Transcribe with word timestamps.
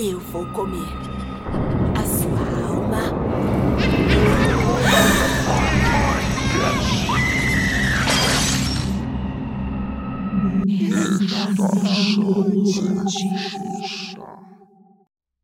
Eu 0.00 0.20
vou 0.20 0.46
comer 0.52 0.86
a 1.96 2.04
sua 2.06 2.38
alma. 2.68 3.02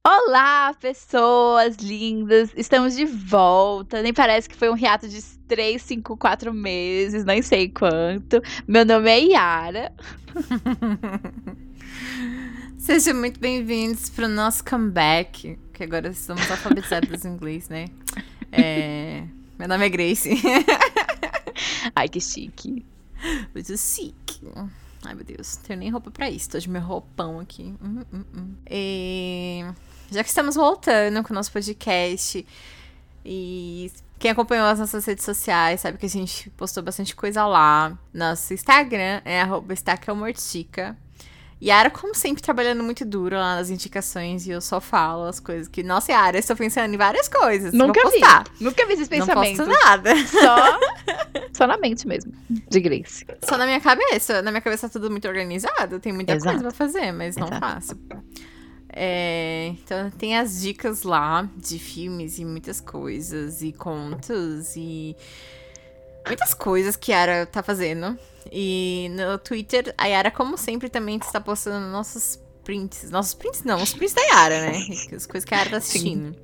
Olá, 0.06 0.72
pessoas 0.80 1.78
lindas! 1.78 2.52
Estamos 2.56 2.94
de 2.94 3.06
volta. 3.06 4.02
Nem 4.02 4.14
parece 4.14 4.48
que 4.48 4.54
foi 4.54 4.70
um 4.70 4.78
hiato 4.78 5.08
de 5.08 5.20
3, 5.48 5.82
5, 5.82 6.16
4 6.16 6.54
meses, 6.54 7.24
nem 7.24 7.42
sei 7.42 7.70
quanto. 7.70 8.40
Meu 8.68 8.84
nome 8.84 9.10
é 9.10 9.18
Yara. 9.18 9.92
Sejam 12.84 13.14
muito 13.14 13.40
bem-vindos 13.40 14.10
para 14.10 14.26
o 14.26 14.28
nosso 14.28 14.62
comeback, 14.62 15.58
que 15.72 15.82
agora 15.82 16.10
estamos 16.10 16.50
alfabetizados 16.50 17.24
em 17.24 17.30
inglês, 17.30 17.66
né? 17.70 17.86
É... 18.52 19.24
Meu 19.58 19.66
nome 19.66 19.86
é 19.86 19.88
Grace. 19.88 20.28
Ai, 21.96 22.10
que 22.10 22.20
chique. 22.20 22.84
Muito 23.54 23.74
chique. 23.78 24.46
Ai, 25.02 25.14
meu 25.14 25.24
Deus, 25.24 25.56
não 25.56 25.62
tenho 25.62 25.78
nem 25.78 25.88
roupa 25.88 26.10
pra 26.10 26.28
isso. 26.28 26.50
Tô 26.50 26.58
de 26.58 26.68
meu 26.68 26.82
roupão 26.82 27.40
aqui. 27.40 27.74
Hum, 27.82 28.02
hum, 28.12 28.24
hum. 28.36 28.54
E... 28.68 29.64
Já 30.10 30.22
que 30.22 30.28
estamos 30.28 30.54
voltando 30.54 31.22
com 31.22 31.32
o 31.32 31.34
nosso 31.34 31.50
podcast 31.50 32.46
e 33.24 33.90
quem 34.18 34.30
acompanhou 34.30 34.66
as 34.66 34.78
nossas 34.78 35.06
redes 35.06 35.24
sociais 35.24 35.80
sabe 35.80 35.96
que 35.96 36.04
a 36.04 36.10
gente 36.10 36.50
postou 36.50 36.82
bastante 36.82 37.16
coisa 37.16 37.46
lá. 37.46 37.98
Nosso 38.12 38.52
Instagram 38.52 39.22
é 39.24 39.40
arroba 39.40 39.72
Yara, 41.62 41.90
como 41.90 42.14
sempre, 42.14 42.42
trabalhando 42.42 42.82
muito 42.82 43.04
duro 43.04 43.36
lá 43.36 43.56
nas 43.56 43.70
indicações 43.70 44.46
e 44.46 44.50
eu 44.50 44.60
só 44.60 44.80
falo 44.80 45.24
as 45.24 45.40
coisas 45.40 45.68
que. 45.68 45.82
Nossa, 45.82 46.12
Yara, 46.12 46.38
estou 46.38 46.56
pensando 46.56 46.92
em 46.92 46.96
várias 46.96 47.28
coisas. 47.28 47.72
Nunca 47.72 48.02
vou 48.02 48.10
vi. 48.12 48.20
postar. 48.20 48.44
Nunca 48.60 48.86
vi 48.86 48.92
esses 48.94 49.08
pensamentos. 49.08 49.58
Não 49.58 49.66
posto 49.66 49.84
nada. 49.84 50.14
Só, 50.26 50.78
só 51.54 51.66
na 51.66 51.76
mente 51.78 52.06
mesmo, 52.06 52.32
de 52.48 52.80
Grace. 52.80 53.24
Só 53.42 53.56
na 53.56 53.66
minha 53.66 53.80
cabeça. 53.80 54.42
Na 54.42 54.50
minha 54.50 54.60
cabeça 54.60 54.88
tá 54.88 54.92
tudo 54.92 55.10
muito 55.10 55.26
organizado. 55.26 55.98
Tem 56.00 56.12
muita 56.12 56.34
Exato. 56.34 56.56
coisa 56.56 56.62
pra 56.62 56.86
fazer, 56.86 57.12
mas 57.12 57.36
não 57.36 57.46
Exato. 57.46 57.60
faço. 57.60 57.98
É, 58.96 59.74
então 59.82 60.08
tem 60.10 60.38
as 60.38 60.60
dicas 60.60 61.02
lá 61.02 61.48
de 61.56 61.80
filmes 61.80 62.38
e 62.38 62.44
muitas 62.44 62.80
coisas 62.80 63.60
e 63.60 63.72
contos 63.72 64.76
e 64.76 65.16
muitas 66.26 66.54
coisas 66.54 66.96
que 66.96 67.12
a 67.12 67.18
Yara 67.20 67.46
tá 67.46 67.62
fazendo. 67.62 68.18
E 68.52 69.08
no 69.12 69.38
Twitter, 69.38 69.94
a 69.96 70.06
Yara, 70.06 70.30
como 70.30 70.56
sempre, 70.58 70.88
também 70.88 71.16
está 71.18 71.40
postando 71.40 71.86
nossos 71.88 72.38
prints. 72.62 73.10
Nossos 73.10 73.34
prints 73.34 73.62
não, 73.64 73.82
os 73.82 73.92
prints 73.94 74.14
da 74.14 74.22
Yara, 74.22 74.60
né? 74.62 74.78
As 75.14 75.26
coisas 75.26 75.44
que 75.44 75.54
a 75.54 75.58
Yara 75.58 75.70
tá 75.70 75.76
assistindo. 75.78 76.36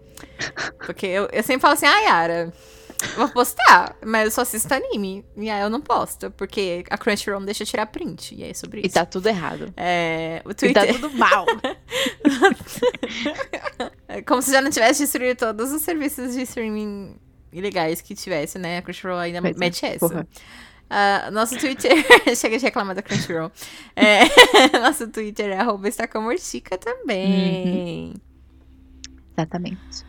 Porque 0.85 1.07
eu, 1.07 1.29
eu 1.33 1.43
sempre 1.43 1.61
falo 1.63 1.75
assim, 1.75 1.87
ah, 1.87 1.99
Yara, 2.01 2.53
vou 3.17 3.29
postar, 3.31 3.97
mas 4.05 4.25
eu 4.27 4.31
só 4.31 4.43
assisto 4.43 4.73
anime. 4.75 5.25
E 5.37 5.49
aí 5.49 5.61
eu 5.63 5.71
não 5.71 5.81
posto, 5.81 6.31
porque 6.33 6.85
a 6.91 6.99
Crunchyroll 6.99 7.41
não 7.41 7.47
deixa 7.47 7.63
eu 7.63 7.67
tirar 7.67 7.87
print. 7.87 8.35
E 8.35 8.45
é 8.45 8.53
sobre 8.55 8.81
E 8.83 8.87
isso. 8.87 8.95
tá 8.95 9.07
tudo 9.07 9.29
errado. 9.29 9.73
É, 9.77 10.43
o 10.45 10.51
E 10.51 10.55
tá 10.55 10.83
Twitter. 10.85 11.01
tudo 11.01 11.11
mal. 11.17 11.47
É 14.09 14.23
Como 14.23 14.43
se 14.43 14.51
já 14.53 14.61
não 14.61 14.71
tivesse 14.71 15.03
destruído 15.05 15.39
todos 15.39 15.73
os 15.73 15.83
serviços 15.83 16.35
de 16.35 16.43
streaming 16.43 17.17
ilegais 17.53 18.01
que 18.01 18.15
tivesse, 18.15 18.59
né? 18.59 18.79
A 18.79 18.83
Crunchyroll 18.83 19.19
ainda 19.19 19.39
é, 19.39 19.55
mete 19.55 19.85
essa. 19.85 19.99
porra. 19.99 20.27
Ah, 20.89 21.31
nosso 21.31 21.57
Twitter. 21.59 21.93
Chega 22.37 22.59
de 22.59 22.65
reclamar 22.65 22.95
da 22.97 23.03
Crunchyroll. 23.03 23.53
É, 23.95 24.23
nosso 24.81 25.07
Twitter 25.09 25.51
é 25.51 25.59
arroba 25.59 25.89
estacamortica 25.89 26.77
também. 26.77 28.15
Exatamente. 29.37 30.05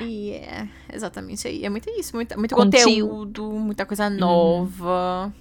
E 0.00 0.30
é 0.32 0.68
exatamente 0.92 1.46
aí. 1.48 1.64
É 1.64 1.68
muito 1.68 1.90
isso. 1.90 2.14
Muito, 2.14 2.38
muito 2.38 2.54
Conteúdo. 2.54 3.50
muita 3.52 3.84
coisa 3.84 4.08
nova. 4.08 5.32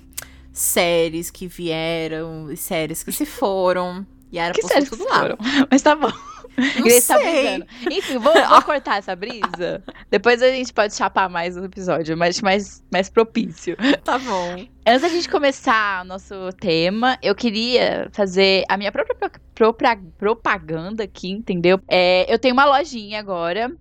Séries 0.51 1.29
que 1.31 1.47
vieram 1.47 2.53
séries 2.55 3.03
que 3.03 3.11
se 3.11 3.25
foram. 3.25 4.05
E 4.31 4.39
era 4.39 4.53
Que 4.53 4.63
séries 4.63 4.89
que 4.89 4.97
tudo 4.97 5.07
lá. 5.07 5.19
foram? 5.19 5.37
Mas 5.69 5.81
tá 5.81 5.95
bom. 5.95 6.11
Não 6.57 6.83
Grace 6.83 7.07
tá 7.07 7.17
sei. 7.19 7.41
brisando. 7.57 7.65
Enfim, 7.91 8.17
vou, 8.17 8.33
vou 8.33 8.61
cortar 8.63 8.97
essa 8.97 9.15
brisa. 9.15 9.83
Depois 10.11 10.41
a 10.41 10.49
gente 10.49 10.71
pode 10.73 10.93
chapar 10.95 11.29
mais 11.29 11.55
no 11.55 11.65
episódio, 11.65 12.15
mas 12.17 12.41
mais, 12.41 12.83
mais 12.91 13.09
propício. 13.09 13.75
Tá 14.03 14.19
bom. 14.19 14.65
Antes 14.85 15.01
da 15.01 15.09
gente 15.09 15.29
começar 15.29 16.03
o 16.03 16.07
nosso 16.07 16.35
tema, 16.59 17.17
eu 17.21 17.33
queria 17.33 18.09
fazer 18.11 18.63
a 18.69 18.77
minha 18.77 18.91
própria 18.91 19.15
propra- 19.55 19.99
propaganda 20.17 21.03
aqui, 21.03 21.31
entendeu? 21.31 21.79
É, 21.87 22.31
eu 22.31 22.37
tenho 22.37 22.53
uma 22.53 22.65
lojinha 22.65 23.19
agora. 23.19 23.71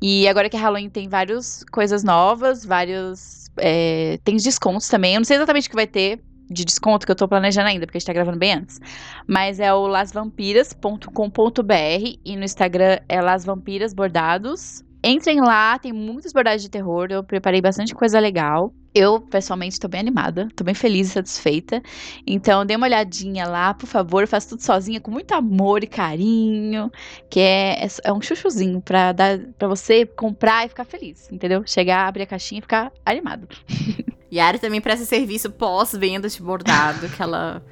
E 0.00 0.28
agora 0.28 0.48
que 0.48 0.56
é 0.56 0.60
Halloween 0.60 0.88
tem 0.90 1.08
várias 1.08 1.64
coisas 1.72 2.04
novas, 2.04 2.64
vários. 2.64 3.46
é, 3.58 4.18
tem 4.22 4.36
descontos 4.36 4.86
também. 4.88 5.14
Eu 5.14 5.20
não 5.20 5.24
sei 5.24 5.36
exatamente 5.36 5.66
o 5.66 5.70
que 5.70 5.76
vai 5.76 5.86
ter 5.88 6.20
de 6.50 6.64
desconto 6.64 7.06
que 7.06 7.12
eu 7.12 7.16
tô 7.16 7.28
planejando 7.28 7.68
ainda, 7.68 7.86
porque 7.86 7.98
a 7.98 8.00
gente 8.00 8.06
tá 8.06 8.12
gravando 8.12 8.38
bem 8.38 8.54
antes. 8.54 8.80
Mas 9.26 9.60
é 9.60 9.72
o 9.72 9.86
lasvampiras.com.br 9.86 12.18
e 12.24 12.36
no 12.36 12.44
Instagram 12.44 12.98
é 13.08 13.20
lasvampiras 13.20 13.92
bordados. 13.92 14.82
Entrem 15.02 15.40
lá, 15.40 15.78
tem 15.78 15.92
muitos 15.92 16.32
bordados 16.32 16.62
de 16.62 16.68
terror, 16.68 17.08
eu 17.10 17.22
preparei 17.22 17.60
bastante 17.60 17.94
coisa 17.94 18.18
legal. 18.18 18.72
Eu, 18.94 19.20
pessoalmente, 19.20 19.78
tô 19.78 19.86
bem 19.86 20.00
animada, 20.00 20.48
tô 20.56 20.64
bem 20.64 20.74
feliz 20.74 21.08
e 21.08 21.10
satisfeita. 21.10 21.82
Então, 22.26 22.64
dê 22.64 22.74
uma 22.74 22.86
olhadinha 22.86 23.46
lá, 23.46 23.74
por 23.74 23.86
favor. 23.86 24.22
Eu 24.22 24.28
faço 24.28 24.50
tudo 24.50 24.62
sozinha, 24.62 25.00
com 25.00 25.10
muito 25.10 25.32
amor 25.32 25.84
e 25.84 25.86
carinho. 25.86 26.90
Que 27.28 27.40
é, 27.40 27.84
é, 27.84 27.88
é 28.04 28.12
um 28.12 28.20
chuchuzinho 28.20 28.80
pra, 28.80 29.12
dar, 29.12 29.38
pra 29.58 29.68
você 29.68 30.06
comprar 30.06 30.64
e 30.64 30.68
ficar 30.68 30.84
feliz, 30.84 31.30
entendeu? 31.30 31.62
Chegar, 31.66 32.08
abrir 32.08 32.22
a 32.22 32.26
caixinha 32.26 32.58
e 32.58 32.62
ficar 32.62 32.92
animado. 33.04 33.46
Yara 34.32 34.58
também 34.58 34.80
presta 34.80 35.04
serviço 35.04 35.50
pós-venda 35.50 36.28
de 36.28 36.42
bordado, 36.42 37.08
que 37.08 37.22
ela. 37.22 37.62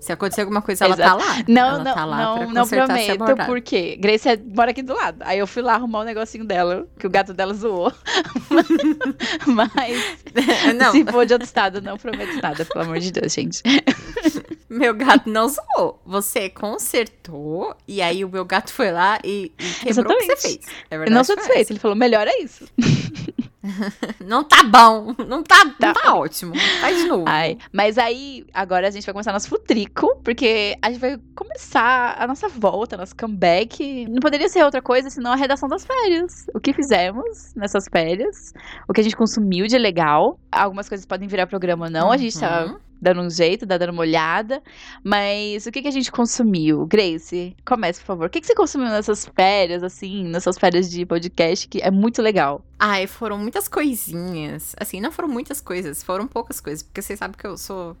Se 0.00 0.12
acontecer 0.12 0.42
alguma 0.42 0.62
coisa, 0.62 0.84
ela 0.84 0.96
tá 0.96 1.14
lá. 1.14 1.24
Não, 1.48 1.68
ela 1.68 1.84
não, 1.84 1.94
tá 1.94 2.04
lá 2.04 2.16
não, 2.16 2.50
não 2.52 2.68
prometo, 2.68 3.18
porque 3.46 3.96
Grace 3.96 4.28
é- 4.28 4.36
mora 4.36 4.70
aqui 4.70 4.82
do 4.82 4.94
lado. 4.94 5.18
Aí 5.20 5.38
eu 5.38 5.46
fui 5.46 5.62
lá 5.62 5.74
arrumar 5.74 6.00
o 6.00 6.04
negocinho 6.04 6.44
dela, 6.44 6.86
que 6.98 7.06
o 7.06 7.10
gato 7.10 7.32
dela 7.32 7.54
zoou. 7.54 7.92
Mas 9.46 9.66
Não, 10.76 10.92
se 10.92 11.04
for 11.04 11.26
de 11.26 11.32
outro 11.32 11.46
estado, 11.46 11.80
não 11.80 11.96
prometo 11.96 12.40
nada, 12.42 12.64
pelo 12.64 12.84
amor 12.84 12.98
de 12.98 13.10
Deus, 13.10 13.32
gente. 13.32 13.62
meu 14.68 14.94
gato 14.94 15.28
não 15.30 15.48
zoou. 15.48 16.00
Você 16.04 16.48
consertou, 16.50 17.74
e 17.86 18.02
aí 18.02 18.24
o 18.24 18.28
meu 18.28 18.44
gato 18.44 18.72
foi 18.72 18.90
lá 18.90 19.18
e, 19.24 19.52
e 19.58 19.84
quebrou 19.84 20.14
o 20.14 20.18
que 20.18 20.24
você 20.24 20.32
Exatamente. 20.32 20.42
fez. 20.42 20.58
É 20.90 20.94
Eu 20.94 20.98
verdade, 21.00 21.14
não 21.14 21.24
satisfeito. 21.24 21.72
Ele 21.72 21.78
falou, 21.78 21.96
melhor 21.96 22.26
é 22.26 22.38
isso. 22.42 22.66
Não 24.24 24.44
tá 24.44 24.62
bom. 24.64 25.14
Não 25.26 25.42
tá, 25.42 25.64
não 25.64 25.72
Tá. 25.78 25.94
tá 25.94 26.14
ótimo. 26.14 26.52
Faz 26.80 26.96
de 26.98 27.04
novo. 27.06 27.24
Ai, 27.26 27.58
mas 27.72 27.98
aí, 27.98 28.44
agora 28.52 28.88
a 28.88 28.90
gente 28.90 29.04
vai 29.04 29.12
começar 29.12 29.32
nosso 29.32 29.48
futrico, 29.48 30.16
porque 30.24 30.76
a 30.82 30.90
gente 30.90 31.00
vai 31.00 31.18
começar 31.34 32.16
a 32.18 32.26
nossa 32.26 32.48
volta, 32.48 32.96
nosso 32.96 33.14
comeback. 33.16 34.06
Não 34.08 34.20
poderia 34.20 34.48
ser 34.48 34.64
outra 34.64 34.80
coisa 34.82 35.10
senão 35.10 35.32
a 35.32 35.36
redação 35.36 35.68
das 35.68 35.84
férias. 35.84 36.46
O 36.54 36.60
que 36.60 36.72
fizemos 36.72 37.52
nessas 37.54 37.84
férias, 37.90 38.52
o 38.88 38.92
que 38.92 39.00
a 39.00 39.04
gente 39.04 39.16
consumiu 39.16 39.66
de 39.66 39.78
legal. 39.78 40.38
Algumas 40.50 40.88
coisas 40.88 41.06
podem 41.06 41.28
virar 41.28 41.46
programa 41.46 41.86
ou 41.86 41.90
não, 41.90 42.10
a 42.12 42.16
gente 42.16 42.38
tá 42.38 42.64
Uhum. 42.66 42.78
Dando 43.06 43.20
um 43.22 43.30
jeito, 43.30 43.64
dando 43.64 43.90
uma 43.90 44.00
olhada. 44.00 44.60
Mas 45.04 45.64
o 45.66 45.70
que, 45.70 45.80
que 45.82 45.88
a 45.88 45.92
gente 45.92 46.10
consumiu? 46.10 46.84
Grace, 46.86 47.54
comece, 47.64 48.00
por 48.00 48.06
favor. 48.06 48.26
O 48.26 48.30
que, 48.30 48.40
que 48.40 48.46
você 48.46 48.54
consumiu 48.54 48.88
nessas 48.88 49.26
férias, 49.34 49.82
assim, 49.84 50.24
nessas 50.24 50.58
férias 50.58 50.90
de 50.90 51.06
podcast, 51.06 51.68
que 51.68 51.80
é 51.80 51.90
muito 51.90 52.20
legal? 52.20 52.64
Ai, 52.78 53.06
foram 53.06 53.38
muitas 53.38 53.68
coisinhas. 53.68 54.74
Assim, 54.78 55.00
não 55.00 55.12
foram 55.12 55.28
muitas 55.28 55.60
coisas, 55.60 56.02
foram 56.02 56.26
poucas 56.26 56.60
coisas. 56.60 56.82
Porque 56.82 57.00
vocês 57.00 57.18
sabem 57.18 57.36
que 57.38 57.46
eu 57.46 57.56
sou. 57.56 57.96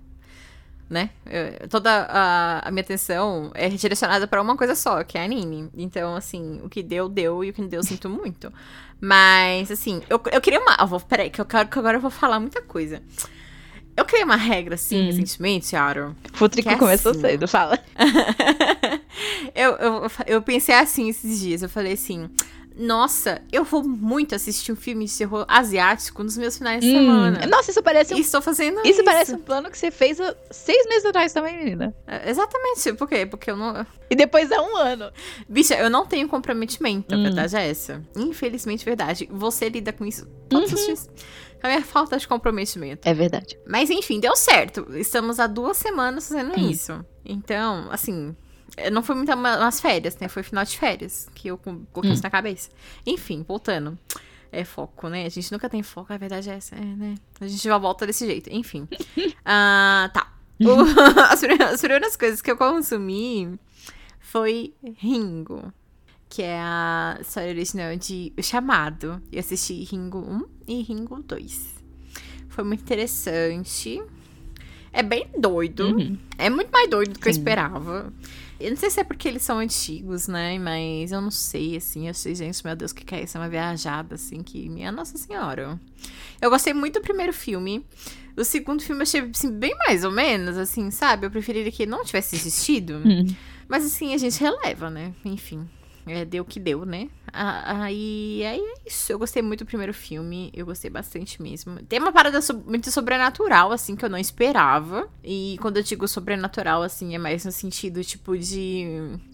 Né? 0.88 1.10
Eu- 1.26 1.68
toda 1.68 1.90
a, 2.08 2.68
a 2.68 2.70
minha 2.70 2.82
atenção 2.82 3.50
é 3.54 3.68
direcionada 3.68 4.26
pra 4.28 4.40
uma 4.42 4.56
coisa 4.56 4.74
só, 4.74 5.02
que 5.04 5.18
é 5.18 5.24
anime. 5.24 5.68
Então, 5.76 6.14
assim, 6.16 6.60
o 6.64 6.68
que 6.68 6.82
deu, 6.82 7.08
deu. 7.08 7.44
E 7.44 7.50
o 7.50 7.52
que 7.52 7.60
não 7.60 7.68
deu, 7.68 7.80
eu 7.80 7.84
sinto 7.84 8.08
muito. 8.08 8.52
Mas, 9.00 9.70
assim, 9.70 10.00
eu, 10.08 10.20
eu 10.32 10.40
queria 10.40 10.60
uma. 10.60 10.76
Eu 10.80 10.86
vou, 10.86 11.00
peraí, 11.00 11.28
que 11.30 11.40
eu 11.40 11.44
quero 11.44 11.68
que 11.68 11.78
agora 11.78 11.96
eu 11.96 12.00
vou 12.00 12.10
falar 12.10 12.38
muita 12.40 12.62
coisa. 12.62 13.02
Eu 13.96 14.04
criei 14.04 14.24
uma 14.24 14.36
regra, 14.36 14.74
assim, 14.74 15.02
Hum. 15.02 15.06
recentemente, 15.06 15.74
Aro. 15.74 16.14
Futrico 16.34 16.68
Que 16.68 16.74
é 16.74 16.78
começou 16.78 17.12
assim, 17.12 17.20
cedo, 17.22 17.48
fala. 17.48 17.78
eu, 19.54 19.72
eu, 19.76 20.10
eu 20.26 20.42
pensei 20.42 20.74
assim 20.74 21.08
esses 21.08 21.40
dias. 21.40 21.62
Eu 21.62 21.68
falei 21.68 21.94
assim: 21.94 22.28
Nossa, 22.76 23.40
eu 23.50 23.64
vou 23.64 23.82
muito 23.82 24.34
assistir 24.34 24.70
um 24.70 24.76
filme 24.76 25.06
de 25.06 25.16
terror 25.16 25.46
asiático 25.48 26.22
nos 26.22 26.36
meus 26.36 26.58
finais 26.58 26.82
de 26.84 26.90
semana. 26.90 27.40
Hum, 27.44 27.48
Nossa, 27.48 27.70
isso 27.70 27.82
parece 27.82 28.14
um 28.14 28.18
estou 28.18 28.42
fazendo 28.42 28.80
isso. 28.80 28.88
Isso 28.90 29.04
parece 29.04 29.34
um 29.34 29.38
plano 29.38 29.70
que 29.70 29.78
você 29.78 29.90
fez 29.90 30.18
seis 30.50 30.86
meses 30.86 31.06
atrás 31.06 31.32
também, 31.32 31.56
menina. 31.56 31.94
É, 32.06 32.28
Exatamente. 32.30 32.92
Por 32.94 33.08
quê? 33.08 33.24
Porque 33.24 33.50
eu 33.50 33.56
não. 33.56 33.86
E 34.10 34.14
depois 34.14 34.52
há 34.52 34.60
um 34.60 34.76
ano. 34.76 35.10
Bicha, 35.48 35.74
eu 35.74 35.88
não 35.88 36.04
tenho 36.06 36.28
comprometimento. 36.28 37.14
A 37.14 37.18
Hum. 37.18 37.22
verdade 37.22 37.56
é 37.56 37.70
essa. 37.70 38.02
Infelizmente, 38.14 38.84
verdade. 38.84 39.26
Você 39.32 39.68
lida 39.68 39.92
com 39.92 40.04
isso 40.04 40.26
todos 40.48 40.72
os 40.72 40.84
dias. 40.84 41.10
A 41.62 41.68
minha 41.68 41.82
falta 41.82 42.18
de 42.18 42.28
comprometimento. 42.28 43.08
É 43.08 43.14
verdade. 43.14 43.58
Mas 43.66 43.88
enfim, 43.88 44.20
deu 44.20 44.36
certo. 44.36 44.86
Estamos 44.96 45.40
há 45.40 45.46
duas 45.46 45.78
semanas 45.78 46.28
fazendo 46.28 46.52
Hum. 46.60 46.70
isso. 46.70 47.02
Então, 47.24 47.88
assim, 47.90 48.36
Não 48.92 49.02
foi 49.02 49.14
muito 49.14 49.32
uma- 49.32 49.58
umas 49.58 49.80
férias, 49.80 50.16
né? 50.18 50.28
Foi 50.28 50.42
final 50.42 50.64
de 50.64 50.76
férias 50.78 51.28
que 51.34 51.48
eu 51.48 51.56
coloquei 51.58 52.12
isso 52.12 52.22
na 52.22 52.30
cabeça. 52.30 52.68
Enfim, 53.06 53.44
voltando. 53.46 53.98
É 54.52 54.64
foco, 54.64 55.08
né? 55.08 55.24
A 55.26 55.28
gente 55.28 55.50
nunca 55.52 55.68
tem 55.68 55.82
foco, 55.82 56.12
a 56.12 56.16
verdade 56.16 56.48
é 56.50 56.54
essa, 56.54 56.74
é, 56.76 56.80
né? 56.80 57.14
A 57.40 57.46
gente 57.46 57.62
já 57.62 57.76
volta 57.78 58.06
desse 58.06 58.24
jeito. 58.26 58.48
Enfim. 58.52 58.86
Ah, 59.44 60.10
tá. 60.12 60.32
O- 60.60 60.80
as, 61.30 61.38
primeiras, 61.40 61.74
as 61.74 61.80
primeiras 61.80 62.16
coisas 62.16 62.40
que 62.42 62.50
eu 62.50 62.56
consumi 62.56 63.58
foi 64.20 64.74
Ringo. 64.98 65.72
Que 66.28 66.42
é 66.42 66.58
a 66.60 67.18
história 67.20 67.50
original 67.50 67.94
de 67.96 68.32
O 68.36 68.42
Chamado. 68.42 69.22
Eu 69.32 69.38
assisti 69.40 69.84
Ringo 69.84 70.18
1 70.18 70.44
e 70.66 70.82
Ringo 70.82 71.22
2. 71.22 71.74
Foi 72.48 72.64
muito 72.64 72.82
interessante. 72.82 74.02
É 74.92 75.02
bem 75.02 75.28
doido. 75.38 75.86
Uhum. 75.96 76.18
É 76.38 76.48
muito 76.50 76.70
mais 76.70 76.88
doido 76.88 77.12
do 77.14 77.18
que 77.20 77.28
eu 77.28 77.32
Sim. 77.32 77.38
esperava. 77.40 78.12
Eu 78.58 78.70
não 78.70 78.76
sei 78.76 78.90
se 78.90 79.00
é 79.00 79.04
porque 79.04 79.28
eles 79.28 79.42
são 79.42 79.58
antigos, 79.58 80.28
né? 80.28 80.58
Mas 80.58 81.12
eu 81.12 81.20
não 81.20 81.30
sei, 81.30 81.76
assim. 81.76 82.08
Eu 82.08 82.14
sei, 82.14 82.34
gente, 82.34 82.64
meu 82.64 82.74
Deus, 82.74 82.92
que 82.92 83.04
que 83.04 83.14
é 83.14 83.22
isso? 83.22 83.36
É 83.36 83.40
uma 83.40 83.48
viajada, 83.48 84.14
assim, 84.14 84.42
que... 84.42 84.68
Minha 84.68 84.90
Nossa 84.90 85.18
Senhora. 85.18 85.78
Eu 86.40 86.48
gostei 86.48 86.72
muito 86.72 86.98
do 86.98 87.02
primeiro 87.02 87.32
filme. 87.32 87.84
O 88.36 88.44
segundo 88.44 88.82
filme 88.82 89.00
eu 89.00 89.02
achei, 89.02 89.20
assim, 89.20 89.50
bem 89.50 89.74
mais 89.86 90.04
ou 90.04 90.10
menos, 90.10 90.56
assim, 90.56 90.90
sabe? 90.90 91.26
Eu 91.26 91.30
preferiria 91.30 91.70
que 91.70 91.84
não 91.84 92.04
tivesse 92.04 92.36
existido. 92.36 93.02
Hum. 93.04 93.26
Mas, 93.68 93.84
assim, 93.84 94.14
a 94.14 94.18
gente 94.18 94.40
releva, 94.40 94.88
né? 94.88 95.12
Enfim. 95.24 95.68
É, 96.06 96.24
deu 96.24 96.42
o 96.44 96.46
que 96.46 96.60
deu, 96.60 96.84
né? 96.86 97.08
Ah, 97.32 97.82
Aí, 97.82 98.42
aí 98.46 98.60
é 98.60 98.88
isso. 98.88 99.10
Eu 99.12 99.18
gostei 99.18 99.42
muito 99.42 99.64
do 99.64 99.66
primeiro 99.66 99.92
filme. 99.92 100.52
Eu 100.54 100.64
gostei 100.64 100.88
bastante 100.88 101.42
mesmo. 101.42 101.82
Tem 101.82 101.98
uma 101.98 102.12
parada 102.12 102.40
so- 102.40 102.62
muito 102.64 102.90
sobrenatural, 102.92 103.72
assim, 103.72 103.96
que 103.96 104.04
eu 104.04 104.08
não 104.08 104.16
esperava. 104.18 105.08
E 105.24 105.58
quando 105.60 105.78
eu 105.78 105.82
digo 105.82 106.06
sobrenatural, 106.06 106.82
assim, 106.82 107.14
é 107.14 107.18
mais 107.18 107.44
no 107.44 107.50
sentido, 107.50 108.04
tipo, 108.04 108.38
de. 108.38 108.84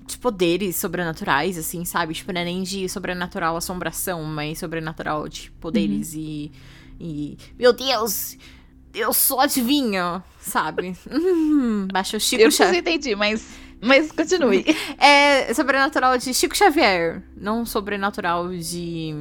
de 0.07 0.17
poderes 0.17 0.77
sobrenaturais, 0.77 1.59
assim, 1.59 1.85
sabe? 1.85 2.15
Tipo, 2.15 2.33
não 2.33 2.41
é 2.41 2.45
nem 2.45 2.63
de 2.63 2.89
sobrenatural 2.89 3.55
assombração, 3.57 4.25
mas 4.25 4.59
sobrenatural 4.59 5.29
de 5.29 5.51
poderes 5.61 6.15
e. 6.15 6.51
E. 6.99 7.37
Meu 7.59 7.73
Deus! 7.75 8.37
Eu 8.95 9.13
sou 9.13 9.41
adivinha, 9.41 10.23
sabe? 10.39 10.95
Hum, 11.11 11.89
baixa 11.93 12.17
o 12.17 12.21
Chico 12.21 12.43
Eu 12.43 12.51
não 12.67 12.75
entendi, 12.75 13.15
mas, 13.17 13.47
mas 13.83 14.13
continue. 14.13 14.65
É 14.99 15.53
sobrenatural 15.53 16.17
de 16.17 16.33
Chico 16.33 16.57
Xavier, 16.57 17.23
não 17.37 17.67
sobrenatural 17.67 18.49
de 18.51 19.13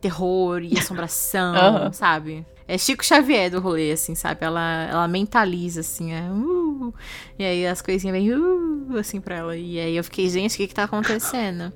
terror 0.00 0.62
e 0.62 0.78
assombração, 0.78 1.90
sabe? 1.92 2.44
É 2.68 2.76
Chico 2.76 3.04
Xavier 3.04 3.50
do 3.50 3.60
rolê, 3.60 3.92
assim, 3.92 4.14
sabe? 4.14 4.44
Ela, 4.44 4.86
ela 4.90 5.08
mentaliza, 5.08 5.80
assim, 5.80 6.12
é, 6.12 6.30
uh, 6.30 6.94
e 7.38 7.44
aí 7.44 7.66
as 7.66 7.80
coisinhas 7.80 8.14
vêm, 8.16 8.32
uh, 8.32 8.98
assim, 8.98 9.20
pra 9.20 9.36
ela. 9.36 9.56
E 9.56 9.80
aí 9.80 9.96
eu 9.96 10.04
fiquei, 10.04 10.28
gente, 10.28 10.54
o 10.54 10.56
que 10.58 10.68
que 10.68 10.74
tá 10.74 10.84
acontecendo? 10.84 11.72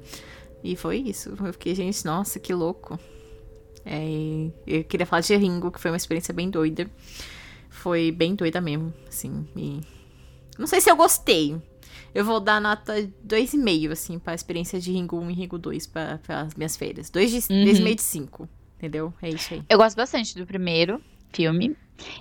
E 0.62 0.76
foi 0.76 0.98
isso. 0.98 1.34
Eu 1.42 1.52
fiquei, 1.52 1.74
gente, 1.74 2.04
nossa, 2.04 2.38
que 2.38 2.52
louco. 2.52 2.98
É, 3.84 4.50
eu 4.66 4.84
queria 4.84 5.06
falar 5.06 5.20
de 5.20 5.34
Ringo, 5.36 5.70
que 5.70 5.80
foi 5.80 5.90
uma 5.90 5.96
experiência 5.96 6.34
bem 6.34 6.50
doida. 6.50 6.90
Foi 7.70 8.10
bem 8.10 8.34
doida 8.34 8.60
mesmo, 8.60 8.92
assim, 9.08 9.46
e... 9.56 9.80
Não 10.58 10.66
sei 10.66 10.80
se 10.80 10.90
eu 10.90 10.96
gostei. 10.96 11.56
Eu 12.14 12.24
vou 12.24 12.40
dar 12.40 12.60
nota 12.60 12.94
2,5, 13.26 13.92
assim, 13.92 14.18
pra 14.18 14.34
experiência 14.34 14.80
de 14.80 14.90
Ringo 14.92 15.18
1 15.20 15.30
e 15.30 15.34
Ringo 15.34 15.58
2 15.58 15.86
pra, 15.86 16.18
as 16.28 16.54
minhas 16.54 16.76
feiras. 16.76 17.10
2,5 17.10 17.50
Uhum. 17.50 17.64
de, 17.84 17.94
de 17.94 18.02
5. 18.02 18.48
Entendeu? 18.76 19.12
É 19.20 19.28
isso 19.28 19.54
aí. 19.54 19.62
Eu 19.68 19.76
gosto 19.78 19.96
bastante 19.96 20.36
do 20.36 20.46
primeiro 20.46 21.02
filme. 21.32 21.76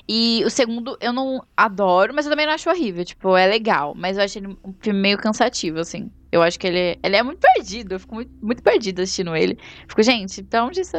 E 0.10 0.42
o 0.44 0.50
segundo 0.50 0.98
eu 1.00 1.13
não 1.13 1.44
adoro, 1.56 2.12
mas 2.13 2.25
eu 2.25 2.31
também 2.31 2.45
não 2.48 2.54
acho 2.54 2.68
horrível. 2.69 3.06
Tipo, 3.06 3.38
é 3.38 3.45
legal. 3.48 3.94
Mas 3.95 4.18
eu 4.18 4.24
acho 4.24 4.39
ele 4.39 4.48
um 4.48 4.74
filme 4.80 5.00
meio 5.00 5.18
cansativo, 5.19 5.80
assim. 5.80 6.12
Eu 6.31 6.42
acho 6.42 6.60
que 6.60 6.66
ele, 6.68 6.98
ele 7.04 7.16
é 7.16 7.22
muito 7.24 7.40
perdido. 7.40 7.94
Eu 7.94 8.00
fico 8.00 8.16
muito, 8.16 8.31
muito 8.42 8.63
perdida 8.63 9.04
assistindo 9.04 9.36
ele. 9.36 9.57
Fico, 9.88 10.01
gente, 10.01 10.42
pra 10.44 10.66
onde 10.66 10.81
isso. 10.81 10.98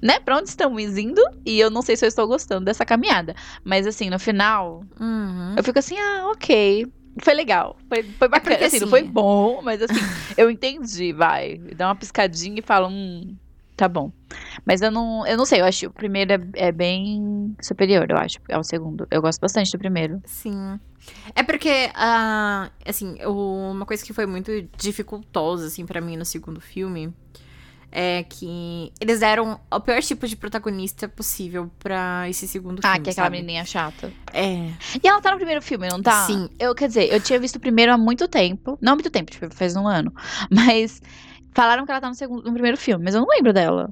Né? 0.00 0.18
Pra 0.20 0.38
onde 0.38 0.48
estamos 0.48 0.96
indo? 0.96 1.20
E 1.44 1.58
eu 1.60 1.70
não 1.70 1.82
sei 1.82 1.96
se 1.96 2.04
eu 2.04 2.08
estou 2.08 2.26
gostando 2.26 2.64
dessa 2.64 2.84
caminhada. 2.86 3.34
Mas 3.64 3.86
assim, 3.86 4.08
no 4.08 4.18
final, 4.18 4.82
Uhum. 4.98 5.54
eu 5.56 5.62
fico 5.64 5.78
assim, 5.78 5.98
ah, 5.98 6.30
ok. 6.32 6.86
Foi 7.22 7.34
legal. 7.34 7.76
Foi, 7.88 8.02
foi 8.02 8.28
bacana. 8.28 8.56
porque, 8.56 8.64
assim, 8.64 8.78
não 8.80 8.86
assim, 8.88 8.90
foi 8.90 9.02
bom, 9.02 9.60
mas 9.62 9.82
assim, 9.82 10.00
eu 10.36 10.50
entendi, 10.50 11.12
vai. 11.12 11.58
Dá 11.76 11.88
uma 11.88 11.94
piscadinha 11.96 12.58
e 12.58 12.62
fala, 12.62 12.88
hum, 12.88 13.36
tá 13.76 13.88
bom. 13.88 14.12
Mas 14.64 14.82
eu 14.82 14.90
não, 14.90 15.26
eu 15.26 15.36
não 15.36 15.44
sei, 15.46 15.60
eu 15.60 15.64
acho 15.64 15.80
que 15.80 15.86
o 15.86 15.90
primeiro 15.90 16.32
é, 16.32 16.38
é 16.68 16.72
bem 16.72 17.54
superior, 17.62 18.06
eu 18.10 18.16
acho, 18.16 18.38
ao 18.50 18.62
segundo. 18.64 19.06
Eu 19.10 19.20
gosto 19.22 19.40
bastante 19.40 19.70
do 19.72 19.78
primeiro. 19.78 20.20
Sim. 20.24 20.78
É 21.34 21.42
porque, 21.42 21.90
ah, 21.94 22.70
assim, 22.86 23.16
o- 23.24 23.70
uma 23.70 23.86
coisa 23.86 24.04
que 24.04 24.12
foi 24.12 24.26
muito 24.26 24.50
dificultosa, 24.76 25.66
assim, 25.68 25.86
pra 25.86 26.00
mim 26.00 26.16
no 26.16 26.24
segundo 26.24 26.60
filme 26.60 27.12
é 27.90 28.22
que 28.22 28.92
eles 29.00 29.20
deram 29.20 29.58
o 29.70 29.80
pior 29.80 30.02
tipo 30.02 30.26
de 30.26 30.36
protagonista 30.36 31.08
possível 31.08 31.70
pra 31.78 32.28
esse 32.28 32.46
segundo 32.46 32.80
Ah, 32.82 32.92
filme. 32.92 33.04
que 33.04 33.10
é 33.10 33.12
aquela 33.12 33.26
sabe? 33.26 33.36
menininha 33.38 33.64
chata. 33.64 34.12
É. 34.32 34.70
E 35.02 35.06
ela 35.08 35.20
tá 35.20 35.30
no 35.30 35.36
primeiro 35.36 35.62
filme, 35.62 35.88
não 35.88 36.02
tá? 36.02 36.26
Sim. 36.26 36.48
Eu, 36.58 36.74
quer 36.74 36.88
dizer, 36.88 37.12
eu 37.12 37.20
tinha 37.20 37.38
visto 37.38 37.56
o 37.56 37.60
primeiro 37.60 37.92
há 37.92 37.98
muito 37.98 38.28
tempo. 38.28 38.78
Não 38.80 38.92
há 38.92 38.94
muito 38.96 39.10
tempo, 39.10 39.30
tipo, 39.30 39.52
faz 39.54 39.74
um 39.76 39.86
ano. 39.88 40.12
Mas 40.50 41.00
falaram 41.52 41.84
que 41.86 41.90
ela 41.90 42.00
tá 42.00 42.08
no, 42.08 42.14
segundo, 42.14 42.44
no 42.44 42.52
primeiro 42.52 42.76
filme, 42.76 43.04
mas 43.04 43.14
eu 43.14 43.20
não 43.22 43.28
lembro 43.28 43.52
dela. 43.52 43.90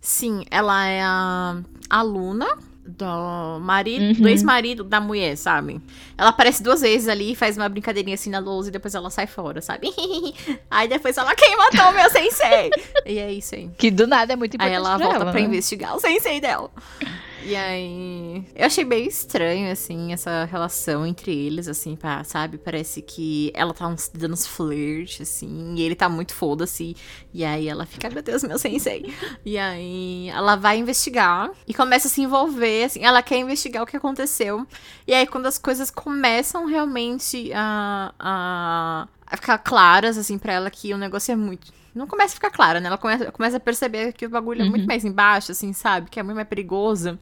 Sim, 0.00 0.44
ela 0.50 0.86
é 0.86 1.02
a 1.02 1.60
aluna 1.90 2.46
do 2.88 3.58
marido, 3.60 4.02
Uhum. 4.16 4.22
do 4.22 4.28
ex-marido 4.28 4.82
da 4.82 5.00
mulher, 5.00 5.36
sabe? 5.36 5.80
Ela 6.16 6.30
aparece 6.30 6.62
duas 6.62 6.80
vezes 6.80 7.06
ali, 7.08 7.34
faz 7.34 7.56
uma 7.56 7.68
brincadeirinha 7.68 8.14
assim 8.14 8.30
na 8.30 8.38
lousa 8.38 8.70
e 8.70 8.72
depois 8.72 8.94
ela 8.94 9.10
sai 9.10 9.26
fora, 9.26 9.60
sabe? 9.60 9.92
aí 10.70 10.88
depois 10.88 11.16
ela, 11.18 11.34
quem 11.34 11.56
matou 11.56 11.92
meu 11.92 12.08
sensei? 12.10 12.70
e 13.04 13.18
é 13.18 13.30
isso 13.32 13.54
aí. 13.54 13.70
Que 13.76 13.90
do 13.90 14.06
nada 14.06 14.32
é 14.32 14.36
muito 14.36 14.54
Aí 14.58 14.68
importante 14.70 14.74
ela 14.86 14.96
pra 14.96 15.06
volta 15.06 15.22
ela, 15.22 15.32
pra 15.32 15.40
né? 15.40 15.46
investigar 15.46 15.94
o 15.96 16.00
sensei 16.00 16.40
dela. 16.40 16.70
E 17.42 17.54
aí. 17.54 18.44
Eu 18.54 18.66
achei 18.66 18.84
bem 18.84 19.06
estranho, 19.06 19.70
assim, 19.70 20.12
essa 20.12 20.44
relação 20.44 21.06
entre 21.06 21.32
eles, 21.34 21.68
assim, 21.68 21.94
pá, 21.96 22.22
sabe? 22.24 22.58
Parece 22.58 23.00
que 23.00 23.50
ela 23.54 23.72
tá 23.72 23.86
uns, 23.86 24.08
dando 24.12 24.32
uns 24.32 24.46
flirt, 24.46 25.20
assim, 25.20 25.74
e 25.76 25.82
ele 25.82 25.94
tá 25.94 26.08
muito 26.08 26.34
foda-se. 26.34 26.96
E 27.32 27.44
aí 27.44 27.68
ela 27.68 27.86
fica, 27.86 28.08
"Ai, 28.08 28.14
meu 28.14 28.22
Deus, 28.22 28.42
meu 28.42 28.58
sensei. 28.58 29.14
E 29.44 29.56
aí 29.58 30.28
ela 30.28 30.56
vai 30.56 30.78
investigar 30.78 31.50
e 31.66 31.72
começa 31.72 32.08
a 32.08 32.10
se 32.10 32.20
envolver, 32.22 32.84
assim, 32.84 33.04
ela 33.04 33.22
quer 33.22 33.38
investigar 33.38 33.82
o 33.82 33.86
que 33.86 33.96
aconteceu. 33.96 34.66
E 35.06 35.14
aí, 35.14 35.26
quando 35.26 35.46
as 35.46 35.58
coisas 35.58 35.90
começam 35.90 36.66
realmente 36.66 37.50
a, 37.54 38.12
a, 38.18 39.08
a 39.26 39.36
ficar 39.36 39.58
claras, 39.58 40.18
assim, 40.18 40.38
pra 40.38 40.52
ela 40.52 40.70
que 40.70 40.92
o 40.92 40.98
negócio 40.98 41.32
é 41.32 41.36
muito. 41.36 41.72
Não 41.98 42.06
começa 42.06 42.32
a 42.32 42.36
ficar 42.36 42.50
clara, 42.50 42.80
né? 42.80 42.86
Ela 42.86 42.96
começa, 42.96 43.32
começa 43.32 43.56
a 43.56 43.60
perceber 43.60 44.12
que 44.12 44.26
o 44.26 44.30
bagulho 44.30 44.62
é 44.62 44.64
muito 44.64 44.86
mais 44.86 45.04
embaixo, 45.04 45.50
assim, 45.50 45.72
sabe? 45.72 46.08
Que 46.08 46.20
é 46.20 46.22
muito 46.22 46.36
mais 46.36 46.48
perigoso. 46.48 47.18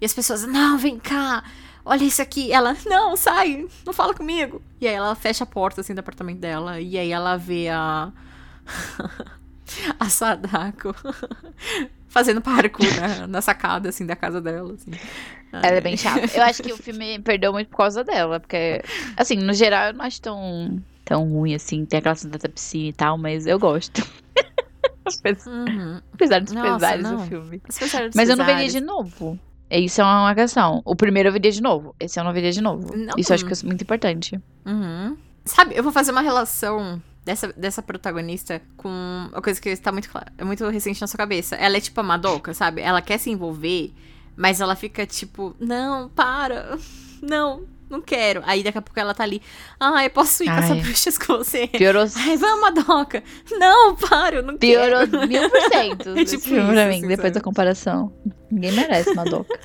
E 0.00 0.04
as 0.04 0.12
pessoas, 0.12 0.46
não, 0.46 0.76
vem 0.76 0.98
cá, 0.98 1.42
olha 1.82 2.04
isso 2.04 2.20
aqui. 2.20 2.52
Ela, 2.52 2.76
não, 2.86 3.16
sai, 3.16 3.66
não 3.86 3.92
fala 3.92 4.12
comigo. 4.12 4.62
E 4.78 4.86
aí 4.86 4.94
ela 4.94 5.14
fecha 5.14 5.44
a 5.44 5.46
porta, 5.46 5.80
assim, 5.80 5.94
do 5.94 6.00
apartamento 6.00 6.40
dela. 6.40 6.78
E 6.78 6.98
aí 6.98 7.10
ela 7.10 7.38
vê 7.38 7.68
a. 7.70 8.12
a 9.98 10.08
Sadako 10.10 10.94
fazendo 12.08 12.42
parkour 12.42 12.86
na, 13.00 13.26
na 13.26 13.40
sacada, 13.40 13.88
assim, 13.88 14.04
da 14.04 14.14
casa 14.14 14.42
dela, 14.42 14.74
assim. 14.74 14.90
Ela 15.50 15.66
é 15.66 15.80
bem 15.80 15.96
chata. 15.96 16.30
Eu 16.34 16.42
acho 16.42 16.62
que 16.62 16.72
o 16.72 16.76
filme 16.76 17.18
perdeu 17.20 17.52
muito 17.52 17.68
por 17.68 17.78
causa 17.78 18.04
dela, 18.04 18.38
porque, 18.38 18.82
assim, 19.16 19.36
no 19.36 19.54
geral 19.54 19.88
eu 19.88 19.94
não 19.94 20.04
acho 20.04 20.20
tão, 20.20 20.82
tão 21.04 21.28
ruim 21.28 21.54
assim. 21.54 21.84
Tem 21.84 21.98
aquela 21.98 22.14
cena 22.14 22.38
da 22.38 22.48
piscina 22.48 22.88
e 22.88 22.92
tal, 22.92 23.18
mas 23.18 23.46
eu 23.46 23.58
gosto. 23.58 24.02
Apesar 25.04 25.50
Uhum. 25.50 26.00
apesar 26.14 26.40
dos 26.40 26.52
Nossa, 26.52 26.74
pesares 26.74 27.02
não. 27.02 27.16
do 27.16 27.22
filme. 27.24 27.58
Pessoas 27.58 28.10
Mas 28.14 28.28
eu 28.28 28.36
não 28.36 28.44
veria 28.44 28.62
pesares. 28.62 28.72
de 28.72 28.80
novo. 28.80 29.38
Isso 29.70 30.00
é 30.00 30.04
uma 30.04 30.34
questão. 30.34 30.80
O 30.84 30.94
primeiro 30.94 31.28
eu 31.28 31.32
veria 31.32 31.50
de 31.50 31.60
novo. 31.60 31.94
Esse 31.98 32.20
eu 32.20 32.24
não 32.24 32.32
veria 32.32 32.52
de 32.52 32.60
novo. 32.60 32.96
Não. 32.96 33.14
Isso 33.18 33.32
eu 33.32 33.34
acho 33.34 33.44
que 33.44 33.52
é 33.52 33.56
muito 33.66 33.82
importante. 33.82 34.40
Uhum. 34.64 35.16
Sabe, 35.44 35.74
eu 35.76 35.82
vou 35.82 35.90
fazer 35.92 36.12
uma 36.12 36.20
relação 36.20 37.02
dessa, 37.24 37.52
dessa 37.54 37.82
protagonista 37.82 38.62
com 38.76 38.88
uma 39.32 39.42
coisa 39.42 39.60
que 39.60 39.70
está 39.70 39.90
muito 39.90 40.08
é 40.38 40.44
muito 40.44 40.66
recente 40.68 41.00
na 41.00 41.06
sua 41.08 41.18
cabeça. 41.18 41.56
Ela 41.56 41.78
é 41.78 41.80
tipo 41.80 41.98
a 42.00 42.04
Madoka, 42.04 42.54
sabe? 42.54 42.80
Ela 42.80 43.02
quer 43.02 43.18
se 43.18 43.28
envolver, 43.30 43.92
mas 44.36 44.60
ela 44.60 44.76
fica 44.76 45.04
tipo, 45.04 45.56
não, 45.58 46.08
para, 46.10 46.78
não, 47.20 47.64
não 47.92 48.00
quero. 48.00 48.42
Aí 48.44 48.64
daqui 48.64 48.78
a 48.78 48.82
pouco 48.82 48.98
ela 48.98 49.14
tá 49.14 49.22
ali, 49.22 49.40
ai, 49.78 50.08
posso 50.08 50.42
ir 50.42 50.46
caçar 50.46 50.72
Ai. 50.72 50.80
bruxas 50.80 51.18
com 51.18 51.36
você? 51.38 51.68
Piorou, 51.68 52.06
Ai, 52.16 52.36
vamos, 52.36 52.60
Madoka. 52.60 53.22
Não, 53.52 53.94
para, 53.94 54.36
eu 54.36 54.42
não 54.42 54.56
piorou 54.56 55.06
quero. 55.06 55.28
mil 55.28 55.50
por 55.50 55.60
cento 55.60 56.08
É 56.18 56.24
tipo 56.24 56.42
filme 56.42 56.62
isso, 56.62 56.72
pra 56.72 56.86
mim, 56.86 56.98
assim, 56.98 57.08
depois 57.08 57.18
sabe? 57.18 57.30
da 57.30 57.40
comparação. 57.40 58.12
Ninguém 58.50 58.72
merece 58.72 59.14
Madoka. 59.14 59.58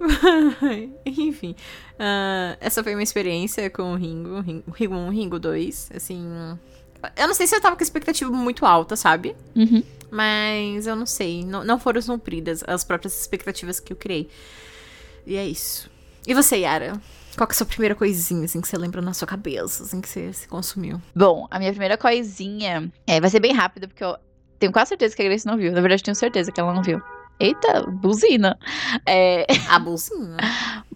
Enfim, 1.06 1.56
ah, 1.98 2.56
essa 2.60 2.82
foi 2.82 2.94
uma 2.94 3.02
experiência 3.02 3.70
com 3.70 3.92
o 3.92 3.96
Ringo, 3.96 4.40
Ringo 4.72 4.94
1, 4.94 5.10
Ringo 5.10 5.38
2, 5.38 5.90
assim... 5.94 6.24
Eu 7.16 7.26
não 7.26 7.34
sei 7.34 7.48
se 7.48 7.56
eu 7.56 7.60
tava 7.60 7.74
com 7.74 7.82
expectativa 7.82 8.30
muito 8.30 8.64
alta, 8.64 8.94
sabe? 8.94 9.34
Uhum. 9.56 9.82
Mas 10.08 10.86
eu 10.86 10.94
não 10.94 11.06
sei, 11.06 11.44
não, 11.44 11.64
não 11.64 11.76
foram 11.76 12.00
cumpridas 12.00 12.62
as 12.64 12.84
próprias 12.84 13.20
expectativas 13.20 13.80
que 13.80 13.92
eu 13.92 13.96
criei. 13.96 14.28
E 15.26 15.36
é 15.36 15.44
isso. 15.44 15.90
E 16.26 16.34
você, 16.34 16.58
Yara? 16.58 17.00
Qual 17.36 17.46
que 17.46 17.52
é 17.52 17.54
a 17.54 17.58
sua 17.58 17.66
primeira 17.66 17.94
coisinha, 17.94 18.44
assim, 18.44 18.60
que 18.60 18.68
você 18.68 18.76
lembra 18.76 19.00
na 19.00 19.14
sua 19.14 19.26
cabeça, 19.26 19.84
assim, 19.84 20.00
que 20.00 20.08
você 20.08 20.32
se 20.32 20.46
consumiu? 20.46 21.00
Bom, 21.14 21.46
a 21.50 21.58
minha 21.58 21.70
primeira 21.70 21.96
coisinha 21.96 22.92
é, 23.06 23.20
vai 23.20 23.30
ser 23.30 23.40
bem 23.40 23.52
rápida, 23.52 23.88
porque 23.88 24.04
eu 24.04 24.16
tenho 24.58 24.72
quase 24.72 24.90
certeza 24.90 25.16
que 25.16 25.22
a 25.22 25.24
Grace 25.24 25.46
não 25.46 25.56
viu. 25.56 25.72
Na 25.72 25.80
verdade, 25.80 26.02
tenho 26.02 26.14
certeza 26.14 26.52
que 26.52 26.60
ela 26.60 26.72
não 26.72 26.82
viu. 26.82 27.00
Eita, 27.40 27.82
buzina. 27.90 28.56
É, 29.04 29.46
A 29.68 29.78
bolsinha. 29.78 30.36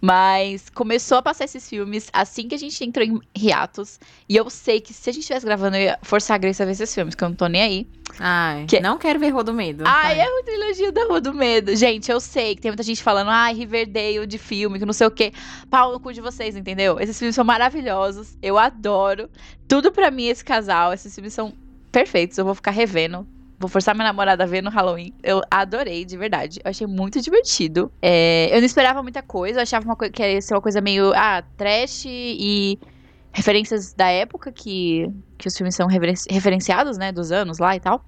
mas 0.01 0.69
começou 0.71 1.19
a 1.19 1.23
passar 1.23 1.45
esses 1.45 1.69
filmes 1.69 2.09
assim 2.13 2.47
que 2.47 2.55
a 2.55 2.59
gente 2.59 2.85
entrou 2.85 3.05
em 3.05 3.21
hiatos. 3.37 3.99
E 4.29 4.37
eu 4.37 4.49
sei 4.49 4.81
que 4.81 4.93
se 4.95 5.11
a 5.11 5.13
gente 5.13 5.23
estivesse 5.23 5.45
gravando, 5.45 5.77
eu 5.77 5.83
ia 5.83 5.99
forçar 6.03 6.37
a 6.37 6.39
Grace 6.39 6.63
a 6.63 6.67
ver 6.67 6.73
esses 6.73 6.95
filmes, 6.95 7.15
que 7.17 7.25
eu 7.25 7.29
não 7.31 7.37
tô 7.37 7.47
nem 7.49 7.63
aí. 7.63 7.87
Ai, 8.21 8.65
Que- 8.69 8.79
não 8.81 8.97
quero 8.97 9.19
ver 9.19 9.31
Rua 9.31 9.43
do 9.43 9.53
Medo. 9.53 9.83
Ai, 9.87 10.15
Vai. 10.17 10.25
é 10.27 10.31
uma 10.31 10.43
trilogia 10.45 10.93
da 10.93 11.05
Rua 11.05 11.21
do 11.21 11.35
Medo. 11.35 11.75
Gente, 11.75 12.11
eu 12.13 12.21
sei 12.21 12.55
que 12.55 12.63
tem 12.63 12.71
muita 12.71 12.85
gente 12.85 13.03
falando, 13.03 13.29
ai, 13.31 13.53
Riverdale 13.53 14.25
de 14.27 14.39
filme, 14.39 14.79
que 14.79 14.87
não 14.87 14.93
sei 14.93 15.07
o 15.09 15.11
quê. 15.11 15.33
Pau 15.69 15.93
no 15.93 15.99
cu 15.99 16.13
de 16.13 16.21
vocês, 16.21 16.55
entendeu? 16.55 17.01
Esses 17.01 17.19
filmes 17.19 17.35
são 17.35 17.45
maravilhosos. 17.45 18.37
Eu 18.41 18.57
adoro. 18.57 19.29
Tudo 19.67 19.91
pra 19.91 20.11
mim, 20.13 20.27
esse 20.27 20.45
casal. 20.45 20.93
Esses 20.93 21.13
filmes 21.13 21.33
são 21.35 21.53
perfeitos. 21.91 22.39
Eu 22.39 22.45
vou 22.45 22.55
ficar 22.55 22.71
revendo. 22.71 23.27
Vou 23.59 23.69
forçar 23.71 23.95
minha 23.95 24.07
namorada 24.07 24.45
a 24.45 24.47
ver 24.47 24.63
no 24.63 24.69
Halloween. 24.71 25.15
Eu 25.23 25.41
adorei, 25.51 26.05
de 26.05 26.17
verdade. 26.17 26.61
Eu 26.63 26.71
achei 26.71 26.87
muito 26.87 27.21
divertido. 27.23 27.91
É, 28.03 28.49
eu 28.53 28.59
não 28.59 28.67
esperava 28.67 29.03
muita 29.03 29.23
coisa. 29.23 29.61
Eu 29.61 29.63
achava 29.63 29.87
uma 29.87 29.97
que 29.97 30.23
ia 30.23 30.43
ser 30.43 30.55
uma 30.55 30.61
coisa 30.61 30.81
meio, 30.81 31.13
ah, 31.15 31.43
trash 31.57 32.05
e 32.07 32.79
referências 33.33 33.95
da 33.95 34.09
época 34.09 34.53
que, 34.53 35.11
que 35.39 35.49
os 35.49 35.57
filmes 35.57 35.75
são 35.75 35.87
referen- 35.87 36.15
referenciados, 36.31 36.99
né? 36.99 37.13
Dos 37.13 37.33
anos 37.33 37.59
lá 37.59 37.75
e 37.75 37.81
tal. 37.81 38.05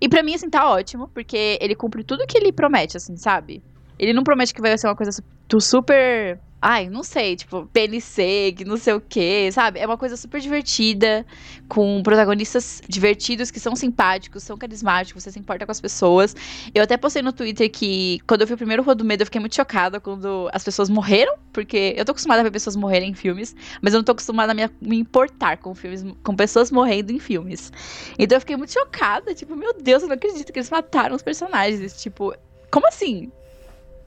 E 0.00 0.08
pra 0.08 0.22
mim, 0.22 0.34
assim, 0.34 0.48
tá 0.48 0.68
ótimo, 0.70 1.08
porque 1.08 1.58
ele 1.60 1.74
cumpre 1.74 2.02
tudo 2.02 2.26
que 2.26 2.36
ele 2.36 2.52
promete, 2.52 2.96
assim, 2.96 3.16
sabe? 3.16 3.62
Ele 3.98 4.12
não 4.14 4.22
promete 4.24 4.54
que 4.54 4.60
vai 4.60 4.76
ser 4.78 4.86
uma 4.86 4.96
coisa 4.96 5.22
super. 5.60 6.38
Ai, 6.62 6.90
não 6.90 7.02
sei, 7.02 7.36
tipo, 7.36 7.64
PNC, 7.72 8.54
não 8.66 8.76
sei 8.76 8.92
o 8.92 9.00
quê, 9.00 9.48
sabe? 9.50 9.80
É 9.80 9.86
uma 9.86 9.96
coisa 9.96 10.14
super 10.14 10.42
divertida, 10.42 11.24
com 11.66 12.02
protagonistas 12.02 12.82
divertidos, 12.86 13.50
que 13.50 13.58
são 13.58 13.74
simpáticos, 13.74 14.42
são 14.42 14.58
carismáticos, 14.58 15.22
você 15.22 15.32
se 15.32 15.38
importa 15.38 15.64
com 15.64 15.72
as 15.72 15.80
pessoas. 15.80 16.36
Eu 16.74 16.82
até 16.82 16.98
postei 16.98 17.22
no 17.22 17.32
Twitter 17.32 17.70
que, 17.70 18.20
quando 18.26 18.42
eu 18.42 18.46
vi 18.46 18.52
o 18.52 18.56
primeiro 18.58 18.82
Rua 18.82 18.94
do 18.94 19.06
Medo, 19.06 19.22
eu 19.22 19.26
fiquei 19.26 19.40
muito 19.40 19.56
chocada 19.56 19.98
quando 19.98 20.50
as 20.52 20.62
pessoas 20.62 20.90
morreram, 20.90 21.34
porque 21.50 21.94
eu 21.96 22.04
tô 22.04 22.12
acostumada 22.12 22.40
a 22.42 22.44
ver 22.44 22.50
pessoas 22.50 22.76
morrerem 22.76 23.10
em 23.10 23.14
filmes, 23.14 23.56
mas 23.80 23.94
eu 23.94 23.98
não 23.98 24.04
tô 24.04 24.12
acostumada 24.12 24.52
a 24.52 24.54
me, 24.54 24.68
me 24.82 24.98
importar 24.98 25.56
com 25.56 25.74
filmes, 25.74 26.04
com 26.22 26.36
pessoas 26.36 26.70
morrendo 26.70 27.10
em 27.10 27.18
filmes. 27.18 27.72
Então 28.18 28.36
eu 28.36 28.40
fiquei 28.40 28.56
muito 28.58 28.72
chocada, 28.72 29.34
tipo, 29.34 29.56
meu 29.56 29.72
Deus, 29.80 30.02
eu 30.02 30.08
não 30.08 30.14
acredito 30.14 30.52
que 30.52 30.58
eles 30.58 30.68
mataram 30.68 31.16
os 31.16 31.22
personagens. 31.22 32.02
Tipo, 32.02 32.34
como 32.70 32.86
assim? 32.86 33.32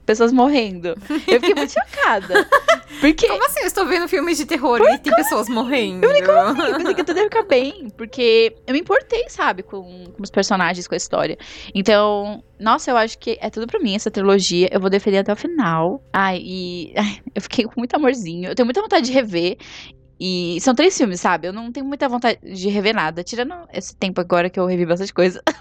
Pessoas 0.06 0.32
morrendo. 0.32 0.88
Eu 1.26 1.40
fiquei 1.40 1.54
muito 1.54 1.72
chocada. 1.72 2.46
Porque 3.00 3.26
Como 3.26 3.44
assim? 3.46 3.60
Eu 3.60 3.66
estou 3.66 3.86
vendo 3.86 4.08
filmes 4.08 4.38
de 4.38 4.46
terror 4.46 4.80
e 4.80 4.98
tem 4.98 5.14
pessoas 5.14 5.48
morrendo. 5.48 6.06
eu 6.06 6.76
pensei 6.76 6.94
que 6.94 7.04
tudo 7.04 7.18
ia 7.18 7.24
ficar 7.24 7.42
bem, 7.42 7.88
porque 7.96 8.54
eu 8.66 8.72
me 8.72 8.80
importei, 8.80 9.28
sabe, 9.28 9.62
com, 9.62 10.04
com 10.06 10.22
os 10.22 10.30
personagens, 10.30 10.86
com 10.86 10.94
a 10.94 10.96
história. 10.96 11.36
Então, 11.74 12.42
nossa, 12.58 12.90
eu 12.90 12.96
acho 12.96 13.18
que 13.18 13.36
é 13.40 13.50
tudo 13.50 13.66
pra 13.66 13.80
mim 13.80 13.94
essa 13.94 14.10
trilogia. 14.10 14.68
Eu 14.72 14.80
vou 14.80 14.88
defender 14.88 15.18
até 15.18 15.32
o 15.32 15.36
final. 15.36 16.02
Ai, 16.12 16.40
e 16.42 16.92
ai, 16.96 17.18
eu 17.34 17.42
fiquei 17.42 17.64
com 17.64 17.74
muito 17.76 17.94
amorzinho. 17.94 18.50
Eu 18.50 18.54
tenho 18.54 18.66
muita 18.66 18.80
vontade 18.80 19.06
de 19.06 19.12
rever. 19.12 19.56
E 20.26 20.58
são 20.62 20.74
três 20.74 20.96
filmes, 20.96 21.20
sabe? 21.20 21.48
Eu 21.48 21.52
não 21.52 21.70
tenho 21.70 21.84
muita 21.84 22.08
vontade 22.08 22.38
de 22.42 22.70
rever 22.70 22.94
nada, 22.94 23.22
tirando 23.22 23.52
esse 23.70 23.94
tempo 23.94 24.22
agora 24.22 24.48
que 24.48 24.58
eu 24.58 24.64
revi 24.64 24.86
bastante 24.86 25.12
coisa. 25.12 25.42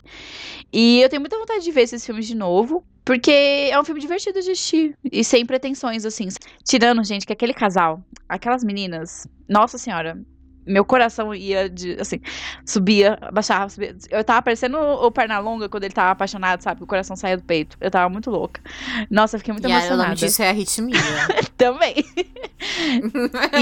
E 0.76 1.02
eu 1.02 1.10
tenho 1.10 1.20
muita 1.20 1.38
vontade 1.38 1.64
de 1.64 1.72
ver 1.72 1.82
esses 1.82 2.04
filmes 2.04 2.26
de 2.26 2.34
novo, 2.34 2.84
porque 3.06 3.70
é 3.70 3.80
um 3.80 3.84
filme 3.84 4.02
divertido 4.02 4.42
de 4.42 4.50
assistir. 4.50 4.98
E 5.04 5.24
sem 5.24 5.46
pretensões, 5.46 6.04
assim. 6.04 6.28
Tirando, 6.64 7.04
gente, 7.04 7.28
que 7.28 7.34
aquele 7.34 7.54
casal, 7.54 8.04
aquelas 8.28 8.64
meninas, 8.64 9.28
nossa 9.48 9.78
senhora, 9.78 10.20
meu 10.66 10.84
coração 10.86 11.34
ia 11.36 11.70
de, 11.70 11.94
assim, 12.00 12.20
subia, 12.66 13.18
baixava, 13.34 13.70
subia. 13.70 13.96
Eu 14.10 14.24
tava 14.24 14.42
parecendo 14.42 14.78
o 14.78 15.12
Pernalonga 15.12 15.68
quando 15.70 15.84
ele 15.84 15.94
tava 15.94 16.12
apaixonado, 16.12 16.62
sabe? 16.62 16.84
O 16.84 16.88
coração 16.88 17.16
saía 17.16 17.38
do 17.38 17.44
peito. 17.44 17.78
Eu 17.82 17.92
tava 17.92 18.10
muito 18.10 18.30
louca. 18.32 18.62
Nossa, 19.10 19.36
eu 19.36 19.40
fiquei 19.40 19.54
muito 19.54 19.68
E 19.68 19.72
aí, 19.72 19.74
o 19.74 19.78
emocionada. 19.80 20.04
nome 20.10 20.16
disso 20.16 20.42
é 20.42 20.50
arritmia. 20.50 21.00
Também. 21.58 21.96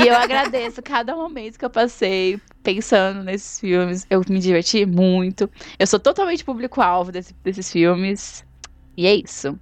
e 0.03 0.07
eu 0.07 0.15
agradeço 0.15 0.81
cada 0.81 1.15
momento 1.15 1.57
que 1.57 1.65
eu 1.65 1.69
passei 1.69 2.39
pensando 2.63 3.23
nesses 3.23 3.59
filmes. 3.59 4.05
Eu 4.09 4.21
me 4.29 4.39
diverti 4.39 4.85
muito. 4.85 5.49
Eu 5.79 5.87
sou 5.87 5.99
totalmente 5.99 6.43
público-alvo 6.43 7.11
desse- 7.11 7.33
desses 7.43 7.71
filmes. 7.71 8.45
E 8.95 9.07
é 9.07 9.15
isso. 9.15 9.57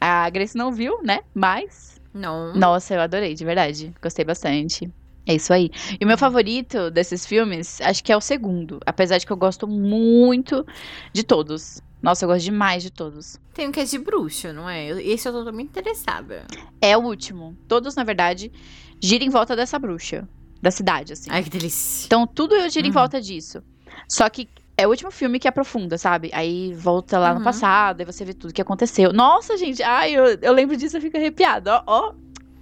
A 0.00 0.28
Grace 0.30 0.56
não 0.56 0.72
viu, 0.72 1.00
né? 1.02 1.20
Mas. 1.34 2.00
Não. 2.12 2.54
Nossa, 2.54 2.94
eu 2.94 3.00
adorei, 3.00 3.34
de 3.34 3.44
verdade. 3.44 3.92
Gostei 4.02 4.24
bastante. 4.24 4.90
É 5.26 5.34
isso 5.34 5.52
aí. 5.52 5.70
E 6.00 6.04
o 6.04 6.08
meu 6.08 6.18
favorito 6.18 6.90
desses 6.90 7.24
filmes, 7.24 7.80
acho 7.80 8.04
que 8.04 8.12
é 8.12 8.16
o 8.16 8.20
segundo. 8.20 8.78
Apesar 8.84 9.16
de 9.18 9.24
que 9.26 9.32
eu 9.32 9.36
gosto 9.36 9.66
muito 9.66 10.66
de 11.12 11.22
todos. 11.22 11.80
Nossa, 12.02 12.24
eu 12.24 12.28
gosto 12.28 12.44
demais 12.44 12.82
de 12.82 12.90
todos. 12.90 13.40
Tem 13.54 13.66
um 13.68 13.72
que 13.72 13.80
é 13.80 13.84
de 13.84 13.98
bruxa, 13.98 14.52
não 14.52 14.68
é? 14.68 14.84
Eu- 14.92 14.98
Esse 14.98 15.26
eu 15.26 15.32
tô 15.44 15.50
muito 15.52 15.70
interessada. 15.70 16.44
É 16.80 16.94
o 16.96 17.00
último. 17.00 17.56
Todos, 17.66 17.94
na 17.94 18.04
verdade, 18.04 18.52
giram 19.00 19.24
em 19.24 19.30
volta 19.30 19.56
dessa 19.56 19.78
bruxa. 19.78 20.28
Da 20.60 20.70
cidade, 20.70 21.14
assim. 21.14 21.30
Ai, 21.30 21.42
que 21.42 21.48
delícia. 21.50 22.06
Então 22.06 22.26
tudo 22.26 22.54
gira 22.68 22.86
em 22.86 22.90
Uhum. 22.90 22.94
volta 22.94 23.20
disso. 23.20 23.62
Só 24.08 24.28
que 24.28 24.48
é 24.76 24.86
o 24.86 24.90
último 24.90 25.10
filme 25.10 25.38
que 25.38 25.46
aprofunda, 25.48 25.96
sabe? 25.96 26.30
Aí 26.34 26.74
volta 26.74 27.18
lá 27.18 27.32
no 27.32 27.38
Uhum. 27.38 27.44
passado, 27.44 28.00
aí 28.00 28.06
você 28.06 28.24
vê 28.24 28.34
tudo 28.34 28.52
que 28.52 28.60
aconteceu. 28.62 29.12
Nossa, 29.12 29.56
gente, 29.56 29.82
ai, 29.82 30.12
eu, 30.14 30.24
eu 30.42 30.52
lembro 30.52 30.76
disso 30.76 30.96
e 30.98 31.00
fico 31.00 31.16
arrepiada. 31.16 31.76
Ó, 31.76 31.82
ó. 31.86 32.14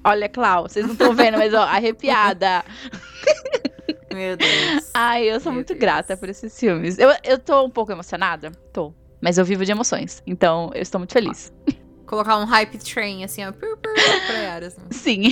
Olha, 0.05 0.29
Clau, 0.29 0.69
vocês 0.69 0.85
não 0.85 0.93
estão 0.93 1.15
vendo, 1.15 1.39
mas 1.39 1.55
ó, 1.55 1.63
arrepiada. 1.65 2.65
Meu 4.13 4.37
Deus. 4.37 4.91
Ai, 4.95 5.25
eu 5.25 5.41
sou 5.41 5.53
Meu 5.53 5.57
muito 5.61 5.69
Deus. 5.69 5.81
grata 5.81 6.17
por 6.17 6.29
esses 6.29 6.59
filmes. 6.59 6.99
Eu, 6.99 7.11
eu 7.25 7.39
tô 7.39 7.65
um 7.65 7.71
pouco 7.71 7.93
emocionada? 7.93 8.51
Tô. 8.73 8.93
Mas 9.21 9.39
eu 9.39 9.45
vivo 9.45 9.65
de 9.65 9.71
emoções. 9.73 10.23
Então, 10.27 10.71
eu 10.75 10.83
estou 10.83 10.99
muito 10.99 11.13
feliz. 11.13 11.53
Colocar 12.07 12.37
um 12.39 12.45
hype 12.45 12.77
train, 12.79 13.25
assim, 13.25 13.45
ó. 13.47 13.53
Pur, 13.53 13.79
pur, 13.79 13.93
pra 14.27 14.53
ar, 14.55 14.65
assim. 14.65 14.81
Sim. 14.91 15.23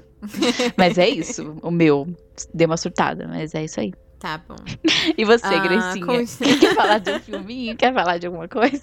mas 0.76 0.98
é 0.98 1.08
isso. 1.08 1.56
O 1.62 1.70
meu 1.70 2.08
deu 2.52 2.66
uma 2.66 2.76
surtada, 2.76 3.28
mas 3.28 3.54
é 3.54 3.64
isso 3.64 3.78
aí. 3.80 3.92
Tá 4.18 4.38
bom. 4.38 4.56
E 5.16 5.24
você, 5.24 5.46
Ah, 5.46 5.58
Grecinha? 5.58 6.04
como- 6.06 6.58
Quer 6.60 6.74
falar 6.74 6.98
de 6.98 7.10
um 7.12 7.20
filminho? 7.20 7.76
Quer 7.76 7.94
falar 7.94 8.18
de 8.18 8.26
alguma 8.26 8.48
coisa? 8.48 8.82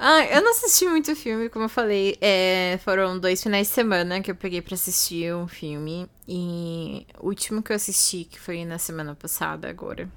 Ah, 0.00 0.24
eu 0.26 0.40
não 0.42 0.52
assisti 0.52 0.86
muito 0.86 1.14
filme, 1.16 1.48
como 1.48 1.64
eu 1.64 1.68
falei. 1.68 2.16
É, 2.20 2.78
foram 2.84 3.18
dois 3.18 3.42
finais 3.42 3.66
de 3.66 3.74
semana 3.74 4.20
que 4.22 4.30
eu 4.30 4.36
peguei 4.36 4.62
pra 4.62 4.74
assistir 4.74 5.34
um 5.34 5.48
filme. 5.48 6.08
E 6.26 7.04
o 7.18 7.26
último 7.26 7.60
que 7.60 7.72
eu 7.72 7.76
assisti, 7.76 8.24
que 8.24 8.38
foi 8.38 8.64
na 8.64 8.78
semana 8.78 9.16
passada, 9.16 9.68
agora. 9.68 10.08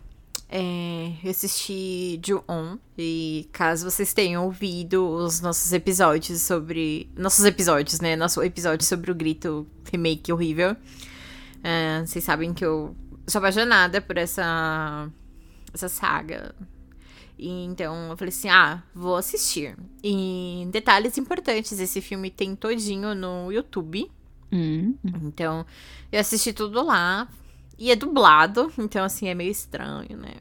É, 0.47 1.13
eu 1.23 1.31
assisti 1.31 2.19
Ju-On. 2.23 2.77
E 2.95 3.49
caso 3.51 3.89
vocês 3.89 4.13
tenham 4.13 4.45
ouvido 4.45 5.03
os 5.09 5.41
nossos 5.41 5.73
episódios 5.73 6.41
sobre. 6.43 7.09
Nossos 7.17 7.43
episódios, 7.43 7.99
né? 7.99 8.15
Nosso 8.15 8.43
episódio 8.43 8.85
sobre 8.85 9.09
o 9.09 9.15
grito 9.15 9.65
remake 9.91 10.31
horrível. 10.31 10.75
é, 11.63 12.01
vocês 12.05 12.23
sabem 12.23 12.53
que 12.53 12.63
eu 12.63 12.95
sou 13.27 13.39
apaixonada 13.39 13.99
por 13.99 14.17
essa. 14.17 15.09
Essa 15.73 15.89
saga. 15.89 16.53
E 17.43 17.49
então 17.65 18.11
eu 18.11 18.15
falei 18.17 18.29
assim: 18.29 18.49
ah, 18.49 18.83
vou 18.93 19.15
assistir. 19.15 19.75
E 20.03 20.67
detalhes 20.71 21.17
importantes: 21.17 21.79
esse 21.79 21.99
filme 21.99 22.29
tem 22.29 22.55
todinho 22.55 23.15
no 23.15 23.51
YouTube. 23.51 24.11
Hum, 24.53 24.95
Então 25.23 25.65
eu 26.11 26.19
assisti 26.19 26.53
tudo 26.53 26.83
lá. 26.83 27.27
E 27.79 27.89
é 27.91 27.95
dublado, 27.95 28.71
então 28.77 29.03
assim 29.03 29.27
é 29.27 29.33
meio 29.33 29.49
estranho, 29.49 30.15
né? 30.15 30.33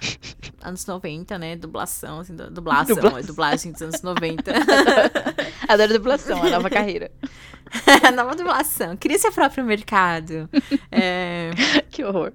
Anos 0.62 0.86
90, 0.86 1.36
né? 1.36 1.56
Dublação, 1.56 2.20
assim, 2.20 2.36
du- 2.36 2.48
dublação, 2.52 2.94
Dublação. 2.94 3.18
é 3.18 3.22
dublagem 3.22 3.72
dos 3.72 3.82
anos 3.82 4.02
90. 4.02 4.52
Adoro 5.66 5.92
dublação, 5.94 6.40
a 6.44 6.48
nova 6.50 6.70
carreira. 6.70 7.10
Nova 8.14 8.36
dublação. 8.36 8.96
Cria 8.96 9.18
seu 9.18 9.32
próprio 9.32 9.64
mercado. 9.64 10.48
É, 10.92 11.50
Que 11.90 12.04
horror. 12.04 12.32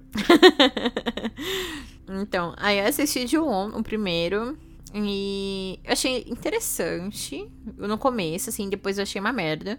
Então, 2.10 2.54
aí 2.56 2.78
eu 2.78 2.86
assisti 2.86 3.24
de 3.24 3.38
On, 3.38 3.68
o 3.78 3.82
primeiro. 3.82 4.56
E 4.94 5.78
eu 5.84 5.92
achei 5.92 6.24
interessante 6.26 7.46
no 7.78 7.96
começo, 7.96 8.50
assim, 8.50 8.68
depois 8.68 8.98
eu 8.98 9.02
achei 9.02 9.20
uma 9.20 9.32
merda. 9.32 9.78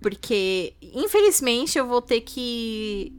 Porque, 0.00 0.74
infelizmente, 0.82 1.78
eu 1.78 1.86
vou 1.86 2.02
ter 2.02 2.20
que 2.22 3.12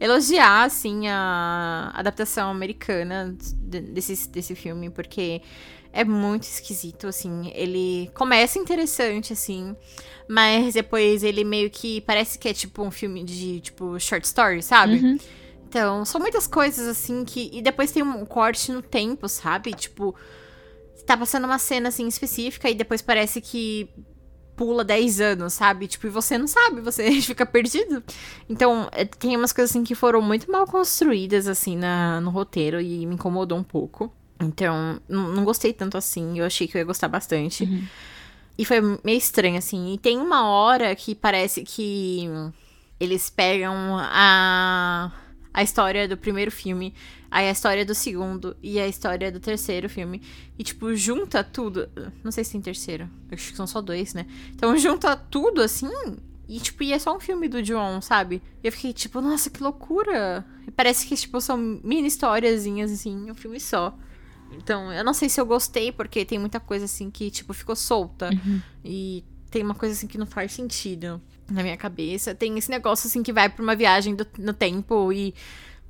elogiar, 0.00 0.64
assim, 0.64 1.06
a 1.08 1.92
adaptação 1.94 2.50
americana 2.50 3.34
de- 3.38 3.80
desse, 3.80 4.28
desse 4.28 4.54
filme, 4.54 4.90
porque 4.90 5.40
é 5.92 6.04
muito 6.04 6.42
esquisito, 6.42 7.06
assim. 7.06 7.50
Ele 7.54 8.10
começa 8.14 8.58
interessante, 8.58 9.32
assim, 9.32 9.74
mas 10.28 10.74
depois 10.74 11.22
ele 11.22 11.44
meio 11.44 11.70
que 11.70 12.00
parece 12.00 12.38
que 12.38 12.48
é 12.48 12.52
tipo 12.52 12.82
um 12.82 12.90
filme 12.90 13.22
de, 13.22 13.60
tipo, 13.60 13.98
short 14.00 14.26
story, 14.26 14.62
sabe? 14.62 14.96
Uhum. 14.96 15.18
Então, 15.68 16.04
são 16.04 16.20
muitas 16.20 16.46
coisas 16.46 16.86
assim 16.86 17.24
que. 17.24 17.50
E 17.52 17.62
depois 17.62 17.90
tem 17.90 18.02
um 18.02 18.24
corte 18.24 18.70
no 18.70 18.82
tempo, 18.82 19.28
sabe? 19.28 19.72
Tipo, 19.72 20.14
tá 21.04 21.16
passando 21.16 21.44
uma 21.44 21.58
cena 21.58 21.88
assim 21.88 22.06
específica 22.06 22.68
e 22.68 22.74
depois 22.74 23.02
parece 23.02 23.40
que 23.40 23.88
pula 24.56 24.84
10 24.84 25.20
anos, 25.20 25.52
sabe? 25.54 25.86
Tipo, 25.86 26.06
e 26.06 26.10
você 26.10 26.38
não 26.38 26.46
sabe, 26.46 26.80
você 26.80 27.10
fica 27.20 27.44
perdido. 27.44 28.02
Então, 28.48 28.88
é, 28.92 29.04
tem 29.04 29.36
umas 29.36 29.52
coisas 29.52 29.70
assim 29.70 29.84
que 29.84 29.94
foram 29.94 30.22
muito 30.22 30.50
mal 30.50 30.66
construídas, 30.66 31.48
assim, 31.48 31.76
na, 31.76 32.20
no 32.20 32.30
roteiro 32.30 32.80
e 32.80 33.06
me 33.06 33.14
incomodou 33.14 33.58
um 33.58 33.64
pouco. 33.64 34.12
Então, 34.40 35.00
não, 35.08 35.28
não 35.28 35.44
gostei 35.44 35.72
tanto 35.72 35.96
assim. 35.96 36.38
Eu 36.38 36.44
achei 36.44 36.66
que 36.66 36.76
eu 36.76 36.80
ia 36.80 36.84
gostar 36.84 37.08
bastante. 37.08 37.64
Uhum. 37.64 37.84
E 38.56 38.64
foi 38.64 38.80
meio 38.80 39.18
estranho, 39.18 39.58
assim. 39.58 39.94
E 39.94 39.98
tem 39.98 40.18
uma 40.18 40.48
hora 40.48 40.94
que 40.94 41.14
parece 41.14 41.62
que 41.62 42.28
eles 43.00 43.28
pegam 43.28 43.74
a, 43.98 45.10
a 45.54 45.62
história 45.62 46.08
do 46.08 46.16
primeiro 46.16 46.50
filme, 46.50 46.92
aí 47.30 47.48
a 47.48 47.52
história 47.52 47.86
do 47.86 47.94
segundo 47.94 48.56
e 48.60 48.80
a 48.80 48.88
história 48.88 49.30
do 49.30 49.38
terceiro 49.38 49.88
filme. 49.88 50.20
E, 50.58 50.64
tipo, 50.64 50.92
junta 50.96 51.44
tudo. 51.44 51.88
Não 52.24 52.32
sei 52.32 52.42
se 52.42 52.52
tem 52.52 52.60
terceiro. 52.60 53.08
Acho 53.30 53.52
que 53.52 53.56
são 53.56 53.66
só 53.66 53.80
dois, 53.80 54.14
né? 54.14 54.26
Então 54.52 54.76
junta 54.76 55.14
tudo 55.16 55.62
assim. 55.62 55.88
E, 56.48 56.58
tipo, 56.58 56.82
e 56.82 56.92
é 56.92 56.98
só 56.98 57.16
um 57.16 57.20
filme 57.20 57.48
do 57.48 57.62
John, 57.62 58.00
sabe? 58.00 58.42
E 58.62 58.66
eu 58.66 58.72
fiquei, 58.72 58.92
tipo, 58.92 59.20
nossa, 59.20 59.48
que 59.48 59.62
loucura. 59.62 60.44
E 60.66 60.72
parece 60.72 61.06
que, 61.06 61.14
tipo, 61.14 61.40
são 61.40 61.56
mini 61.56 62.08
historiazinhas, 62.08 62.90
assim, 62.90 63.30
um 63.30 63.34
filme 63.34 63.60
só. 63.60 63.96
Então, 64.52 64.92
eu 64.92 65.04
não 65.04 65.14
sei 65.14 65.28
se 65.28 65.40
eu 65.40 65.46
gostei, 65.46 65.92
porque 65.92 66.24
tem 66.24 66.38
muita 66.38 66.58
coisa 66.58 66.84
assim 66.84 67.10
que, 67.10 67.30
tipo, 67.30 67.54
ficou 67.54 67.76
solta. 67.76 68.28
Uhum. 68.30 68.60
E 68.84 69.24
tem 69.50 69.62
uma 69.62 69.74
coisa 69.74 69.94
assim 69.94 70.08
que 70.08 70.18
não 70.18 70.26
faz 70.26 70.52
sentido 70.52 71.22
na 71.50 71.62
minha 71.62 71.76
cabeça. 71.76 72.34
Tem 72.34 72.56
esse 72.58 72.70
negócio 72.70 73.06
assim 73.08 73.22
que 73.22 73.32
vai 73.32 73.48
pra 73.48 73.62
uma 73.62 73.76
viagem 73.76 74.14
do, 74.14 74.26
no 74.38 74.52
tempo 74.52 75.12
e 75.12 75.34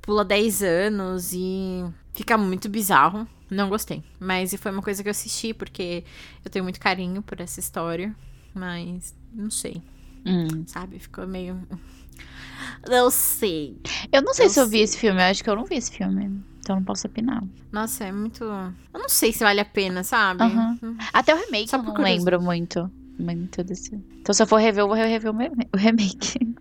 pula 0.01 0.23
10 0.25 0.61
anos 0.63 1.31
e 1.33 1.83
fica 2.13 2.37
muito 2.37 2.69
bizarro. 2.69 3.27
Não 3.49 3.69
gostei. 3.69 4.03
Mas 4.19 4.53
foi 4.55 4.71
uma 4.71 4.81
coisa 4.81 5.01
que 5.03 5.09
eu 5.09 5.11
assisti 5.11 5.53
porque 5.53 6.03
eu 6.43 6.49
tenho 6.51 6.63
muito 6.63 6.79
carinho 6.79 7.21
por 7.21 7.39
essa 7.39 7.59
história. 7.59 8.15
Mas 8.53 9.13
não 9.33 9.49
sei, 9.51 9.81
Hum. 10.25 10.63
sabe? 10.65 10.97
Ficou 10.99 11.27
meio. 11.27 11.61
Não 12.89 13.09
sei. 13.09 13.77
Eu 14.11 14.21
não 14.21 14.33
sei 14.33 14.45
Eu 14.45 14.49
se 14.49 14.59
eu 14.59 14.65
vi 14.65 14.71
sei. 14.77 14.83
esse 14.83 14.97
filme, 14.97 15.19
eu 15.19 15.25
acho 15.25 15.43
que 15.43 15.49
eu 15.49 15.55
não 15.55 15.65
vi 15.65 15.75
esse 15.75 15.91
filme. 15.91 16.41
Então 16.59 16.77
não 16.77 16.83
posso 16.83 17.05
opinar. 17.07 17.43
Nossa, 17.71 18.05
é 18.05 18.11
muito. 18.11 18.43
Eu 18.43 18.99
não 18.99 19.09
sei 19.09 19.31
se 19.33 19.43
vale 19.43 19.59
a 19.59 19.65
pena, 19.65 20.03
sabe? 20.03 20.43
Aham. 20.43 20.77
Até 21.13 21.33
o 21.35 21.37
remake 21.37 21.69
Só 21.69 21.77
eu 21.77 21.83
não 21.83 21.95
lembro 21.95 22.41
muito. 22.41 22.89
Muito 23.17 23.63
desse. 23.63 23.95
Então 24.19 24.33
se 24.33 24.41
eu 24.43 24.47
for 24.47 24.57
rever, 24.57 24.83
eu 24.83 24.87
vou 24.87 24.95
rever 24.95 25.31
o, 25.31 25.77
remake. 25.77 26.39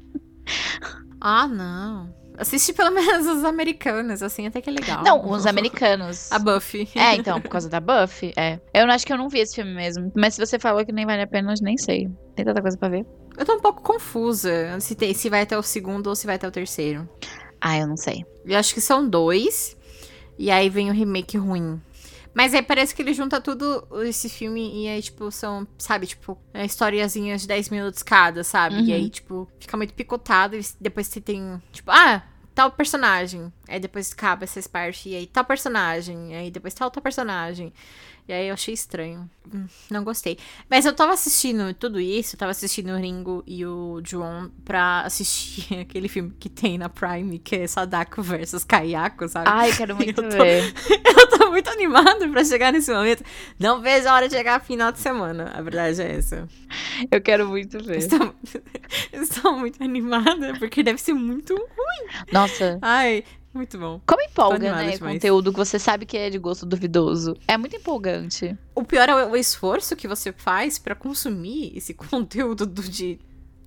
Ah, 1.26 1.48
não. 1.48 2.12
Assiste 2.36 2.74
pelo 2.74 2.90
menos 2.90 3.26
os 3.26 3.44
americanos, 3.44 4.22
assim, 4.22 4.46
até 4.46 4.60
que 4.60 4.68
é 4.68 4.72
legal. 4.74 5.02
Não, 5.02 5.30
os 5.30 5.46
americanos. 5.46 6.30
A 6.32 6.38
Buffy. 6.38 6.86
É, 6.94 7.14
então, 7.14 7.40
por 7.40 7.48
causa 7.48 7.66
da 7.70 7.80
Buffy, 7.80 8.34
é. 8.36 8.60
Eu 8.74 8.84
acho 8.90 9.06
que 9.06 9.12
eu 9.12 9.16
não 9.16 9.30
vi 9.30 9.38
esse 9.38 9.54
filme 9.54 9.72
mesmo. 9.72 10.12
Mas 10.14 10.34
se 10.34 10.44
você 10.44 10.58
falou 10.58 10.84
que 10.84 10.92
nem 10.92 11.06
vale 11.06 11.22
a 11.22 11.26
pena, 11.26 11.54
eu 11.54 11.56
nem 11.62 11.78
sei. 11.78 12.10
Tem 12.36 12.44
tanta 12.44 12.60
coisa 12.60 12.76
pra 12.76 12.90
ver. 12.90 13.06
Eu 13.38 13.46
tô 13.46 13.54
um 13.54 13.60
pouco 13.60 13.82
confusa 13.82 14.78
se, 14.80 14.94
tem, 14.94 15.14
se 15.14 15.30
vai 15.30 15.42
até 15.42 15.56
o 15.56 15.62
segundo 15.62 16.08
ou 16.08 16.14
se 16.14 16.26
vai 16.26 16.36
até 16.36 16.46
o 16.46 16.50
terceiro. 16.50 17.08
Ah, 17.60 17.78
eu 17.78 17.86
não 17.86 17.96
sei. 17.96 18.26
Eu 18.44 18.58
acho 18.58 18.74
que 18.74 18.80
são 18.80 19.08
dois. 19.08 19.76
E 20.38 20.50
aí 20.50 20.68
vem 20.68 20.90
o 20.90 20.92
remake 20.92 21.38
ruim. 21.38 21.80
Mas 22.34 22.52
aí 22.52 22.62
parece 22.62 22.94
que 22.94 23.00
ele 23.00 23.14
junta 23.14 23.40
tudo 23.40 23.86
esse 24.02 24.28
filme 24.28 24.82
e 24.82 24.88
aí, 24.88 25.00
tipo, 25.00 25.30
são, 25.30 25.66
sabe, 25.78 26.06
tipo, 26.06 26.36
é, 26.52 26.64
historiazinhas 26.64 27.42
de 27.42 27.48
10 27.48 27.68
minutos 27.70 28.02
cada, 28.02 28.42
sabe? 28.42 28.76
Uhum. 28.76 28.84
E 28.86 28.92
aí, 28.92 29.08
tipo, 29.08 29.48
fica 29.60 29.76
muito 29.76 29.94
picotado 29.94 30.56
e 30.56 30.60
depois 30.80 31.06
você 31.06 31.20
tem, 31.20 31.62
tipo, 31.72 31.90
ah, 31.92 32.22
tal 32.54 32.70
personagem. 32.72 33.52
Aí 33.68 33.80
depois 33.80 34.12
acaba 34.12 34.44
essas 34.44 34.66
partes. 34.66 35.06
E 35.06 35.14
aí 35.16 35.26
tal 35.26 35.44
personagem. 35.44 36.34
Aí 36.36 36.50
depois 36.50 36.74
tal, 36.74 36.90
tal 36.90 37.02
personagem. 37.02 37.72
E 38.26 38.32
aí 38.32 38.48
eu 38.48 38.54
achei 38.54 38.72
estranho. 38.72 39.28
Hum, 39.54 39.66
Não 39.90 40.02
gostei. 40.02 40.38
Mas 40.70 40.86
eu 40.86 40.94
tava 40.94 41.12
assistindo 41.12 41.74
tudo 41.74 42.00
isso, 42.00 42.34
eu 42.34 42.38
tava 42.38 42.52
assistindo 42.52 42.90
o 42.90 42.96
Ringo 42.96 43.42
e 43.46 43.66
o 43.66 44.00
João 44.02 44.50
pra 44.64 45.02
assistir 45.02 45.74
aquele 45.80 46.08
filme 46.08 46.32
que 46.40 46.48
tem 46.48 46.78
na 46.78 46.88
Prime, 46.88 47.38
que 47.38 47.56
é 47.56 47.66
Sadako 47.66 48.22
versus 48.22 48.64
Kayako, 48.64 49.28
sabe? 49.28 49.46
Ai, 49.50 49.72
quero 49.76 49.94
muito 49.96 50.22
Eu 50.22 50.30
tô- 50.30 50.36
ver. 50.42 50.72
Eu 51.04 51.38
tô 51.38 51.50
muito 51.50 51.68
animada 51.68 52.26
pra 52.28 52.42
chegar 52.44 52.72
nesse 52.72 52.90
momento. 52.92 53.22
Não 53.58 53.82
vejo 53.82 54.08
a 54.08 54.14
hora 54.14 54.26
de 54.28 54.34
chegar 54.34 54.58
final 54.64 54.90
de 54.90 55.00
semana. 55.00 55.52
A 55.54 55.60
verdade 55.60 56.00
é 56.00 56.16
essa. 56.16 56.48
Eu 57.10 57.20
quero 57.20 57.46
muito 57.46 57.78
ver. 57.84 57.98
Estou, 57.98 58.34
estou 59.12 59.58
muito 59.58 59.82
animada, 59.84 60.54
porque 60.58 60.82
deve 60.82 60.98
ser 61.00 61.12
muito. 61.12 61.54
Nossa, 62.32 62.78
Ai, 62.80 63.22
muito 63.54 63.78
bom. 63.78 64.00
como 64.04 64.20
empolga, 64.22 64.56
animada 64.56 64.84
né? 64.84 64.92
demais. 64.92 65.14
Conteúdo 65.14 65.52
que 65.52 65.58
você 65.58 65.78
sabe 65.78 66.04
que 66.04 66.16
é 66.16 66.28
de 66.28 66.38
gosto 66.38 66.66
duvidoso. 66.66 67.36
É 67.46 67.56
muito 67.56 67.76
empolgante. 67.76 68.56
O 68.74 68.82
pior 68.82 69.08
é 69.08 69.26
o, 69.26 69.36
esforço 69.36 69.94
que 69.94 70.08
você 70.08 70.32
faz 70.32 70.78
pra 70.78 70.94
consumir 70.94 71.72
esse 71.76 71.94
conteúdo 71.94 72.66
do, 72.66 72.82
de 72.82 73.18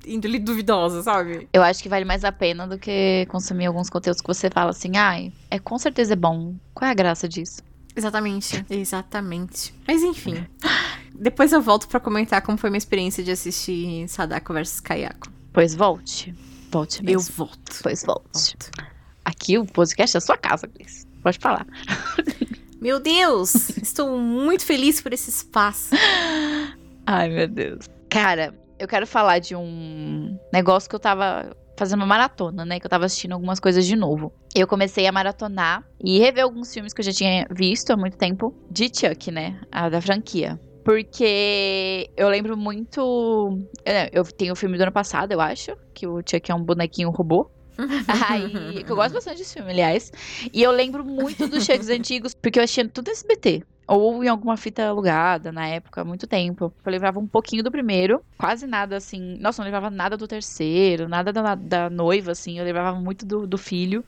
índole 0.06 0.40
duvidosa, 0.40 1.02
sabe? 1.04 1.48
Eu 1.52 1.64
acho 1.64 1.82
que 1.82 1.90
vale 1.90 2.06
mais 2.06 2.24
a 2.24 2.32
pena 2.32 2.68
do 2.68 2.78
que 2.78 3.26
consumir 3.30 3.66
alguns 3.66 3.90
conteúdos 3.90 4.22
que 4.22 4.28
você 4.28 4.50
fala 4.50 4.72
assim, 4.72 4.98
ai, 4.98 5.32
é 5.50 5.60
com 5.60 5.78
certeza 5.78 6.14
é 6.14 6.16
bom. 6.16 6.56
Qual 6.74 6.88
é 6.88 6.92
a 6.92 6.96
graça 6.96 7.28
disso? 7.28 7.62
Exatamente. 7.96 8.64
Exatamente. 8.70 9.74
Mas 9.88 10.04
enfim. 10.04 10.46
Depois 11.20 11.52
eu 11.52 11.62
volto 11.62 11.88
pra 11.88 12.00
comentar 12.00 12.42
como 12.44 12.58
foi 12.58 12.70
minha 12.70 12.78
experiência 12.78 13.24
de 13.24 13.32
assistir 13.32 14.08
Sadako 14.08 14.54
vs 14.54 14.80
Kayako. 14.80 15.32
Pois 15.52 15.74
volte. 15.74 16.36
Volte 16.70 17.00
Eu 17.00 17.06
mesmo. 17.06 17.34
volto. 17.36 17.80
Pois 17.82 18.04
volte. 18.04 18.56
Volto. 18.60 18.97
Aqui 19.28 19.58
o 19.58 19.66
podcast 19.66 20.16
é 20.16 20.20
a 20.20 20.22
sua 20.22 20.38
casa, 20.38 20.70
Cris. 20.70 21.06
Pode 21.22 21.38
falar. 21.38 21.68
Meu 22.80 22.98
Deus! 22.98 23.76
estou 23.78 24.18
muito 24.18 24.64
feliz 24.64 25.02
por 25.02 25.12
esse 25.12 25.30
espaço. 25.30 25.94
Ai, 27.06 27.28
meu 27.28 27.48
Deus. 27.48 27.90
Cara, 28.10 28.54
eu 28.80 28.88
quero 28.88 29.06
falar 29.06 29.40
de 29.40 29.54
um 29.54 30.40
negócio 30.54 30.90
que 30.90 30.96
eu 30.96 31.00
tava 31.00 31.54
fazendo 31.78 32.00
uma 32.00 32.06
maratona, 32.06 32.64
né? 32.64 32.80
Que 32.80 32.86
eu 32.86 32.90
tava 32.90 33.06
assistindo 33.06 33.34
algumas 33.34 33.60
coisas 33.60 33.86
de 33.86 33.98
novo. 33.98 34.32
Eu 34.56 34.66
comecei 34.66 35.06
a 35.08 35.12
maratonar 35.12 35.84
e 36.02 36.20
rever 36.20 36.46
alguns 36.46 36.74
filmes 36.74 36.94
que 36.94 37.02
eu 37.02 37.06
já 37.06 37.12
tinha 37.12 37.48
visto 37.52 37.92
há 37.92 37.98
muito 37.98 38.16
tempo 38.16 38.56
de 38.72 38.86
Chuck, 38.86 39.30
né? 39.30 39.60
A 39.72 39.90
da 39.90 40.00
franquia. 40.00 40.58
Porque 40.86 42.10
eu 42.16 42.30
lembro 42.30 42.56
muito. 42.56 43.60
é, 43.84 44.10
Eu 44.14 44.24
tenho 44.24 44.54
o 44.54 44.56
filme 44.56 44.78
do 44.78 44.84
ano 44.84 44.92
passado, 44.94 45.34
eu 45.34 45.42
acho, 45.42 45.76
que 45.94 46.08
o 46.08 46.22
Chuck 46.26 46.50
é 46.50 46.56
um 46.56 46.64
bonequinho 46.64 47.10
robô. 47.10 47.52
Aí, 48.30 48.84
eu 48.88 48.96
gosto 48.96 49.14
bastante 49.14 49.38
desse 49.38 49.54
filme, 49.54 49.72
aliás. 49.72 50.12
E 50.54 50.62
eu 50.64 50.72
lembro 50.72 51.06
muito 51.06 51.48
dos 51.48 51.66
Chucks 51.66 51.90
antigos, 51.90 52.34
porque 52.34 52.60
eu 52.60 52.64
assistia 52.64 52.88
tudo 52.88 53.10
SBT. 53.10 53.64
Ou 53.88 54.22
em 54.24 54.28
alguma 54.28 54.58
fita 54.58 54.86
alugada 54.88 55.52
na 55.52 55.66
época, 55.68 56.02
há 56.02 56.04
muito 56.04 56.28
tempo. 56.28 56.74
Eu 56.86 56.92
lembrava 56.92 57.20
um 57.20 57.28
pouquinho 57.28 57.64
do 57.64 57.72
primeiro, 57.72 58.22
quase 58.38 58.68
nada 58.68 58.98
assim. 58.98 59.38
Nossa, 59.40 59.62
não 59.62 59.66
lembrava 59.66 59.90
nada 59.90 60.18
do 60.18 60.28
terceiro, 60.28 61.08
nada 61.08 61.32
da, 61.32 61.56
da 61.56 61.90
noiva, 61.90 62.32
assim. 62.32 62.60
Eu 62.60 62.66
lembrava 62.66 63.00
muito 63.00 63.26
do, 63.26 63.48
do 63.48 63.58
filho. 63.58 64.04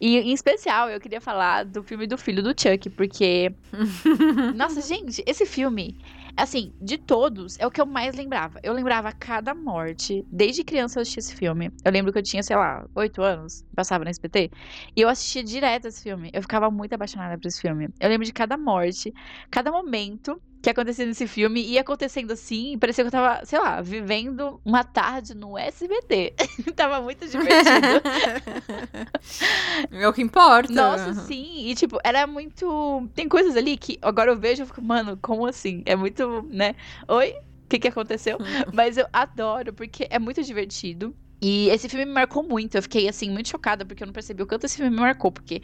E 0.00 0.18
em 0.18 0.32
especial, 0.32 0.88
eu 0.88 1.00
queria 1.00 1.20
falar 1.20 1.64
do 1.64 1.82
filme 1.82 2.06
do 2.06 2.16
filho 2.16 2.42
do 2.42 2.50
Chuck, 2.50 2.90
porque. 2.90 3.52
Nossa, 4.54 4.80
gente, 4.80 5.22
esse 5.26 5.46
filme, 5.46 5.96
assim, 6.36 6.72
de 6.80 6.98
todos, 6.98 7.58
é 7.58 7.66
o 7.66 7.70
que 7.70 7.80
eu 7.80 7.86
mais 7.86 8.14
lembrava. 8.14 8.58
Eu 8.62 8.72
lembrava 8.72 9.12
cada 9.12 9.54
morte. 9.54 10.24
Desde 10.30 10.64
criança 10.64 10.98
eu 10.98 11.02
assistia 11.02 11.20
esse 11.20 11.34
filme. 11.34 11.70
Eu 11.84 11.92
lembro 11.92 12.12
que 12.12 12.18
eu 12.18 12.22
tinha, 12.22 12.42
sei 12.42 12.56
lá, 12.56 12.86
oito 12.94 13.22
anos, 13.22 13.64
passava 13.74 14.04
no 14.04 14.10
SBT. 14.10 14.50
E 14.96 15.00
eu 15.00 15.08
assistia 15.08 15.44
direto 15.44 15.86
esse 15.86 16.02
filme. 16.02 16.30
Eu 16.32 16.42
ficava 16.42 16.70
muito 16.70 16.94
apaixonada 16.94 17.38
por 17.38 17.48
esse 17.48 17.60
filme. 17.60 17.88
Eu 18.00 18.08
lembro 18.08 18.24
de 18.24 18.32
cada 18.32 18.56
morte, 18.56 19.12
cada 19.50 19.70
momento 19.70 20.40
que 20.62 20.70
acontecia 20.70 21.04
nesse 21.04 21.26
filme 21.26 21.60
ia 21.60 21.80
acontecendo 21.80 22.32
assim, 22.32 22.74
e 22.74 22.78
parecia 22.78 23.02
que 23.02 23.08
eu 23.08 23.12
tava, 23.12 23.44
sei 23.44 23.58
lá, 23.58 23.82
vivendo 23.82 24.60
uma 24.64 24.84
tarde 24.84 25.34
no 25.34 25.58
SBT. 25.58 26.34
tava 26.76 27.00
muito 27.00 27.26
divertido. 27.26 28.00
É 29.90 30.08
o 30.08 30.12
que 30.12 30.22
importa. 30.22 30.72
Nossa, 30.72 31.14
sim. 31.14 31.66
E, 31.68 31.74
tipo, 31.74 31.98
era 32.04 32.26
muito. 32.26 33.08
Tem 33.12 33.28
coisas 33.28 33.56
ali 33.56 33.76
que 33.76 33.98
agora 34.00 34.30
eu 34.30 34.38
vejo 34.38 34.62
e 34.62 34.66
fico, 34.66 34.80
mano, 34.80 35.18
como 35.20 35.46
assim? 35.46 35.82
É 35.84 35.96
muito, 35.96 36.46
né? 36.48 36.76
Oi? 37.08 37.30
O 37.64 37.68
que, 37.68 37.80
que 37.80 37.88
aconteceu? 37.88 38.38
Mas 38.72 38.96
eu 38.96 39.06
adoro, 39.12 39.72
porque 39.72 40.06
é 40.10 40.18
muito 40.18 40.42
divertido. 40.42 41.14
E 41.42 41.68
esse 41.70 41.88
filme 41.88 42.06
me 42.06 42.12
marcou 42.12 42.44
muito. 42.44 42.76
Eu 42.76 42.82
fiquei, 42.82 43.08
assim, 43.08 43.28
muito 43.28 43.48
chocada, 43.48 43.84
porque 43.84 44.02
eu 44.02 44.06
não 44.06 44.14
percebi 44.14 44.42
o 44.42 44.46
quanto 44.46 44.64
esse 44.64 44.76
filme 44.76 44.90
me 44.90 45.00
marcou. 45.00 45.32
Porque 45.32 45.60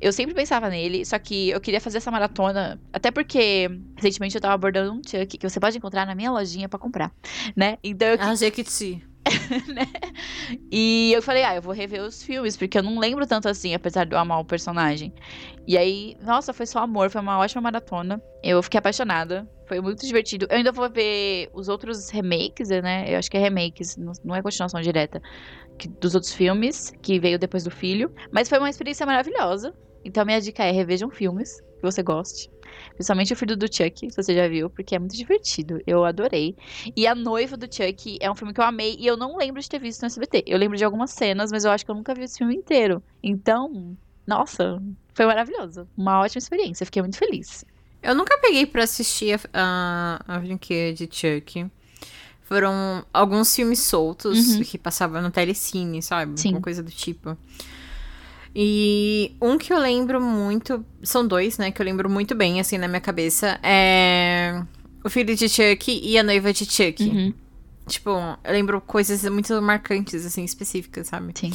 eu 0.00 0.10
sempre 0.12 0.34
pensava 0.34 0.70
nele, 0.70 1.04
só 1.04 1.18
que 1.18 1.50
eu 1.50 1.60
queria 1.60 1.80
fazer 1.80 1.98
essa 1.98 2.10
maratona. 2.10 2.80
Até 2.92 3.10
porque, 3.10 3.68
recentemente, 3.96 4.34
eu 4.36 4.40
tava 4.40 4.54
abordando 4.54 4.92
um 4.92 5.02
Chuck 5.06 5.36
que 5.36 5.48
você 5.48 5.60
pode 5.60 5.76
encontrar 5.76 6.06
na 6.06 6.14
minha 6.14 6.30
lojinha 6.30 6.68
pra 6.68 6.78
comprar, 6.78 7.12
né? 7.54 7.76
Então 7.84 8.08
eu 8.08 8.18
A 8.18 8.34
Jequiti. 8.34 9.04
e 10.70 11.12
eu 11.12 11.22
falei, 11.22 11.44
ah, 11.44 11.54
eu 11.56 11.62
vou 11.62 11.72
rever 11.72 12.02
os 12.02 12.22
filmes, 12.22 12.56
porque 12.56 12.78
eu 12.78 12.82
não 12.82 12.98
lembro 12.98 13.26
tanto 13.26 13.48
assim, 13.48 13.74
apesar 13.74 14.04
de 14.04 14.14
eu 14.14 14.18
amar 14.18 14.40
o 14.40 14.44
personagem. 14.44 15.12
E 15.66 15.76
aí, 15.76 16.16
nossa, 16.22 16.52
foi 16.52 16.66
só 16.66 16.80
amor, 16.80 17.10
foi 17.10 17.20
uma 17.20 17.38
ótima 17.38 17.62
maratona. 17.62 18.22
Eu 18.42 18.62
fiquei 18.62 18.78
apaixonada, 18.78 19.48
foi 19.66 19.80
muito 19.80 20.06
divertido. 20.06 20.46
Eu 20.50 20.56
ainda 20.56 20.72
vou 20.72 20.90
ver 20.90 21.50
os 21.52 21.68
outros 21.68 22.08
remakes, 22.10 22.68
né? 22.68 23.12
Eu 23.12 23.18
acho 23.18 23.30
que 23.30 23.36
é 23.36 23.40
remakes, 23.40 23.96
não 24.24 24.34
é 24.34 24.42
continuação 24.42 24.80
direta 24.80 25.20
dos 26.00 26.14
outros 26.14 26.32
filmes, 26.32 26.92
que 27.02 27.20
veio 27.20 27.38
depois 27.38 27.64
do 27.64 27.70
filho. 27.70 28.12
Mas 28.32 28.48
foi 28.48 28.58
uma 28.58 28.70
experiência 28.70 29.06
maravilhosa. 29.06 29.74
Então 30.08 30.24
minha 30.24 30.40
dica 30.40 30.64
é 30.64 30.70
revejam 30.70 31.10
filmes 31.10 31.60
que 31.60 31.82
você 31.82 32.02
goste. 32.02 32.50
Principalmente 32.94 33.32
o 33.32 33.36
filho 33.36 33.56
do 33.56 33.66
Chuck, 33.72 34.10
se 34.10 34.16
você 34.16 34.34
já 34.34 34.46
viu, 34.48 34.68
porque 34.70 34.94
é 34.94 34.98
muito 34.98 35.16
divertido. 35.16 35.80
Eu 35.86 36.04
adorei. 36.04 36.54
E 36.96 37.06
A 37.06 37.14
Noiva 37.14 37.56
do 37.56 37.66
Chuck 37.72 38.18
é 38.20 38.30
um 38.30 38.34
filme 38.34 38.52
que 38.52 38.60
eu 38.60 38.64
amei 38.64 38.96
e 38.98 39.06
eu 39.06 39.16
não 39.16 39.36
lembro 39.36 39.60
de 39.60 39.68
ter 39.68 39.78
visto 39.80 40.02
no 40.02 40.06
SBT. 40.06 40.44
Eu 40.46 40.58
lembro 40.58 40.76
de 40.76 40.84
algumas 40.84 41.10
cenas, 41.12 41.50
mas 41.50 41.64
eu 41.64 41.70
acho 41.70 41.84
que 41.84 41.90
eu 41.90 41.94
nunca 41.94 42.14
vi 42.14 42.22
esse 42.24 42.38
filme 42.38 42.54
inteiro. 42.54 43.02
Então, 43.22 43.96
nossa, 44.26 44.80
foi 45.14 45.26
maravilhoso. 45.26 45.88
Uma 45.96 46.20
ótima 46.20 46.38
experiência. 46.38 46.84
Fiquei 46.86 47.02
muito 47.02 47.16
feliz. 47.18 47.64
Eu 48.02 48.14
nunca 48.14 48.38
peguei 48.38 48.64
pra 48.66 48.84
assistir 48.84 49.40
a, 49.52 50.20
a, 50.26 50.36
a 50.36 50.38
Brinquedo 50.38 50.96
de 50.96 51.08
Chuck. 51.10 51.66
Foram 52.42 53.04
alguns 53.12 53.54
filmes 53.54 53.80
soltos 53.80 54.56
Uhum. 54.56 54.62
que 54.62 54.78
passavam 54.78 55.20
no 55.20 55.30
telecine, 55.30 56.02
sabe? 56.02 56.40
Sim. 56.40 56.50
Uma 56.52 56.60
coisa 56.62 56.82
do 56.82 56.90
tipo. 56.90 57.36
E 58.54 59.32
um 59.40 59.56
que 59.58 59.72
eu 59.72 59.78
lembro 59.78 60.20
muito. 60.20 60.84
São 61.02 61.26
dois, 61.26 61.58
né? 61.58 61.70
Que 61.70 61.80
eu 61.80 61.86
lembro 61.86 62.08
muito 62.08 62.34
bem, 62.34 62.60
assim, 62.60 62.78
na 62.78 62.88
minha 62.88 63.00
cabeça. 63.00 63.58
É. 63.62 64.62
O 65.04 65.08
filho 65.10 65.34
de 65.36 65.48
Chuck 65.48 66.00
e 66.02 66.18
a 66.18 66.22
noiva 66.22 66.52
de 66.52 66.64
Chuck. 66.64 67.02
Uhum, 67.02 67.32
Tipo, 67.86 68.10
eu 68.44 68.52
lembro 68.52 68.80
coisas 68.80 69.22
muito 69.30 69.60
marcantes, 69.62 70.26
assim, 70.26 70.44
específicas, 70.44 71.06
sabe? 71.06 71.32
sim. 71.34 71.52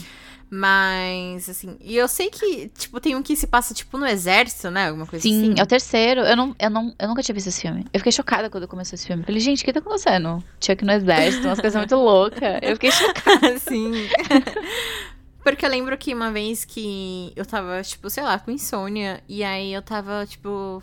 Mas, 0.56 1.50
assim. 1.50 1.76
E 1.82 1.96
eu 1.98 2.08
sei 2.08 2.30
que, 2.30 2.68
tipo, 2.78 3.00
tem 3.00 3.16
um 3.16 3.24
que 3.24 3.36
se 3.36 3.48
passa, 3.48 3.74
tipo, 3.74 3.98
no 3.98 4.06
exército, 4.06 4.70
né? 4.70 4.88
Alguma 4.88 5.08
coisa 5.08 5.24
Sim, 5.24 5.52
assim. 5.52 5.60
é 5.60 5.64
o 5.64 5.66
terceiro. 5.66 6.22
Eu, 6.22 6.36
não, 6.38 6.56
eu, 6.60 6.70
não, 6.70 6.94
eu 7.00 7.08
nunca 7.08 7.24
tinha 7.24 7.34
visto 7.34 7.48
esse 7.48 7.60
filme. 7.62 7.86
Eu 7.92 8.00
fiquei 8.00 8.12
chocada 8.12 8.52
quando 8.52 8.68
começou 8.68 8.94
esse 8.96 9.08
filme. 9.08 9.24
Falei, 9.24 9.40
gente, 9.42 9.64
o 9.64 9.66
que 9.66 9.74
tá 9.74 9.80
acontecendo? 9.80 10.44
Chuck 10.64 10.86
no 10.86 10.92
exército, 10.92 11.48
umas 11.48 11.60
coisas 11.60 11.76
muito 11.80 11.96
loucas. 11.96 12.60
Eu 12.62 12.76
fiquei 12.76 12.92
chocada. 12.94 13.58
Sim. 13.58 13.94
Porque 15.44 15.66
eu 15.66 15.70
lembro 15.70 15.98
que 15.98 16.14
uma 16.14 16.32
vez 16.32 16.64
que 16.64 17.34
eu 17.36 17.46
tava, 17.46 17.82
tipo, 17.84 18.10
sei 18.10 18.24
lá, 18.24 18.40
com 18.40 18.50
insônia. 18.50 19.22
E 19.28 19.44
aí 19.44 19.74
eu 19.74 19.82
tava, 19.82 20.26
tipo. 20.26 20.82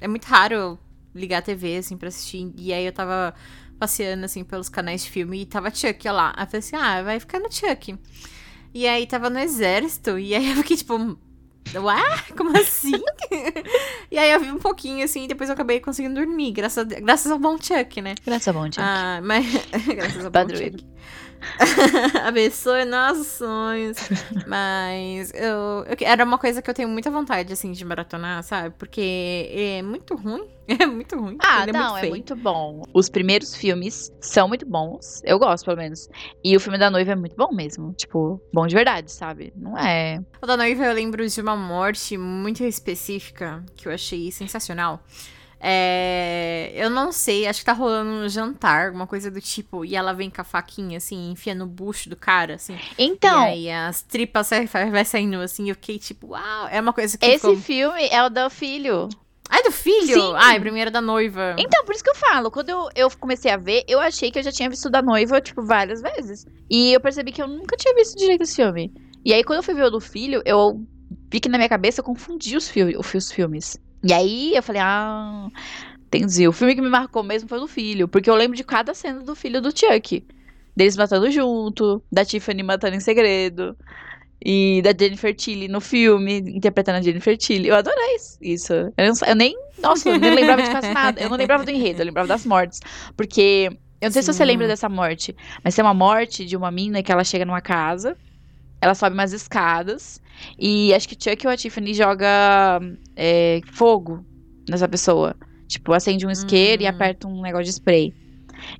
É 0.00 0.08
muito 0.08 0.24
raro 0.24 0.78
ligar 1.14 1.38
a 1.38 1.42
TV, 1.42 1.76
assim, 1.76 1.96
pra 1.96 2.08
assistir. 2.08 2.52
E 2.56 2.72
aí 2.72 2.84
eu 2.84 2.92
tava 2.92 3.32
passeando, 3.78 4.24
assim, 4.24 4.42
pelos 4.42 4.68
canais 4.68 5.04
de 5.04 5.10
filme 5.10 5.42
e 5.42 5.46
tava 5.46 5.72
Chuck 5.72 6.08
lá. 6.08 6.34
Aí 6.36 6.44
eu 6.44 6.46
falei 6.46 6.58
assim, 6.58 6.76
ah, 6.76 7.02
vai 7.02 7.20
ficar 7.20 7.38
no 7.38 7.50
Chuck. 7.50 7.96
E 8.74 8.88
aí 8.88 9.06
tava 9.06 9.30
no 9.30 9.38
exército. 9.38 10.18
E 10.18 10.34
aí 10.34 10.50
eu 10.50 10.56
fiquei, 10.56 10.76
tipo. 10.76 11.16
Ué? 11.74 12.02
Como 12.36 12.56
assim? 12.58 13.00
e 14.10 14.18
aí 14.18 14.30
eu 14.32 14.40
vi 14.40 14.50
um 14.50 14.58
pouquinho, 14.58 15.04
assim, 15.04 15.24
e 15.24 15.28
depois 15.28 15.48
eu 15.48 15.54
acabei 15.54 15.80
conseguindo 15.80 16.14
dormir, 16.14 16.52
graças, 16.52 16.78
a, 16.78 17.00
graças 17.00 17.32
ao 17.32 17.38
bom 17.38 17.56
Chuck, 17.56 18.02
né? 18.02 18.14
Graças 18.24 18.48
a 18.48 18.52
bom, 18.52 18.66
Chuck. 18.66 18.80
Ah, 18.80 19.20
mas. 19.22 19.46
Graças 19.86 20.24
a 20.26 20.30
Padroeiro. 20.30 20.78
Chuck. 20.78 20.94
Abençoe 22.26 22.84
nossos 22.84 23.26
sonhos. 23.26 23.96
Mas 24.46 25.32
eu, 25.34 25.84
eu- 25.86 25.96
Era 26.00 26.24
uma 26.24 26.38
coisa 26.38 26.60
que 26.62 26.68
eu 26.70 26.74
tenho 26.74 26.88
muita 26.88 27.10
vontade, 27.10 27.52
assim, 27.52 27.72
de 27.72 27.84
maratonar, 27.84 28.42
sabe? 28.42 28.74
Porque 28.78 29.48
é 29.52 29.82
muito 29.82 30.14
ruim. 30.14 30.48
É 30.66 30.86
muito 30.86 31.14
ruim. 31.20 31.36
Ah, 31.40 31.64
Ele 31.64 31.72
não, 31.72 31.94
é 31.94 32.00
muito 32.00 32.06
é 32.06 32.08
muito 32.08 32.36
bom. 32.36 32.82
Os 32.94 33.10
primeiros 33.10 33.54
filmes 33.54 34.10
são 34.18 34.48
muito 34.48 34.64
bons. 34.64 35.20
Eu 35.22 35.38
gosto, 35.38 35.66
pelo 35.66 35.76
menos. 35.76 36.08
E 36.42 36.56
o 36.56 36.60
filme 36.60 36.78
da 36.78 36.90
noiva 36.90 37.12
é 37.12 37.14
muito 37.14 37.36
bom 37.36 37.52
mesmo. 37.54 37.92
Tipo, 37.92 38.40
bom 38.50 38.66
de 38.66 38.74
verdade, 38.74 39.12
sabe? 39.12 39.52
Não 39.54 39.76
é. 39.76 40.22
O 40.40 40.46
da 40.46 40.56
noiva 40.56 40.86
eu 40.86 40.94
lembro 40.94 41.28
de 41.28 41.38
uma 41.42 41.54
morte 41.54 42.16
muito 42.16 42.64
específica 42.64 43.62
que 43.76 43.86
eu 43.86 43.92
achei 43.92 44.32
sensacional. 44.32 45.02
É, 45.66 46.72
eu 46.74 46.90
não 46.90 47.10
sei, 47.10 47.46
acho 47.46 47.60
que 47.60 47.64
tá 47.64 47.72
rolando 47.72 48.10
um 48.10 48.28
jantar, 48.28 48.88
alguma 48.88 49.06
coisa 49.06 49.30
do 49.30 49.40
tipo, 49.40 49.82
e 49.82 49.96
ela 49.96 50.12
vem 50.12 50.28
com 50.28 50.42
a 50.42 50.44
faquinha, 50.44 50.98
assim, 50.98 51.30
enfia 51.30 51.54
no 51.54 51.66
bucho 51.66 52.10
do 52.10 52.16
cara, 52.16 52.56
assim. 52.56 52.78
Então, 52.98 53.44
E 53.44 53.46
aí 53.46 53.70
as 53.70 54.02
tripas 54.02 54.50
vai 54.50 54.66
vai 54.66 55.04
saindo, 55.06 55.40
assim, 55.40 55.70
eu 55.70 55.74
fiquei 55.74 55.98
tipo, 55.98 56.32
uau, 56.32 56.68
é 56.68 56.78
uma 56.78 56.92
coisa 56.92 57.16
que 57.16 57.24
esse 57.24 57.36
ficou... 57.38 57.56
filme 57.56 58.06
é 58.08 58.22
o 58.22 58.28
do 58.28 58.50
filho. 58.50 59.08
Ah, 59.48 59.60
é 59.60 59.62
do 59.62 59.72
filho? 59.72 60.14
Sim. 60.14 60.32
Ai, 60.36 60.60
primeiro 60.60 60.90
da 60.90 61.00
noiva. 61.00 61.56
Então, 61.58 61.82
por 61.86 61.94
isso 61.94 62.04
que 62.04 62.10
eu 62.10 62.14
falo, 62.14 62.50
quando 62.50 62.68
eu, 62.68 62.88
eu 62.94 63.10
comecei 63.18 63.50
a 63.50 63.56
ver, 63.56 63.84
eu 63.88 64.00
achei 64.00 64.30
que 64.30 64.38
eu 64.38 64.42
já 64.42 64.52
tinha 64.52 64.68
visto 64.68 64.90
da 64.90 65.00
noiva, 65.00 65.40
tipo, 65.40 65.64
várias 65.64 66.02
vezes. 66.02 66.46
E 66.68 66.92
eu 66.92 67.00
percebi 67.00 67.32
que 67.32 67.40
eu 67.40 67.48
nunca 67.48 67.74
tinha 67.76 67.94
visto 67.94 68.18
direito 68.18 68.42
esse 68.42 68.56
filme. 68.56 68.92
E 69.24 69.32
aí, 69.32 69.42
quando 69.42 69.58
eu 69.58 69.62
fui 69.62 69.72
ver 69.72 69.84
o 69.84 69.90
do 69.90 70.00
filho, 70.00 70.42
eu 70.44 70.84
vi 71.30 71.40
que 71.40 71.48
na 71.48 71.56
minha 71.56 71.70
cabeça 71.70 72.00
eu 72.00 72.04
confundi 72.04 72.54
os, 72.54 72.68
fil 72.68 72.98
os 72.98 73.32
filmes. 73.32 73.78
E 74.04 74.12
aí 74.12 74.54
eu 74.54 74.62
falei, 74.62 74.82
ah, 74.84 75.48
entendi. 76.06 76.46
O 76.46 76.52
filme 76.52 76.74
que 76.74 76.82
me 76.82 76.88
marcou 76.90 77.22
mesmo 77.22 77.48
foi 77.48 77.58
o 77.58 77.62
do 77.62 77.68
filho, 77.68 78.06
porque 78.06 78.28
eu 78.28 78.34
lembro 78.34 78.56
de 78.56 78.62
cada 78.64 78.92
cena 78.94 79.20
do 79.20 79.34
filho 79.34 79.60
do 79.62 79.70
Chuck. 79.76 80.24
Deles 80.76 80.96
matando 80.96 81.30
junto, 81.30 82.02
da 82.12 82.24
Tiffany 82.24 82.62
matando 82.62 82.96
em 82.96 83.00
segredo. 83.00 83.76
E 84.44 84.82
da 84.82 84.90
Jennifer 84.98 85.34
Tilly 85.34 85.68
no 85.68 85.80
filme, 85.80 86.38
interpretando 86.38 86.96
a 86.98 87.00
Jennifer 87.02 87.34
Tilly. 87.36 87.68
Eu 87.68 87.76
adorei 87.76 88.16
isso- 88.16 88.36
isso. 88.42 88.72
Eu, 88.74 88.92
não 88.98 89.14
eu 89.26 89.34
nem. 89.34 89.56
Nossa, 89.78 90.10
eu 90.10 90.18
nem 90.18 90.34
lembrava 90.34 90.62
de 90.62 90.70
quase 90.70 90.92
nada. 90.92 91.18
Eu 91.22 91.30
não 91.30 91.36
lembrava 91.38 91.64
do 91.64 91.70
enredo, 91.70 92.02
eu 92.02 92.06
lembrava 92.06 92.28
das 92.28 92.44
mortes. 92.44 92.80
Porque. 93.16 93.70
Eu 94.00 94.08
não 94.08 94.12
sei 94.12 94.20
se 94.20 94.26
você 94.26 94.38
Sim. 94.42 94.44
lembra 94.44 94.66
dessa 94.66 94.86
morte, 94.86 95.34
mas 95.62 95.74
tem 95.74 95.82
uma 95.82 95.94
morte 95.94 96.44
de 96.44 96.58
uma 96.58 96.70
mina 96.70 97.02
que 97.02 97.10
ela 97.10 97.24
chega 97.24 97.46
numa 97.46 97.62
casa, 97.62 98.18
ela 98.78 98.94
sobe 98.94 99.14
umas 99.14 99.32
escadas, 99.32 100.20
e 100.58 100.94
acho 100.94 101.08
que 101.08 101.16
Chuck 101.18 101.46
ou 101.46 101.52
a 101.52 101.56
Tiffany 101.56 101.94
joga 101.94 102.80
é, 103.16 103.60
fogo 103.72 104.24
nessa 104.68 104.88
pessoa. 104.88 105.34
Tipo, 105.68 105.92
acende 105.92 106.26
um 106.26 106.30
isqueiro 106.30 106.82
e 106.82 106.86
Hum. 106.86 106.90
aperta 106.90 107.26
um 107.26 107.40
negócio 107.40 107.64
de 107.64 107.70
spray. 107.70 108.14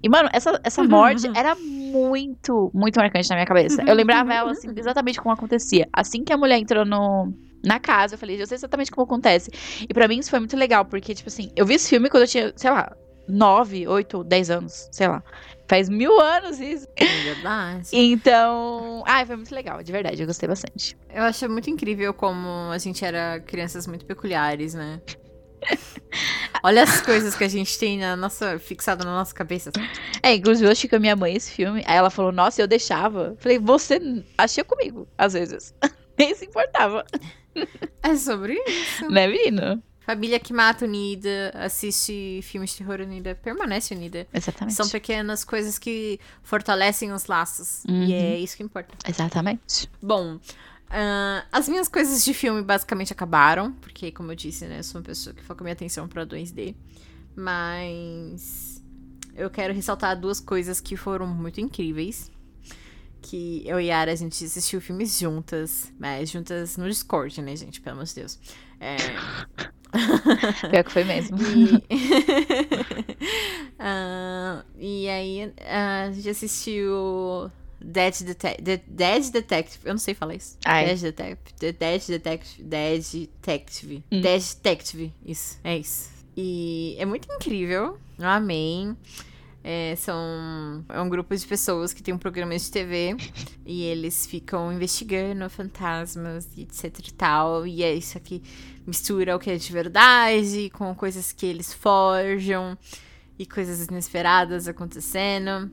E, 0.02 0.08
mano, 0.08 0.28
essa, 0.32 0.60
essa 0.64 0.82
morte 0.84 1.26
era 1.34 1.54
muito, 1.56 2.70
muito 2.74 2.98
marcante 2.98 3.28
na 3.28 3.36
minha 3.36 3.46
cabeça. 3.46 3.82
Eu 3.86 3.94
lembrava 3.94 4.32
ela, 4.32 4.52
assim, 4.52 4.68
exatamente 4.76 5.20
como 5.20 5.32
acontecia. 5.34 5.88
Assim 5.92 6.22
que 6.24 6.32
a 6.32 6.36
mulher 6.36 6.58
entrou 6.58 6.84
no, 6.84 7.32
na 7.64 7.80
casa, 7.80 8.14
eu 8.14 8.18
falei, 8.18 8.40
eu 8.40 8.46
sei 8.46 8.56
exatamente 8.56 8.90
como 8.90 9.04
acontece. 9.04 9.50
E 9.88 9.92
pra 9.92 10.06
mim 10.06 10.18
isso 10.18 10.30
foi 10.30 10.38
muito 10.38 10.56
legal, 10.56 10.84
porque, 10.84 11.14
tipo 11.14 11.28
assim, 11.28 11.50
eu 11.56 11.66
vi 11.66 11.74
esse 11.74 11.88
filme 11.88 12.08
quando 12.08 12.22
eu 12.24 12.28
tinha, 12.28 12.52
sei 12.56 12.70
lá, 12.70 12.92
9, 13.28 13.86
8, 13.88 14.22
10 14.24 14.50
anos, 14.50 14.88
sei 14.92 15.08
lá. 15.08 15.22
Faz 15.68 15.88
mil 15.88 16.20
anos 16.20 16.60
isso. 16.60 16.86
É 16.96 17.04
verdade. 17.22 17.88
Então. 17.92 19.02
Ai, 19.06 19.24
foi 19.24 19.36
muito 19.36 19.54
legal, 19.54 19.82
de 19.82 19.90
verdade, 19.90 20.22
eu 20.22 20.26
gostei 20.26 20.48
bastante. 20.48 20.96
Eu 21.12 21.22
acho 21.22 21.48
muito 21.48 21.70
incrível 21.70 22.12
como 22.12 22.70
a 22.70 22.78
gente 22.78 23.04
era 23.04 23.40
crianças 23.40 23.86
muito 23.86 24.04
peculiares, 24.04 24.74
né? 24.74 25.00
Olha 26.62 26.82
as 26.82 27.00
coisas 27.00 27.34
que 27.34 27.44
a 27.44 27.48
gente 27.48 27.78
tem 27.78 27.98
na 27.98 28.14
nossa, 28.16 28.58
fixada 28.58 29.04
na 29.04 29.12
nossa 29.14 29.34
cabeça. 29.34 29.70
É, 30.22 30.34
inclusive 30.34 30.66
eu 30.66 30.70
assisti 30.72 30.88
com 30.88 30.96
a 30.96 31.00
minha 31.00 31.16
mãe 31.16 31.34
esse 31.34 31.50
filme. 31.50 31.82
Aí 31.86 31.96
ela 31.96 32.10
falou, 32.10 32.32
nossa, 32.32 32.60
eu 32.60 32.66
deixava. 32.66 33.34
Falei, 33.38 33.58
você 33.58 33.98
assistia 34.36 34.64
comigo, 34.64 35.08
às 35.16 35.32
vezes. 35.32 35.74
Nem 36.18 36.34
se 36.34 36.44
importava, 36.46 37.04
É 38.02 38.14
sobre 38.16 38.54
isso. 38.68 39.10
né, 39.10 39.26
menino? 39.26 39.82
Família 40.04 40.38
que 40.38 40.52
mata 40.52 40.84
unida, 40.84 41.50
assiste 41.54 42.40
filmes 42.42 42.70
de 42.70 42.78
terror 42.78 43.00
unida, 43.00 43.34
permanece 43.34 43.94
unida. 43.94 44.26
Exatamente. 44.32 44.74
São 44.74 44.88
pequenas 44.88 45.44
coisas 45.44 45.78
que 45.78 46.20
fortalecem 46.42 47.10
os 47.12 47.26
laços. 47.26 47.82
Uhum. 47.88 48.04
E 48.04 48.12
é 48.12 48.38
isso 48.38 48.56
que 48.56 48.62
importa. 48.62 48.94
Exatamente. 49.08 49.90
Bom, 50.02 50.38
ah, 50.90 51.44
as 51.50 51.68
minhas 51.68 51.88
coisas 51.88 52.24
de 52.24 52.34
filme 52.34 52.62
basicamente 52.62 53.12
acabaram, 53.12 53.72
porque, 53.72 54.12
como 54.12 54.30
eu 54.30 54.36
disse, 54.36 54.66
né, 54.66 54.78
eu 54.78 54.84
sou 54.84 55.00
uma 55.00 55.04
pessoa 55.04 55.34
que 55.34 55.42
foca 55.42 55.64
minha 55.64 55.72
atenção 55.72 56.06
pra 56.06 56.24
2D. 56.24 56.74
Mas 57.34 58.80
eu 59.34 59.50
quero 59.50 59.74
ressaltar 59.74 60.18
duas 60.18 60.38
coisas 60.38 60.80
que 60.80 60.96
foram 60.96 61.26
muito 61.26 61.60
incríveis. 61.60 62.30
Que 63.20 63.62
eu 63.66 63.80
e 63.80 63.90
a 63.90 63.96
Yara, 63.96 64.12
a 64.12 64.14
gente 64.14 64.44
assistiu 64.44 64.80
filmes 64.80 65.18
juntas, 65.18 65.90
mas 65.98 66.30
juntas 66.30 66.76
no 66.76 66.86
Discord, 66.86 67.40
né, 67.40 67.56
gente? 67.56 67.80
Pelo 67.80 67.94
amor 67.94 68.04
de 68.04 68.14
Deus. 68.14 68.38
É, 68.78 68.96
Pior 70.70 70.84
que 70.84 70.92
foi 70.92 71.04
mesmo. 71.04 71.36
e... 71.38 71.84
Ah, 73.78 74.64
e 74.78 75.08
aí, 75.08 75.52
ah, 75.66 76.04
a 76.04 76.12
gente 76.12 76.28
assistiu 76.30 77.50
Dead, 77.80 78.14
Dead 78.86 79.30
Detective. 79.30 79.80
Eu 79.84 79.92
não 79.94 79.98
sei 79.98 80.14
falar 80.14 80.34
isso. 80.36 80.56
Ai. 80.64 80.86
Dead 80.86 81.00
Detective. 81.00 81.54
De- 81.58 81.72
Dead 81.72 82.02
Detective. 82.06 82.62
Dead 82.62 83.02
Detective. 83.12 84.04
Hum. 84.12 84.20
Dead 84.20 84.40
Detective. 84.42 85.12
Isso, 85.26 85.58
é 85.64 85.76
isso. 85.76 86.10
E 86.36 86.96
é 86.98 87.04
muito 87.04 87.28
incrível. 87.32 87.98
Eu 88.18 88.28
amei. 88.28 88.92
É, 89.66 89.96
são 89.96 90.84
é 90.90 91.00
um 91.00 91.08
grupo 91.08 91.34
de 91.34 91.46
pessoas 91.46 91.94
que 91.94 92.02
tem 92.02 92.12
um 92.12 92.18
programa 92.18 92.54
de 92.54 92.70
TV 92.70 93.16
e 93.64 93.82
eles 93.84 94.26
ficam 94.26 94.70
investigando 94.70 95.48
fantasmas 95.48 96.46
e 96.54 96.62
etc 96.62 96.98
e 96.98 97.12
tal. 97.14 97.66
E 97.66 97.82
é 97.82 97.94
isso 97.94 98.18
aqui 98.18 98.42
mistura 98.86 99.34
o 99.34 99.38
que 99.38 99.50
é 99.50 99.56
de 99.56 99.72
verdade 99.72 100.68
com 100.74 100.94
coisas 100.94 101.32
que 101.32 101.46
eles 101.46 101.72
forjam 101.72 102.76
e 103.38 103.46
coisas 103.46 103.86
inesperadas 103.86 104.68
acontecendo. 104.68 105.70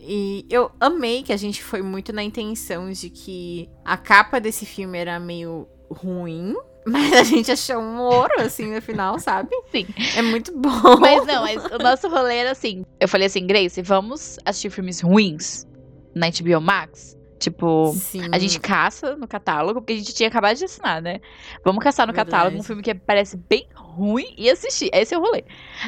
E 0.00 0.44
eu 0.50 0.72
amei 0.80 1.22
que 1.22 1.32
a 1.32 1.36
gente 1.36 1.62
foi 1.62 1.80
muito 1.80 2.12
na 2.12 2.24
intenção 2.24 2.90
de 2.90 3.08
que 3.08 3.68
a 3.84 3.96
capa 3.96 4.40
desse 4.40 4.66
filme 4.66 4.98
era 4.98 5.18
meio 5.20 5.68
ruim, 5.88 6.56
mas 6.86 7.12
a 7.12 7.22
gente 7.24 7.50
achou 7.50 7.78
um 7.78 7.98
ouro 8.00 8.40
assim 8.40 8.72
no 8.74 8.80
final, 8.80 9.18
sabe? 9.18 9.50
Sim. 9.70 9.86
É 10.16 10.22
muito 10.22 10.56
bom. 10.56 10.98
Mas 11.00 11.26
não, 11.26 11.42
mas 11.42 11.64
o 11.66 11.78
nosso 11.78 12.08
rolê 12.08 12.36
era 12.36 12.52
assim. 12.52 12.84
Eu 13.00 13.08
falei 13.08 13.26
assim, 13.26 13.46
Grace, 13.46 13.80
vamos 13.82 14.38
assistir 14.44 14.70
filmes 14.70 15.00
ruins 15.00 15.66
na 16.14 16.28
HBO 16.30 16.60
Max? 16.60 17.17
Tipo, 17.38 17.92
Sim. 17.94 18.28
a 18.32 18.38
gente 18.38 18.58
caça 18.58 19.14
no 19.16 19.28
catálogo, 19.28 19.80
porque 19.80 19.92
a 19.92 19.96
gente 19.96 20.12
tinha 20.14 20.28
acabado 20.28 20.56
de 20.56 20.64
assinar, 20.64 21.00
né? 21.00 21.20
Vamos 21.64 21.82
caçar 21.82 22.06
no 22.06 22.12
Verdade. 22.12 22.30
catálogo 22.30 22.58
um 22.58 22.62
filme 22.62 22.82
que 22.82 22.94
parece 22.94 23.36
bem 23.36 23.68
ruim 23.74 24.34
e 24.36 24.50
assistir. 24.50 24.90
Esse 24.92 25.14
é 25.14 25.18
o 25.18 25.20
rolê. 25.20 25.44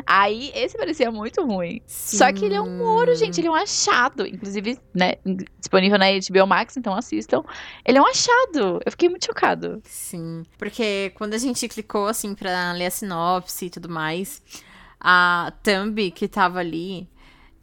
Aí, 0.07 0.53
esse 0.55 0.77
parecia 0.77 1.11
muito 1.11 1.45
ruim. 1.45 1.81
Só 1.87 2.33
que 2.33 2.45
ele 2.45 2.55
é 2.55 2.61
um 2.61 2.83
ouro, 2.83 3.15
gente. 3.15 3.41
Ele 3.41 3.49
é 3.49 3.51
um 3.51 3.55
achado. 3.55 4.27
Inclusive, 4.27 4.79
né? 4.95 5.15
Disponível 5.59 5.99
na 5.99 6.07
HBO 6.07 6.47
Max, 6.47 6.77
então 6.77 6.95
assistam. 6.95 7.43
Ele 7.85 7.99
é 7.99 8.01
um 8.01 8.07
achado. 8.07 8.81
Eu 8.85 8.91
fiquei 8.91 9.09
muito 9.09 9.27
chocado. 9.27 9.81
Sim. 9.85 10.45
Porque 10.57 11.13
quando 11.15 11.35
a 11.35 11.39
gente 11.39 11.67
clicou, 11.69 12.07
assim, 12.07 12.35
pra 12.35 12.73
ler 12.73 12.87
a 12.87 12.91
sinopse 12.91 13.67
e 13.67 13.71
tudo 13.71 13.89
mais, 13.89 14.43
a 15.01 15.53
thumb 15.63 16.11
que 16.11 16.29
tava 16.29 16.59
ali 16.61 17.09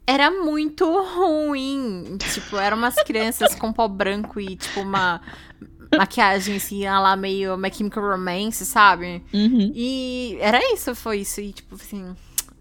era 0.08 0.30
muito 0.30 0.86
ruim. 1.02 2.16
Tipo, 2.32 2.56
eram 2.56 2.78
umas 2.78 2.94
crianças 3.02 3.54
com 3.54 3.70
pó 3.70 3.86
branco 3.86 4.40
e, 4.40 4.56
tipo, 4.56 4.80
uma 4.80 5.20
maquiagem, 5.94 6.56
assim, 6.56 6.86
a 6.86 6.98
lá 6.98 7.14
meio 7.14 7.58
My 7.58 7.70
Chemical 7.70 8.02
Romance, 8.02 8.64
sabe? 8.64 9.22
Uhum. 9.34 9.70
E 9.74 10.38
era 10.40 10.58
isso, 10.72 10.94
foi 10.94 11.18
isso. 11.18 11.42
E, 11.42 11.52
tipo, 11.52 11.74
assim, 11.74 12.16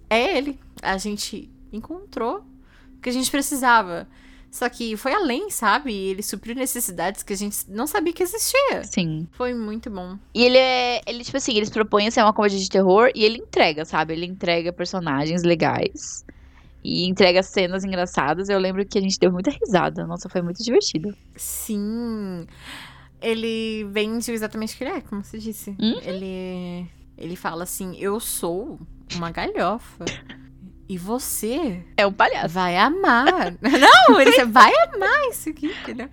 é 0.10 0.38
ele. 0.38 0.60
A 0.82 0.98
gente 0.98 1.50
encontrou 1.72 2.40
o 2.98 3.02
que 3.02 3.08
a 3.08 3.14
gente 3.14 3.32
precisava. 3.32 4.10
Só 4.52 4.68
que 4.68 4.98
foi 4.98 5.14
além, 5.14 5.50
sabe? 5.50 5.94
Ele 5.94 6.24
supriu 6.24 6.54
necessidades 6.54 7.24
que 7.24 7.32
a 7.32 7.38
gente 7.38 7.60
não 7.70 7.88
sabia 7.88 8.12
que 8.12 8.24
existia. 8.24 8.84
Sim. 8.84 9.26
Foi 9.32 9.54
muito 9.54 9.90
bom. 9.90 10.18
E 10.34 10.44
ele 10.44 10.58
é. 10.58 11.02
Ele, 11.08 11.24
tipo 11.24 11.38
assim, 11.38 11.56
eles 11.56 11.70
propõem 11.70 12.12
ser 12.12 12.24
uma 12.24 12.34
comédia 12.34 12.60
de 12.60 12.70
terror 12.70 13.10
e 13.16 13.24
ele 13.24 13.38
entrega, 13.38 13.86
sabe? 13.86 14.14
Ele 14.14 14.26
entrega 14.26 14.74
personagens 14.74 15.44
legais. 15.44 16.26
E 16.90 17.06
entrega 17.06 17.44
cenas 17.44 17.84
engraçadas. 17.84 18.48
Eu 18.48 18.58
lembro 18.60 18.86
que 18.86 18.98
a 18.98 19.02
gente 19.02 19.20
deu 19.20 19.30
muita 19.30 19.52
risada. 19.52 20.08
Nossa, 20.08 20.30
foi 20.30 20.42
muito 20.42 20.64
divertido. 20.64 21.14
Sim. 21.36 22.48
Ele 23.22 23.86
vende 23.92 24.32
exatamente 24.32 24.74
o 24.74 24.78
que 24.78 24.84
ele 24.86 24.92
é, 24.92 25.02
como 25.02 25.22
você 25.24 25.38
disse. 25.38 25.72
Uhum. 25.72 26.00
Ele, 26.02 26.88
ele 27.18 27.36
fala 27.36 27.64
assim: 27.64 27.96
Eu 28.00 28.20
sou 28.20 28.80
uma 29.16 29.32
galhofa. 29.32 30.06
E 30.90 30.98
você 30.98 31.84
É 31.98 32.08
um 32.08 32.14
palhaço. 32.14 32.54
vai 32.54 32.78
amar. 32.78 33.54
Não, 33.62 34.22
ele 34.22 34.46
vai 34.46 34.72
amar 34.94 35.24
isso 35.30 35.50
aqui, 35.50 35.68
entendeu? 35.82 36.08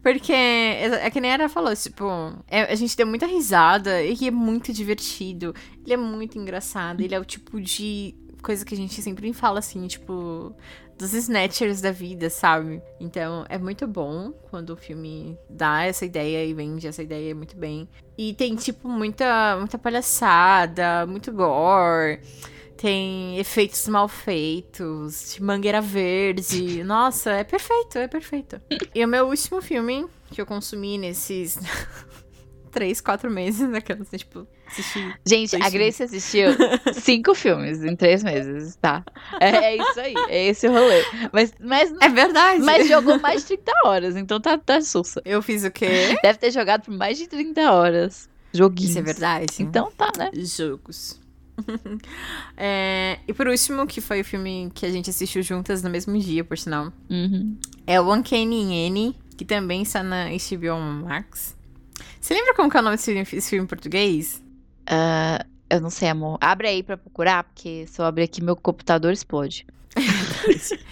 Porque 0.00 0.32
é 0.32 1.10
que 1.10 1.20
nem 1.20 1.32
a 1.32 1.34
Ara 1.34 1.48
falou, 1.48 1.74
tipo, 1.74 2.06
é- 2.46 2.70
a 2.72 2.74
gente 2.76 2.96
deu 2.96 3.04
muita 3.06 3.26
risada 3.26 4.00
e 4.00 4.28
é 4.28 4.30
muito 4.30 4.72
divertido. 4.72 5.52
Ele 5.84 5.94
é 5.94 5.96
muito 5.96 6.38
engraçado. 6.38 7.00
Ele 7.00 7.12
é 7.14 7.18
o 7.18 7.24
tipo 7.24 7.60
de 7.60 8.14
coisa 8.42 8.64
que 8.64 8.74
a 8.74 8.76
gente 8.76 9.00
sempre 9.02 9.32
fala 9.32 9.58
assim, 9.58 9.86
tipo, 9.86 10.54
dos 10.98 11.14
snatchers 11.14 11.80
da 11.80 11.92
vida, 11.92 12.28
sabe? 12.28 12.82
Então 12.98 13.46
é 13.48 13.56
muito 13.56 13.86
bom 13.86 14.32
quando 14.50 14.70
o 14.70 14.76
filme 14.76 15.38
dá 15.48 15.84
essa 15.84 16.04
ideia 16.04 16.44
e 16.44 16.52
vende 16.52 16.86
essa 16.86 17.02
ideia 17.02 17.34
muito 17.34 17.56
bem. 17.56 17.88
E 18.16 18.34
tem, 18.34 18.56
tipo, 18.56 18.88
muita, 18.88 19.56
muita 19.58 19.78
palhaçada, 19.78 21.06
muito 21.06 21.32
gore. 21.32 22.20
Tem 22.76 23.38
efeitos 23.38 23.88
mal 23.88 24.08
feitos, 24.08 25.34
de 25.34 25.42
mangueira 25.42 25.80
verde. 25.80 26.82
Nossa, 26.84 27.30
é 27.30 27.44
perfeito, 27.44 27.98
é 27.98 28.08
perfeito. 28.08 28.60
E 28.94 29.04
o 29.04 29.08
meu 29.08 29.26
último 29.26 29.60
filme 29.60 30.06
que 30.30 30.40
eu 30.40 30.46
consumi 30.46 30.98
nesses 30.98 31.58
três, 32.68 33.00
quatro 33.00 33.30
meses, 33.30 33.68
daquelas, 33.70 34.08
tipo, 34.16 34.46
assisti. 34.66 35.14
Gente, 35.26 35.56
a 35.56 35.68
Grace 35.68 36.02
assistiu 36.02 36.50
cinco 36.94 37.34
filmes 37.34 37.82
em 37.82 37.96
três 37.96 38.22
meses, 38.22 38.76
tá? 38.76 39.04
É, 39.40 39.48
é 39.48 39.76
isso 39.76 40.00
aí. 40.00 40.14
É 40.28 40.46
esse 40.46 40.68
o 40.68 40.72
rolê. 40.72 41.02
Mas, 41.32 41.52
mas, 41.60 41.92
É 42.00 42.08
verdade. 42.08 42.62
mas 42.62 42.88
jogou 42.88 43.18
mais 43.20 43.42
de 43.42 43.56
30 43.56 43.72
horas, 43.84 44.16
então 44.16 44.40
tá, 44.40 44.56
tá 44.58 44.80
sussa. 44.80 45.20
Eu 45.24 45.42
fiz 45.42 45.64
o 45.64 45.70
quê? 45.70 46.18
Deve 46.22 46.38
ter 46.38 46.50
jogado 46.50 46.84
por 46.84 46.94
mais 46.94 47.18
de 47.18 47.26
30 47.26 47.72
horas. 47.72 48.28
Joguinhos. 48.52 48.90
Isso 48.90 48.98
é 48.98 49.02
verdade. 49.02 49.46
Então 49.60 49.90
tá, 49.90 50.12
né? 50.16 50.30
Jogos. 50.34 51.20
É, 52.56 53.18
e 53.26 53.32
por 53.32 53.46
último, 53.48 53.86
que 53.86 54.00
foi 54.00 54.20
o 54.20 54.24
filme 54.24 54.70
que 54.74 54.84
a 54.86 54.90
gente 54.90 55.10
assistiu 55.10 55.42
juntas 55.42 55.82
no 55.82 55.90
mesmo 55.90 56.18
dia, 56.18 56.44
por 56.44 56.58
sinal. 56.58 56.92
Uhum. 57.08 57.56
É 57.86 58.00
o 58.00 58.12
Uncanny 58.12 58.86
Annie, 58.86 59.16
que 59.36 59.44
também 59.44 59.82
está 59.82 60.02
na 60.02 60.26
HBO 60.26 60.78
Max. 61.04 61.56
Você 62.20 62.34
lembra 62.34 62.54
como 62.54 62.70
que 62.70 62.76
é 62.76 62.80
o 62.80 62.82
nome 62.82 62.96
desse 62.96 63.12
filme, 63.12 63.24
filme 63.24 63.64
em 63.64 63.68
português? 63.68 64.42
Ah, 64.86 65.44
eu 65.70 65.80
não 65.80 65.90
sei, 65.90 66.08
amor. 66.08 66.38
Abre 66.40 66.68
aí 66.68 66.82
pra 66.82 66.96
procurar, 66.96 67.44
porque 67.44 67.86
se 67.86 68.00
eu 68.00 68.04
abrir 68.04 68.24
aqui, 68.24 68.42
meu 68.42 68.56
computador 68.56 69.12
explode. 69.12 69.66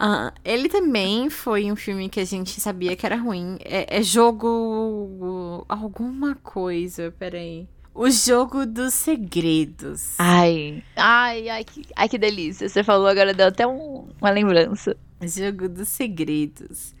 Ah, 0.00 0.32
ele 0.44 0.68
também 0.68 1.28
foi 1.28 1.72
um 1.72 1.74
filme 1.76 2.08
que 2.08 2.20
a 2.20 2.24
gente 2.24 2.60
sabia 2.60 2.94
que 2.94 3.04
era 3.04 3.16
ruim. 3.16 3.58
É, 3.64 3.98
é 3.98 4.02
jogo. 4.02 5.64
Alguma 5.68 6.36
coisa, 6.36 7.12
peraí. 7.18 7.66
O 7.92 8.08
jogo 8.08 8.64
dos 8.64 8.94
segredos. 8.94 10.14
Ai, 10.18 10.84
ai, 10.94 11.48
ai, 11.48 11.64
que, 11.64 11.82
ai, 11.96 12.08
que 12.08 12.16
delícia. 12.16 12.68
Você 12.68 12.84
falou 12.84 13.08
agora, 13.08 13.34
deu 13.34 13.48
até 13.48 13.66
um- 13.66 14.06
uma 14.20 14.30
lembrança. 14.30 14.96
Jogo 15.20 15.68
dos 15.68 15.88
segredos. 15.88 16.94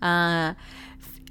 Ah, 0.00 0.56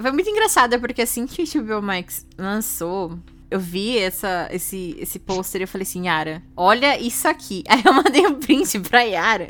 foi 0.02 0.12
muito 0.12 0.30
engraçado, 0.30 0.80
porque 0.80 1.02
assim 1.02 1.28
que 1.28 1.44
o 1.44 1.64
HBO 1.64 1.82
Max 1.82 2.26
lançou, 2.38 3.18
eu 3.52 3.60
vi 3.60 3.98
essa, 3.98 4.48
esse, 4.52 4.96
esse 5.00 5.20
pôster 5.20 5.62
e 5.62 5.64
eu 5.64 5.68
falei 5.68 5.84
assim, 5.84 6.06
Yara, 6.06 6.44
olha 6.56 7.00
isso 7.00 7.28
aqui. 7.28 7.64
Aí 7.68 7.82
eu 7.84 7.94
mandei 7.94 8.26
um 8.28 8.36
print 8.36 8.80
pra 8.82 9.02
Yara. 9.02 9.48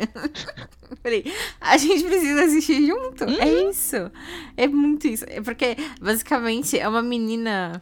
falei, 1.04 1.24
a 1.60 1.78
gente 1.78 2.04
precisa 2.04 2.46
assistir 2.46 2.88
junto. 2.88 3.26
É 3.26 3.70
isso. 3.70 4.12
É 4.56 4.68
muito 4.68 5.08
isso. 5.08 5.26
É 5.28 5.42
porque, 5.42 5.76
basicamente, 6.02 6.80
é 6.80 6.88
uma 6.88 7.02
menina. 7.02 7.82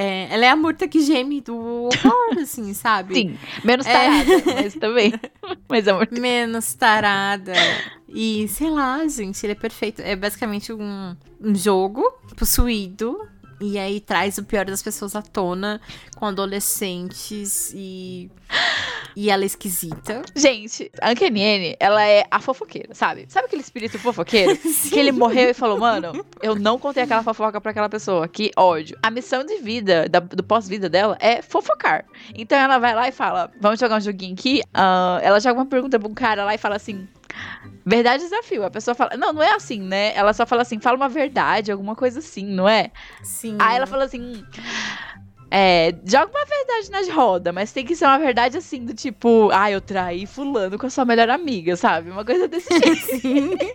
É, 0.00 0.28
ela 0.30 0.44
é 0.44 0.50
a 0.50 0.56
Murta 0.56 0.86
que 0.86 1.00
geme 1.00 1.40
do 1.40 1.56
horror, 1.56 2.38
assim, 2.40 2.72
sabe? 2.72 3.14
Sim, 3.14 3.38
menos 3.64 3.84
É. 3.86 3.92
tarada, 3.92 4.42
mas 4.62 4.74
também. 4.74 5.12
Mas, 5.68 5.88
amor, 5.88 6.08
menos 6.10 6.72
tarada. 6.74 7.52
E, 8.08 8.46
sei 8.48 8.70
lá, 8.70 9.06
gente, 9.08 9.44
ele 9.44 9.52
é 9.52 9.56
perfeito. 9.56 10.00
É 10.00 10.14
basicamente 10.16 10.72
um, 10.72 11.16
um 11.40 11.54
jogo 11.54 12.02
possuído. 12.36 13.18
E 13.60 13.78
aí 13.78 14.00
traz 14.00 14.38
o 14.38 14.44
pior 14.44 14.64
das 14.64 14.82
pessoas 14.82 15.16
à 15.16 15.22
tona 15.22 15.80
com 16.16 16.26
adolescentes 16.26 17.72
e. 17.74 18.30
E 19.16 19.30
ela 19.30 19.42
é 19.42 19.46
esquisita. 19.46 20.22
Gente, 20.36 20.90
a 21.00 21.10
Anne, 21.10 21.76
ela 21.80 22.04
é 22.06 22.24
a 22.30 22.40
fofoqueira, 22.40 22.94
sabe? 22.94 23.26
Sabe 23.28 23.46
aquele 23.46 23.62
espírito 23.62 23.98
fofoqueiro? 23.98 24.56
que 24.88 24.98
ele 24.98 25.10
morreu 25.10 25.50
e 25.50 25.54
falou, 25.54 25.78
mano, 25.78 26.24
eu 26.40 26.54
não 26.54 26.78
contei 26.78 27.02
aquela 27.02 27.22
fofoca 27.24 27.60
pra 27.60 27.72
aquela 27.72 27.88
pessoa. 27.88 28.28
Que 28.28 28.52
ódio. 28.56 28.96
A 29.02 29.10
missão 29.10 29.44
de 29.44 29.56
vida, 29.56 30.08
da- 30.08 30.20
do 30.20 30.44
pós-vida 30.44 30.88
dela, 30.88 31.16
é 31.20 31.42
fofocar. 31.42 32.04
Então 32.34 32.56
ela 32.56 32.78
vai 32.78 32.94
lá 32.94 33.08
e 33.08 33.12
fala, 33.12 33.50
vamos 33.60 33.80
jogar 33.80 33.96
um 33.96 34.00
joguinho 34.00 34.34
aqui. 34.34 34.62
Ah, 34.72 35.18
ela 35.22 35.40
joga 35.40 35.58
uma 35.58 35.66
pergunta 35.66 35.98
pra 35.98 36.08
um 36.08 36.14
cara 36.14 36.44
lá 36.44 36.54
e 36.54 36.58
fala 36.58 36.76
assim... 36.76 37.08
Verdade 37.84 38.22
desafio. 38.22 38.64
A 38.64 38.70
pessoa 38.70 38.94
fala... 38.94 39.16
Não, 39.16 39.32
não 39.32 39.42
é 39.42 39.54
assim, 39.54 39.80
né? 39.80 40.14
Ela 40.14 40.32
só 40.32 40.46
fala 40.46 40.62
assim, 40.62 40.78
fala 40.78 40.96
uma 40.96 41.08
verdade, 41.08 41.72
alguma 41.72 41.96
coisa 41.96 42.18
assim, 42.18 42.44
não 42.44 42.68
é? 42.68 42.90
Sim. 43.22 43.56
Aí 43.58 43.76
ela 43.76 43.86
falou 43.86 44.04
assim... 44.04 44.44
É, 45.50 45.94
joga 46.04 46.30
uma 46.30 46.44
verdade 46.44 46.90
nas 46.90 47.08
rodas, 47.08 47.54
mas 47.54 47.72
tem 47.72 47.84
que 47.84 47.96
ser 47.96 48.04
uma 48.04 48.18
verdade 48.18 48.58
assim, 48.58 48.84
do 48.84 48.92
tipo, 48.92 49.48
ah, 49.50 49.70
eu 49.70 49.80
traí 49.80 50.26
fulano 50.26 50.78
com 50.78 50.86
a 50.86 50.90
sua 50.90 51.06
melhor 51.06 51.30
amiga, 51.30 51.74
sabe? 51.74 52.10
Uma 52.10 52.24
coisa 52.24 52.46
desse 52.46 52.68
jeito. 52.78 53.74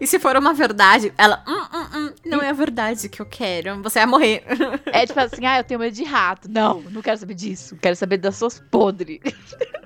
E 0.00 0.06
se 0.06 0.18
for 0.18 0.36
uma 0.36 0.52
verdade, 0.52 1.12
ela. 1.16 1.44
Hum, 1.46 1.62
hum, 1.72 1.86
hum, 1.94 2.12
não 2.24 2.42
é 2.42 2.48
a 2.48 2.52
verdade 2.52 3.08
que 3.08 3.22
eu 3.22 3.26
quero. 3.26 3.80
Você 3.82 4.00
vai 4.00 4.06
morrer. 4.06 4.44
É 4.86 5.06
tipo 5.06 5.20
assim, 5.20 5.46
ah, 5.46 5.58
eu 5.58 5.64
tenho 5.64 5.78
medo 5.78 5.94
de 5.94 6.02
rato. 6.02 6.50
Não, 6.50 6.80
não 6.80 7.00
quero 7.00 7.18
saber 7.18 7.34
disso. 7.34 7.76
Quero 7.80 7.94
saber 7.94 8.16
das 8.16 8.36
suas 8.36 8.58
podres. 8.58 9.20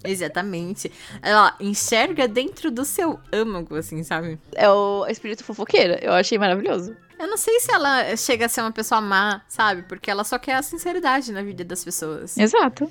Exatamente. 0.04 0.90
Ela 1.22 1.54
enxerga 1.60 2.26
dentro 2.28 2.70
do 2.70 2.84
seu 2.84 3.18
âmago, 3.32 3.76
assim, 3.76 4.02
sabe? 4.02 4.38
É 4.54 4.68
o 4.70 5.06
espírito 5.06 5.44
fofoqueira. 5.44 5.98
Eu 6.02 6.12
achei 6.12 6.38
maravilhoso. 6.38 6.96
Eu 7.18 7.26
não 7.28 7.36
sei 7.36 7.60
se 7.60 7.72
ela 7.72 8.14
chega 8.16 8.46
a 8.46 8.48
ser 8.48 8.60
uma 8.60 8.72
pessoa 8.72 9.00
má, 9.00 9.42
sabe? 9.48 9.82
Porque 9.82 10.10
ela 10.10 10.22
só 10.22 10.38
quer 10.38 10.56
a 10.56 10.62
sinceridade 10.62 11.32
na 11.32 11.42
vida 11.42 11.64
das 11.64 11.82
pessoas. 11.82 12.36
Exato. 12.36 12.90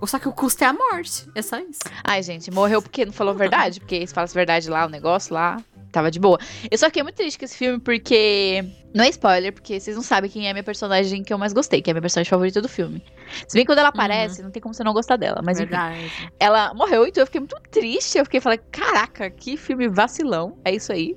Ou 0.00 0.06
só 0.06 0.18
que 0.18 0.28
o 0.28 0.32
custo 0.32 0.62
é 0.62 0.66
a 0.66 0.72
morte. 0.72 1.28
É 1.34 1.42
só 1.42 1.58
isso. 1.58 1.80
Ai, 2.04 2.22
gente, 2.22 2.50
morreu 2.50 2.80
porque 2.80 3.04
não 3.04 3.12
falou 3.12 3.34
a 3.34 3.36
verdade. 3.36 3.80
Porque 3.80 4.06
se 4.06 4.14
falasse 4.14 4.32
a 4.32 4.38
verdade 4.40 4.70
lá, 4.70 4.86
o 4.86 4.88
negócio 4.88 5.34
lá, 5.34 5.62
tava 5.90 6.10
de 6.10 6.18
boa. 6.18 6.38
Eu 6.70 6.78
só 6.78 6.86
fiquei 6.86 7.02
muito 7.02 7.16
triste 7.16 7.38
com 7.38 7.44
esse 7.44 7.56
filme 7.56 7.78
porque. 7.80 8.64
Não 8.94 9.04
é 9.04 9.10
spoiler, 9.10 9.52
porque 9.52 9.78
vocês 9.78 9.94
não 9.94 10.02
sabem 10.02 10.30
quem 10.30 10.46
é 10.46 10.50
a 10.50 10.54
minha 10.54 10.64
personagem 10.64 11.22
que 11.22 11.30
eu 11.30 11.36
mais 11.36 11.52
gostei, 11.52 11.82
que 11.82 11.90
é 11.90 11.92
a 11.92 11.94
minha 11.94 12.00
personagem 12.00 12.30
favorita 12.30 12.62
do 12.62 12.68
filme. 12.70 13.04
Se 13.46 13.54
bem 13.54 13.62
que 13.62 13.66
quando 13.66 13.80
ela 13.80 13.90
aparece, 13.90 14.42
não 14.42 14.50
tem 14.50 14.62
como 14.62 14.72
você 14.72 14.82
não 14.82 14.94
gostar 14.94 15.16
dela. 15.16 15.42
Mas 15.44 15.60
enfim, 15.60 15.70
Verdade. 15.70 16.32
ela 16.40 16.72
morreu, 16.72 17.06
então 17.06 17.20
eu 17.20 17.26
fiquei 17.26 17.40
muito 17.40 17.54
triste. 17.70 18.16
Eu 18.16 18.24
fiquei 18.24 18.40
falando, 18.40 18.60
caraca, 18.72 19.30
que 19.30 19.58
filme 19.58 19.88
vacilão. 19.88 20.58
É 20.64 20.74
isso 20.74 20.90
aí. 20.90 21.14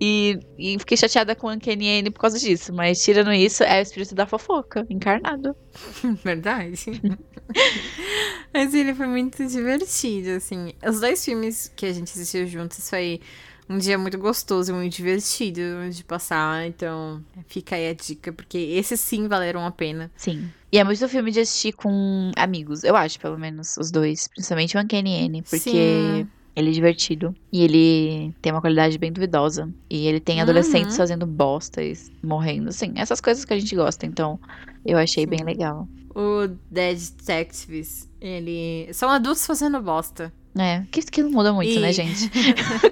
E, 0.00 0.38
e 0.58 0.78
fiquei 0.78 0.96
chateada 0.96 1.34
com 1.34 1.48
a 1.48 1.52
Anne 1.52 2.10
por 2.10 2.20
causa 2.20 2.38
disso. 2.38 2.72
Mas 2.72 3.02
tirando 3.02 3.32
isso, 3.32 3.62
é 3.62 3.80
o 3.80 3.82
espírito 3.82 4.14
da 4.14 4.26
fofoca, 4.26 4.86
encarnado. 4.88 5.56
Verdade. 6.22 7.00
Mas 8.52 8.74
ele 8.74 8.94
foi 8.94 9.06
muito 9.06 9.46
divertido, 9.46 10.30
assim. 10.30 10.72
Os 10.86 11.00
dois 11.00 11.24
filmes 11.24 11.72
que 11.74 11.86
a 11.86 11.92
gente 11.92 12.12
assistiu 12.12 12.46
juntos 12.46 12.88
foi 12.88 13.20
um 13.68 13.78
dia 13.78 13.96
muito 13.98 14.18
gostoso, 14.18 14.70
e 14.70 14.74
muito 14.74 14.94
divertido 14.94 15.60
de 15.90 16.04
passar. 16.04 16.66
Então, 16.66 17.22
fica 17.46 17.76
aí 17.76 17.88
a 17.88 17.94
dica, 17.94 18.32
porque 18.32 18.58
esses 18.58 19.00
sim 19.00 19.26
valeram 19.28 19.64
a 19.66 19.70
pena. 19.70 20.10
Sim. 20.16 20.48
E 20.70 20.78
é 20.78 20.84
muito 20.84 21.08
filme 21.08 21.30
de 21.30 21.40
assistir 21.40 21.72
com 21.72 22.30
amigos, 22.36 22.82
eu 22.84 22.96
acho, 22.96 23.18
pelo 23.20 23.38
menos, 23.38 23.76
os 23.76 23.90
dois. 23.90 24.28
Principalmente 24.28 24.76
o 24.76 24.80
Uncanny 24.80 25.24
Annie, 25.24 25.42
porque 25.42 25.58
Sim. 25.70 26.28
ele 26.56 26.70
é 26.70 26.72
divertido. 26.72 27.34
E 27.52 27.62
ele 27.62 28.34
tem 28.42 28.50
uma 28.52 28.60
qualidade 28.60 28.98
bem 28.98 29.12
duvidosa. 29.12 29.72
E 29.88 30.06
ele 30.06 30.18
tem 30.20 30.40
adolescentes 30.40 30.92
Uhum. 30.92 30.96
fazendo 30.98 31.26
bosta 31.26 31.82
e 31.82 31.94
morrendo, 32.22 32.70
assim. 32.70 32.92
Essas 32.96 33.20
coisas 33.20 33.44
que 33.44 33.52
a 33.54 33.58
gente 33.58 33.74
gosta, 33.76 34.04
então 34.04 34.38
eu 34.84 34.98
achei 34.98 35.26
bem 35.26 35.38
Sim. 35.38 35.44
legal. 35.44 35.88
O 36.14 36.46
Dead 36.70 36.98
Detectives, 37.16 38.08
ele. 38.20 38.88
São 38.92 39.08
adultos 39.10 39.46
fazendo 39.46 39.80
bosta. 39.80 40.32
É, 40.56 40.84
que, 40.90 41.02
que 41.02 41.22
não 41.22 41.30
muda 41.32 41.52
muito, 41.52 41.72
E- 41.72 41.80
né, 41.80 41.92
gente? 41.92 42.30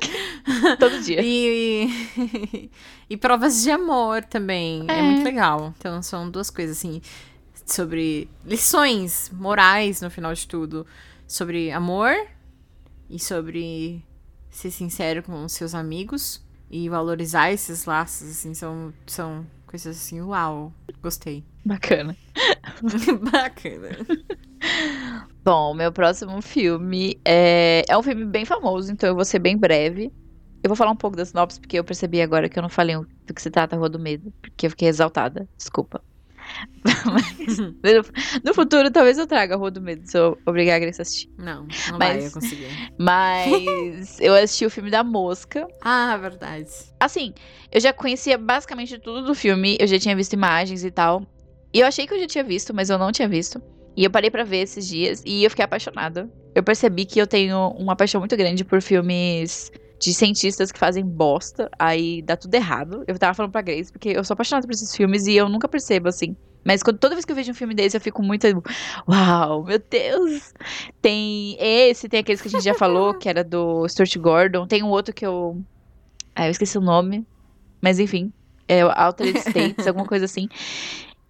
Todo 0.81 1.01
dia. 1.01 1.21
E, 1.23 2.69
e 3.09 3.17
provas 3.17 3.63
de 3.63 3.71
amor 3.71 4.25
também. 4.25 4.85
É. 4.89 4.99
É. 4.99 5.03
muito 5.03 5.25
legal. 5.25 5.73
Então 5.79 6.03
são 6.03 6.29
duas 6.31 6.51
coisas 6.51 6.77
assim 6.79 7.01
sobre 7.65 8.29
lições 8.45 9.31
morais 9.33 10.01
no 10.03 10.11
final 10.11 10.35
de 10.35 10.47
tudo, 10.47 10.85
sobre 11.27 11.71
amor 11.71 12.13
e 13.09 13.19
sobre 13.19 14.05
ser 14.51 14.71
sincero 14.71 15.23
com 15.23 15.45
os 15.45 15.53
seus 15.53 15.75
amigos 15.75 16.43
e 16.71 16.89
valorizar 16.89 17.53
esses 17.53 17.85
laços 17.85 18.29
assim 18.31 18.55
são 18.55 18.93
são 19.07 19.47
coisas 19.73 19.97
assim, 19.97 20.21
uau, 20.21 20.71
gostei. 21.03 21.43
Bacana. 21.65 22.15
Bacana. 23.33 23.89
Bom, 25.43 25.73
meu 25.73 25.91
próximo 25.91 26.43
filme 26.43 27.19
é... 27.25 27.83
é 27.89 27.97
um 27.97 28.03
filme 28.03 28.27
bem 28.27 28.45
famoso, 28.45 28.93
então 28.93 29.09
eu 29.09 29.15
vou 29.15 29.25
ser 29.25 29.39
bem 29.39 29.57
breve. 29.57 30.13
Eu 30.63 30.69
vou 30.69 30.77
falar 30.77 30.91
um 30.91 30.97
pouco 30.97 31.17
da 31.17 31.25
sinopse, 31.25 31.59
porque 31.59 31.79
eu 31.79 31.85
percebi 31.85 32.21
agora 32.21 32.51
que 32.51 32.59
eu 32.59 32.63
não 32.63 32.69
falei 32.69 32.97
do 32.97 33.35
que 33.35 33.41
se 33.41 33.51
trata 33.51 33.75
a 33.75 33.79
Rua 33.79 33.89
do 33.89 33.99
Medo, 33.99 34.31
porque 34.43 34.67
eu 34.67 34.71
fiquei 34.71 34.89
exaltada. 34.89 35.49
Desculpa. 35.57 36.05
Mas 36.85 37.59
no, 38.45 38.55
futuro, 38.55 38.91
talvez 38.91 39.19
eu 39.19 39.27
traga 39.27 39.55
a 39.55 39.59
Rua 39.59 39.71
do 39.71 39.81
Medo, 39.81 40.03
se 40.05 40.17
eu 40.17 40.37
obrigar 40.47 40.77
a 40.77 40.79
Grace 40.79 41.01
a 41.01 41.03
assistir. 41.03 41.29
Não, 41.39 41.63
não 41.63 41.99
Mas- 41.99 42.17
vai 42.17 42.27
eu 42.27 42.33
conseguir. 42.33 42.93
Mas 42.99 44.21
eu 44.21 44.35
assisti 44.35 44.67
o 44.67 44.71
filme 44.71 44.91
da 44.91 45.03
Mosca. 45.05 45.67
Ah, 45.81 46.17
verdade. 46.17 46.69
Assim, 46.99 47.33
eu 47.71 47.81
já 47.81 47.93
conhecia 47.93 48.37
basicamente 48.39 48.99
tudo 48.99 49.23
do 49.25 49.35
filme, 49.35 49.77
eu 49.81 49.87
já 49.87 49.99
tinha 49.99 50.17
visto 50.17 50.33
imagens 50.33 50.85
e 50.85 50.91
tal. 50.91 51.27
E 51.75 51.81
eu 51.81 51.87
achei 51.87 52.07
que 52.07 52.15
eu 52.15 52.21
já 52.21 52.27
tinha 52.27 52.45
visto, 52.45 52.75
mas 52.75 52.91
eu 52.91 52.99
não 52.99 53.11
tinha 53.13 53.29
visto. 53.29 53.61
E 53.97 54.05
eu 54.05 54.11
parei 54.11 54.31
pra 54.31 54.45
ver 54.45 54.59
esses 54.59 54.87
dias 54.87 55.23
e 55.27 55.45
eu 55.45 55.51
fiquei 55.51 55.65
apaixonada. 55.65 56.31
Eu 56.55 56.63
percebi 56.63 57.05
que 57.05 57.19
eu 57.19 57.27
tenho 57.27 57.69
uma 57.79 57.97
paixão 57.97 58.21
muito 58.21 58.37
grande 58.37 58.65
por 58.65 58.81
filmes 58.83 59.71
de 60.01 60.13
cientistas 60.13 60.73
que 60.73 60.79
fazem 60.79 61.05
bosta, 61.05 61.71
aí 61.79 62.23
dá 62.23 62.37
tudo 62.37 62.55
errado. 62.55 63.05
Eu 63.07 63.19
tava 63.19 63.35
falando 63.35 63.53
pra 63.53 63.63
Grace, 63.63 63.93
porque 63.93 64.09
eu 64.11 64.25
sou 64.25 64.35
apaixonada 64.35 64.67
por 64.67 64.73
esses 64.73 64.95
filmes 64.95 65.27
e 65.27 65.35
eu 65.37 65.49
nunca 65.49 65.69
percebo, 65.69 66.09
assim. 66.09 66.37
Mas 66.65 66.83
quando, 66.83 66.99
toda 66.99 67.15
vez 67.15 67.25
que 67.25 67.33
eu 67.33 67.37
vejo 67.37 67.51
um 67.51 67.55
filme 67.55 67.75
desse, 67.75 67.97
eu 67.97 68.01
fico 68.01 68.23
muito. 68.23 68.47
Uau, 69.09 69.65
meu 69.65 69.79
Deus! 69.79 70.55
Tem 71.01 71.57
esse, 71.59 72.09
tem 72.09 72.21
aqueles 72.21 72.41
que 72.41 72.49
a 72.49 72.51
gente 72.51 72.65
já 72.65 72.75
falou, 72.75 73.15
que 73.15 73.29
era 73.29 73.43
do 73.43 73.87
Stuart 73.89 74.17
Gordon. 74.19 74.67
Tem 74.67 74.83
um 74.83 74.89
outro 74.89 75.15
que 75.15 75.27
eu. 75.27 75.61
Ah, 76.35 76.47
eu 76.47 76.51
esqueci 76.51 76.79
o 76.79 76.83
nome. 76.83 77.27
Mas 77.81 77.99
enfim. 77.99 78.33
É 78.69 78.85
o 78.85 78.91
Altered 78.95 79.37
States, 79.43 79.87
alguma 79.87 80.07
coisa 80.07 80.25
assim. 80.25 80.49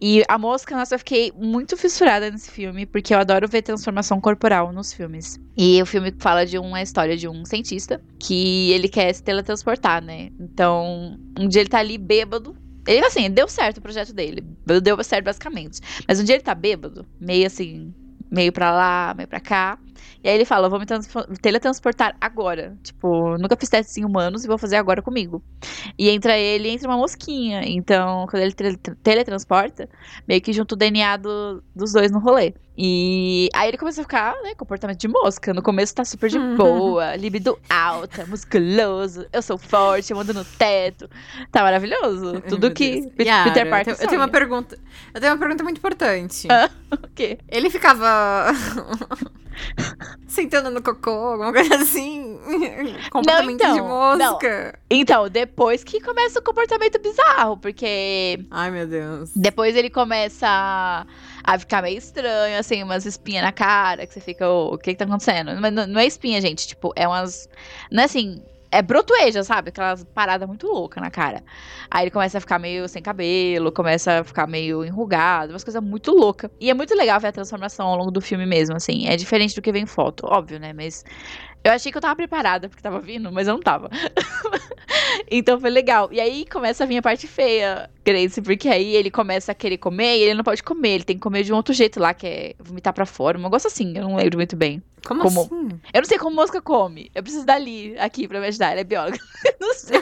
E 0.05 0.25
a 0.29 0.37
mosca, 0.37 0.77
nossa, 0.77 0.97
eu 0.97 0.99
fiquei 0.99 1.33
muito 1.33 1.77
fissurada 1.77 2.29
nesse 2.29 2.51
filme, 2.51 2.85
porque 2.85 3.15
eu 3.15 3.19
adoro 3.19 3.47
ver 3.47 3.63
transformação 3.63 4.21
corporal 4.21 4.73
nos 4.73 4.93
filmes. 4.93 5.39
E 5.57 5.81
o 5.81 5.87
filme 5.87 6.13
fala 6.19 6.45
de 6.45 6.59
uma 6.59 6.83
história 6.83 7.17
de 7.17 7.29
um 7.29 7.45
cientista 7.45 8.03
que 8.19 8.73
ele 8.73 8.89
quer 8.89 9.13
se 9.13 9.23
teletransportar, 9.23 10.03
né? 10.03 10.31
Então, 10.41 11.17
um 11.39 11.47
dia 11.47 11.61
ele 11.63 11.71
tá 11.71 11.79
ali 11.79 11.97
bêbado. 11.97 12.57
Ele, 12.87 13.05
assim, 13.07 13.31
deu 13.31 13.49
certo 13.49 13.79
o 13.79 13.83
projeto 13.83 14.13
dele. 14.13 14.43
Deu 14.83 15.03
certo, 15.05 15.25
basicamente. 15.25 15.81
Mas 16.09 16.21
um 16.21 16.25
dia 16.25 16.35
ele 16.35 16.43
tá 16.43 16.55
bêbado, 16.55 17.07
meio 17.21 17.47
assim, 17.47 17.95
meio 18.31 18.53
pra 18.53 18.73
lá, 18.73 19.15
meio 19.17 19.29
pra 19.29 19.41
cá. 19.41 19.79
E 20.25 20.29
aí 20.29 20.35
ele 20.35 20.45
fala: 20.45 20.69
vou 20.69 20.81
me 20.81 20.87
teletransportar 21.41 22.17
agora. 22.21 22.77
Tipo, 22.83 23.37
nunca 23.39 23.57
fiz 23.57 23.69
testes 23.69 23.97
em 23.97 24.05
humanos 24.05 24.45
e 24.45 24.49
vou 24.49 24.59
fazer 24.59 24.77
agora 24.77 25.03
comigo. 25.03 25.43
E 25.99 26.09
entra 26.11 26.37
ele 26.39 26.69
entra 26.69 26.89
uma 26.89 26.97
mosquinha. 26.97 27.63
Então, 27.65 28.27
quando 28.29 28.43
ele 28.43 28.53
tele- 28.53 28.77
teletransporta, 29.03 29.89
meio 30.27 30.41
que 30.41 30.53
junta 30.53 30.75
o 30.75 30.79
DNA 30.79 31.17
do- 31.17 31.63
dos 31.75 31.93
dois 31.93 32.11
no 32.11 32.19
rolê. 32.19 32.55
E 32.77 33.49
aí 33.55 33.69
ele 33.69 33.77
começa 33.77 34.01
a 34.01 34.05
ficar, 34.05 34.35
né, 34.43 34.55
comportamento 34.55 34.99
de 34.99 35.09
mosca. 35.09 35.53
No 35.53 35.63
começo 35.63 35.95
tá 35.95 36.05
super 36.05 36.31
de 36.31 36.39
boa, 36.39 37.15
libido 37.17 37.59
alta, 37.69 38.25
musculoso, 38.27 39.27
eu 39.33 39.43
sou 39.43 39.59
forte, 39.59 40.11
eu 40.13 40.19
ando 40.19 40.33
no 40.33 40.45
teto. 40.45 41.09
Tá 41.51 41.63
maravilhoso. 41.63 42.41
Tudo 42.49 42.69
Meu 42.69 42.75
que 42.75 43.03
Deus. 43.03 43.13
Pe- 43.15 43.25
Yara, 43.25 43.51
Peter 43.51 43.67
eu 43.67 43.71
Parker 43.71 43.95
tenho, 43.95 44.05
eu 44.05 44.09
tenho 44.09 44.21
uma 44.21 44.29
pergunta. 44.29 44.79
Eu 45.13 45.21
tenho 45.21 45.33
uma 45.33 45.39
pergunta 45.39 45.63
muito 45.63 45.79
importante. 45.79 46.49
Ah. 46.51 46.71
O 46.93 47.09
quê? 47.15 47.39
Ele 47.49 47.69
ficava 47.69 48.47
sentando 50.27 50.71
no 50.71 50.83
cocô, 50.83 51.11
alguma 51.11 51.53
coisa 51.53 51.77
assim. 51.77 52.39
Comportamento 53.11 53.61
então, 53.61 53.75
de 53.75 53.81
mosca. 53.81 54.79
Então, 54.91 55.29
depois 55.29 55.85
que 55.85 56.01
começa 56.01 56.39
o 56.39 56.43
comportamento 56.43 56.99
bizarro, 57.01 57.57
porque 57.57 58.41
Ai, 58.51 58.71
meu 58.71 58.87
Deus. 58.87 59.31
Depois 59.37 59.77
ele 59.77 59.91
começa 59.91 60.47
a, 60.49 61.07
a 61.45 61.59
ficar 61.59 61.83
meio 61.83 61.99
estranho, 61.99 62.59
assim, 62.59 62.83
umas 62.83 63.07
espinhas 63.07 63.43
na 63.45 63.53
cara, 63.53 64.07
que 64.07 64.15
você 64.15 64.21
fica, 64.21 64.49
"Ô, 64.49 64.75
o 64.75 64.79
que 64.79 64.93
que 64.93 64.97
tá 64.99 65.05
acontecendo? 65.05 65.55
Não, 65.61 65.87
não 65.87 66.01
é 66.01 66.07
espinha, 66.07 66.41
gente, 66.41 66.67
tipo, 66.67 66.93
é 66.97 67.07
umas. 67.07 67.49
Não 67.91 68.03
é 68.03 68.07
assim. 68.07 68.43
É 68.75 68.81
brotoeja, 68.81 69.45
sabe? 69.45 69.69
Aquelas 69.69 70.03
paradas 70.03 70.49
muito 70.49 70.67
loucas 70.67 71.03
na 71.03 71.11
cara. 71.11 71.45
Aí 71.91 72.05
ele 72.05 72.11
começa 72.11 72.39
a 72.39 72.41
ficar 72.41 72.59
meio 72.59 72.89
sem 72.89 73.03
cabelo, 73.03 73.71
começa 73.71 74.21
a 74.21 74.25
ficar 74.25 74.47
meio 74.47 74.83
enrugado, 74.83 75.53
umas 75.53 75.63
coisas 75.63 75.83
muito 75.83 76.11
loucas. 76.13 76.51
E 76.59 76.71
é 76.71 76.75
muito 76.75 76.95
legal 76.95 77.21
ver 77.21 77.29
a 77.29 77.33
transformação 77.33 77.87
ao 77.89 77.99
longo 77.99 78.11
do 78.11 78.23
filme 78.23 78.47
mesmo, 78.47 78.75
assim. 78.75 79.07
É 79.07 79.15
diferente 79.17 79.55
do 79.55 79.61
que 79.61 79.71
vem 79.73 79.83
em 79.83 79.87
foto, 79.87 80.27
óbvio, 80.27 80.59
né? 80.59 80.73
Mas 80.73 81.05
eu 81.65 81.73
achei 81.73 81.93
que 81.93 81.99
eu 81.99 82.03
tava 82.03 82.17
preparada 82.17 82.69
porque 82.69 82.83
tava 82.83 83.01
vindo, 83.01 83.31
mas 83.31 83.47
eu 83.47 83.55
não 83.55 83.61
tava. 83.61 83.89
então 85.31 85.61
foi 85.61 85.71
legal. 85.71 86.09
E 86.13 86.21
aí 86.21 86.45
começa 86.47 86.85
a 86.85 86.87
vir 86.87 86.99
a 86.99 87.03
parte 87.03 87.27
feia, 87.27 87.89
Grace, 88.05 88.41
porque 88.43 88.69
aí 88.69 88.95
ele 88.95 89.11
começa 89.11 89.53
a 89.53 89.55
querer 89.55 89.79
comer 89.79 90.19
e 90.19 90.23
ele 90.23 90.35
não 90.35 90.45
pode 90.45 90.63
comer, 90.63 90.91
ele 90.91 91.05
tem 91.05 91.17
que 91.17 91.23
comer 91.23 91.45
de 91.45 91.53
um 91.53 91.57
outro 91.57 91.73
jeito 91.73 92.01
lá, 92.01 92.13
que 92.13 92.27
é 92.27 92.55
vomitar 92.59 92.93
pra 92.93 93.07
fora. 93.07 93.39
Um 93.39 93.43
negócio 93.43 93.69
assim, 93.69 93.97
eu 93.97 94.03
não 94.03 94.17
lembro 94.17 94.39
muito 94.39 94.57
bem. 94.57 94.83
Como, 95.07 95.23
Como- 95.23 95.41
assim? 95.41 95.81
Eu 95.93 96.01
não 96.03 96.05
sei 96.09 96.19
como 96.19 96.37
mosca 96.37 96.61
come. 96.63 97.11
Eu 97.15 97.23
preciso 97.23 97.45
dali, 97.45 97.95
aqui, 97.99 98.29
pra 98.29 98.41
me 98.41 98.47
ajudar. 98.47 98.71
Ela 98.73 98.81
é 98.81 98.85
bióloga. 98.85 99.19
Eu 99.51 99.57
não 99.61 99.75
sei. 99.75 99.97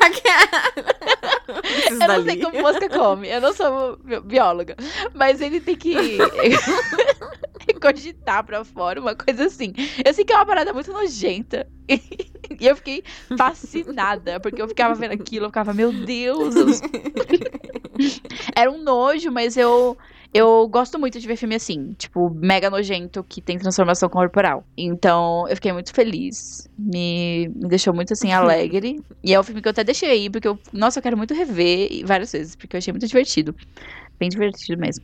Eu 1.89 1.99
não 1.99 2.07
dali. 2.07 2.25
sei 2.31 2.41
como 2.43 2.61
mosca 2.61 2.89
come. 2.89 3.29
Eu 3.29 3.41
não 3.41 3.53
sou 3.53 3.97
bi- 3.99 4.21
bióloga. 4.21 4.77
Mas 5.15 5.41
ele 5.41 5.61
tem 5.61 5.77
que 5.77 6.19
cogitar 7.81 8.45
pra 8.45 8.65
fora, 8.65 9.01
uma 9.01 9.15
coisa 9.15 9.47
assim. 9.47 9.73
Eu 10.05 10.13
sei 10.13 10.25
que 10.25 10.33
é 10.33 10.37
uma 10.37 10.47
parada 10.47 10.73
muito 10.73 10.93
nojenta. 10.93 11.67
E 11.89 12.67
eu 12.67 12.77
fiquei 12.77 13.03
fascinada, 13.37 14.39
porque 14.41 14.61
eu 14.61 14.69
ficava 14.69 14.95
vendo 14.95 15.13
aquilo, 15.13 15.47
eu 15.47 15.51
ficava, 15.51 15.73
meu 15.73 15.93
Deus. 15.93 16.55
eu- 16.55 16.67
Era 18.55 18.71
um 18.71 18.83
nojo, 18.83 19.31
mas 19.31 19.57
eu. 19.57 19.97
Eu 20.33 20.69
gosto 20.69 20.99
muito 20.99 21.19
de 21.19 21.27
ver 21.27 21.37
filme 21.37 21.57
assim, 21.57 21.93
tipo, 21.95 22.31
mega 22.31 22.71
nojento, 22.71 23.25
que 23.25 23.43
tem 23.43 23.59
transformação 23.59 24.09
corporal. 24.09 24.65
Então, 24.77 25.45
eu 25.49 25.57
fiquei 25.57 25.73
muito 25.73 25.93
feliz. 25.93 26.69
Me, 26.79 27.49
me 27.49 27.69
deixou 27.69 27.93
muito, 27.93 28.13
assim, 28.13 28.31
alegre. 28.33 28.97
e 29.25 29.35
é 29.35 29.41
um 29.41 29.43
filme 29.43 29.61
que 29.61 29.67
eu 29.67 29.73
até 29.73 29.83
deixei 29.83 30.09
aí, 30.11 30.31
porque 30.31 30.47
eu, 30.47 30.59
nossa, 30.73 31.01
eu 31.01 31.03
quero 31.03 31.17
muito 31.17 31.35
rever 31.35 32.07
várias 32.07 32.31
vezes, 32.31 32.55
porque 32.55 32.77
eu 32.77 32.79
achei 32.79 32.93
muito 32.93 33.07
divertido. 33.09 33.55
Bem 34.21 34.29
divertido 34.29 34.79
mesmo. 34.79 35.03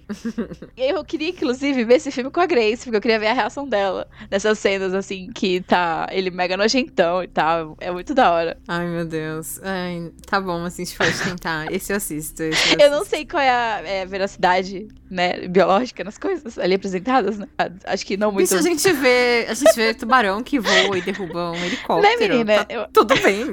e 0.77 0.83
eu 0.93 1.03
queria, 1.03 1.31
inclusive, 1.31 1.85
ver 1.85 1.95
esse 1.95 2.11
filme 2.11 2.31
com 2.31 2.39
a 2.39 2.45
Grace, 2.45 2.85
porque 2.85 2.99
eu 2.99 3.01
queria 3.01 3.19
ver 3.19 3.29
a 3.29 3.33
reação 3.33 3.67
dela 3.67 4.07
nessas 4.31 4.59
cenas, 4.59 4.93
assim, 4.93 5.31
que 5.35 5.63
tá 5.63 6.07
ele 6.13 6.31
mega 6.31 6.55
nojentão 6.55 7.23
e 7.25 7.27
tal. 7.29 7.77
É 7.81 7.91
muito 7.91 8.13
da 8.13 8.31
hora. 8.31 8.59
Ai, 8.69 8.87
meu 8.87 9.07
Deus. 9.07 9.59
Ai, 9.63 10.13
tá 10.27 10.39
bom, 10.39 10.63
assim, 10.65 10.83
a 10.83 10.85
gente 10.85 10.99
pode 10.99 11.19
tentar. 11.25 11.67
Esse 11.73 11.93
eu 11.93 11.97
assisto. 11.97 12.43
Esse 12.43 12.75
eu, 12.75 12.79
Eu 12.81 12.91
não 12.91 12.99
assisto. 12.99 13.17
sei 13.17 13.25
qual 13.25 13.43
é 13.43 13.49
a 13.51 13.81
é, 13.87 14.05
veracidade, 14.05 14.87
né, 15.11 15.49
biológica 15.49 16.05
nas 16.05 16.19
coisas 16.19 16.59
ali 16.59 16.75
apresentadas, 16.75 17.39
né? 17.39 17.47
Acho 17.85 18.05
que 18.05 18.19
não 18.19 18.31
muito. 18.31 18.45
Isso 18.45 18.57
a 18.59 18.61
gente 18.63 18.93
vê. 18.93 19.47
A 19.49 19.55
gente 19.55 19.75
vê 19.75 19.95
tubarão 19.95 20.43
que 20.43 20.61
voa 20.61 20.99
e 20.99 21.01
derruba 21.01 21.53
um 21.53 21.65
helicóptero. 21.65 22.03
Né, 22.21 22.29
menina? 22.29 22.65
Tá 22.65 22.75
Eu- 22.75 22.87
Tudo 22.93 23.15
bem. 23.23 23.47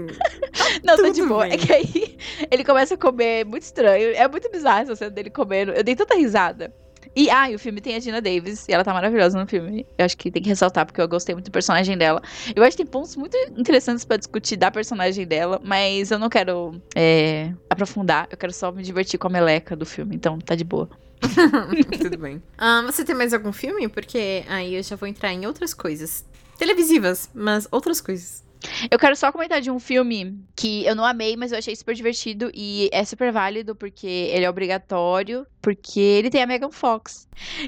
Não, 0.83 0.97
tá 0.97 1.03
tudo 1.03 1.13
de 1.13 1.23
boa. 1.23 1.43
bem. 1.45 1.53
É 1.53 1.57
que 1.57 1.71
aí 1.73 2.17
ele 2.51 2.65
começa 2.65 2.95
a 2.95 2.97
comer 2.97 3.45
muito 3.45 3.63
estranho. 3.63 4.13
É 4.15 4.27
muito 4.27 4.49
bizarro 4.51 4.81
essa 4.81 4.95
cena 4.95 5.11
dele 5.11 5.29
Eu 5.55 5.83
dei 5.83 5.95
tanta 5.95 6.15
risada. 6.15 6.73
E, 7.15 7.29
ah, 7.29 7.49
e 7.49 7.55
o 7.55 7.59
filme 7.59 7.79
tem 7.79 7.95
a 7.95 7.99
Gina 7.99 8.19
Davis, 8.19 8.67
e 8.67 8.73
ela 8.73 8.83
tá 8.83 8.93
maravilhosa 8.93 9.39
no 9.39 9.47
filme. 9.47 9.85
Eu 9.97 10.05
acho 10.05 10.17
que 10.17 10.31
tem 10.31 10.41
que 10.41 10.49
ressaltar, 10.49 10.85
porque 10.85 10.99
eu 10.99 11.07
gostei 11.07 11.35
muito 11.35 11.45
do 11.45 11.51
personagem 11.51 11.95
dela. 11.95 12.21
Eu 12.55 12.63
acho 12.63 12.75
que 12.75 12.83
tem 12.83 12.91
pontos 12.91 13.15
muito 13.15 13.37
interessantes 13.55 14.03
pra 14.03 14.17
discutir 14.17 14.55
da 14.55 14.71
personagem 14.71 15.25
dela, 15.27 15.61
mas 15.63 16.09
eu 16.09 16.17
não 16.17 16.29
quero 16.29 16.81
é, 16.95 17.51
aprofundar. 17.69 18.27
Eu 18.31 18.37
quero 18.37 18.51
só 18.51 18.71
me 18.71 18.81
divertir 18.81 19.19
com 19.19 19.27
a 19.27 19.29
meleca 19.29 19.75
do 19.75 19.85
filme, 19.85 20.15
então 20.15 20.39
tá 20.39 20.55
de 20.55 20.63
boa. 20.63 20.89
Tudo 22.01 22.17
bem. 22.17 22.41
Ah, 22.57 22.81
você 22.85 23.05
tem 23.05 23.15
mais 23.15 23.33
algum 23.33 23.53
filme? 23.53 23.87
Porque 23.87 24.43
aí 24.47 24.75
eu 24.75 24.83
já 24.83 24.95
vou 24.95 25.07
entrar 25.07 25.31
em 25.31 25.45
outras 25.45 25.73
coisas. 25.73 26.25
Televisivas, 26.57 27.29
mas 27.33 27.67
outras 27.71 28.01
coisas. 28.01 28.43
Eu 28.89 28.97
quero 28.97 29.15
só 29.15 29.31
comentar 29.31 29.61
de 29.61 29.69
um 29.69 29.79
filme 29.79 30.39
que 30.55 30.85
eu 30.85 30.95
não 30.95 31.03
amei, 31.05 31.35
mas 31.35 31.51
eu 31.51 31.57
achei 31.57 31.75
super 31.75 31.93
divertido 31.95 32.49
e 32.53 32.89
é 32.91 33.03
super 33.03 33.31
válido 33.31 33.75
porque 33.75 34.07
ele 34.07 34.45
é 34.45 34.49
obrigatório, 34.49 35.45
porque 35.61 35.99
ele 35.99 36.29
tem 36.29 36.41
a 36.41 36.47
Megan 36.47 36.71
Fox. 36.71 37.27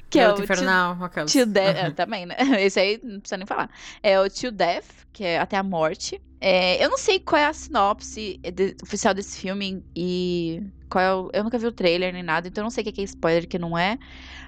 Que 0.10 0.20
é 0.20 0.24
o 0.24 0.36
Garota 0.36 0.44
Infernal, 0.44 1.04
aquelas. 1.04 1.32
Tio 1.32 1.46
Death. 1.46 1.78
Aham. 1.78 1.88
é, 1.88 1.92
também, 1.92 2.26
né? 2.26 2.36
Esse 2.62 2.80
aí 2.80 3.00
não 3.04 3.20
precisa 3.20 3.38
nem 3.38 3.46
falar. 3.46 3.70
É 4.02 4.20
o 4.20 4.30
Tio 4.30 4.52
Death, 4.52 4.86
que 5.12 5.24
é 5.24 5.38
até 5.40 5.58
a 5.58 5.64
morte. 5.64 6.22
É, 6.40 6.84
eu 6.84 6.90
não 6.90 6.98
sei 6.98 7.20
qual 7.20 7.42
é 7.42 7.46
a 7.46 7.54
sinopse 7.54 8.40
de- 8.54 8.76
oficial 8.84 9.14
desse 9.14 9.40
filme 9.40 9.84
e 9.96 10.62
qual 10.90 11.04
é 11.04 11.14
o, 11.16 11.30
Eu 11.34 11.44
nunca 11.44 11.58
vi 11.58 11.66
o 11.66 11.72
trailer 11.72 12.14
nem 12.14 12.22
nada, 12.22 12.48
então 12.48 12.62
eu 12.62 12.66
não 12.66 12.70
sei 12.70 12.82
o 12.82 12.86
que 12.86 12.92
que 12.92 13.02
é 13.02 13.06
spoiler 13.06 13.44
o 13.46 13.48
que 13.48 13.58
não 13.58 13.78
é. 13.78 13.98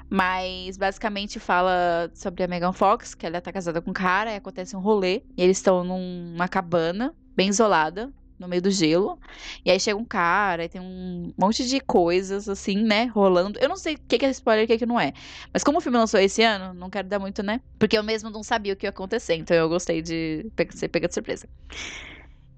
Mas 0.09 0.77
basicamente 0.77 1.39
fala 1.39 2.09
sobre 2.13 2.43
a 2.43 2.47
Megan 2.47 2.71
Fox, 2.71 3.13
que 3.13 3.25
ela 3.25 3.41
tá 3.41 3.51
casada 3.51 3.81
com 3.81 3.89
um 3.91 3.93
cara, 3.93 4.31
e 4.31 4.35
acontece 4.35 4.75
um 4.75 4.79
rolê. 4.79 5.23
E 5.37 5.43
eles 5.43 5.57
estão 5.57 5.83
numa 5.83 6.47
cabana, 6.47 7.13
bem 7.35 7.49
isolada, 7.49 8.11
no 8.39 8.47
meio 8.47 8.61
do 8.61 8.71
gelo. 8.71 9.19
E 9.65 9.71
aí 9.71 9.79
chega 9.79 9.97
um 9.97 10.05
cara, 10.05 10.65
e 10.65 10.69
tem 10.69 10.79
um 10.81 11.33
monte 11.37 11.67
de 11.67 11.79
coisas, 11.79 12.47
assim, 12.47 12.83
né, 12.83 13.05
rolando. 13.05 13.59
Eu 13.59 13.69
não 13.69 13.75
sei 13.77 13.95
o 13.95 13.99
que 13.99 14.25
é 14.25 14.29
spoiler 14.29 14.63
e 14.63 14.65
o 14.65 14.67
que 14.67 14.77
que 14.77 14.85
não 14.85 14.99
é. 14.99 15.13
Mas 15.51 15.63
como 15.63 15.79
o 15.79 15.81
filme 15.81 15.97
lançou 15.97 16.19
esse 16.19 16.43
ano, 16.43 16.73
não 16.73 16.89
quero 16.89 17.07
dar 17.07 17.19
muito, 17.19 17.43
né? 17.43 17.61
Porque 17.79 17.97
eu 17.97 18.03
mesmo 18.03 18.29
não 18.29 18.43
sabia 18.43 18.73
o 18.73 18.75
que 18.75 18.85
ia 18.85 18.89
acontecer, 18.91 19.35
então 19.35 19.55
eu 19.57 19.67
gostei 19.67 20.01
de 20.01 20.51
ser 20.71 20.87
pega 20.87 21.07
de 21.07 21.13
surpresa. 21.13 21.49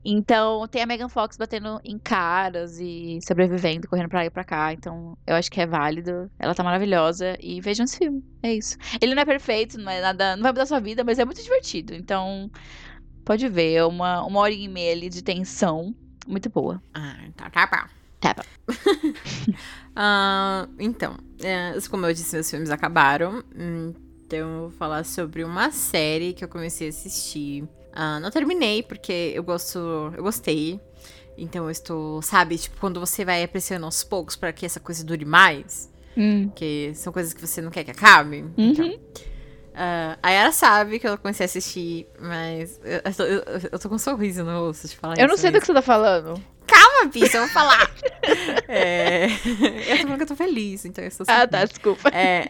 Então, 0.04 0.68
tem 0.68 0.82
a 0.82 0.86
Megan 0.86 1.10
Fox 1.10 1.38
batendo 1.38 1.80
em 1.84 1.97
caras 1.97 2.80
e 2.80 3.20
sobrevivendo, 3.22 3.88
correndo 3.88 4.10
pra 4.10 4.20
lá 4.20 4.26
e 4.26 4.30
pra 4.30 4.43
cá. 4.43 4.74
Então, 4.74 5.18
eu 5.28 5.36
acho 5.36 5.52
que 5.52 5.60
é 5.60 5.68
válido. 5.68 6.32
Ela 6.39 6.56
tá 6.56 6.64
maravilhosa. 6.64 7.38
E 7.39 7.60
vejam 7.60 7.84
esse 7.84 7.97
filme. 7.97 8.24
É 8.41 8.54
isso. 8.54 8.78
Ele 9.02 9.14
não 9.14 9.22
é 9.22 9.26
perfeito, 9.26 9.78
não 9.78 9.91
é 9.91 10.02
nada. 10.02 10.36
Não 10.36 10.43
vai 10.43 10.52
mudar 10.52 10.66
sua 10.66 10.80
vida, 10.80 11.04
mas 11.04 11.20
é 11.20 11.26
muito 11.26 11.43
divertido. 11.43 11.93
Então, 11.93 12.50
pode 13.26 13.47
ver. 13.50 13.74
É 13.74 13.86
uma, 13.86 14.24
uma 14.26 14.39
hora 14.39 14.54
e 14.54 14.68
meia 14.68 14.93
ali 14.93 15.10
de 15.10 15.22
tensão. 15.22 15.93
Muito 16.26 16.50
boa. 16.50 16.82
Ah, 16.93 17.18
tá, 17.36 17.50
tá 17.50 17.68
bom. 17.68 18.00
Tá 18.20 18.34
bom. 18.34 18.43
Ah, 20.02 20.66
então, 20.80 21.18
é, 21.43 21.74
como 21.89 22.06
eu 22.06 22.14
disse, 22.14 22.34
meus 22.34 22.50
filmes 22.50 22.70
acabaram. 22.70 23.43
Então, 24.30 24.38
eu 24.55 24.59
vou 24.61 24.71
falar 24.71 25.03
sobre 25.05 25.43
uma 25.43 25.71
série 25.71 26.34
que 26.34 26.43
eu 26.43 26.47
comecei 26.47 26.86
a 26.86 26.89
assistir. 26.91 27.67
Ah, 27.91 28.19
não 28.19 28.30
terminei, 28.30 28.84
porque 28.84 29.32
eu 29.34 29.41
gosto. 29.43 29.80
Eu 30.15 30.21
gostei. 30.21 30.80
Então 31.36 31.63
eu 31.65 31.71
estou, 31.71 32.21
sabe, 32.21 32.55
tipo, 32.59 32.77
quando 32.80 32.99
você 32.99 33.25
vai 33.25 33.41
apreciando 33.43 33.86
aos 33.86 34.03
poucos 34.03 34.36
pra 34.36 34.53
que 34.53 34.67
essa 34.67 34.80
coisa 34.80 35.03
dure 35.03 35.25
mais. 35.25 35.91
Hum. 36.15 36.49
Que 36.53 36.91
são 36.93 37.11
coisas 37.11 37.34
que 37.34 37.41
você 37.41 37.59
não 37.59 37.71
quer 37.71 37.84
que 37.84 37.89
acabe. 37.91 38.41
Uhum. 38.41 38.53
Então. 38.57 38.99
ah, 39.73 40.19
a 40.21 40.30
Yara 40.30 40.51
sabe 40.51 40.99
que 40.99 41.07
eu 41.07 41.17
comecei 41.17 41.45
a 41.45 41.47
assistir, 41.47 42.05
mas 42.19 42.80
eu, 42.84 43.25
eu 43.25 43.25
eu- 43.38 43.69
eu 43.71 43.80
tô 43.80 43.89
com 43.89 43.95
um 43.95 43.99
sorriso 43.99 44.43
no 44.43 44.65
rosto 44.67 44.88
de 44.88 44.95
falar 44.95 45.17
Eu 45.17 45.27
não 45.27 45.34
isso 45.34 45.41
sei 45.41 45.49
do 45.49 45.53
mesmo. 45.53 45.61
que 45.61 45.67
você 45.67 45.73
tá 45.73 45.82
falando. 45.82 46.39
Calma, 47.00 47.12
bicha, 47.12 47.38
eu 47.38 47.41
vou 47.41 47.50
falar. 47.50 47.89
é... 48.68 49.26
Eu 49.26 49.97
tô 49.97 50.04
falando 50.04 50.18
que 50.18 50.24
eu 50.24 50.28
tô 50.28 50.36
feliz, 50.36 50.86
então 50.86 51.04
eu 51.04 51.08
estou 51.08 51.26
Ah, 51.30 51.47
tá, 51.47 51.66
desculpa. 51.66 52.10
É. 52.10 52.45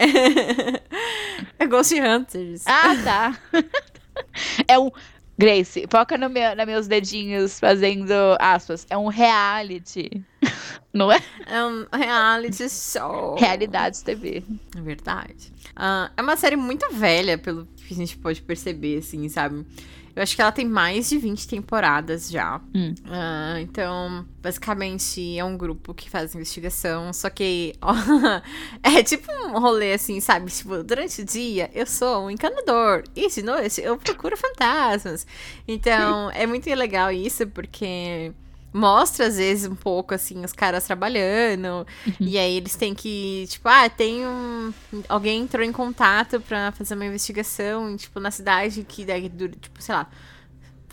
é 1.60 1.68
Ghost 1.68 1.94
Hunters. 2.00 2.64
Ah, 2.66 2.96
tá. 3.04 3.40
É 4.68 4.80
um. 4.80 4.90
Grace, 5.38 5.86
foca 5.90 6.18
no 6.18 6.30
meu, 6.30 6.54
nos 6.54 6.66
meus 6.66 6.88
dedinhos 6.88 7.62
fazendo 7.62 8.12
aspas. 8.40 8.86
É 8.90 8.98
um 8.98 9.08
reality. 9.08 10.22
Não 10.94 11.10
é? 11.10 11.22
É 11.46 11.64
um 11.64 11.86
reality 11.94 12.70
show. 12.70 13.36
Realidades 13.36 14.02
TV. 14.02 14.44
É 14.76 14.82
verdade. 14.82 15.54
Ah, 15.74 16.12
é 16.18 16.22
uma 16.22 16.36
série 16.36 16.58
muito 16.58 16.92
velha, 16.92 17.38
pelo 17.38 17.66
que 17.88 17.94
a 17.94 17.96
gente 17.98 18.18
pode 18.18 18.42
perceber, 18.42 18.98
assim, 18.98 19.30
sabe? 19.30 19.66
Eu 20.20 20.24
acho 20.24 20.36
que 20.36 20.42
ela 20.42 20.52
tem 20.52 20.66
mais 20.66 21.08
de 21.08 21.18
20 21.18 21.48
temporadas 21.48 22.30
já. 22.30 22.60
Hum. 22.76 22.94
Ah, 23.06 23.56
então, 23.62 24.26
basicamente, 24.42 25.40
é 25.40 25.46
um 25.46 25.56
grupo 25.56 25.94
que 25.94 26.10
faz 26.10 26.36
investigação. 26.36 27.14
Só 27.14 27.30
que 27.30 27.74
ó, 27.82 27.94
é 28.84 29.02
tipo 29.02 29.32
um 29.48 29.58
rolê 29.58 29.94
assim, 29.94 30.20
sabe? 30.20 30.52
Tipo, 30.52 30.84
durante 30.84 31.22
o 31.22 31.26
dia 31.26 31.72
eu 31.74 31.86
sou 31.86 32.26
um 32.26 32.30
encanador. 32.30 33.04
E 33.16 33.30
de 33.30 33.42
noite 33.42 33.80
eu 33.80 33.96
procuro 33.98 34.36
fantasmas. 34.36 35.26
Então, 35.66 36.30
é 36.32 36.46
muito 36.46 36.70
legal 36.70 37.10
isso, 37.14 37.48
porque 37.48 38.34
mostra 38.74 39.28
às 39.28 39.38
vezes 39.38 39.70
um 39.70 39.76
pouco 39.76 40.14
assim 40.14 40.44
os 40.44 40.54
caras 40.54 40.86
trabalhando. 40.86 41.86
E 42.20 42.38
aí 42.38 42.58
eles 42.58 42.76
têm 42.76 42.94
que 42.94 43.46
tipo 43.48 43.68
ah 43.68 43.90
tem 43.90 44.26
um 44.26 44.74
alguém 45.08 45.42
entrou 45.42 45.64
em 45.64 45.72
contato 45.72 46.40
pra 46.42 46.72
fazer 46.72 46.96
uma 46.96 47.06
investigação 47.06 47.96
tipo 47.98 48.20
na 48.20 48.32
cidade 48.32 48.84
que 48.88 49.06
daí 49.06 49.28
dura 49.30 49.54
tipo 49.60 49.82
sei 49.82 49.96
lá 49.96 50.10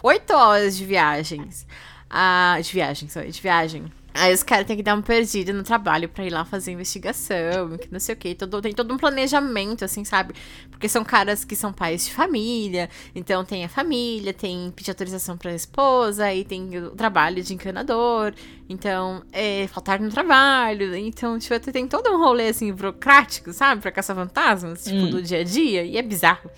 oito 0.03 0.33
horas 0.33 0.77
de 0.77 0.85
viagens. 0.85 1.67
Ah 2.09 2.59
de 2.61 2.73
viagem 2.73 3.09
sorry, 3.09 3.31
de 3.31 3.41
viagem 3.41 3.93
Aí 4.19 4.33
os 4.35 4.43
caras 4.43 4.67
têm 4.67 4.77
que 4.77 4.83
dar 4.83 4.95
uma 4.95 5.03
perdida 5.03 5.53
no 5.53 5.63
trabalho 5.63 6.09
pra 6.09 6.25
ir 6.25 6.31
lá 6.31 6.45
fazer 6.45 6.73
investigação, 6.73 7.77
que 7.79 7.89
não 7.93 8.01
sei 8.01 8.15
o 8.15 8.19
que. 8.19 8.35
Todo, 8.35 8.61
tem 8.63 8.73
todo 8.73 8.93
um 8.93 8.97
planejamento, 8.97 9.85
assim, 9.85 10.05
sabe? 10.05 10.35
Porque 10.71 10.89
são 10.89 11.05
caras 11.05 11.45
que 11.45 11.55
são 11.57 11.73
pais 11.73 12.07
de 12.07 12.13
família, 12.15 12.89
então 13.15 13.45
tem 13.45 13.65
a 13.65 13.69
família, 13.69 14.33
tem 14.33 14.73
pedir 14.75 14.91
autorização 14.91 15.37
pra 15.37 15.53
esposa, 15.55 16.25
aí 16.27 16.45
tem 16.45 16.77
o 16.79 16.91
trabalho 16.91 17.43
de 17.43 17.55
encanador, 17.55 18.33
então 18.69 19.23
é 19.33 19.67
faltar 19.69 20.01
no 20.01 20.11
trabalho, 20.11 20.95
então, 20.97 21.39
tipo, 21.39 21.59
tem 21.73 21.87
todo 21.87 22.11
um 22.11 22.19
rolê, 22.19 22.49
assim, 22.49 22.73
burocrático, 22.73 23.53
sabe? 23.53 23.81
Pra 23.83 23.91
caçar 23.93 24.17
fantasmas, 24.17 24.85
tipo, 24.85 24.97
Hum. 24.97 25.11
do 25.11 25.23
dia 25.23 25.41
a 25.41 25.45
dia, 25.45 25.85
e 25.85 25.97
é 25.97 26.03
bizarro. 26.03 26.51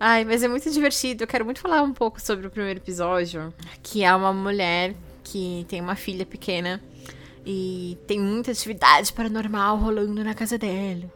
Ai, 0.00 0.24
mas 0.24 0.42
é 0.44 0.48
muito 0.48 0.70
divertido. 0.70 1.24
Eu 1.24 1.26
quero 1.26 1.44
muito 1.44 1.60
falar 1.60 1.82
um 1.82 1.92
pouco 1.92 2.20
sobre 2.20 2.46
o 2.46 2.50
primeiro 2.50 2.78
episódio, 2.78 3.52
que 3.82 4.04
é 4.04 4.14
uma 4.14 4.32
mulher 4.32 4.94
que 5.30 5.66
tem 5.68 5.80
uma 5.80 5.94
filha 5.94 6.24
pequena 6.24 6.82
e 7.44 7.96
tem 8.06 8.18
muita 8.18 8.50
atividade 8.50 9.12
paranormal 9.12 9.76
rolando 9.76 10.22
na 10.24 10.34
casa 10.34 10.58
dela. 10.58 11.10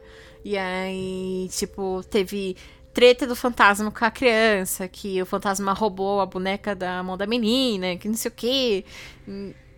E 0.44 0.56
aí, 0.56 1.48
tipo, 1.50 2.02
teve 2.10 2.56
treta 2.92 3.26
do 3.26 3.34
fantasma 3.34 3.90
com 3.90 4.04
a 4.04 4.10
criança, 4.10 4.88
que 4.88 5.20
o 5.22 5.26
fantasma 5.26 5.72
roubou 5.72 6.20
a 6.20 6.26
boneca 6.26 6.74
da 6.74 7.02
mão 7.02 7.16
da 7.16 7.26
menina, 7.26 7.96
que 7.96 8.08
não 8.08 8.14
sei 8.14 8.30
o 8.30 8.34
quê. 8.34 8.84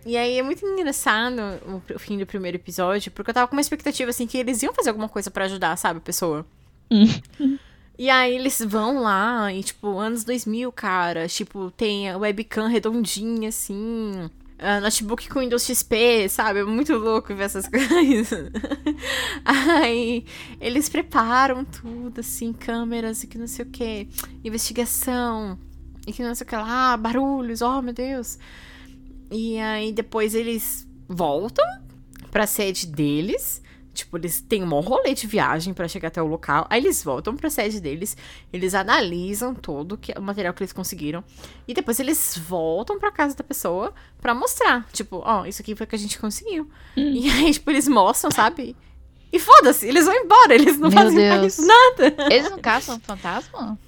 E 0.05 0.17
aí 0.17 0.37
é 0.37 0.43
muito 0.43 0.65
engraçado 0.65 1.41
o, 1.93 1.99
fim 1.99 2.17
do 2.17 2.25
primeiro 2.25 2.57
episódio, 2.57 3.11
porque 3.11 3.29
eu 3.29 3.33
tava 3.33 3.47
com 3.47 3.55
uma 3.55 3.61
expectativa 3.61 4.09
assim 4.09 4.27
que 4.27 4.37
eles 4.37 4.61
iam 4.61 4.73
fazer 4.73 4.89
alguma 4.89 5.09
coisa 5.09 5.31
pra 5.31 5.45
ajudar, 5.45 5.75
sabe, 5.77 5.99
a 5.99 6.01
pessoa. 6.01 6.45
E 7.97 8.09
aí 8.09 8.35
eles 8.35 8.61
vão 8.65 8.99
lá, 9.01 9.53
e 9.53 9.63
tipo, 9.63 9.97
anos 9.97 10.23
2000, 10.23 10.71
cara, 10.71 11.27
tipo, 11.27 11.71
tem 11.71 12.09
a 12.09 12.17
webcam 12.17 12.67
redondinha, 12.67 13.49
assim, 13.49 14.29
ah, 14.59 14.81
notebook 14.81 15.29
com 15.29 15.39
Windows 15.39 15.63
XP, 15.63 16.27
sabe? 16.29 16.59
É 16.59 16.63
muito 16.63 16.93
louco 16.97 17.33
ver 17.33 17.43
essas 17.43 17.67
coisas. 17.69 18.51
aí 19.45 20.25
eles 20.59 20.89
preparam 20.89 21.63
tudo, 21.63 22.19
assim, 22.19 22.51
câmeras 22.51 23.23
e 23.23 23.27
que 23.27 23.37
não 23.37 23.47
sei 23.47 23.65
o 23.65 23.69
que, 23.69 24.07
investigação, 24.43 25.57
e 26.05 26.11
que 26.11 26.21
não 26.23 26.35
sei 26.35 26.45
o 26.45 26.49
que 26.49 26.55
lá, 26.55 26.95
barulhos, 26.97 27.61
oh 27.61 27.81
meu 27.81 27.93
Deus. 27.93 28.37
E 29.31 29.57
aí 29.59 29.91
depois 29.91 30.35
eles 30.35 30.87
voltam 31.07 31.65
pra 32.31 32.45
sede 32.45 32.87
deles. 32.87 33.61
Tipo, 33.95 34.17
eles 34.17 34.41
têm 34.41 34.61
um 34.63 34.79
rolê 34.81 35.13
de 35.13 35.25
viagem 35.25 35.73
pra 35.73 35.87
chegar 35.87 36.09
até 36.09 36.21
o 36.21 36.27
local. 36.27 36.67
Aí 36.69 36.81
eles 36.81 37.01
voltam 37.03 37.35
pra 37.35 37.49
sede 37.49 37.79
deles. 37.79 38.15
Eles 38.51 38.75
analisam 38.75 39.55
todo 39.55 39.97
que, 39.97 40.11
o 40.17 40.21
material 40.21 40.53
que 40.53 40.61
eles 40.61 40.73
conseguiram. 40.73 41.23
E 41.67 41.73
depois 41.73 41.99
eles 41.99 42.37
voltam 42.37 42.99
pra 42.99 43.11
casa 43.11 43.35
da 43.35 43.43
pessoa 43.43 43.93
pra 44.21 44.35
mostrar. 44.35 44.85
Tipo, 44.91 45.21
ó, 45.25 45.45
isso 45.45 45.61
aqui 45.61 45.75
foi 45.75 45.85
o 45.85 45.87
que 45.87 45.95
a 45.95 45.99
gente 45.99 46.19
conseguiu. 46.19 46.69
E 46.95 47.29
aí, 47.29 47.53
tipo, 47.53 47.71
eles 47.71 47.87
mostram, 47.87 48.29
sabe? 48.29 48.75
E 49.31 49.39
foda-se, 49.39 49.87
eles 49.87 50.05
vão 50.05 50.13
embora. 50.13 50.53
Eles 50.53 50.77
não 50.77 50.89
Meu 50.89 50.97
fazem 50.99 51.17
Deus. 51.17 51.57
mais 51.57 51.57
nada. 51.57 52.33
Eles 52.33 52.51
não 52.51 52.59
caçam 52.59 52.99
fantasma? 52.99 53.79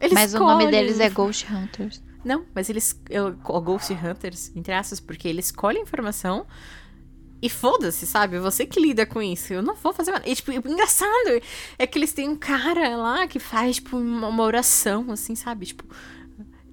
Eles 0.00 0.14
Mas 0.14 0.34
o 0.34 0.38
nome 0.38 0.70
deles 0.70 1.00
é 1.00 1.08
Ghost 1.08 1.46
Hunters. 1.52 2.02
Não, 2.24 2.44
mas 2.54 2.70
eles. 2.70 2.98
Eu, 3.10 3.32
Ghost 3.32 3.92
Hunters, 3.92 4.50
entre 4.56 4.72
aspas, 4.72 4.98
porque 4.98 5.28
eles 5.28 5.50
colhem 5.50 5.82
informação 5.82 6.46
e 7.44 7.48
foda-se, 7.50 8.06
sabe? 8.06 8.38
Você 8.38 8.64
que 8.64 8.80
lida 8.80 9.04
com 9.04 9.20
isso. 9.20 9.52
Eu 9.52 9.60
não 9.60 9.74
vou 9.74 9.92
fazer 9.92 10.12
nada. 10.12 10.26
E, 10.26 10.34
tipo, 10.34 10.50
o 10.50 10.54
engraçado 10.54 11.42
é 11.78 11.86
que 11.86 11.98
eles 11.98 12.10
têm 12.10 12.26
um 12.26 12.36
cara 12.36 12.96
lá 12.96 13.26
que 13.26 13.38
faz, 13.38 13.76
tipo, 13.76 13.98
uma 13.98 14.42
oração, 14.42 15.12
assim, 15.12 15.34
sabe? 15.34 15.66
Tipo. 15.66 15.84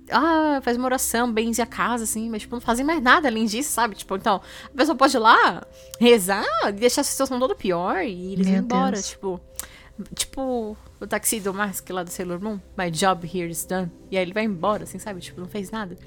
Ah, 0.10 0.62
faz 0.64 0.78
uma 0.78 0.86
oração, 0.86 1.30
benze 1.30 1.62
a 1.62 1.66
casa, 1.66 2.06
assim, 2.06 2.30
mas, 2.30 2.44
tipo, 2.44 2.56
não 2.56 2.62
fazem 2.62 2.86
mais 2.86 3.02
nada 3.02 3.28
além 3.28 3.46
disso, 3.46 3.70
sabe? 3.72 3.96
Tipo, 3.96 4.16
então, 4.16 4.40
a 4.66 4.78
pessoa 4.78 4.96
pode 4.96 5.16
ir 5.16 5.20
lá, 5.20 5.62
rezar, 6.00 6.46
e 6.70 6.72
deixar 6.72 7.02
a 7.02 7.04
situação 7.04 7.38
toda 7.38 7.54
pior, 7.54 7.98
e 8.06 8.32
eles 8.32 8.46
Meu 8.46 8.56
vão 8.56 8.64
embora, 8.64 8.92
Deus. 8.94 9.10
tipo. 9.10 9.42
Tipo, 10.16 10.78
o 11.02 11.08
taxi 11.08 11.40
do 11.40 11.52
Mask 11.52 11.90
lá 11.90 12.04
do 12.04 12.12
Sailor 12.12 12.40
Moon, 12.40 12.60
my 12.78 12.92
job 12.92 13.26
here 13.26 13.50
is 13.50 13.66
done. 13.66 13.92
E 14.12 14.18
aí 14.18 14.24
ele 14.24 14.34
vai 14.34 14.44
embora, 14.44 14.84
assim, 14.84 15.00
sabe? 15.00 15.20
Tipo, 15.20 15.42
não 15.42 15.48
fez 15.48 15.72
nada. 15.72 15.98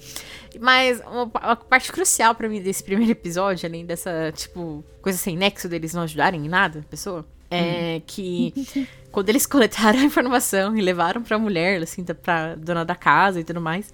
Mas 0.60 1.00
uma, 1.00 1.24
uma 1.24 1.56
parte 1.56 1.90
crucial 1.90 2.34
pra 2.34 2.48
mim 2.48 2.62
desse 2.62 2.84
primeiro 2.84 3.10
episódio, 3.10 3.68
além 3.68 3.84
dessa, 3.84 4.32
tipo, 4.32 4.84
coisa 5.02 5.18
sem 5.18 5.36
nexo 5.36 5.68
deles 5.68 5.92
não 5.92 6.02
ajudarem 6.02 6.46
em 6.46 6.48
nada 6.48 6.78
a 6.78 6.88
pessoa, 6.88 7.26
é 7.50 8.00
que 8.06 8.54
quando 9.10 9.28
eles 9.28 9.46
coletaram 9.46 9.98
a 9.98 10.04
informação 10.04 10.76
e 10.76 10.80
levaram 10.80 11.22
pra 11.22 11.38
mulher, 11.38 11.82
assim, 11.82 12.04
pra 12.04 12.54
dona 12.54 12.84
da 12.84 12.94
casa 12.94 13.40
e 13.40 13.44
tudo 13.44 13.60
mais, 13.60 13.92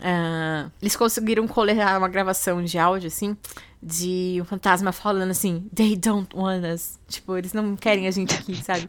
ah, 0.00 0.70
eles 0.80 0.94
conseguiram 0.94 1.46
coletar 1.48 1.98
uma 1.98 2.08
gravação 2.08 2.62
de 2.62 2.78
áudio, 2.78 3.08
assim, 3.08 3.36
de 3.82 4.38
um 4.40 4.44
fantasma 4.44 4.92
falando 4.92 5.30
assim, 5.30 5.66
they 5.74 5.96
don't 5.96 6.28
want 6.36 6.64
us. 6.64 6.98
Tipo, 7.08 7.36
eles 7.36 7.52
não 7.52 7.76
querem 7.76 8.06
a 8.06 8.10
gente 8.10 8.34
aqui, 8.34 8.62
sabe? 8.62 8.88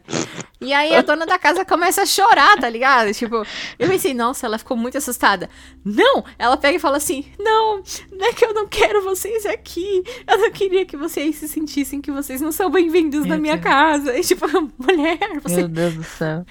E 0.60 0.72
aí 0.72 0.94
a 0.94 1.02
dona 1.02 1.26
da 1.26 1.38
casa 1.38 1.64
começa 1.64 2.02
a 2.02 2.06
chorar, 2.06 2.56
tá 2.58 2.68
ligado? 2.68 3.12
Tipo, 3.12 3.44
eu 3.78 3.88
pensei, 3.88 4.14
nossa, 4.14 4.46
ela 4.46 4.58
ficou 4.58 4.76
muito 4.76 4.98
assustada. 4.98 5.48
Não! 5.84 6.24
Ela 6.38 6.56
pega 6.56 6.76
e 6.76 6.80
fala 6.80 6.98
assim: 6.98 7.24
Não, 7.38 7.82
não 8.12 8.26
é 8.26 8.32
que 8.32 8.44
eu 8.44 8.54
não 8.54 8.68
quero 8.68 9.02
vocês 9.02 9.44
aqui. 9.46 10.04
Eu 10.26 10.38
não 10.38 10.52
queria 10.52 10.84
que 10.86 10.96
vocês 10.96 11.36
se 11.36 11.48
sentissem 11.48 12.00
que 12.00 12.12
vocês 12.12 12.40
não 12.40 12.52
são 12.52 12.70
bem-vindos 12.70 13.26
na 13.26 13.38
minha 13.38 13.56
Deus. 13.56 13.64
casa. 13.64 14.16
E 14.16 14.22
tipo, 14.22 14.46
mulher, 14.78 15.18
você, 15.42 15.56
Meu 15.56 15.68
Deus 15.68 15.94
do 15.94 16.04
céu. 16.04 16.44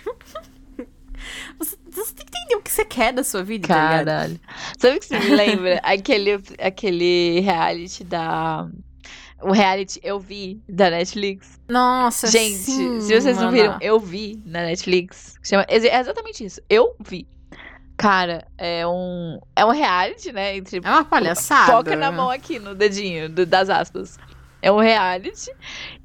Você, 1.58 1.78
você 1.90 2.14
tem 2.14 2.26
que 2.26 2.38
entender 2.38 2.56
o 2.56 2.62
que 2.62 2.72
você 2.72 2.86
quer 2.86 3.14
da 3.14 3.24
sua 3.24 3.44
vida, 3.44 3.68
tá? 3.68 3.74
Caralho. 3.90 4.40
Sabe 4.78 4.98
o 4.98 5.00
que 5.00 5.06
você 5.06 5.20
me 5.20 5.30
lembra? 5.36 5.80
aquele, 5.84 6.40
aquele 6.60 7.40
reality 7.42 8.04
da. 8.04 8.68
O 9.42 9.52
reality 9.52 10.00
eu 10.04 10.20
vi 10.20 10.62
da 10.70 10.90
Netflix. 10.92 11.60
Nossa, 11.68 12.28
Gente, 12.28 12.58
sim, 12.58 13.02
se 13.02 13.20
vocês 13.20 13.38
não 13.38 13.50
viram, 13.52 13.78
eu 13.82 14.00
vi 14.00 14.40
na 14.46 14.62
Netflix. 14.64 15.36
Chama, 15.44 15.66
é 15.68 15.78
exatamente 16.00 16.46
isso. 16.46 16.62
Eu 16.70 16.96
vi. 17.00 17.28
Cara, 17.98 18.48
é 18.58 18.86
um. 18.88 19.40
É 19.56 19.66
um 19.66 19.70
reality, 19.72 20.32
né? 20.32 20.58
Entre 20.58 20.78
É 20.84 20.90
uma 20.90 21.06
palhaçada. 21.06 21.72
Foca 21.72 21.96
na 21.96 22.12
mão 22.12 22.30
aqui, 22.30 22.58
no 22.60 22.74
dedinho 22.76 23.30
do- 23.30 23.46
das 23.46 23.70
aspas. 23.70 24.18
É 24.62 24.72
um 24.72 24.80
reality 24.80 25.52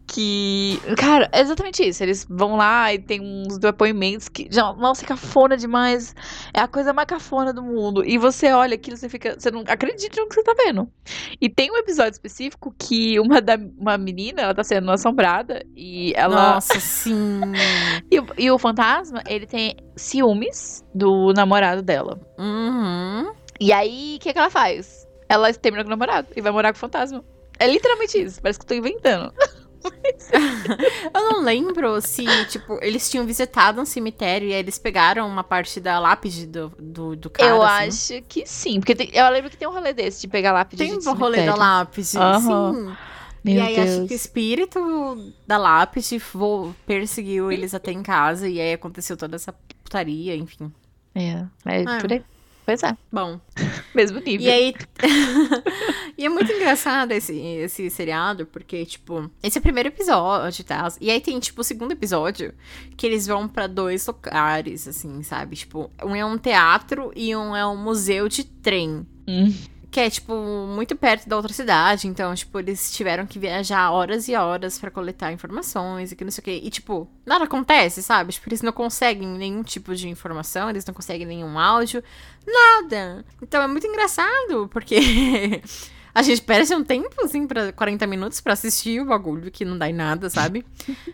que. 0.07 0.81
Cara, 0.97 1.29
é 1.33 1.41
exatamente 1.41 1.83
isso. 1.87 2.03
Eles 2.03 2.27
vão 2.31 2.57
lá 2.57 2.95
e 2.95 2.99
tem 2.99 3.21
uns 3.21 3.59
depoimentos 3.59 4.29
que. 4.29 4.49
Já, 4.51 4.73
nossa, 4.75 5.05
é 5.05 5.09
cafona 5.09 5.57
demais. 5.57 6.15
É 6.55 6.61
a 6.61 6.69
coisa 6.69 6.93
mais 6.93 7.07
cafona 7.09 7.53
do 7.53 7.63
mundo. 7.63 8.05
E 8.05 8.17
você 8.17 8.53
olha 8.53 8.75
aquilo, 8.77 8.97
você 8.97 9.09
fica. 9.09 9.39
Você 9.39 9.51
não 9.51 9.65
acredita 9.67 10.21
no 10.21 10.29
que 10.29 10.35
você 10.37 10.43
tá 10.43 10.55
vendo. 10.57 10.89
E 11.41 11.49
tem 11.49 11.71
um 11.71 11.77
episódio 11.77 12.13
específico 12.13 12.75
que 12.79 13.19
uma, 13.21 13.41
da, 13.41 13.59
uma 13.79 13.99
menina, 13.99 14.43
ela 14.43 14.55
tá 14.55 14.63
sendo 14.65 14.91
assombrada 14.91 15.65
e 15.75 16.13
ela. 16.17 16.55
Nossa, 16.55 16.79
sim. 16.81 17.41
E, 18.11 18.21
o- 18.21 18.27
e 18.39 18.51
o 18.51 18.59
fantasma, 18.59 19.23
ele 19.27 19.47
tem 19.47 19.77
ciúmes 19.97 20.85
do 20.95 21.33
namorado 21.33 21.83
dela. 21.83 22.21
Uhum. 22.39 23.33
E 23.59 23.73
aí, 23.73 24.17
o 24.17 24.21
que, 24.21 24.33
que 24.33 24.39
ela 24.39 24.51
faz? 24.51 25.07
Ela 25.29 25.53
termina 25.53 25.83
com 25.83 25.89
o 25.89 25.91
namorado 25.91 26.29
e 26.37 26.41
vai 26.41 26.53
morar 26.53 26.73
com 26.73 26.77
o 26.77 26.81
fantasma. 26.81 27.25
É 27.59 27.67
literalmente 27.67 28.19
isso. 28.21 28.41
Parece 28.43 28.59
que 28.59 28.65
eu 28.65 28.69
tô 28.69 28.75
inventando. 28.75 29.33
Eu 31.15 31.21
não 31.31 31.43
lembro 31.43 32.01
se, 32.01 32.25
tipo, 32.47 32.79
eles 32.83 33.09
tinham 33.09 33.25
visitado 33.25 33.81
um 33.81 33.85
cemitério 33.85 34.49
e 34.49 34.53
aí 34.53 34.59
eles 34.59 34.79
pegaram 34.79 35.29
uma 35.29 35.45
parte 35.45 35.79
da 35.81 35.99
lápide 36.01 36.47
do, 36.47 36.73
do, 36.79 37.15
do 37.17 37.31
cara. 37.31 37.49
eu 37.51 37.63
assim. 37.63 38.17
acho 38.17 38.25
que 38.27 38.45
sim. 38.47 38.81
Porque 38.81 38.95
tem- 38.97 39.11
eu 39.13 39.29
lembro 39.31 39.49
que 39.51 39.57
tem 39.57 39.69
um 39.69 39.73
rolê 39.73 39.93
desse 39.93 40.21
de 40.23 40.29
pegar 40.29 40.53
lápide 40.53 40.83
Tem 40.83 40.93
um 40.93 41.15
rolê 41.15 41.37
da 41.39 41.53
cemitério. 41.53 41.57
lápide, 41.57 42.19
Aham. 42.19 42.75
sim. 42.75 42.97
Meu 43.45 43.55
e 43.55 43.61
aí 43.61 43.77
Deus. 43.77 43.89
acho 43.91 44.07
que 44.09 44.15
o 44.15 44.17
espírito 44.17 45.33
da 45.47 45.57
lápide 45.57 46.19
vo- 46.35 46.75
perseguiu 46.85 47.53
eles 47.53 47.73
até 47.75 47.93
em 47.93 48.03
casa 48.03 48.49
e 48.49 48.61
aí 48.61 48.73
aconteceu 48.73 49.17
toda 49.17 49.37
essa 49.37 49.53
putaria, 49.85 50.35
enfim. 50.35 50.73
É, 51.15 51.45
é 51.65 51.83
É. 51.83 51.99
por 52.01 52.13
aí. 52.13 52.25
Pois 52.67 52.83
é, 52.83 52.97
Bom, 53.13 53.41
mesmo 53.95 54.19
nível. 54.19 54.49
E 54.49 54.51
aí. 54.51 54.75
e 56.19 56.27
é 56.27 56.29
muito 56.29 56.51
engraçado 56.51 57.13
esse, 57.13 57.33
esse 57.39 57.89
seriado, 57.89 58.45
porque, 58.45 58.85
tipo, 58.85 59.31
esse 59.41 59.57
é 59.57 59.61
o 59.61 59.63
primeiro 59.63 59.89
episódio 59.89 60.63
e 60.63 60.65
tal. 60.65 60.89
E 61.01 61.09
aí 61.09 61.21
tem, 61.21 61.39
tipo, 61.39 61.61
o 61.61 61.65
segundo 61.65 61.93
episódio, 61.93 62.53
que 62.97 63.07
eles 63.07 63.25
vão 63.25 63.47
pra 63.47 63.69
dois 63.69 64.05
lugares, 64.05 64.89
assim, 64.89 65.23
sabe? 65.23 65.55
Tipo, 65.55 65.89
um 66.05 66.17
é 66.17 66.25
um 66.25 66.37
teatro 66.37 67.13
e 67.15 67.37
um 67.37 67.55
é 67.55 67.65
um 67.65 67.77
museu 67.77 68.29
de 68.29 68.43
trem. 68.43 69.07
Hum. 69.29 69.55
Que 69.91 70.01
é, 70.01 70.11
tipo, 70.11 70.35
muito 70.35 70.95
perto 70.97 71.29
da 71.29 71.37
outra 71.37 71.53
cidade. 71.53 72.07
Então, 72.07 72.35
tipo, 72.35 72.59
eles 72.59 72.93
tiveram 72.93 73.25
que 73.25 73.39
viajar 73.39 73.91
horas 73.91 74.29
e 74.29 74.35
horas 74.35 74.79
pra 74.79 74.91
coletar 74.91 75.33
informações 75.33 76.13
e 76.13 76.17
que 76.17 76.25
não 76.25 76.31
sei 76.31 76.43
o 76.43 76.45
quê. 76.45 76.61
E, 76.63 76.69
tipo, 76.71 77.09
nada 77.25 77.45
acontece, 77.45 78.03
sabe? 78.03 78.33
Tipo, 78.33 78.49
eles 78.49 78.63
não 78.63 78.73
conseguem 78.73 79.27
nenhum 79.29 79.63
tipo 79.63 79.95
de 79.95 80.09
informação, 80.09 80.69
eles 80.69 80.85
não 80.85 80.93
conseguem 80.93 81.27
nenhum 81.27 81.59
áudio, 81.59 82.03
nada. 82.47 83.25
Então 83.41 83.63
é 83.63 83.67
muito 83.67 83.87
engraçado, 83.87 84.69
porque 84.71 85.63
a 86.15 86.23
gente 86.23 86.43
perde 86.43 86.75
um 86.75 86.85
tempo, 86.85 87.15
assim, 87.25 87.47
pra 87.47 87.73
40 87.73 88.07
minutos 88.07 88.41
pra 88.41 88.55
assistir 88.55 89.01
o 89.01 89.07
bagulho, 89.07 89.51
que 89.51 89.65
não 89.65 89.79
dá 89.79 89.89
em 89.89 89.93
nada, 89.95 90.29
sabe? 90.29 90.67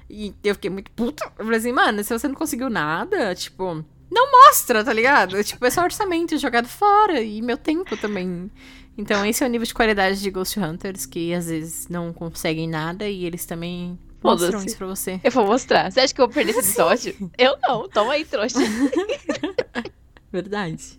E 0.08 0.34
eu 0.42 0.54
fiquei 0.54 0.70
muito 0.70 0.90
puta. 0.92 1.24
Eu 1.38 1.44
falei 1.44 1.58
assim, 1.60 1.72
mano, 1.72 2.02
se 2.02 2.16
você 2.18 2.26
não 2.26 2.34
conseguiu 2.34 2.70
nada, 2.70 3.34
tipo. 3.34 3.84
Não 4.14 4.30
mostra, 4.30 4.84
tá 4.84 4.92
ligado? 4.92 5.42
Tipo, 5.42 5.64
é 5.64 5.70
só 5.70 5.82
orçamento 5.82 6.36
jogado 6.36 6.68
fora 6.68 7.20
e 7.22 7.40
meu 7.40 7.56
tempo 7.56 7.96
também. 7.96 8.50
Então, 8.98 9.24
esse 9.24 9.42
é 9.42 9.46
o 9.46 9.48
nível 9.48 9.66
de 9.66 9.72
qualidade 9.72 10.20
de 10.20 10.30
Ghost 10.30 10.60
Hunters, 10.60 11.06
que 11.06 11.32
às 11.32 11.46
vezes 11.46 11.88
não 11.88 12.12
conseguem 12.12 12.68
nada 12.68 13.08
e 13.08 13.24
eles 13.24 13.46
também 13.46 13.98
mostram 14.22 14.62
isso 14.62 14.76
pra 14.76 14.86
você. 14.86 15.18
Eu 15.24 15.30
vou 15.30 15.46
mostrar. 15.46 15.90
Você 15.90 16.00
acha 16.00 16.12
que 16.14 16.20
eu 16.20 16.26
vou 16.26 16.34
perder 16.34 16.50
esse 16.50 16.60
episódio? 16.60 17.30
eu 17.38 17.56
não. 17.66 17.88
Toma 17.88 18.12
aí, 18.12 18.24
trouxa. 18.26 18.58
Verdade. 20.30 20.98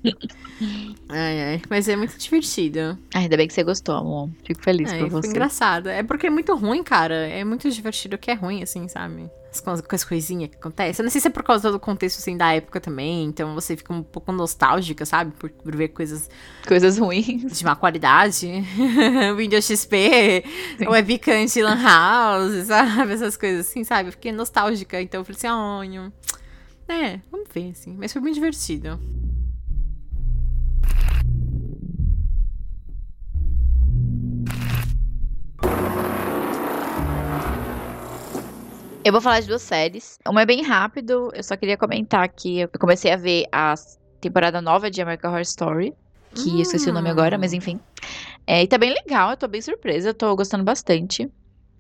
ai, 1.10 1.42
ai. 1.42 1.62
Mas 1.70 1.88
é 1.88 1.96
muito 1.96 2.16
divertido. 2.20 2.98
Ah, 3.14 3.20
ainda 3.20 3.36
bem 3.36 3.48
que 3.48 3.54
você 3.54 3.64
gostou, 3.64 3.96
amor. 3.96 4.30
Fico 4.44 4.62
feliz 4.62 4.92
É, 4.92 5.00
por 5.00 5.10
foi 5.10 5.22
você. 5.22 5.30
engraçado. 5.30 5.90
É 5.90 6.04
porque 6.04 6.28
é 6.28 6.30
muito 6.30 6.54
ruim, 6.56 6.84
cara. 6.84 7.16
É 7.28 7.44
muito 7.44 7.70
divertido 7.70 8.16
que 8.18 8.30
é 8.30 8.36
ruim, 8.36 8.62
assim, 8.62 8.88
sabe? 8.88 9.30
As, 9.54 9.60
co- 9.62 9.84
com 9.88 9.96
as 9.96 10.04
coisinhas 10.04 10.50
que 10.50 10.56
acontecem. 10.58 11.04
Eu 11.04 11.06
não 11.06 11.12
sei 11.12 11.22
se 11.22 11.28
é 11.28 11.30
por 11.32 11.44
causa 11.44 11.72
do 11.72 11.80
contexto, 11.80 12.18
assim, 12.18 12.36
da 12.36 12.52
época 12.54 12.82
também. 12.82 13.26
Então 13.26 13.54
você 13.54 13.78
fica 13.78 13.94
um 13.94 14.02
pouco 14.02 14.32
nostálgica, 14.32 15.06
sabe? 15.06 15.32
Por, 15.38 15.50
por 15.52 15.76
ver 15.76 15.90
coisas 15.90 16.28
Coisas 16.68 16.98
ruins. 16.98 17.58
de 17.58 17.64
má 17.64 17.76
qualidade. 17.76 18.48
Windows 19.38 19.66
XP, 19.66 20.44
Sim. 20.80 20.88
webcam 20.88 21.46
de 21.46 21.62
lan 21.62 21.82
house, 21.84 22.66
sabe? 22.68 23.14
Essas 23.14 23.38
coisas 23.38 23.68
assim, 23.68 23.84
sabe? 23.84 24.10
Eu 24.10 24.14
fiquei 24.14 24.32
nostálgica. 24.32 25.00
Então 25.02 25.22
eu 25.22 25.26
falei 25.26 25.38
assim, 25.38 25.48
olha... 25.48 26.12
É, 26.88 27.20
vamos 27.32 27.48
ver, 27.54 27.72
assim. 27.72 27.96
Mas 27.98 28.12
foi 28.12 28.22
muito 28.22 28.36
divertido. 28.36 29.00
Eu 39.04 39.12
vou 39.12 39.20
falar 39.20 39.42
de 39.42 39.48
duas 39.48 39.62
séries. 39.62 40.18
Uma 40.28 40.44
é 40.44 40.46
bem 40.46 40.64
rápido, 40.64 41.30
eu 41.34 41.44
só 41.44 41.58
queria 41.58 41.76
comentar 41.76 42.30
que 42.30 42.60
eu 42.60 42.70
comecei 42.80 43.12
a 43.12 43.18
ver 43.18 43.46
a 43.52 43.74
temporada 44.22 44.62
nova 44.62 44.90
de 44.90 45.02
American 45.02 45.30
Horror 45.32 45.42
Story. 45.42 45.94
Que 46.34 46.50
eu 46.56 46.62
esqueci 46.62 46.90
o 46.90 46.94
nome 46.94 47.10
agora, 47.10 47.38
mas 47.38 47.54
enfim. 47.54 47.80
É, 48.48 48.64
e 48.64 48.68
tá 48.68 48.78
bem 48.78 48.92
legal, 48.92 49.32
eu 49.32 49.38
tô 49.38 49.48
bem 49.48 49.62
surpresa, 49.62 50.10
eu 50.10 50.14
tô 50.14 50.36
gostando 50.36 50.64
bastante. 50.64 51.30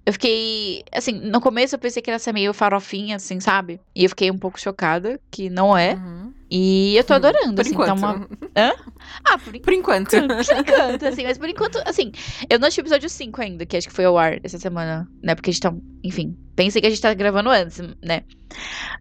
Eu 0.05 0.13
fiquei, 0.13 0.83
assim, 0.91 1.13
no 1.13 1.39
começo 1.39 1.75
eu 1.75 1.79
pensei 1.79 2.01
que 2.01 2.11
ia 2.11 2.19
ser 2.19 2.33
meio 2.33 2.53
farofinha, 2.53 3.15
assim, 3.15 3.39
sabe? 3.39 3.79
E 3.95 4.03
eu 4.03 4.09
fiquei 4.09 4.29
um 4.29 4.37
pouco 4.37 4.59
chocada, 4.59 5.19
que 5.31 5.49
não 5.49 5.75
é. 5.75 5.93
Uhum. 5.93 6.33
E 6.51 6.95
eu 6.97 7.03
tô 7.05 7.13
adorando, 7.13 7.55
Por 7.55 7.61
assim, 7.61 7.71
enquanto. 7.71 7.87
tá 7.87 7.93
uma... 7.93 8.27
Ah, 9.25 9.37
por 9.37 9.57
Por 9.59 9.73
enquanto. 9.73 10.11
Por 10.11 10.57
enquanto, 10.57 11.03
assim, 11.05 11.23
mas 11.23 11.37
por 11.37 11.49
enquanto, 11.49 11.77
assim, 11.85 12.11
eu 12.49 12.59
não 12.59 12.67
assisti 12.67 12.81
o 12.81 12.83
episódio 12.83 13.09
5 13.09 13.41
ainda, 13.41 13.65
que 13.65 13.77
acho 13.77 13.87
que 13.87 13.93
foi 13.93 14.05
ao 14.05 14.17
ar 14.17 14.39
essa 14.43 14.59
semana, 14.59 15.07
né? 15.23 15.33
Porque 15.35 15.49
a 15.49 15.53
gente 15.53 15.61
tá, 15.61 15.73
enfim, 16.03 16.37
pensei 16.55 16.81
que 16.81 16.87
a 16.87 16.89
gente 16.89 17.01
tá 17.01 17.13
gravando 17.13 17.49
antes, 17.49 17.79
né? 18.03 18.23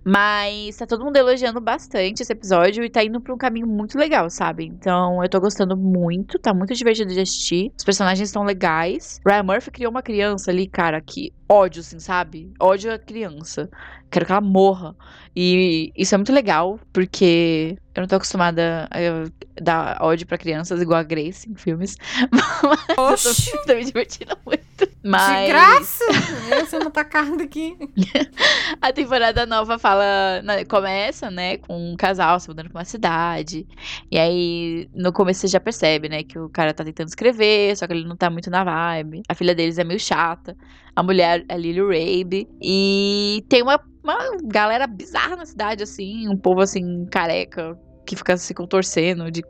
Mas 0.05 0.77
tá 0.77 0.87
todo 0.87 1.05
mundo 1.05 1.17
elogiando 1.17 1.61
bastante 1.61 2.23
esse 2.23 2.33
episódio 2.33 2.85
e 2.85 2.91
tá 2.91 3.05
indo 3.05 3.21
pra 3.21 3.35
um 3.35 3.39
caminho 3.39 3.67
muito 3.67 3.99
legal, 3.99 4.29
sabe? 4.31 4.65
Então 4.67 5.23
eu 5.23 5.29
tô 5.29 5.41
gostando 5.41 5.77
muito, 5.77 6.39
tá 6.39 6.55
muito 6.55 6.75
divertido 6.75 7.13
de 7.13 7.21
assistir. 7.21 7.71
Os 7.77 7.85
personagens 7.85 8.29
estão 8.29 8.43
legais. 8.43 9.21
Ryan 9.27 9.43
Murphy 9.43 9.71
criou 9.71 9.91
uma 9.91 10.03
criança 10.03 10.51
ali, 10.51 10.67
cara, 10.67 11.01
que 11.01 11.33
ódio, 11.49 11.81
assim, 11.81 11.99
sabe? 11.99 12.51
Ódio 12.59 12.93
a 12.93 12.99
criança. 12.99 13.69
Quero 14.13 14.27
que 14.27 14.33
ela 14.33 14.41
morra. 14.41 14.95
E 15.35 15.91
isso 15.97 16.15
é 16.15 16.19
muito 16.19 16.33
legal, 16.33 16.79
porque 16.93 17.79
eu 17.95 18.03
não 18.03 18.07
tô 18.07 18.17
acostumada 18.17 18.87
a 18.91 19.61
dar 19.63 19.97
ódio 20.03 20.27
pra 20.27 20.37
crianças 20.37 20.83
igual 20.83 21.01
a 21.01 21.03
Grace 21.03 21.51
em 21.51 21.55
filmes. 21.55 21.97
Mas 22.31 23.25
Oxi, 23.27 23.51
eu 23.51 23.59
tô, 23.61 23.67
tô 23.69 23.75
me 23.75 23.85
divertindo 23.85 24.37
muito. 24.45 24.63
Mas 25.03 25.47
de 25.47 25.47
graça! 25.49 26.05
Eu 26.51 26.67
sendo 26.67 26.89
atacada 26.89 27.43
aqui. 27.43 27.75
a 28.81 28.93
temporada 28.93 29.47
nova 29.47 29.79
fala. 29.79 30.43
na- 30.43 30.65
começa, 30.67 31.31
né, 31.31 31.57
com 31.57 31.93
um 31.93 31.97
casal 31.97 32.39
se 32.39 32.49
mudando 32.49 32.69
pra 32.69 32.81
uma 32.81 32.85
cidade. 32.85 33.67
E 34.11 34.19
aí, 34.19 34.89
no 34.95 35.13
começo 35.15 35.41
você 35.41 35.49
já 35.49 35.59
percebe, 35.61 36.11
né, 36.11 36.23
que 36.23 36.39
o 36.39 36.49
cara 36.51 36.75
tá 36.75 36.85
tentando 36.85 37.09
escrever, 37.09 37.75
só 37.77 37.87
que 37.87 37.95
ele 37.95 38.05
não 38.07 38.17
tá 38.17 38.29
muito 38.29 38.51
na 38.51 38.65
vibe. 38.65 39.23
A 39.29 39.35
filha 39.35 39.55
deles 39.55 39.79
é 39.79 39.85
meio 39.85 39.99
chata. 39.99 40.55
A 40.95 41.03
mulher 41.03 41.45
é 41.49 41.57
Lily 41.57 41.81
Rabe. 41.81 42.49
E 42.63 43.45
tem 43.49 43.63
uma, 43.63 43.81
uma 44.03 44.19
galera 44.45 44.87
bizarra 44.87 45.37
na 45.37 45.47
cidade, 45.47 45.83
assim, 45.83 46.29
um 46.29 46.37
povo 46.37 46.61
assim, 46.61 47.07
careca, 47.07 47.79
que 48.07 48.17
fica 48.17 48.37
se 48.37 48.55
contorcendo 48.55 49.31
de, 49.31 49.43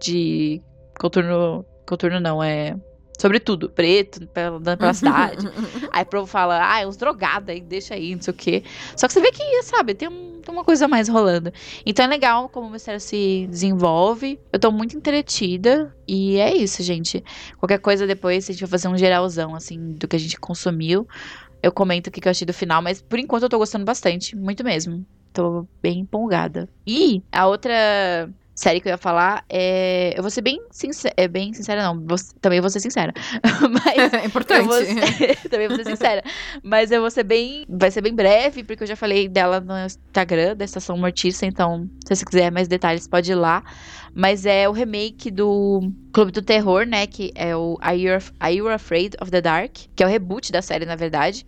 de 0.00 0.62
contorno. 0.98 1.64
Contorno 1.86 2.20
não, 2.20 2.42
é. 2.42 2.76
Sobretudo, 3.18 3.68
preto, 3.68 4.26
pela- 4.28 4.56
andando 4.58 4.78
pela 4.78 4.94
cidade. 4.94 5.46
Aí 5.90 6.02
o 6.04 6.06
povo 6.06 6.26
fala, 6.26 6.60
ah, 6.62 6.80
é 6.80 6.86
uns 6.86 6.96
drogados 6.96 7.48
aí, 7.48 7.60
deixa 7.60 7.94
aí, 7.94 8.14
não 8.14 8.22
sei 8.22 8.32
o 8.32 8.36
quê. 8.36 8.62
Só 8.96 9.06
que 9.08 9.12
você 9.12 9.20
vê 9.20 9.32
que, 9.32 9.62
sabe, 9.64 9.92
tem 9.94 10.08
um. 10.08 10.40
tem 10.40 10.54
uma 10.54 10.62
coisa 10.64 10.86
mais 10.86 11.08
rolando. 11.08 11.52
Então 11.84 12.04
é 12.04 12.08
legal 12.08 12.48
como 12.48 12.68
o 12.68 12.70
mistério 12.70 13.00
se 13.00 13.46
desenvolve. 13.50 14.38
Eu 14.52 14.58
tô 14.60 14.70
muito 14.70 14.96
entretida. 14.96 15.92
E 16.06 16.36
é 16.38 16.56
isso, 16.56 16.82
gente. 16.82 17.22
Qualquer 17.58 17.78
coisa 17.80 18.06
depois, 18.06 18.48
a 18.48 18.52
gente 18.52 18.60
vai 18.60 18.68
fazer 18.70 18.88
um 18.88 18.96
geralzão, 18.96 19.54
assim, 19.54 19.92
do 19.94 20.06
que 20.06 20.16
a 20.16 20.18
gente 20.18 20.38
consumiu. 20.38 21.06
Eu 21.62 21.72
comento 21.72 22.08
o 22.08 22.10
que 22.12 22.26
eu 22.26 22.30
achei 22.30 22.46
do 22.46 22.54
final, 22.54 22.80
mas 22.80 23.02
por 23.02 23.18
enquanto 23.18 23.42
eu 23.42 23.48
tô 23.48 23.58
gostando 23.58 23.84
bastante. 23.84 24.36
Muito 24.36 24.62
mesmo. 24.62 25.04
Tô 25.32 25.66
bem 25.82 25.98
empolgada. 26.00 26.68
E 26.86 27.20
a 27.32 27.46
outra 27.48 28.30
série 28.58 28.80
que 28.80 28.88
eu 28.88 28.90
ia 28.90 28.98
falar 28.98 29.44
é. 29.48 30.12
Eu 30.16 30.22
vou 30.22 30.30
ser 30.30 30.42
bem 30.42 30.60
sincera. 30.70 31.14
É 31.16 31.28
bem 31.28 31.52
sincera, 31.52 31.82
não. 31.82 32.04
Vou, 32.04 32.16
também 32.40 32.60
vou 32.60 32.68
ser 32.68 32.80
sincera. 32.80 33.12
Mas. 33.70 34.12
É 34.12 34.24
importante. 34.26 34.66
Vou 34.66 34.84
ser, 34.84 35.36
também 35.48 35.68
vou 35.68 35.76
ser 35.76 35.84
sincera. 35.84 36.24
Mas 36.62 36.90
eu 36.90 37.00
vou 37.00 37.10
ser 37.10 37.22
bem. 37.22 37.64
Vai 37.68 37.90
ser 37.90 38.00
bem 38.00 38.14
breve, 38.14 38.64
porque 38.64 38.82
eu 38.82 38.86
já 38.86 38.96
falei 38.96 39.28
dela 39.28 39.60
no 39.60 39.78
Instagram, 39.78 40.56
da 40.56 40.64
Estação 40.64 40.98
Mortiça. 40.98 41.46
Então, 41.46 41.88
se 42.04 42.16
você 42.16 42.24
quiser 42.24 42.50
mais 42.50 42.66
detalhes, 42.66 43.06
pode 43.06 43.30
ir 43.30 43.36
lá. 43.36 43.62
Mas 44.12 44.44
é 44.44 44.68
o 44.68 44.72
remake 44.72 45.30
do 45.30 45.92
Clube 46.12 46.32
do 46.32 46.42
Terror, 46.42 46.84
né? 46.84 47.06
Que 47.06 47.30
é 47.36 47.54
o 47.54 47.78
Are 47.80 47.96
You, 47.96 48.18
Are 48.40 48.56
you 48.56 48.68
Afraid 48.68 49.16
of 49.22 49.30
the 49.30 49.40
Dark? 49.40 49.76
Que 49.94 50.02
é 50.02 50.06
o 50.06 50.08
reboot 50.08 50.50
da 50.50 50.60
série, 50.60 50.84
na 50.84 50.96
verdade 50.96 51.46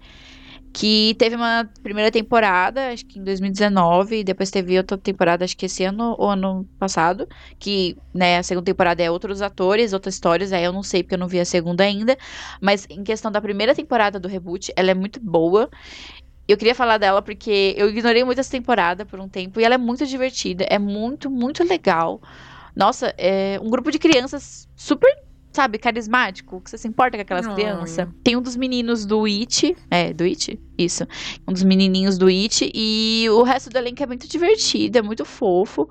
que 0.73 1.16
teve 1.18 1.35
uma 1.35 1.68
primeira 1.83 2.11
temporada, 2.11 2.93
acho 2.93 3.05
que 3.05 3.18
em 3.18 3.25
2019, 3.25 4.21
e 4.21 4.25
depois 4.25 4.51
teve 4.51 4.79
outra 4.79 4.97
temporada, 4.97 5.45
acho 5.45 5.57
que 5.57 5.66
esse 5.66 5.85
ano 5.85 6.14
ou 6.18 6.29
ano 6.31 6.68
passado, 6.79 7.29
que, 7.59 7.97
né, 8.14 8.39
a 8.39 8.43
segunda 8.43 8.66
temporada 8.66 9.03
é 9.03 9.11
outros 9.11 9.43
atores, 9.43 9.93
outras 9.93 10.14
histórias, 10.14 10.53
aí 10.53 10.62
eu 10.64 10.73
não 10.73 10.83
sei 10.83 11.03
porque 11.03 11.14
eu 11.14 11.18
não 11.18 11.27
vi 11.29 11.41
a 11.41 11.45
segunda 11.45 11.83
ainda, 11.83 12.16
mas 12.61 12.87
em 12.89 13.03
questão 13.03 13.33
da 13.33 13.41
primeira 13.41 13.75
temporada 13.75 14.21
do 14.21 14.29
reboot, 14.29 14.73
ela 14.77 14.91
é 14.91 14.95
muito 14.95 15.21
boa. 15.21 15.68
Eu 16.47 16.57
queria 16.57 16.75
falar 16.75 16.99
dela 16.99 17.23
porque 17.23 17.75
eu 17.77 17.89
ignorei 17.89 18.25
muito 18.25 18.41
essa 18.41 18.51
temporada 18.51 19.07
por 19.07 19.21
um 19.21 19.29
tempo 19.29 19.61
e 19.61 19.64
ela 19.64 19.75
é 19.75 19.79
muito 19.79 20.07
divertida, 20.07 20.64
é 20.68 20.79
muito, 20.79 21.31
muito 21.31 21.64
legal. 21.64 22.21
Nossa, 22.75 23.14
é 23.18 23.59
um 23.62 23.71
grupo 23.71 23.91
de 23.91 23.99
crianças 23.99 24.68
super 24.77 25.11
sabe, 25.53 25.79
carismático, 25.79 26.61
que 26.61 26.71
você 26.71 26.79
se 26.79 26.87
importa 26.89 27.17
com 27.17 27.23
aquelas 27.23 27.47
crianças. 27.47 28.09
Tem 28.23 28.37
um 28.37 28.43
dos 28.43 28.57
meninos 28.57 29.05
do 29.05 29.25
It, 29.25 29.77
é, 29.91 30.13
do 30.13 30.25
It? 30.25 30.59
Isso. 30.79 31.07
Um 31.47 31.53
dos 31.53 31.63
menininhos 31.63 32.17
do 32.17 32.29
It, 32.29 32.71
e 32.75 33.27
o 33.31 33.43
resto 33.43 33.69
do 33.71 33.77
elenco 33.77 34.03
é 34.03 34.07
muito 34.07 34.29
divertido, 34.29 34.99
é 34.99 35.03
muito 35.03 35.25
fofo. 35.25 35.89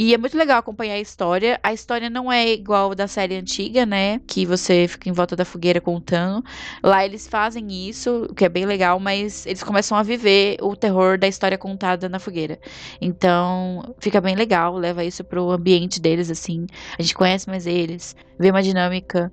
E 0.00 0.14
é 0.14 0.16
muito 0.16 0.38
legal 0.38 0.60
acompanhar 0.60 0.94
a 0.94 1.00
história. 1.00 1.58
A 1.60 1.72
história 1.72 2.08
não 2.08 2.30
é 2.30 2.52
igual 2.52 2.94
da 2.94 3.08
série 3.08 3.34
antiga, 3.34 3.84
né? 3.84 4.20
Que 4.28 4.46
você 4.46 4.86
fica 4.86 5.08
em 5.08 5.12
volta 5.12 5.34
da 5.34 5.44
fogueira 5.44 5.80
contando. 5.80 6.44
Lá 6.84 7.04
eles 7.04 7.26
fazem 7.26 7.88
isso, 7.88 8.26
o 8.30 8.32
que 8.32 8.44
é 8.44 8.48
bem 8.48 8.64
legal, 8.64 9.00
mas 9.00 9.44
eles 9.44 9.60
começam 9.60 9.98
a 9.98 10.04
viver 10.04 10.56
o 10.62 10.76
terror 10.76 11.18
da 11.18 11.26
história 11.26 11.58
contada 11.58 12.08
na 12.08 12.20
fogueira. 12.20 12.60
Então, 13.00 13.92
fica 13.98 14.20
bem 14.20 14.36
legal, 14.36 14.76
leva 14.76 15.02
isso 15.02 15.24
pro 15.24 15.50
ambiente 15.50 16.00
deles, 16.00 16.30
assim. 16.30 16.68
A 16.96 17.02
gente 17.02 17.16
conhece 17.16 17.48
mais 17.48 17.66
eles, 17.66 18.14
vê 18.38 18.52
uma 18.52 18.62
dinâmica. 18.62 19.32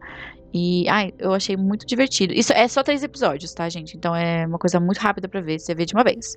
E, 0.52 0.90
ai, 0.90 1.14
eu 1.20 1.32
achei 1.32 1.56
muito 1.56 1.86
divertido. 1.86 2.34
Isso 2.34 2.52
é 2.54 2.68
só 2.68 2.82
três 2.82 3.04
episódios, 3.04 3.54
tá, 3.54 3.70
gente? 3.70 3.96
Então 3.96 4.16
é 4.16 4.48
uma 4.48 4.58
coisa 4.58 4.80
muito 4.80 4.98
rápida 4.98 5.28
para 5.28 5.42
ver, 5.42 5.60
você 5.60 5.76
vê 5.76 5.86
de 5.86 5.94
uma 5.94 6.04
vez. 6.04 6.36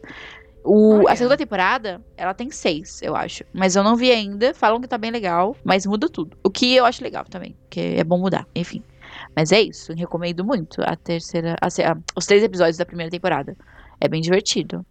O, 0.70 1.08
a 1.08 1.16
segunda 1.16 1.34
temporada, 1.34 1.98
ela 2.14 2.34
tem 2.34 2.50
seis, 2.50 3.00
eu 3.00 3.16
acho. 3.16 3.42
Mas 3.54 3.74
eu 3.74 3.82
não 3.82 3.96
vi 3.96 4.12
ainda. 4.12 4.52
Falam 4.52 4.78
que 4.82 4.86
tá 4.86 4.98
bem 4.98 5.10
legal, 5.10 5.56
mas 5.64 5.86
muda 5.86 6.10
tudo. 6.10 6.36
O 6.44 6.50
que 6.50 6.74
eu 6.74 6.84
acho 6.84 7.02
legal 7.02 7.24
também, 7.24 7.56
que 7.70 7.80
é 7.80 8.04
bom 8.04 8.18
mudar, 8.18 8.46
enfim. 8.54 8.82
Mas 9.34 9.50
é 9.50 9.62
isso, 9.62 9.94
recomendo 9.94 10.44
muito 10.44 10.82
a 10.82 10.94
terceira, 10.94 11.56
a, 11.58 11.68
a, 11.68 11.96
os 12.14 12.26
três 12.26 12.42
episódios 12.42 12.76
da 12.76 12.84
primeira 12.84 13.10
temporada. 13.10 13.56
É 13.98 14.08
bem 14.08 14.20
divertido. 14.20 14.84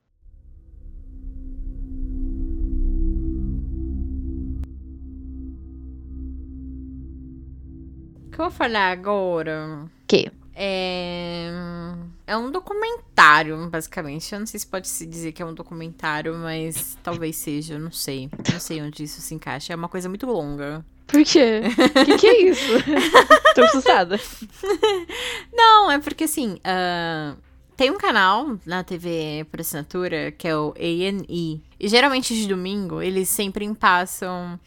O 8.26 8.32
que 8.32 8.42
eu 8.42 8.46
vou 8.46 8.52
falar 8.52 8.92
agora? 8.92 9.86
Que? 10.08 10.32
É... 10.56 11.52
é 12.28 12.36
um 12.36 12.52
documentário, 12.52 13.70
basicamente. 13.70 14.34
Eu 14.34 14.40
não 14.40 14.46
sei 14.46 14.60
se 14.60 14.68
pode 14.68 14.90
se 14.90 15.06
dizer 15.06 15.32
que 15.32 15.42
é 15.42 15.46
um 15.46 15.54
documentário, 15.54 16.36
mas 16.36 16.98
talvez 17.02 17.38
seja, 17.38 17.76
eu 17.76 17.80
não 17.80 17.92
sei. 17.92 18.30
Não 18.52 18.60
sei 18.60 18.82
onde 18.82 19.04
isso 19.04 19.22
se 19.22 19.34
encaixa. 19.34 19.72
É 19.72 19.76
uma 19.76 19.88
coisa 19.88 20.10
muito 20.10 20.26
longa. 20.26 20.86
Por 21.08 21.24
quê? 21.24 21.62
O 22.02 22.06
que, 22.06 22.18
que, 22.18 22.28
é 22.28 22.42
isso? 22.52 22.74
Tô 23.56 23.64
assustada. 23.64 24.20
Não, 25.54 25.90
é 25.90 26.00
porque 26.00 26.26
assim. 26.26 26.56
Uh, 26.56 27.38
tem 27.78 27.92
um 27.92 27.98
canal 27.98 28.58
na 28.66 28.84
TV 28.84 29.46
por 29.50 29.62
assinatura 29.62 30.32
que 30.32 30.48
é 30.48 30.58
o 30.58 30.74
AE. 30.78 31.62
E 31.80 31.88
geralmente 31.88 32.36
de 32.36 32.48
domingo 32.48 33.02
eles 33.02 33.30
sempre 33.30 33.72
passam 33.76 34.60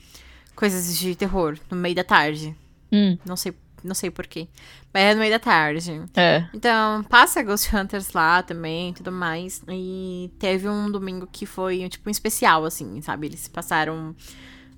coisas 0.55 0.97
de 0.97 1.15
terror 1.15 1.59
no 1.71 1.77
meio 1.77 1.95
da 1.95 2.05
tarde. 2.05 2.57
Hum. 2.91 3.19
Não 3.27 3.37
sei 3.37 3.53
não 3.83 3.95
sei 3.95 4.11
porquê. 4.11 4.49
Mas 4.93 5.03
é 5.03 5.15
no 5.15 5.21
meio 5.21 5.33
da 5.33 5.39
tarde. 5.39 6.03
É. 6.15 6.47
Então, 6.55 7.03
passa 7.05 7.43
Ghost 7.43 7.75
Hunters 7.75 8.13
lá 8.13 8.43
também 8.43 8.93
tudo 8.93 9.13
mais. 9.13 9.63
E 9.69 10.31
teve 10.39 10.69
um 10.69 10.91
domingo 10.91 11.27
que 11.31 11.47
foi, 11.47 11.89
tipo, 11.89 12.09
um 12.09 12.11
especial, 12.11 12.65
assim, 12.65 13.01
sabe? 13.01 13.29
Eles 13.29 13.49
passaram 13.49 14.15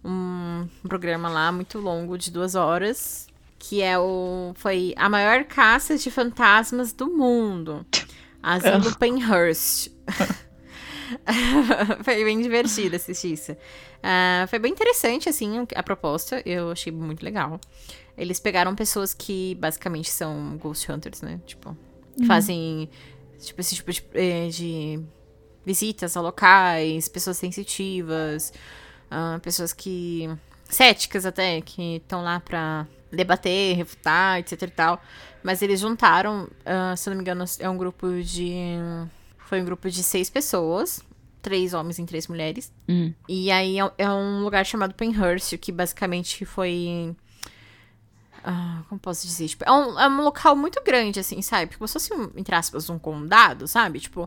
um, 0.04 0.68
programa 0.86 1.28
lá 1.28 1.50
muito 1.50 1.78
longo, 1.78 2.18
de 2.18 2.30
duas 2.30 2.54
horas. 2.54 3.26
Que 3.58 3.80
é 3.80 3.98
o. 3.98 4.52
Foi 4.56 4.92
a 4.96 5.08
maior 5.08 5.44
caça 5.44 5.96
de 5.96 6.10
fantasmas 6.10 6.92
do 6.92 7.06
mundo. 7.06 7.86
Asilo. 8.42 8.94
Penhurst. 8.98 9.88
foi 12.02 12.24
bem 12.24 12.40
divertido 12.40 12.96
assistir 12.96 13.32
isso. 13.32 13.52
Uh, 13.52 14.46
foi 14.48 14.58
bem 14.58 14.72
interessante, 14.72 15.28
assim, 15.28 15.66
a 15.74 15.82
proposta. 15.82 16.42
Eu 16.44 16.70
achei 16.70 16.92
muito 16.92 17.22
legal. 17.22 17.60
Eles 18.16 18.38
pegaram 18.38 18.74
pessoas 18.74 19.14
que 19.14 19.54
basicamente 19.56 20.10
são 20.10 20.56
Ghost 20.58 20.90
Hunters, 20.90 21.22
né? 21.22 21.40
Tipo, 21.46 21.76
uhum. 22.18 22.26
fazem 22.26 22.88
tipo, 23.38 23.60
esse 23.60 23.74
tipo 23.74 23.92
de, 23.92 24.04
eh, 24.14 24.48
de, 24.48 25.00
visitas 25.64 26.16
a 26.16 26.20
locais, 26.20 27.08
pessoas 27.08 27.36
sensitivas, 27.36 28.52
uh, 29.10 29.38
pessoas 29.40 29.72
que. 29.72 30.28
céticas 30.68 31.26
até, 31.26 31.60
que 31.60 31.96
estão 31.96 32.22
lá 32.22 32.40
pra 32.40 32.86
debater, 33.10 33.76
refutar, 33.76 34.38
etc 34.38 34.62
e 34.62 34.66
tal. 34.68 35.02
Mas 35.42 35.60
eles 35.60 35.80
juntaram, 35.80 36.44
uh, 36.44 36.96
se 36.96 37.08
não 37.10 37.16
me 37.16 37.22
engano, 37.22 37.44
é 37.58 37.68
um 37.68 37.76
grupo 37.76 38.22
de. 38.22 38.76
Foi 39.52 39.60
um 39.60 39.66
grupo 39.66 39.90
de 39.90 40.02
seis 40.02 40.30
pessoas. 40.30 41.02
Três 41.42 41.74
homens 41.74 41.98
e 41.98 42.04
três 42.06 42.26
mulheres. 42.26 42.72
Uhum. 42.88 43.12
E 43.28 43.50
aí 43.50 43.78
é, 43.78 43.92
é 43.98 44.08
um 44.08 44.42
lugar 44.42 44.64
chamado 44.64 44.94
Penhurst, 44.94 45.58
que 45.58 45.70
basicamente 45.70 46.46
foi 46.46 47.14
ah, 48.42 48.82
como 48.88 48.98
posso 48.98 49.26
dizer? 49.26 49.48
Tipo, 49.48 49.64
é 49.66 49.70
um, 49.70 50.00
é 50.00 50.08
um 50.08 50.22
local 50.22 50.56
muito 50.56 50.82
grande, 50.82 51.20
assim, 51.20 51.42
sabe? 51.42 51.76
Como 51.76 51.86
se 51.86 51.92
fosse, 51.92 52.14
um, 52.14 52.30
entre 52.34 52.54
aspas, 52.54 52.88
um 52.88 52.98
condado, 52.98 53.68
sabe? 53.68 54.00
Tipo, 54.00 54.26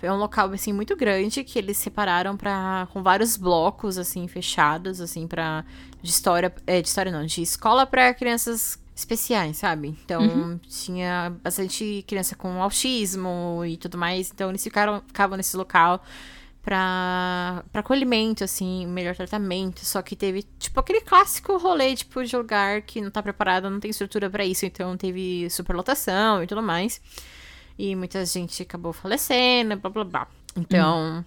é 0.00 0.10
um 0.10 0.16
local, 0.16 0.50
assim, 0.50 0.72
muito 0.72 0.96
grande 0.96 1.44
que 1.44 1.58
eles 1.58 1.76
separaram 1.76 2.34
para 2.34 2.88
com 2.94 3.02
vários 3.02 3.36
blocos, 3.36 3.98
assim, 3.98 4.26
fechados, 4.26 5.02
assim, 5.02 5.26
para 5.26 5.66
de 6.00 6.08
história, 6.08 6.50
é, 6.66 6.80
de 6.80 6.88
história 6.88 7.12
não, 7.12 7.26
de 7.26 7.42
escola 7.42 7.84
para 7.84 8.14
crianças 8.14 8.81
especiais, 8.94 9.56
sabe? 9.56 9.88
Então, 10.04 10.22
uhum. 10.22 10.58
tinha 10.68 11.32
bastante 11.42 12.04
criança 12.06 12.36
com 12.36 12.62
autismo 12.62 13.62
e 13.66 13.76
tudo 13.76 13.96
mais, 13.96 14.30
então 14.30 14.50
eles 14.50 14.62
ficaram, 14.62 15.02
ficavam 15.06 15.36
nesse 15.36 15.56
local 15.56 16.02
pra, 16.62 17.64
pra 17.72 17.80
acolhimento, 17.80 18.44
assim, 18.44 18.86
melhor 18.86 19.14
tratamento. 19.14 19.84
Só 19.84 20.00
que 20.00 20.16
teve, 20.16 20.44
tipo, 20.58 20.78
aquele 20.78 21.00
clássico 21.00 21.56
rolê, 21.58 21.94
tipo, 21.94 22.24
de 22.24 22.36
lugar 22.36 22.82
que 22.82 23.00
não 23.00 23.10
tá 23.10 23.22
preparado, 23.22 23.68
não 23.68 23.80
tem 23.80 23.90
estrutura 23.90 24.30
para 24.30 24.44
isso. 24.44 24.64
Então 24.64 24.96
teve 24.96 25.50
superlotação 25.50 26.42
e 26.42 26.46
tudo 26.46 26.62
mais. 26.62 27.00
E 27.78 27.96
muita 27.96 28.24
gente 28.24 28.62
acabou 28.62 28.92
falecendo, 28.92 29.76
blá 29.76 29.90
blá 29.90 30.04
blá. 30.04 30.28
Então, 30.56 31.18
hum. 31.18 31.24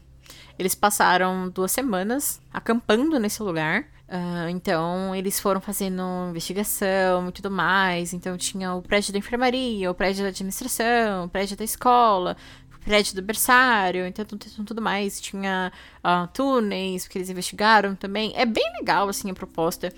eles 0.57 0.73
passaram 0.73 1.49
duas 1.49 1.71
semanas 1.71 2.41
acampando 2.53 3.19
nesse 3.19 3.43
lugar. 3.43 3.87
Uh, 4.07 4.49
então, 4.49 5.15
eles 5.15 5.39
foram 5.39 5.59
fazendo 5.59 6.01
investigação 6.29 7.29
e 7.29 7.31
tudo 7.31 7.49
mais. 7.49 8.13
Então, 8.13 8.37
tinha 8.37 8.73
o 8.73 8.81
prédio 8.81 9.11
da 9.11 9.19
enfermaria, 9.19 9.89
o 9.89 9.95
prédio 9.95 10.23
da 10.23 10.29
administração, 10.29 11.25
o 11.25 11.29
prédio 11.29 11.57
da 11.57 11.63
escola, 11.63 12.37
prédio 12.83 13.15
do 13.15 13.21
berçário, 13.21 14.05
então 14.05 14.25
tudo 14.65 14.81
mais. 14.81 15.19
Tinha 15.19 15.71
uh, 16.03 16.27
túneis 16.33 17.07
que 17.07 17.17
eles 17.17 17.29
investigaram 17.29 17.95
também. 17.95 18.31
É 18.35 18.45
bem 18.45 18.71
legal, 18.79 19.09
assim, 19.09 19.29
a 19.31 19.33
proposta. 19.33 19.91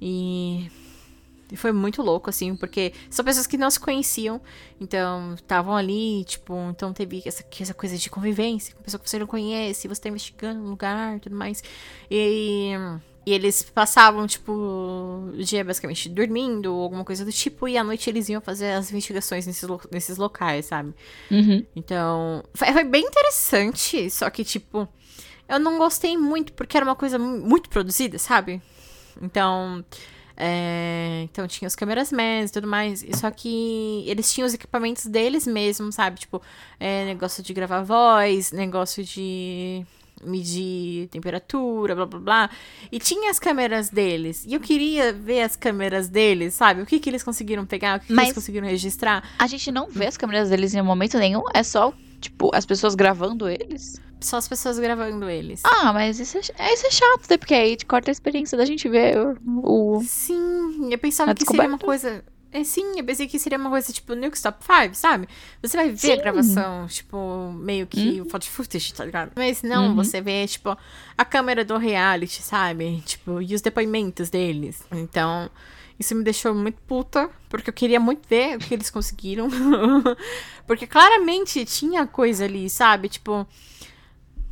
E 0.00 0.70
e 1.50 1.56
foi 1.56 1.72
muito 1.72 2.02
louco, 2.02 2.28
assim, 2.28 2.54
porque 2.54 2.92
são 3.08 3.24
pessoas 3.24 3.46
que 3.46 3.56
não 3.56 3.70
se 3.70 3.80
conheciam, 3.80 4.40
então 4.78 5.34
estavam 5.34 5.74
ali, 5.74 6.22
tipo, 6.24 6.54
então 6.68 6.92
teve 6.92 7.22
essa, 7.24 7.42
essa 7.58 7.72
coisa 7.72 7.96
de 7.96 8.10
convivência 8.10 8.74
com 8.74 8.82
pessoa 8.82 9.00
que 9.00 9.08
você 9.08 9.18
não 9.18 9.26
conhece, 9.26 9.88
você 9.88 10.02
tá 10.02 10.08
investigando 10.10 10.60
um 10.60 10.68
lugar 10.68 11.18
tudo 11.20 11.34
mais. 11.34 11.62
E 12.10 12.72
e 13.26 13.32
eles 13.32 13.62
passavam, 13.62 14.26
tipo, 14.26 14.52
o 14.52 15.32
dia 15.38 15.64
basicamente 15.64 16.08
dormindo 16.08 16.74
ou 16.74 16.82
alguma 16.82 17.04
coisa 17.04 17.24
do 17.24 17.32
tipo, 17.32 17.68
e 17.68 17.76
à 17.76 17.84
noite 17.84 18.08
eles 18.08 18.28
iam 18.28 18.40
fazer 18.40 18.72
as 18.72 18.90
investigações 18.90 19.46
nesses, 19.46 19.68
lo 19.68 19.80
nesses 19.92 20.16
locais, 20.16 20.66
sabe? 20.66 20.94
Uhum. 21.30 21.64
Então, 21.76 22.42
foi, 22.54 22.72
foi, 22.72 22.84
bem 22.84 23.04
interessante, 23.04 24.10
só 24.10 24.30
que, 24.30 24.44
tipo, 24.44 24.88
eu 25.48 25.58
não 25.58 25.78
gostei 25.78 26.16
muito, 26.16 26.52
porque 26.54 26.76
era 26.76 26.84
uma 26.86 26.96
coisa 26.96 27.18
mu- 27.18 27.38
muito 27.46 27.68
produzida, 27.68 28.18
sabe? 28.18 28.62
Então. 29.20 29.84
é, 30.36 31.22
então 31.24 31.46
tinha 31.48 31.66
as 31.66 31.74
câmeras 31.74 32.12
MES 32.12 32.50
e 32.50 32.52
tudo 32.52 32.66
mais. 32.68 33.04
Só 33.14 33.30
que 33.30 34.04
eles 34.06 34.32
tinham 34.32 34.46
os 34.46 34.54
equipamentos 34.54 35.04
deles 35.06 35.46
mesmos, 35.46 35.96
sabe? 35.96 36.20
Tipo, 36.20 36.40
é, 36.78 37.04
negócio 37.06 37.42
de 37.42 37.52
gravar 37.52 37.82
voz, 37.82 38.52
negócio 38.52 39.02
de 39.04 39.84
medir 40.24 41.08
temperatura, 41.08 41.94
blá 41.94 42.06
blá 42.06 42.18
blá. 42.20 42.50
E 42.90 42.98
tinha 42.98 43.30
as 43.30 43.38
câmeras 43.38 43.88
deles. 43.90 44.44
E 44.46 44.54
eu 44.54 44.60
queria 44.60 45.12
ver 45.12 45.42
as 45.42 45.56
câmeras 45.56 46.08
deles, 46.08 46.54
sabe? 46.54 46.82
O 46.82 46.86
que, 46.86 46.98
que 46.98 47.08
eles 47.10 47.22
conseguiram 47.22 47.64
pegar, 47.66 47.98
o 47.98 48.00
que, 48.00 48.06
que 48.06 48.12
eles 48.12 48.32
conseguiram 48.34 48.66
registrar. 48.66 49.22
A 49.38 49.46
gente 49.46 49.70
não 49.72 49.88
vê 49.90 50.06
as 50.06 50.16
câmeras 50.16 50.50
deles 50.50 50.74
em 50.74 50.82
momento 50.82 51.18
nenhum, 51.18 51.42
é 51.54 51.62
só, 51.62 51.92
tipo, 52.20 52.50
as 52.54 52.64
pessoas 52.66 52.94
gravando 52.94 53.48
eles. 53.48 54.00
Só 54.20 54.36
as 54.36 54.48
pessoas 54.48 54.78
gravando 54.80 55.28
eles. 55.30 55.62
Ah, 55.64 55.92
mas 55.92 56.18
isso 56.18 56.36
é, 56.38 56.40
é- 56.58 56.74
isso 56.74 56.86
é 56.86 56.90
chato, 56.90 57.30
né? 57.30 57.36
Porque 57.36 57.54
aí 57.54 57.76
te 57.76 57.86
corta 57.86 58.10
a 58.10 58.12
experiência 58.12 58.58
da 58.58 58.64
gente 58.64 58.88
ver 58.88 59.16
o. 59.46 60.02
Sim, 60.04 60.88
eu 60.90 60.98
pensava 60.98 61.32
que 61.34 61.44
seria 61.46 61.68
uma 61.68 61.78
coisa. 61.78 62.24
É, 62.50 62.64
sim, 62.64 62.98
eu 62.98 63.04
pensei 63.04 63.28
que 63.28 63.38
seria 63.38 63.58
uma 63.58 63.68
coisa 63.68 63.92
tipo 63.92 64.14
Nuke 64.14 64.36
Stop 64.36 64.64
5, 64.64 64.94
sabe? 64.94 65.28
Você 65.62 65.76
vai 65.76 65.90
ver 65.90 65.98
Sim. 65.98 66.12
a 66.12 66.16
gravação, 66.16 66.86
tipo, 66.86 67.52
meio 67.52 67.86
que 67.86 68.20
o 68.22 68.24
foto 68.24 68.48
footage, 68.48 68.94
tá 68.94 69.04
ligado? 69.04 69.32
Mas 69.36 69.62
não, 69.62 69.88
Uhum. 69.88 69.94
você 69.94 70.20
vê, 70.22 70.46
tipo, 70.46 70.74
a 71.16 71.24
câmera 71.26 71.62
do 71.64 71.76
reality, 71.76 72.42
sabe? 72.42 73.02
Tipo, 73.04 73.42
e 73.42 73.54
os 73.54 73.60
depoimentos 73.60 74.30
deles. 74.30 74.82
Então, 74.90 75.50
isso 76.00 76.14
me 76.14 76.24
deixou 76.24 76.54
muito 76.54 76.80
puta, 76.86 77.28
porque 77.50 77.68
eu 77.68 77.74
queria 77.74 78.00
muito 78.00 78.26
ver 78.26 78.56
o 78.56 78.58
que 78.60 78.72
eles 78.72 78.88
conseguiram. 78.88 79.48
porque 80.66 80.86
claramente 80.86 81.64
tinha 81.66 82.06
coisa 82.06 82.46
ali, 82.46 82.70
sabe? 82.70 83.10
Tipo. 83.10 83.46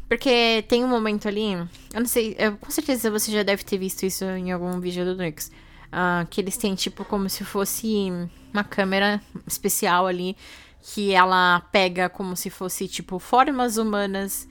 Porque 0.08 0.64
tem 0.68 0.84
um 0.84 0.88
momento 0.88 1.26
ali, 1.26 1.52
eu 1.52 2.00
não 2.00 2.06
sei, 2.06 2.36
eu- 2.38 2.56
com 2.58 2.70
certeza 2.70 3.10
você 3.10 3.32
já 3.32 3.42
deve 3.42 3.64
ter 3.64 3.76
visto 3.76 4.04
isso 4.04 4.24
em 4.24 4.52
algum 4.52 4.78
vídeo 4.78 5.04
do 5.04 5.16
Nux. 5.16 5.50
Ah, 5.98 6.26
que 6.28 6.40
eles 6.42 6.58
têm, 6.58 6.74
tipo, 6.74 7.04
como 7.06 7.26
se 7.30 7.42
fosse 7.42 8.12
uma 8.52 8.62
câmera 8.62 9.18
especial 9.46 10.06
ali, 10.06 10.36
que 10.82 11.12
ela 11.14 11.60
pega 11.72 12.08
como 12.10 12.36
se 12.36 12.50
fosse, 12.50 12.86
tipo, 12.86 13.18
formas 13.18 13.78
humanas 13.78 14.46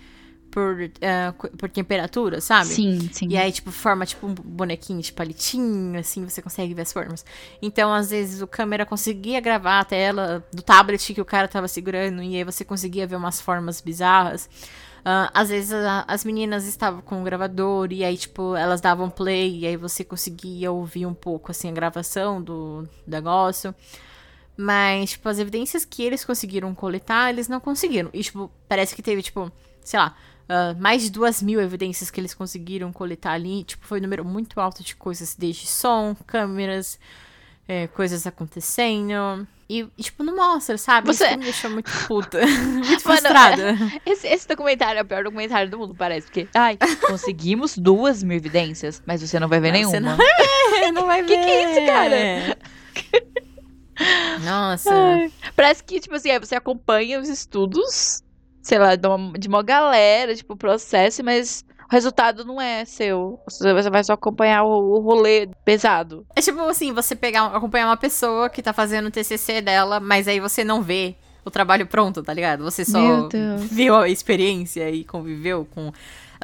por, 0.49 0.75
co- 1.37 1.49
por 1.57 1.69
temperatura, 1.69 2.39
sabe? 2.41 2.67
Sim, 2.67 3.09
sim. 3.11 3.27
E 3.29 3.37
aí, 3.37 3.51
tipo, 3.51 3.71
forma 3.71 4.05
tipo 4.05 4.25
um 4.25 4.33
bonequinho 4.33 5.01
de 5.01 5.11
palitinho, 5.13 5.99
assim, 5.99 6.23
você 6.27 6.41
consegue 6.41 6.73
ver 6.73 6.81
as 6.83 6.93
formas. 6.93 7.25
Então, 7.61 7.93
às 7.93 8.09
vezes, 8.09 8.41
o 8.41 8.47
câmera 8.47 8.85
conseguia 8.85 9.39
gravar 9.41 9.81
a 9.81 9.85
tela 9.85 10.45
do 10.53 10.61
tablet 10.63 11.13
que 11.13 11.21
o 11.21 11.25
cara 11.25 11.47
tava 11.47 11.67
segurando, 11.67 12.23
e 12.23 12.37
aí 12.37 12.43
você 12.43 12.63
conseguia 12.65 13.05
ver 13.05 13.17
umas 13.17 13.39
formas 13.41 13.81
bizarras. 13.81 14.49
Ah, 15.07 15.29
às 15.35 15.49
vezes 15.49 15.71
a- 15.71 16.03
as 16.07 16.25
meninas 16.25 16.65
estavam 16.65 16.99
com 17.01 17.21
o 17.21 17.23
gravador 17.23 17.91
e 17.93 18.03
aí, 18.03 18.17
tipo, 18.17 18.55
elas 18.55 18.81
davam 18.81 19.07
play 19.09 19.59
e 19.59 19.67
aí 19.67 19.77
você 19.77 20.03
conseguia 20.03 20.71
ouvir 20.71 21.05
um 21.05 21.13
pouco, 21.13 21.51
assim, 21.51 21.69
a 21.69 21.71
gravação 21.71 22.41
do 22.41 22.87
negócio. 23.05 23.73
Mas, 24.57 25.11
tipo, 25.11 25.27
as 25.29 25.39
evidências 25.39 25.85
que 25.85 26.01
eles 26.03 26.23
conseguiram 26.25 26.73
coletar, 26.73 27.29
eles 27.29 27.47
não 27.47 27.59
conseguiram. 27.59 28.09
E, 28.13 28.23
tipo, 28.23 28.49
parece 28.69 28.95
que 28.95 29.01
teve, 29.03 29.21
tipo, 29.21 29.51
sei 29.81 29.99
lá, 29.99 30.15
ah, 30.49 30.75
mais 30.79 31.03
de 31.03 31.11
duas 31.11 31.41
mil 31.41 31.61
evidências 31.61 32.09
que 32.11 32.19
eles 32.21 32.33
conseguiram 32.33 32.91
coletar 32.93 33.33
ali. 33.33 33.63
Tipo, 33.63 33.85
foi 33.85 33.99
um 33.99 34.03
número 34.03 34.25
muito 34.25 34.59
alto 34.61 34.83
de 34.83 34.95
coisas, 34.95 35.35
desde 35.35 35.67
som, 35.67 36.15
câmeras, 36.27 36.99
é, 37.67 37.87
coisas 37.87 38.25
acontecendo. 38.27 39.47
E, 39.67 39.83
tipo, 39.99 40.23
não 40.23 40.35
mostra, 40.35 40.77
sabe? 40.77 41.07
Você- 41.07 41.25
Isso 41.25 41.37
me 41.37 41.43
deixou 41.43 41.71
muito 41.71 41.91
puta. 42.07 42.39
muito 42.45 42.99
frustrada. 43.01 43.75
Esse, 44.05 44.27
esse 44.27 44.47
documentário 44.47 44.99
é 44.99 45.01
o 45.01 45.05
pior 45.05 45.23
documentário 45.23 45.69
do 45.71 45.79
mundo, 45.79 45.95
parece. 45.95 46.27
Porque, 46.27 46.47
ai, 46.53 46.77
conseguimos 47.07 47.75
duas 47.79 48.21
mil 48.21 48.37
evidências, 48.37 49.01
mas 49.07 49.21
você 49.27 49.39
não 49.39 49.47
vai 49.47 49.59
ver 49.59 49.71
Mas 49.71 49.79
nenhuma. 49.91 49.91
você 49.91 49.99
não 49.99 50.15
vai 50.17 50.79
ver, 50.79 50.91
não 50.91 51.05
vai 51.07 51.23
ver. 51.23 51.27
Que 51.27 51.43
que 51.43 51.49
é 51.49 51.71
isso, 51.71 51.85
cara? 51.91 52.57
Nossa. 54.43 54.93
Ai, 54.93 55.31
Parece 55.55 55.83
que, 55.83 55.99
tipo 55.99 56.15
assim, 56.15 56.37
você 56.39 56.55
acompanha 56.55 57.19
os 57.19 57.29
estudos, 57.29 58.21
sei 58.61 58.77
lá, 58.77 58.95
de 58.95 59.07
uma, 59.07 59.33
de 59.37 59.47
uma 59.47 59.63
galera, 59.63 60.35
tipo, 60.35 60.53
o 60.53 60.57
processo, 60.57 61.23
mas 61.23 61.65
o 61.87 61.91
resultado 61.91 62.43
não 62.43 62.59
é 62.59 62.83
seu. 62.85 63.39
Você 63.45 63.89
vai 63.89 64.03
só 64.03 64.13
acompanhar 64.13 64.63
o, 64.63 64.95
o 64.95 64.99
rolê 64.99 65.47
pesado. 65.63 66.25
É 66.35 66.41
tipo 66.41 66.59
assim, 66.61 66.91
você 66.91 67.15
pegar, 67.15 67.45
acompanhar 67.45 67.87
uma 67.87 67.97
pessoa 67.97 68.49
que 68.49 68.61
tá 68.61 68.73
fazendo 68.73 69.07
o 69.07 69.11
TCC 69.11 69.61
dela, 69.61 69.99
mas 69.99 70.27
aí 70.27 70.39
você 70.39 70.63
não 70.63 70.81
vê 70.81 71.15
o 71.43 71.51
trabalho 71.51 71.85
pronto, 71.85 72.23
tá 72.23 72.33
ligado? 72.33 72.63
Você 72.63 72.83
só 72.83 73.29
viu 73.57 73.95
a 73.95 74.09
experiência 74.09 74.89
e 74.89 75.03
conviveu 75.03 75.67
com 75.69 75.91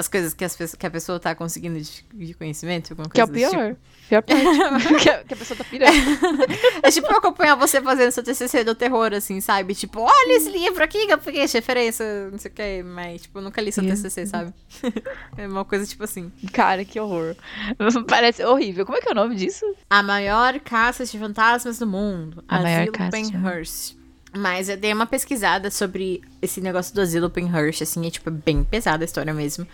as 0.01 0.07
coisas 0.07 0.33
que, 0.33 0.43
as, 0.43 0.55
que 0.55 0.85
a 0.85 0.91
pessoa 0.91 1.19
tá 1.19 1.33
conseguindo 1.33 1.79
de, 1.79 2.03
de 2.13 2.33
conhecimento. 2.33 2.91
alguma 2.91 3.09
Que 3.09 3.21
é 3.21 3.23
o 3.23 3.27
coisa 3.27 3.45
desse 3.45 3.55
pior. 3.55 3.75
Pior 4.09 4.21
parte. 4.23 4.43
que, 5.01 5.09
a, 5.09 5.23
que 5.23 5.33
a 5.33 5.37
pessoa 5.37 5.57
tá 5.57 5.63
pirando. 5.63 5.93
tipo. 5.93 6.79
É 6.83 6.91
tipo 6.91 7.07
eu 7.07 7.17
acompanhar 7.17 7.55
você 7.55 7.81
fazendo 7.81 8.11
seu 8.11 8.23
TCC 8.23 8.63
do 8.63 8.75
terror, 8.75 9.13
assim, 9.13 9.39
sabe? 9.39 9.73
Tipo, 9.73 10.01
olha 10.01 10.35
esse 10.35 10.49
livro 10.49 10.83
aqui 10.83 11.05
que 11.07 11.13
eu 11.13 11.17
peguei 11.17 11.45
de 11.45 11.53
referência, 11.53 12.29
não 12.29 12.37
sei 12.37 12.51
o 12.51 12.53
que, 12.53 12.83
mas, 12.83 13.21
tipo, 13.21 13.39
eu 13.39 13.43
nunca 13.43 13.61
li 13.61 13.71
seu 13.71 13.83
TCC, 13.85 14.25
sabe? 14.25 14.53
é 15.37 15.47
uma 15.47 15.63
coisa 15.63 15.85
tipo 15.85 16.03
assim. 16.03 16.31
Cara, 16.51 16.83
que 16.83 16.99
horror. 16.99 17.35
Parece 18.07 18.43
horrível. 18.43 18.85
Como 18.85 18.97
é 18.97 19.01
que 19.01 19.07
é 19.07 19.11
o 19.11 19.15
nome 19.15 19.35
disso? 19.35 19.65
A 19.89 20.03
maior 20.03 20.59
caça 20.59 21.05
de 21.05 21.17
fantasmas 21.17 21.79
do 21.79 21.87
mundo. 21.87 22.43
A 22.47 22.59
maior 22.61 22.81
Asilo 22.81 22.93
caça 22.93 23.21
de- 23.21 23.31
Penhurst. 23.31 24.00
Mas 24.33 24.69
eu 24.69 24.77
dei 24.77 24.93
uma 24.93 25.05
pesquisada 25.05 25.69
sobre 25.69 26.21
esse 26.41 26.61
negócio 26.61 26.95
do 26.95 27.01
Asilo 27.01 27.29
Penhurst, 27.29 27.81
assim, 27.81 28.07
é 28.07 28.09
tipo 28.09 28.31
bem 28.31 28.63
pesada 28.63 29.03
a 29.03 29.05
história 29.05 29.33
mesmo. 29.33 29.67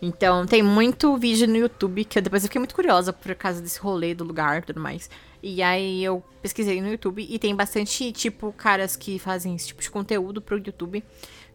Então 0.00 0.46
tem 0.46 0.62
muito 0.62 1.16
vídeo 1.16 1.48
no 1.48 1.56
YouTube 1.56 2.04
que 2.04 2.18
eu 2.18 2.22
depois 2.22 2.44
eu 2.44 2.48
fiquei 2.48 2.60
muito 2.60 2.74
curiosa 2.74 3.12
por 3.12 3.34
causa 3.34 3.60
desse 3.60 3.80
rolê 3.80 4.14
do 4.14 4.22
lugar 4.22 4.58
e 4.58 4.62
tudo 4.62 4.80
mais. 4.80 5.10
E 5.42 5.62
aí 5.62 6.02
eu 6.02 6.22
pesquisei 6.42 6.80
no 6.80 6.88
YouTube 6.88 7.26
e 7.28 7.38
tem 7.38 7.54
bastante, 7.54 8.12
tipo, 8.12 8.52
caras 8.52 8.96
que 8.96 9.18
fazem 9.18 9.54
esse 9.54 9.68
tipo 9.68 9.82
de 9.82 9.90
conteúdo 9.90 10.40
pro 10.40 10.58
YouTube. 10.58 11.02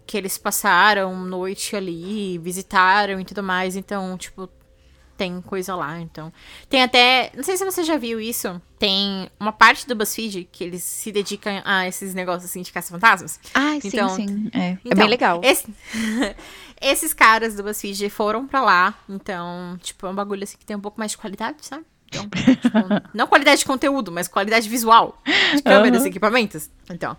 Que 0.06 0.18
eles 0.18 0.38
passaram 0.38 1.18
noite 1.26 1.78
ali, 1.78 2.38
visitaram 2.38 3.20
e 3.22 3.26
tudo 3.26 3.42
mais. 3.42 3.78
Então, 3.78 4.18
tipo, 4.18 4.50
tem 5.16 5.42
coisa 5.42 5.76
lá, 5.76 6.00
então. 6.00 6.32
Tem 6.70 6.84
até. 6.84 7.32
Não 7.36 7.44
sei 7.44 7.56
se 7.56 7.64
você 7.64 7.84
já 7.84 7.98
viu 7.98 8.20
isso. 8.20 8.62
Tem 8.84 9.30
uma 9.40 9.54
parte 9.54 9.88
do 9.88 9.96
BuzzFeed 9.96 10.50
que 10.52 10.62
eles 10.62 10.84
se 10.84 11.10
dedicam 11.10 11.62
a 11.64 11.88
esses 11.88 12.14
negócios 12.14 12.50
assim 12.52 12.62
de 12.62 12.70
caça-fantasmas. 12.70 13.40
Sim, 13.82 13.88
Então- 13.88 14.10
sim. 14.10 14.50
É, 14.54 14.60
é 14.72 14.78
Então, 14.84 14.98
bem 14.98 15.08
legal. 15.08 15.40
esse- 15.42 15.74
esses 16.82 17.14
caras 17.14 17.56
do 17.56 17.64
BuzzFeed 17.64 18.10
foram 18.10 18.46
pra 18.46 18.60
lá. 18.62 18.94
Então, 19.08 19.78
tipo, 19.82 20.06
é 20.06 20.10
um 20.10 20.14
bagulho 20.16 20.44
assim 20.44 20.58
que 20.58 20.66
tem 20.66 20.76
um 20.76 20.82
pouco 20.82 21.00
mais 21.00 21.12
de 21.12 21.18
qualidade, 21.18 21.66
sabe? 21.66 21.86
Então, 22.10 22.28
tipo, 22.62 22.78
não 23.14 23.26
qualidade 23.26 23.60
de 23.60 23.66
conteúdo, 23.66 24.12
mas 24.12 24.28
qualidade 24.28 24.68
visual. 24.68 25.18
De 25.56 25.62
câmeras 25.64 26.00
Aham. 26.00 26.08
e 26.08 26.10
equipamentos. 26.10 26.70
Então, 26.90 27.16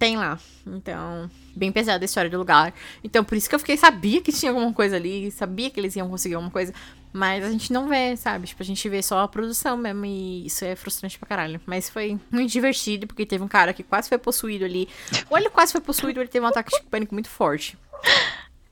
tem 0.00 0.16
lá. 0.16 0.40
Então, 0.66 1.30
bem 1.54 1.70
pesada 1.70 2.04
a 2.04 2.06
história 2.06 2.28
do 2.28 2.36
lugar. 2.36 2.74
Então, 3.04 3.22
por 3.22 3.36
isso 3.38 3.48
que 3.48 3.54
eu 3.54 3.60
fiquei, 3.60 3.76
sabia 3.76 4.20
que 4.20 4.32
tinha 4.32 4.50
alguma 4.50 4.72
coisa 4.72 4.96
ali, 4.96 5.30
sabia 5.30 5.70
que 5.70 5.78
eles 5.78 5.94
iam 5.94 6.08
conseguir 6.10 6.34
alguma 6.34 6.50
coisa. 6.50 6.74
Mas 7.16 7.42
a 7.44 7.50
gente 7.50 7.72
não 7.72 7.88
vê, 7.88 8.14
sabe? 8.16 8.46
Tipo, 8.46 8.62
a 8.62 8.66
gente 8.66 8.86
vê 8.90 9.02
só 9.02 9.20
a 9.20 9.28
produção 9.28 9.76
mesmo. 9.76 10.04
E 10.04 10.46
isso 10.46 10.64
é 10.64 10.76
frustrante 10.76 11.18
pra 11.18 11.26
caralho. 11.26 11.58
Mas 11.64 11.88
foi 11.88 12.18
muito 12.30 12.50
divertido, 12.52 13.06
porque 13.06 13.24
teve 13.24 13.42
um 13.42 13.48
cara 13.48 13.72
que 13.72 13.82
quase 13.82 14.08
foi 14.08 14.18
possuído 14.18 14.64
ali. 14.66 14.86
Ou 15.30 15.38
ele 15.38 15.48
quase 15.48 15.72
foi 15.72 15.80
possuído, 15.80 16.20
ele 16.20 16.28
teve 16.28 16.44
um 16.44 16.48
ataque 16.48 16.70
de 16.78 16.84
pânico 16.86 17.14
muito 17.14 17.30
forte. 17.30 17.78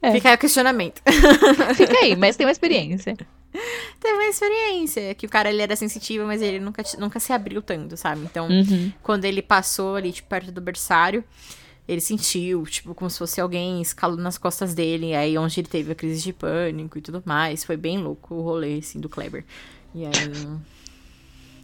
É. 0.03 0.13
Fica 0.13 0.29
aí 0.29 0.35
o 0.35 0.39
questionamento. 0.39 1.01
Fica 1.75 1.99
aí, 2.03 2.15
mas 2.17 2.37
tem 2.37 2.45
uma 2.47 2.53
experiência. 2.53 3.17
Teve 4.01 4.15
uma 4.15 4.27
experiência 4.27 5.15
que 5.15 5.25
o 5.25 5.29
cara 5.31 5.49
ele 5.49 5.63
era 5.63 5.75
sensitivo, 5.77 6.27
mas 6.27 6.43
ele 6.43 6.61
nunca, 6.61 6.83
nunca 6.99 7.19
se 7.19 7.33
abriu 7.33 7.63
tanto, 7.63 7.97
sabe? 7.97 8.21
Então, 8.25 8.47
Uhum. 8.49 8.93
quando 9.03 9.25
ele 9.25 9.41
passou 9.41 9.97
ali, 9.97 10.13
tipo, 10.13 10.29
perto 10.29 10.53
do 10.53 10.61
berçário, 10.61 11.25
ele 11.87 12.01
sentiu, 12.01 12.65
tipo, 12.65 12.95
como 12.95 13.11
se 13.11 13.19
fosse 13.19 13.41
alguém 13.41 13.83
escalando 13.83 14.23
nas 14.23 14.39
costas 14.39 14.75
dele. 14.75 15.15
Aí, 15.15 15.37
onde 15.37 15.61
ele 15.61 15.69
teve 15.69 15.93
a 15.93 15.95
crise 15.95 16.23
de 16.23 16.33
pânico 16.33 16.97
e 16.97 17.01
tudo 17.01 17.23
mais. 17.25 17.63
Foi 17.63 17.77
bem 17.77 17.99
louco 17.99 18.35
o 18.35 18.43
rolê, 18.43 18.79
assim, 18.79 18.99
do 19.01 19.09
Kleber. 19.09 19.45
E 19.95 20.07
aí. 20.07 20.13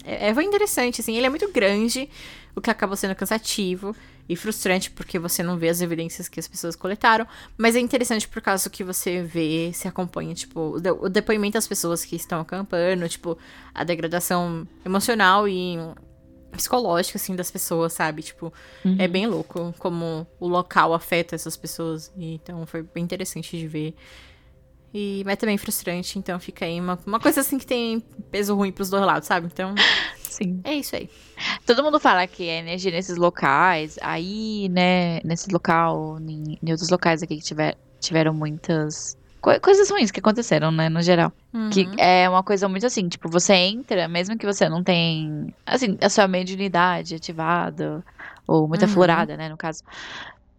É, 0.04 0.28
é, 0.28 0.34
foi 0.34 0.44
interessante, 0.44 1.00
assim. 1.00 1.16
Ele 1.16 1.26
é 1.26 1.30
muito 1.30 1.50
grande, 1.50 2.08
o 2.54 2.60
que 2.60 2.70
acabou 2.70 2.96
sendo 2.96 3.14
cansativo 3.14 3.96
e 4.28 4.36
frustrante, 4.36 4.90
porque 4.90 5.18
você 5.18 5.42
não 5.42 5.56
vê 5.56 5.68
as 5.70 5.80
evidências 5.80 6.28
que 6.28 6.38
as 6.38 6.46
pessoas 6.46 6.76
coletaram. 6.76 7.26
Mas 7.56 7.74
é 7.74 7.80
interessante 7.80 8.28
por 8.28 8.42
causa 8.42 8.68
que 8.68 8.84
você 8.84 9.22
vê, 9.22 9.72
se 9.72 9.88
acompanha, 9.88 10.34
tipo, 10.34 10.76
o 11.00 11.08
depoimento 11.08 11.54
das 11.54 11.66
pessoas 11.66 12.04
que 12.04 12.14
estão 12.14 12.40
acampando, 12.40 13.08
tipo, 13.08 13.36
a 13.74 13.82
degradação 13.84 14.68
emocional 14.84 15.48
e 15.48 15.78
psicológica, 16.50 17.16
assim, 17.16 17.34
das 17.36 17.50
pessoas, 17.50 17.92
sabe? 17.92 18.22
Tipo, 18.22 18.52
é 18.98 19.08
bem 19.08 19.26
louco 19.26 19.74
como 19.78 20.26
o 20.38 20.48
local 20.48 20.92
afeta 20.94 21.34
essas 21.34 21.56
pessoas. 21.56 22.12
E, 22.16 22.34
então, 22.34 22.66
foi 22.66 22.82
bem 22.82 23.04
interessante 23.04 23.56
de 23.56 23.66
ver. 23.66 23.94
E, 24.92 25.22
mas 25.24 25.36
também 25.36 25.56
frustrante, 25.56 26.18
então 26.18 26.38
fica 26.40 26.64
aí 26.64 26.80
uma, 26.80 26.98
uma 27.06 27.20
coisa 27.20 27.42
assim 27.42 27.58
que 27.58 27.66
tem 27.66 28.00
peso 28.30 28.56
ruim 28.56 28.72
pros 28.72 28.90
dois 28.90 29.04
lados, 29.04 29.28
sabe? 29.28 29.46
Então, 29.46 29.72
Sim. 30.18 30.60
é 30.64 30.74
isso 30.74 30.96
aí. 30.96 31.08
Todo 31.64 31.82
mundo 31.82 32.00
fala 32.00 32.26
que 32.26 32.48
a 32.48 32.54
energia 32.58 32.90
nesses 32.90 33.16
locais, 33.16 33.98
aí, 34.02 34.68
né, 34.68 35.20
nesse 35.22 35.50
local, 35.52 36.18
em, 36.20 36.58
em 36.60 36.70
outros 36.72 36.90
locais 36.90 37.22
aqui 37.22 37.36
que 37.36 37.44
tiver, 37.44 37.76
tiveram 38.00 38.34
muitas 38.34 39.16
coisas 39.40 39.90
ruins 39.90 40.10
que 40.10 40.20
aconteceram, 40.20 40.70
né, 40.70 40.88
no 40.88 41.02
geral. 41.02 41.32
Que 41.72 41.82
Uhum. 41.82 41.92
é 41.98 42.28
uma 42.28 42.42
coisa 42.42 42.68
muito 42.68 42.86
assim, 42.86 43.08
tipo, 43.08 43.28
você 43.28 43.54
entra, 43.54 44.06
mesmo 44.08 44.36
que 44.38 44.46
você 44.46 44.68
não 44.68 44.82
tem, 44.82 45.52
assim, 45.66 45.98
a 46.00 46.08
sua 46.08 46.28
mediunidade 46.28 47.14
ativada, 47.14 48.04
ou 48.46 48.68
muita 48.68 48.86
Uhum. 48.86 48.92
florada, 48.92 49.36
né, 49.36 49.48
no 49.48 49.56
caso. 49.56 49.82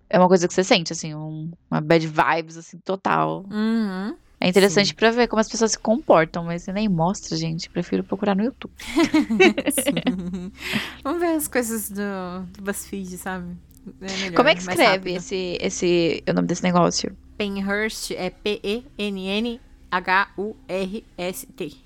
É 0.10 0.20
uma 0.20 0.28
coisa 0.28 0.48
que 0.48 0.54
você 0.54 0.64
sente, 0.64 0.92
assim, 0.92 1.16
um- 1.16 1.52
uma 1.70 1.80
bad 1.80 2.06
vibes, 2.06 2.58
assim, 2.58 2.78
total. 2.80 3.46
Uhum. 3.50 4.16
É 4.44 4.50
interessante 4.50 4.94
pra 4.96 5.12
ver 5.12 5.28
como 5.28 5.40
as 5.40 5.48
pessoas 5.48 5.74
se 5.74 5.80
comportam, 5.80 6.44
mas 6.44 6.66
nem 6.68 6.90
mostra, 6.90 7.38
gente. 7.38 7.70
Prefiro 7.70 8.04
procurar 8.04 8.36
no 8.36 8.44
YouTube. 8.44 8.74
Vamos 11.04 11.20
ver 11.20 11.36
as 11.36 11.48
coisas 11.48 11.90
do, 11.90 12.46
do 12.58 12.62
BuzzFeed, 12.64 13.18
sabe? 13.18 13.56
É 14.02 14.18
melhor, 14.18 14.36
como 14.36 14.50
é 14.50 14.56
que 14.56 14.62
escreve 14.62 15.14
esse, 15.14 15.58
esse, 15.60 16.24
o 16.28 16.34
nome 16.34 16.48
desse 16.48 16.64
negócio? 16.64 17.16
Penhurst 17.46 18.12
é 18.12 18.30
P-E-N-N-H-U-R-S-T. 18.30 18.92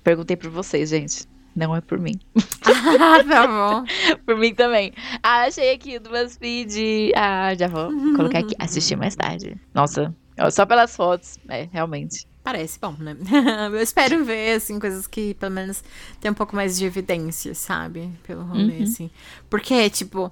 Perguntei 0.04 0.36
por 0.36 0.50
vocês, 0.50 0.90
gente. 0.90 1.24
Não 1.54 1.74
é 1.74 1.80
por 1.80 1.98
mim. 1.98 2.12
ah, 2.62 3.24
tá 3.24 3.46
bom. 3.46 3.84
por 4.26 4.36
mim 4.36 4.54
também. 4.54 4.92
Ah, 5.22 5.44
achei 5.44 5.72
aqui 5.72 5.98
do 5.98 6.10
BuzzFeed. 6.10 7.12
Ah, 7.16 7.54
já 7.54 7.68
vou 7.68 7.90
colocar 8.14 8.40
aqui. 8.40 8.54
Assistir 8.58 8.96
mais 8.96 9.16
tarde. 9.16 9.56
Nossa, 9.72 10.14
só 10.52 10.66
pelas 10.66 10.94
fotos. 10.94 11.38
É, 11.48 11.66
realmente. 11.72 12.26
Parece 12.44 12.78
bom, 12.78 12.94
né? 12.98 13.16
Eu 13.72 13.80
espero 13.80 14.22
ver, 14.26 14.56
assim, 14.56 14.78
coisas 14.78 15.06
que 15.06 15.32
pelo 15.34 15.52
menos 15.52 15.82
tem 16.20 16.30
um 16.30 16.34
pouco 16.34 16.54
mais 16.54 16.76
de 16.76 16.84
evidência, 16.84 17.54
sabe? 17.54 18.12
Pelo 18.26 18.42
rolê, 18.44 18.76
Uhum. 18.76 18.82
assim. 18.82 19.10
Porque, 19.48 19.88
tipo, 19.88 20.30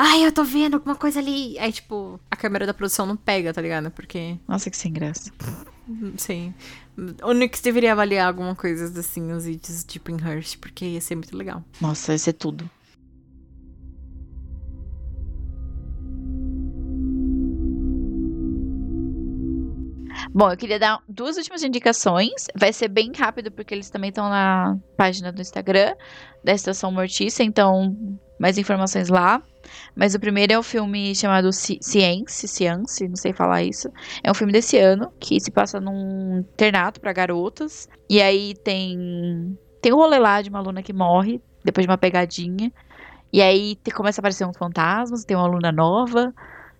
ai, 0.00 0.24
eu 0.24 0.32
tô 0.32 0.42
vendo 0.42 0.74
alguma 0.74 0.96
coisa 0.96 1.20
ali. 1.20 1.58
Aí, 1.58 1.70
tipo, 1.70 2.18
a 2.30 2.36
câmera 2.36 2.66
da 2.66 2.72
produção 2.72 3.04
não 3.04 3.16
pega, 3.16 3.52
tá 3.52 3.60
ligado? 3.60 3.90
Porque, 3.90 4.38
Nossa, 4.48 4.70
que 4.70 4.76
sem 4.76 4.92
graça. 4.92 5.30
sei. 6.16 6.54
O 7.22 7.32
Nix 7.32 7.60
deveria 7.60 7.92
avaliar 7.92 8.28
alguma 8.28 8.54
coisa 8.54 8.98
assim, 8.98 9.30
os 9.32 9.44
vídeos 9.44 9.84
de 9.84 10.00
Pinhurst, 10.00 10.56
porque 10.58 10.86
ia 10.86 11.00
ser 11.02 11.16
muito 11.16 11.36
legal. 11.36 11.62
Nossa, 11.80 12.14
isso 12.14 12.30
é 12.30 12.32
tudo. 12.32 12.68
Bom, 20.32 20.50
eu 20.50 20.56
queria 20.56 20.78
dar 20.78 21.02
duas 21.08 21.36
últimas 21.36 21.62
indicações. 21.62 22.46
Vai 22.56 22.72
ser 22.72 22.88
bem 22.88 23.12
rápido, 23.14 23.50
porque 23.50 23.74
eles 23.74 23.90
também 23.90 24.08
estão 24.08 24.30
na 24.30 24.78
página 24.96 25.30
do 25.30 25.42
Instagram 25.42 25.94
da 26.42 26.52
Estação 26.52 26.90
Mortícia, 26.90 27.42
então 27.42 27.96
mais 28.38 28.56
informações 28.56 29.08
lá. 29.08 29.42
Mas 29.94 30.14
o 30.14 30.20
primeiro 30.20 30.52
é 30.52 30.58
o 30.58 30.62
filme 30.62 31.14
chamado 31.14 31.52
Ci- 31.52 31.78
Cience, 31.82 32.46
Cience, 32.48 33.06
não 33.08 33.16
sei 33.16 33.32
falar 33.32 33.62
isso. 33.62 33.88
É 34.22 34.30
um 34.30 34.34
filme 34.34 34.52
desse 34.52 34.78
ano, 34.78 35.12
que 35.20 35.40
se 35.40 35.50
passa 35.50 35.80
num 35.80 36.38
internato 36.38 37.00
pra 37.00 37.12
garotas. 37.12 37.88
E 38.08 38.20
aí 38.20 38.54
tem. 38.64 39.56
Tem 39.82 39.92
um 39.92 39.96
rolê 39.96 40.18
lá 40.18 40.42
de 40.42 40.50
uma 40.50 40.58
aluna 40.58 40.82
que 40.82 40.92
morre, 40.92 41.40
depois 41.64 41.86
de 41.86 41.90
uma 41.90 41.98
pegadinha. 41.98 42.72
E 43.32 43.40
aí 43.42 43.76
te- 43.76 43.90
começa 43.90 44.20
a 44.20 44.22
aparecer 44.22 44.46
uns 44.46 44.56
fantasmas, 44.56 45.24
tem 45.24 45.36
uma 45.36 45.46
aluna 45.46 45.70
nova, 45.72 46.32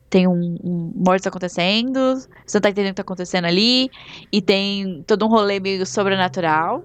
tem 0.08 0.26
um, 0.26 0.56
um 0.62 0.92
mortes 0.96 1.26
acontecendo, 1.26 2.16
você 2.46 2.56
não 2.58 2.60
tá 2.62 2.70
entendendo 2.70 2.90
o 2.90 2.94
que 2.94 2.96
tá 2.96 3.02
acontecendo 3.02 3.44
ali, 3.46 3.88
e 4.32 4.42
tem 4.42 5.02
todo 5.06 5.24
um 5.24 5.28
rolê 5.28 5.60
meio 5.60 5.86
sobrenatural. 5.86 6.84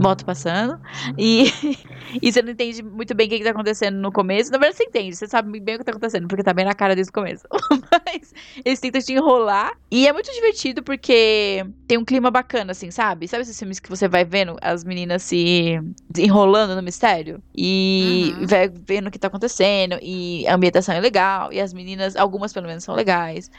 Moto 0.00 0.24
passando. 0.24 0.78
E, 1.18 1.44
e 2.22 2.32
você 2.32 2.42
não 2.42 2.52
entende 2.52 2.82
muito 2.82 3.14
bem 3.14 3.26
o 3.26 3.30
que, 3.30 3.38
que 3.38 3.44
tá 3.44 3.50
acontecendo 3.50 3.96
no 3.96 4.10
começo. 4.10 4.50
Na 4.50 4.58
verdade, 4.58 4.76
você 4.78 4.84
entende, 4.84 5.16
você 5.16 5.26
sabe 5.26 5.60
bem 5.60 5.76
o 5.76 5.78
que 5.78 5.84
tá 5.84 5.92
acontecendo, 5.92 6.26
porque 6.26 6.42
tá 6.42 6.52
bem 6.54 6.64
na 6.64 6.74
cara 6.74 6.94
desde 6.94 7.10
o 7.10 7.12
começo. 7.12 7.46
Mas 8.06 8.32
eles 8.64 8.80
tentam 8.80 9.00
te 9.00 9.12
enrolar. 9.12 9.72
E 9.90 10.06
é 10.06 10.12
muito 10.12 10.32
divertido 10.32 10.82
porque 10.82 11.64
tem 11.86 11.98
um 11.98 12.04
clima 12.04 12.30
bacana, 12.30 12.72
assim, 12.72 12.90
sabe? 12.90 13.28
Sabe 13.28 13.42
esses 13.42 13.58
filmes 13.58 13.78
que 13.80 13.90
você 13.90 14.08
vai 14.08 14.24
vendo 14.24 14.56
as 14.62 14.84
meninas 14.84 15.22
se 15.22 15.78
enrolando 16.16 16.74
no 16.74 16.82
mistério? 16.82 17.42
E 17.54 18.34
Uhum. 18.40 18.46
vai 18.46 18.68
vendo 18.68 19.08
o 19.08 19.10
que 19.10 19.18
tá 19.18 19.28
acontecendo. 19.28 19.98
E 20.02 20.46
a 20.46 20.54
ambientação 20.54 20.94
é 20.94 21.00
legal. 21.00 21.52
E 21.52 21.60
as 21.60 21.72
meninas, 21.72 22.16
algumas 22.16 22.52
pelo 22.52 22.66
menos, 22.66 22.84
são 22.84 22.94
legais. 22.94 23.50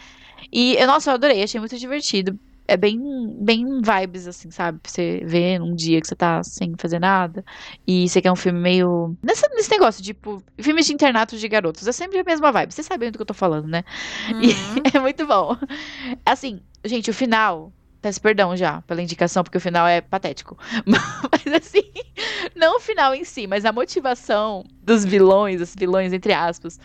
E, 0.52 0.84
nossa, 0.86 1.12
eu 1.12 1.16
adorei, 1.16 1.44
achei 1.44 1.60
muito 1.60 1.78
divertido. 1.78 2.38
É 2.72 2.78
bem, 2.78 2.98
bem 3.42 3.82
vibes, 3.82 4.28
assim, 4.28 4.50
sabe? 4.50 4.80
Pra 4.80 4.90
você 4.90 5.22
ver 5.26 5.60
num 5.60 5.76
dia 5.76 6.00
que 6.00 6.08
você 6.08 6.16
tá 6.16 6.42
sem 6.42 6.74
fazer 6.78 7.00
nada. 7.00 7.44
E 7.86 8.08
você 8.08 8.22
quer 8.22 8.32
um 8.32 8.36
filme 8.36 8.58
meio. 8.60 9.14
Nessa, 9.22 9.46
nesse 9.54 9.70
negócio, 9.70 10.02
tipo, 10.02 10.42
filmes 10.58 10.86
de 10.86 10.94
internato 10.94 11.38
de 11.38 11.48
garotos. 11.50 11.86
É 11.86 11.92
sempre 11.92 12.20
a 12.20 12.24
mesma 12.24 12.50
vibe. 12.50 12.74
Vocês 12.74 12.88
sabem 12.88 13.12
do 13.12 13.18
que 13.18 13.22
eu 13.24 13.26
tô 13.26 13.34
falando, 13.34 13.68
né? 13.68 13.84
E 14.42 14.48
Uhum. 14.48 14.84
é 14.96 15.00
muito 15.00 15.28
bom. 15.28 15.58
Assim, 16.26 16.62
gente, 16.86 17.10
o 17.10 17.14
final. 17.14 17.74
Peço 18.02 18.22
perdão 18.22 18.56
já 18.56 18.82
pela 18.84 19.02
indicação, 19.02 19.44
porque 19.44 19.58
o 19.58 19.62
final 19.62 19.86
é 19.86 20.00
patético. 20.00 20.58
Mas 20.88 21.54
assim, 21.54 21.84
não 22.56 22.78
o 22.78 22.80
final 22.80 23.14
em 23.14 23.24
si, 23.24 23.46
mas 23.46 23.64
a 23.64 23.72
motivação 23.72 24.64
dos 24.82 25.06
vilões, 25.06 25.62
os 25.62 25.76
vilões, 25.78 26.12
entre 26.12 26.34
aspas. 26.34 26.80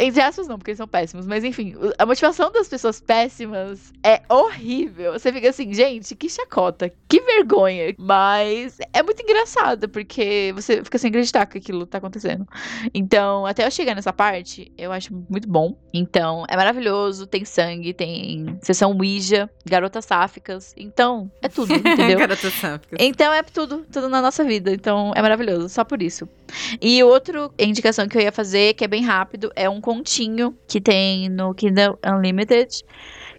Entre 0.00 0.20
aspas, 0.20 0.48
não, 0.48 0.58
porque 0.58 0.70
eles 0.70 0.78
são 0.78 0.88
péssimos. 0.88 1.26
Mas 1.26 1.44
enfim, 1.44 1.74
a 1.98 2.06
motivação 2.06 2.50
das 2.50 2.68
pessoas 2.68 3.00
péssimas 3.00 3.92
é 4.02 4.22
horrível. 4.28 5.12
Você 5.12 5.32
fica 5.32 5.50
assim, 5.50 5.72
gente, 5.72 6.14
que 6.14 6.28
chacota, 6.28 6.90
que 7.08 7.20
vergonha. 7.20 7.94
Mas 7.98 8.78
é 8.92 9.02
muito 9.02 9.22
engraçado, 9.22 9.88
porque 9.88 10.52
você 10.54 10.82
fica 10.82 10.98
sem 10.98 11.08
acreditar 11.08 11.46
que 11.46 11.58
aquilo 11.58 11.86
tá 11.86 11.98
acontecendo. 11.98 12.46
Então, 12.94 13.46
até 13.46 13.66
eu 13.66 13.70
chegar 13.70 13.94
nessa 13.94 14.12
parte, 14.12 14.72
eu 14.78 14.92
acho 14.92 15.12
muito 15.28 15.48
bom. 15.48 15.76
Então, 15.92 16.44
é 16.48 16.56
maravilhoso. 16.56 17.26
Tem 17.26 17.44
sangue, 17.44 17.92
tem 17.92 18.58
sessão 18.62 18.96
Ouija, 18.96 19.50
garotas 19.64 20.04
sáficas. 20.04 20.74
Então, 20.76 21.30
é 21.42 21.48
tudo, 21.48 21.72
entendeu? 21.74 22.18
Garota 22.18 22.50
sáfica. 22.50 22.96
Então 22.98 23.32
é 23.32 23.42
tudo, 23.42 23.84
tudo 23.92 24.08
na 24.08 24.20
nossa 24.20 24.44
vida. 24.44 24.72
Então 24.72 25.12
é 25.14 25.22
maravilhoso, 25.22 25.68
só 25.68 25.84
por 25.84 26.02
isso. 26.02 26.28
E 26.80 27.02
outra 27.02 27.50
indicação 27.58 28.08
que 28.08 28.16
eu 28.16 28.22
ia 28.22 28.32
fazer, 28.32 28.74
que 28.74 28.84
é 28.84 28.88
bem 28.88 29.04
rápido, 29.04 29.52
é 29.54 29.65
um 29.68 29.80
continho 29.80 30.56
que 30.68 30.80
tem 30.80 31.28
no 31.28 31.54
Kindle 31.54 31.98
Unlimited, 32.06 32.84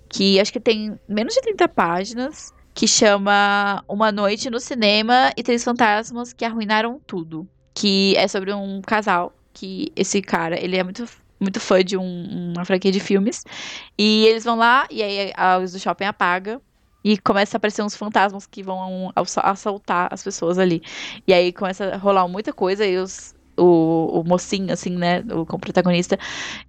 que 0.09 0.39
acho 0.39 0.51
que 0.53 0.59
tem 0.59 0.97
menos 1.07 1.34
de 1.34 1.41
30 1.41 1.67
páginas, 1.67 2.53
que 2.73 2.88
chama 2.88 3.84
Uma 3.88 4.11
Noite 4.11 4.49
no 4.49 4.59
Cinema 4.59 5.32
e 5.36 5.43
Três 5.43 5.63
Fantasmas 5.63 6.32
que 6.34 6.45
Arruinaram 6.45 7.01
Tudo. 7.07 7.47
Que 7.73 8.15
é 8.17 8.28
sobre 8.28 8.53
um 8.53 8.82
casal, 8.82 9.34
que 9.53 9.91
esse 9.95 10.21
cara, 10.21 10.59
ele 10.59 10.78
é 10.78 10.84
muito 10.84 11.05
muito 11.39 11.59
fã 11.59 11.84
de 11.84 11.95
um- 11.95 12.53
uma 12.55 12.65
franquia 12.65 12.91
de 12.91 12.99
filmes. 12.99 13.43
E 13.95 14.25
eles 14.25 14.43
vão 14.43 14.55
lá, 14.55 14.88
e 14.89 15.03
aí 15.03 15.32
a 15.38 15.57
luz 15.57 15.71
do 15.71 15.78
shopping 15.80 16.05
apaga. 16.05 16.59
E 17.03 17.15
começa 17.19 17.55
a 17.55 17.57
aparecer 17.59 17.84
uns 17.84 17.95
fantasmas 17.95 18.47
que 18.47 18.63
vão 18.63 19.11
assa- 19.15 19.41
assaltar 19.41 20.09
as 20.11 20.23
pessoas 20.23 20.57
ali. 20.57 20.82
E 21.28 21.34
aí 21.34 21.53
começa 21.53 21.93
a 21.93 21.97
rolar 21.97 22.28
muita 22.28 22.51
coisa 22.51 22.84
e 22.88 22.97
os, 22.97 23.36
o, 23.57 24.21
o 24.21 24.23
mocinho, 24.23 24.71
assim, 24.71 24.91
né? 24.91 25.21
O, 25.31 25.45
protagonista, 25.59 26.17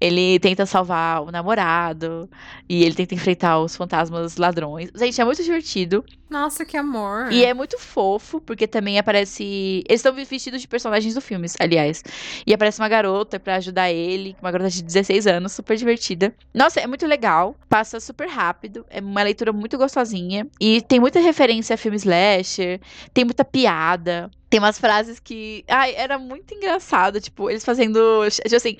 ele 0.00 0.38
tenta 0.40 0.66
salvar 0.66 1.22
o 1.22 1.30
namorado. 1.30 2.28
E 2.68 2.84
ele 2.84 2.94
tenta 2.94 3.14
enfrentar 3.14 3.60
os 3.60 3.76
fantasmas 3.76 4.36
ladrões. 4.36 4.90
Gente, 4.94 5.20
é 5.20 5.24
muito 5.24 5.42
divertido. 5.42 6.04
Nossa, 6.28 6.64
que 6.64 6.76
amor. 6.76 7.32
E 7.32 7.44
é 7.44 7.54
muito 7.54 7.78
fofo, 7.78 8.40
porque 8.40 8.66
também 8.66 8.98
aparece. 8.98 9.82
Eles 9.88 10.00
estão 10.00 10.12
vestidos 10.14 10.60
de 10.60 10.68
personagens 10.68 11.14
do 11.14 11.20
filme, 11.20 11.46
aliás. 11.58 12.02
E 12.46 12.52
aparece 12.52 12.80
uma 12.80 12.88
garota 12.88 13.40
pra 13.40 13.56
ajudar 13.56 13.90
ele, 13.90 14.36
uma 14.40 14.50
garota 14.50 14.70
de 14.70 14.82
16 14.82 15.26
anos, 15.26 15.52
super 15.52 15.76
divertida. 15.76 16.34
Nossa, 16.52 16.80
é 16.80 16.86
muito 16.86 17.06
legal. 17.06 17.56
Passa 17.68 17.98
super 17.98 18.28
rápido. 18.28 18.84
É 18.90 19.00
uma 19.00 19.22
leitura 19.22 19.52
muito 19.52 19.78
gostosinha. 19.78 20.46
E 20.60 20.82
tem 20.82 21.00
muita 21.00 21.18
referência 21.20 21.74
a 21.74 21.78
filme 21.78 21.96
slasher. 21.96 22.80
Tem 23.14 23.24
muita 23.24 23.44
piada. 23.44 24.30
Tem 24.50 24.60
umas 24.60 24.78
frases 24.78 25.18
que. 25.18 25.64
Ai, 25.66 25.94
era 25.94 26.18
muito 26.18 26.54
engraçado. 26.54 27.20
Tipo, 27.20 27.48
eles 27.48 27.64
fazendo. 27.64 27.98
Tipo 28.30 28.56
assim, 28.56 28.76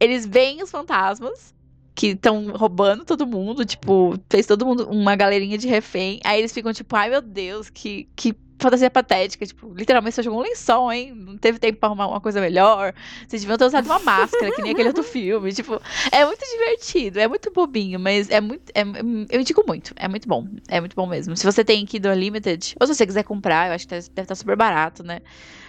eles 0.00 0.26
veem 0.26 0.62
os 0.62 0.70
fantasmas 0.70 1.54
que 1.98 2.10
estão 2.10 2.52
roubando 2.52 3.04
todo 3.04 3.26
mundo, 3.26 3.64
tipo, 3.64 4.16
fez 4.30 4.46
todo 4.46 4.64
mundo 4.64 4.88
uma 4.88 5.16
galerinha 5.16 5.58
de 5.58 5.66
refém. 5.66 6.20
Aí 6.24 6.38
eles 6.38 6.52
ficam 6.52 6.72
tipo, 6.72 6.94
ai 6.94 7.10
meu 7.10 7.20
Deus, 7.20 7.68
que, 7.68 8.08
que 8.14 8.36
fantasia 8.56 8.88
patética. 8.88 9.44
Tipo, 9.44 9.74
literalmente 9.74 10.14
você 10.14 10.22
jogou 10.22 10.38
um 10.38 10.42
lençol, 10.44 10.92
hein? 10.92 11.12
Não 11.12 11.36
teve 11.36 11.58
tempo 11.58 11.80
pra 11.80 11.88
arrumar 11.88 12.06
uma 12.06 12.20
coisa 12.20 12.40
melhor. 12.40 12.94
Vocês 13.26 13.42
deviam 13.42 13.58
ter 13.58 13.64
usado 13.64 13.86
uma 13.86 13.98
máscara, 13.98 14.52
que 14.52 14.62
nem 14.62 14.70
aquele 14.70 14.86
outro 14.90 15.02
filme. 15.02 15.52
Tipo, 15.52 15.82
é 16.12 16.24
muito 16.24 16.44
divertido, 16.48 17.18
é 17.18 17.26
muito 17.26 17.50
bobinho, 17.50 17.98
mas 17.98 18.30
é 18.30 18.40
muito. 18.40 18.70
é- 18.72 18.82
eu 19.34 19.40
indico 19.40 19.64
muito, 19.66 19.92
é 19.96 20.06
muito 20.06 20.28
bom. 20.28 20.46
É 20.68 20.78
muito 20.78 20.94
bom 20.94 21.04
mesmo. 21.08 21.36
Se 21.36 21.44
você 21.44 21.64
tem 21.64 21.84
Kindle 21.84 22.12
Unlimited, 22.12 22.76
ou 22.78 22.86
se 22.86 22.94
você 22.94 23.04
quiser 23.04 23.24
comprar, 23.24 23.70
eu 23.70 23.74
acho 23.74 23.88
que 23.88 23.90
deve 23.90 24.08
estar 24.22 24.36
super 24.36 24.54
barato, 24.56 25.02
né? 25.02 25.18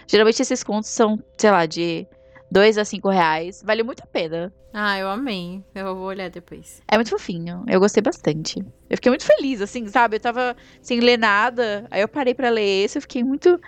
Geralmente 0.07 0.39
esses 0.43 0.63
contos 0.63 0.91
são, 0.91 1.19
sei 1.39 1.49
lá, 1.49 1.65
de 1.65 2.05
2 2.51 2.77
a 2.77 2.85
5 2.85 3.09
reais. 3.09 3.61
Vale 3.65 3.83
muito 3.83 4.01
a 4.01 4.07
pena. 4.07 4.53
Ah, 4.73 4.97
eu 4.97 5.09
amei. 5.09 5.63
Eu 5.73 5.95
vou 5.95 6.05
olhar 6.05 6.29
depois. 6.29 6.81
É 6.87 6.95
muito 6.95 7.09
fofinho. 7.09 7.63
Eu 7.67 7.79
gostei 7.79 8.01
bastante. 8.01 8.59
Eu 8.89 8.97
fiquei 8.97 9.09
muito 9.09 9.25
feliz, 9.25 9.61
assim, 9.61 9.87
sabe? 9.87 10.17
Eu 10.17 10.19
tava 10.19 10.55
sem 10.81 10.99
ler 10.99 11.17
nada. 11.17 11.85
Aí 11.89 12.01
eu 12.01 12.07
parei 12.07 12.33
pra 12.33 12.49
ler 12.49 12.85
esse. 12.85 12.97
Eu 12.97 13.01
fiquei 13.01 13.23
muito. 13.23 13.59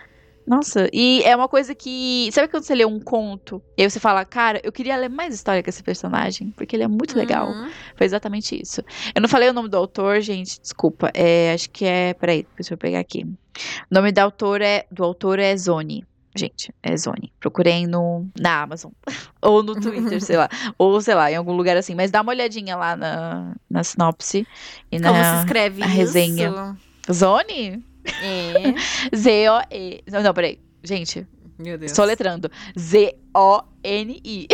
Nossa, 0.46 0.90
e 0.92 1.22
é 1.24 1.36
uma 1.36 1.48
coisa 1.48 1.74
que. 1.74 2.30
Sabe 2.32 2.48
quando 2.48 2.64
você 2.64 2.76
lê 2.76 2.86
um 2.86 3.00
conto 3.00 3.62
e 3.78 3.84
aí 3.84 3.90
você 3.90 4.00
fala, 4.00 4.26
cara, 4.26 4.60
eu 4.64 4.72
queria 4.72 4.98
ler 4.98 5.10
mais 5.10 5.34
história 5.36 5.62
com 5.62 5.70
esse 5.70 5.84
personagem, 5.84 6.52
porque 6.58 6.76
ele 6.76 6.84
é 6.84 6.88
muito 6.88 7.16
legal. 7.16 7.50
Uhum. 7.50 7.70
Foi 7.96 8.06
exatamente 8.06 8.60
isso. 8.60 8.82
Eu 9.14 9.22
não 9.22 9.30
falei 9.30 9.50
o 9.50 9.54
nome 9.54 9.70
do 9.70 9.78
autor, 9.78 10.20
gente, 10.20 10.60
desculpa. 10.60 11.12
É, 11.14 11.54
acho 11.54 11.70
que 11.70 11.86
é. 11.86 12.14
Peraí, 12.16 12.46
deixa 12.56 12.74
eu 12.74 12.78
pegar 12.78 13.00
aqui. 13.00 13.24
O 13.24 13.94
nome 13.94 14.12
do 14.12 14.20
autor 14.20 14.62
é, 14.62 14.86
do 14.92 15.04
autor 15.04 15.40
é 15.40 15.56
Zone. 15.56 16.06
Gente, 16.36 16.74
é 16.82 16.96
Zone. 16.96 17.32
Procurei 17.40 17.86
no, 17.86 18.28
na 18.40 18.62
Amazon. 18.62 18.92
Ou 19.42 19.62
no 19.62 19.80
Twitter, 19.80 20.22
sei 20.22 20.38
lá. 20.38 20.50
Ou, 20.78 21.02
sei 21.02 21.14
lá, 21.16 21.32
em 21.32 21.36
algum 21.36 21.54
lugar 21.54 21.76
assim. 21.76 21.94
Mas 21.96 22.10
dá 22.12 22.22
uma 22.22 22.32
olhadinha 22.32 22.76
lá 22.78 22.96
na, 22.96 23.56
na 23.70 23.84
sinopse. 23.84 24.48
E 24.92 25.00
Como 25.00 25.14
na 25.14 25.36
se 25.40 25.46
escreve 25.46 25.84
a 25.84 25.88
isso? 25.88 25.96
resenha. 25.96 26.78
Zone? 27.12 27.84
É. 28.06 28.74
Z-O-E. 29.16 30.04
Não, 30.10 30.24
não, 30.24 30.34
peraí. 30.34 30.60
Gente, 30.84 31.28
Meu 31.60 31.78
Deus. 31.78 31.92
soletrando. 31.92 32.50
Z-O-N-I. 32.80 34.48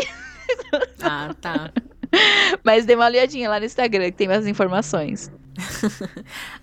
Ah, 1.02 1.34
tá. 1.40 1.72
Mas 2.64 2.86
dê 2.86 2.96
uma 2.96 3.06
olhadinha 3.06 3.50
lá 3.50 3.60
no 3.60 3.66
Instagram 3.66 4.06
que 4.06 4.18
tem 4.18 4.28
mais 4.28 4.48
informações. 4.48 5.32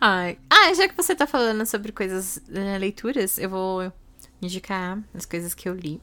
Ai. 0.01 0.39
Ah, 0.51 0.73
já 0.75 0.89
que 0.89 0.97
você 0.97 1.15
tá 1.15 1.27
falando 1.27 1.65
sobre 1.67 1.93
coisas, 1.93 2.41
eh, 2.53 2.79
leituras, 2.79 3.39
eu 3.39 3.51
vou 3.51 3.93
indicar 4.41 4.99
as 5.15 5.25
coisas 5.27 5.55
que 5.55 5.69
eu 5.69 5.75
li. 5.75 6.01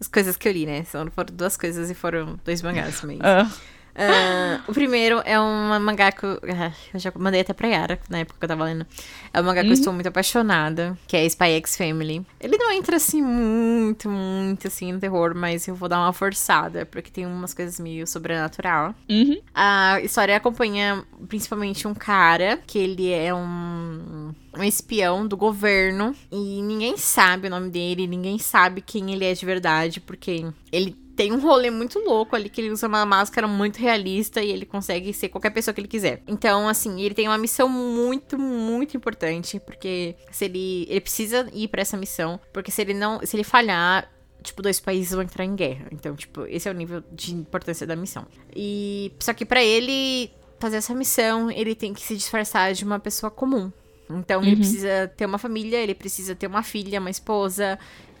As 0.00 0.08
coisas 0.08 0.36
que 0.36 0.48
eu 0.48 0.52
li, 0.52 0.66
né? 0.66 0.84
São, 0.84 1.10
foram 1.10 1.34
duas 1.34 1.56
coisas 1.56 1.90
e 1.90 1.94
foram 1.94 2.38
dois 2.44 2.62
mangás 2.62 3.00
também. 3.00 3.18
Ah. 3.22 3.48
Ah, 3.96 4.60
o 4.66 4.72
primeiro 4.72 5.22
é 5.24 5.40
um 5.40 5.78
mangá 5.80 6.10
que 6.10 6.24
eu, 6.24 6.40
ah, 6.42 6.72
eu 6.92 6.98
já 6.98 7.12
mandei 7.16 7.40
até 7.40 7.52
pra 7.52 7.68
Yara, 7.68 7.98
na 8.10 8.18
época 8.18 8.38
que 8.38 8.44
eu 8.44 8.48
tava 8.48 8.64
lendo. 8.64 8.84
É 9.32 9.40
um 9.40 9.44
mangá 9.44 9.62
que 9.62 9.68
eu 9.68 9.72
estou 9.72 9.92
muito 9.92 10.08
apaixonada, 10.08 10.98
que 11.06 11.16
é 11.16 11.24
Spy 11.24 11.50
X 11.52 11.76
Family. 11.76 12.26
Ele 12.40 12.56
não 12.56 12.72
entra 12.72 12.96
assim 12.96 13.22
muito, 13.22 14.08
muito 14.08 14.66
assim 14.66 14.92
no 14.92 14.98
terror, 14.98 15.34
mas 15.34 15.68
eu 15.68 15.74
vou 15.74 15.88
dar 15.88 16.00
uma 16.00 16.12
forçada, 16.12 16.84
porque 16.86 17.10
tem 17.10 17.24
umas 17.24 17.54
coisas 17.54 17.78
meio 17.78 18.06
sobrenatural. 18.06 18.94
Uhum. 19.08 19.40
A 19.54 20.00
história 20.00 20.36
acompanha 20.36 21.04
principalmente 21.28 21.86
um 21.86 21.94
cara 21.94 22.58
que 22.66 22.78
ele 22.78 23.12
é 23.12 23.32
um, 23.32 24.34
um 24.56 24.62
espião 24.62 25.26
do 25.26 25.36
governo 25.36 26.14
e 26.30 26.62
ninguém 26.62 26.96
sabe 26.96 27.48
o 27.48 27.50
nome 27.50 27.70
dele, 27.70 28.06
ninguém 28.06 28.38
sabe 28.38 28.80
quem 28.80 29.12
ele 29.12 29.24
é 29.24 29.34
de 29.34 29.44
verdade, 29.44 30.00
porque 30.00 30.46
ele 30.72 30.96
tem 31.16 31.32
um 31.32 31.40
rolê 31.40 31.70
muito 31.70 31.98
louco 32.00 32.34
ali 32.34 32.48
que 32.48 32.60
ele 32.60 32.70
usa 32.70 32.88
uma 32.88 33.06
máscara 33.06 33.46
muito 33.46 33.78
realista 33.78 34.42
e 34.42 34.50
ele 34.50 34.66
consegue 34.66 35.12
ser 35.12 35.28
qualquer 35.28 35.50
pessoa 35.50 35.72
que 35.72 35.80
ele 35.80 35.88
quiser. 35.88 36.22
Então, 36.26 36.68
assim, 36.68 37.00
ele 37.00 37.14
tem 37.14 37.28
uma 37.28 37.38
missão 37.38 37.68
muito, 37.68 38.38
muito 38.38 38.96
importante, 38.96 39.60
porque 39.60 40.16
se 40.30 40.46
ele 40.46 40.86
ele 40.88 41.00
precisa 41.00 41.48
ir 41.52 41.68
pra 41.68 41.82
essa 41.82 41.96
missão, 41.96 42.40
porque 42.52 42.70
se 42.70 42.82
ele 42.82 42.94
não, 42.94 43.20
se 43.24 43.36
ele 43.36 43.44
falhar, 43.44 44.10
tipo, 44.42 44.60
dois 44.60 44.80
países 44.80 45.12
vão 45.12 45.22
entrar 45.22 45.44
em 45.44 45.54
guerra. 45.54 45.86
Então, 45.92 46.14
tipo, 46.16 46.46
esse 46.46 46.68
é 46.68 46.70
o 46.70 46.74
nível 46.74 47.02
de 47.12 47.34
importância 47.34 47.86
da 47.86 47.96
missão. 47.96 48.26
E 48.54 49.12
só 49.20 49.32
que 49.32 49.44
pra 49.44 49.62
ele 49.62 50.30
fazer 50.58 50.76
essa 50.76 50.94
missão, 50.94 51.50
ele 51.50 51.74
tem 51.74 51.92
que 51.92 52.00
se 52.00 52.16
disfarçar 52.16 52.72
de 52.72 52.84
uma 52.84 52.98
pessoa 52.98 53.30
comum. 53.30 53.70
Então, 54.10 54.42
ele 54.42 54.50
Uhum. 54.52 54.56
precisa 54.56 55.08
ter 55.16 55.26
uma 55.26 55.38
família, 55.38 55.78
ele 55.78 55.94
precisa 55.94 56.34
ter 56.34 56.46
uma 56.46 56.62
filha, 56.62 57.00
uma 57.00 57.10
esposa, 57.10 57.78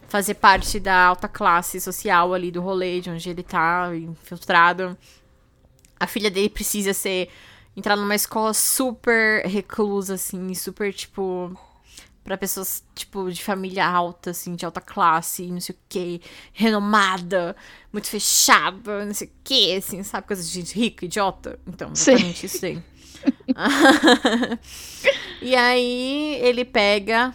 fazer 0.08 0.34
parte 0.34 0.80
da 0.80 1.06
alta 1.06 1.28
classe 1.28 1.80
social 1.80 2.32
ali 2.34 2.50
do 2.50 2.60
rolê, 2.60 3.00
de 3.00 3.10
onde 3.10 3.28
ele 3.30 3.42
tá 3.42 3.90
infiltrado. 3.94 4.96
A 5.98 6.06
filha 6.06 6.30
dele 6.30 6.48
precisa 6.48 6.92
ser 6.92 7.28
entrar 7.76 7.96
numa 7.96 8.14
escola 8.14 8.52
super 8.54 9.44
reclusa 9.46 10.14
assim, 10.14 10.54
super 10.54 10.92
tipo 10.92 11.56
Pra 12.24 12.38
pessoas, 12.38 12.82
tipo, 12.94 13.30
de 13.30 13.42
família 13.44 13.86
alta, 13.86 14.30
assim, 14.30 14.54
de 14.56 14.64
alta 14.64 14.80
classe, 14.80 15.46
não 15.46 15.60
sei 15.60 15.74
o 15.74 15.78
quê, 15.90 16.22
renomada, 16.54 17.54
muito 17.92 18.08
fechada, 18.08 19.04
não 19.04 19.12
sei 19.12 19.28
o 19.28 19.32
quê, 19.44 19.76
assim, 19.78 20.02
sabe? 20.02 20.26
Coisa 20.26 20.42
de 20.42 20.48
gente 20.48 20.74
rica, 20.74 21.04
idiota. 21.04 21.58
Então, 21.66 21.94
Sim. 21.94 22.12
exatamente 22.12 22.46
isso 22.46 22.64
aí. 22.64 22.82
e 25.40 25.54
aí, 25.54 26.38
ele 26.42 26.64
pega 26.64 27.32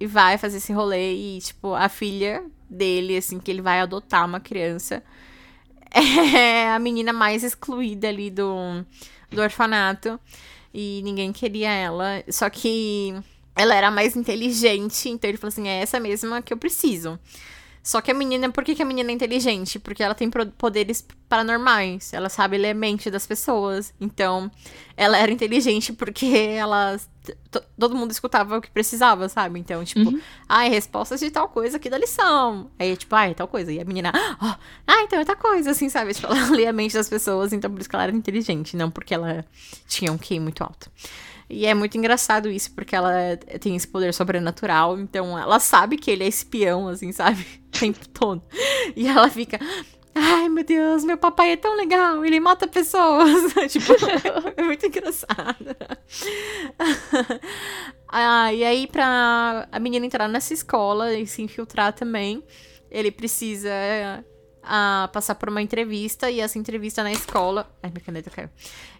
e 0.00 0.06
vai 0.06 0.38
fazer 0.38 0.58
esse 0.58 0.72
rolê 0.72 1.14
e, 1.14 1.38
tipo, 1.40 1.74
a 1.74 1.88
filha 1.88 2.44
dele, 2.68 3.16
assim, 3.16 3.38
que 3.38 3.50
ele 3.50 3.62
vai 3.62 3.80
adotar 3.80 4.24
uma 4.24 4.40
criança, 4.40 5.02
é 5.90 6.70
a 6.70 6.78
menina 6.78 7.12
mais 7.12 7.42
excluída 7.42 8.08
ali 8.08 8.30
do, 8.30 8.84
do 9.30 9.40
orfanato. 9.40 10.20
E 10.72 11.00
ninguém 11.02 11.32
queria 11.32 11.70
ela. 11.70 12.22
Só 12.28 12.48
que 12.50 13.14
ela 13.56 13.74
era 13.74 13.90
mais 13.90 14.14
inteligente, 14.16 15.08
então 15.08 15.28
ele 15.28 15.38
falou 15.38 15.48
assim: 15.48 15.66
é 15.68 15.80
essa 15.80 15.98
mesma 15.98 16.42
que 16.42 16.52
eu 16.52 16.56
preciso. 16.56 17.18
Só 17.88 18.02
que 18.02 18.10
a 18.10 18.14
menina, 18.14 18.50
por 18.50 18.64
que, 18.64 18.74
que 18.74 18.82
a 18.82 18.84
menina 18.84 19.10
é 19.10 19.14
inteligente? 19.14 19.78
Porque 19.78 20.02
ela 20.02 20.14
tem 20.14 20.28
poderes 20.58 21.02
paranormais. 21.26 22.12
Ela 22.12 22.28
sabe 22.28 22.58
ler 22.58 22.72
a 22.72 22.74
mente 22.74 23.10
das 23.10 23.26
pessoas. 23.26 23.94
Então, 23.98 24.50
ela 24.94 25.16
era 25.16 25.32
inteligente 25.32 25.94
porque 25.94 26.26
ela. 26.26 27.00
to- 27.50 27.62
Todo 27.80 27.96
mundo 27.96 28.10
escutava 28.10 28.58
o 28.58 28.60
que 28.60 28.70
precisava, 28.70 29.26
sabe? 29.30 29.58
Então, 29.58 29.82
tipo, 29.86 30.10
ai, 30.46 30.68
respostas 30.68 31.18
de 31.20 31.30
tal 31.30 31.48
coisa 31.48 31.78
aqui 31.78 31.88
da 31.88 31.96
lição. 31.96 32.70
Aí, 32.78 32.94
tipo, 32.94 33.14
ai, 33.14 33.34
tal 33.34 33.48
coisa. 33.48 33.72
E 33.72 33.80
a 33.80 33.84
menina, 33.86 34.12
ó, 34.38 34.54
ah, 34.86 35.02
então 35.04 35.18
é 35.18 35.24
tal 35.24 35.36
coisa, 35.36 35.70
assim, 35.70 35.88
sabe? 35.88 36.12
Tipo, 36.12 36.26
ela 36.34 36.54
lia 36.54 36.68
a 36.68 36.72
mente 36.74 36.92
das 36.92 37.08
pessoas, 37.08 37.54
então 37.54 37.70
por 37.70 37.80
isso 37.80 37.88
que 37.88 37.96
ela 37.96 38.02
era 38.02 38.12
inteligente, 38.14 38.76
não 38.76 38.90
porque 38.90 39.14
ela 39.14 39.46
tinha 39.86 40.12
um 40.12 40.18
QI 40.18 40.40
muito 40.40 40.62
alto. 40.62 40.90
E 41.50 41.64
é 41.64 41.72
muito 41.72 41.96
engraçado 41.96 42.50
isso, 42.50 42.72
porque 42.74 42.94
ela 42.94 43.36
tem 43.60 43.74
esse 43.74 43.88
poder 43.88 44.12
sobrenatural, 44.12 44.98
então 44.98 45.38
ela 45.38 45.58
sabe 45.58 45.96
que 45.96 46.10
ele 46.10 46.24
é 46.24 46.28
espião, 46.28 46.88
assim, 46.88 47.12
sabe? 47.12 47.44
O 47.68 47.80
tempo 47.80 48.08
todo. 48.08 48.42
E 48.96 49.06
ela 49.06 49.28
fica. 49.28 49.60
Ai, 50.14 50.48
meu 50.48 50.64
Deus, 50.64 51.04
meu 51.04 51.18
papai 51.18 51.52
é 51.52 51.56
tão 51.56 51.76
legal, 51.76 52.24
ele 52.24 52.40
mata 52.40 52.66
pessoas. 52.66 53.52
tipo, 53.70 53.92
é 54.56 54.62
muito 54.62 54.86
engraçado. 54.86 55.76
ah, 58.08 58.52
e 58.52 58.64
aí, 58.64 58.86
pra 58.86 59.68
a 59.70 59.78
menina 59.78 60.06
entrar 60.06 60.26
nessa 60.28 60.54
escola 60.54 61.14
e 61.14 61.26
se 61.26 61.42
infiltrar 61.42 61.92
também, 61.92 62.42
ele 62.90 63.12
precisa 63.12 63.70
ah, 64.68 65.08
passar 65.10 65.34
por 65.34 65.48
uma 65.48 65.62
entrevista, 65.62 66.30
e 66.30 66.40
essa 66.40 66.58
entrevista 66.58 67.02
na 67.02 67.10
escola. 67.10 67.68
Ai, 67.82 67.90
minha 67.90 68.04
caneta 68.04 68.28
caiu. 68.30 68.50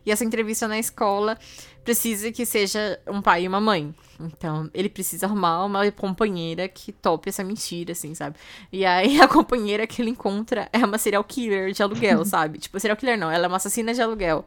E 0.07 0.11
essa 0.11 0.25
entrevista 0.25 0.67
na 0.67 0.79
escola 0.79 1.39
precisa 1.85 2.33
que 2.33 2.47
seja 2.47 2.99
um 3.07 3.21
pai 3.21 3.45
e 3.45 3.49
uma 3.49 3.61
mãe. 3.61 3.95
Então, 4.19 4.71
ele 4.73 4.89
precisa 4.89 5.27
arrumar 5.27 5.65
uma 5.67 5.91
companheira 5.93 6.67
que 6.67 6.91
tope 6.91 7.29
essa 7.29 7.45
mentira, 7.45 7.93
assim, 7.93 8.15
sabe? 8.15 8.37
E 8.73 8.87
aí, 8.87 9.21
a 9.21 9.29
companheira 9.29 9.87
que 9.87 10.01
ele 10.01 10.11
encontra 10.11 10.69
é 10.73 10.79
uma 10.79 10.97
serial 10.97 11.23
killer 11.23 11.73
de 11.73 11.83
aluguel, 11.83 12.25
sabe? 12.27 12.59
Tipo, 12.59 12.81
serial 12.81 12.97
killer 12.97 13.19
não, 13.19 13.31
ela 13.31 13.45
é 13.45 13.49
uma 13.49 13.59
assassina 13.59 13.93
de 13.93 14.01
aluguel. 14.01 14.47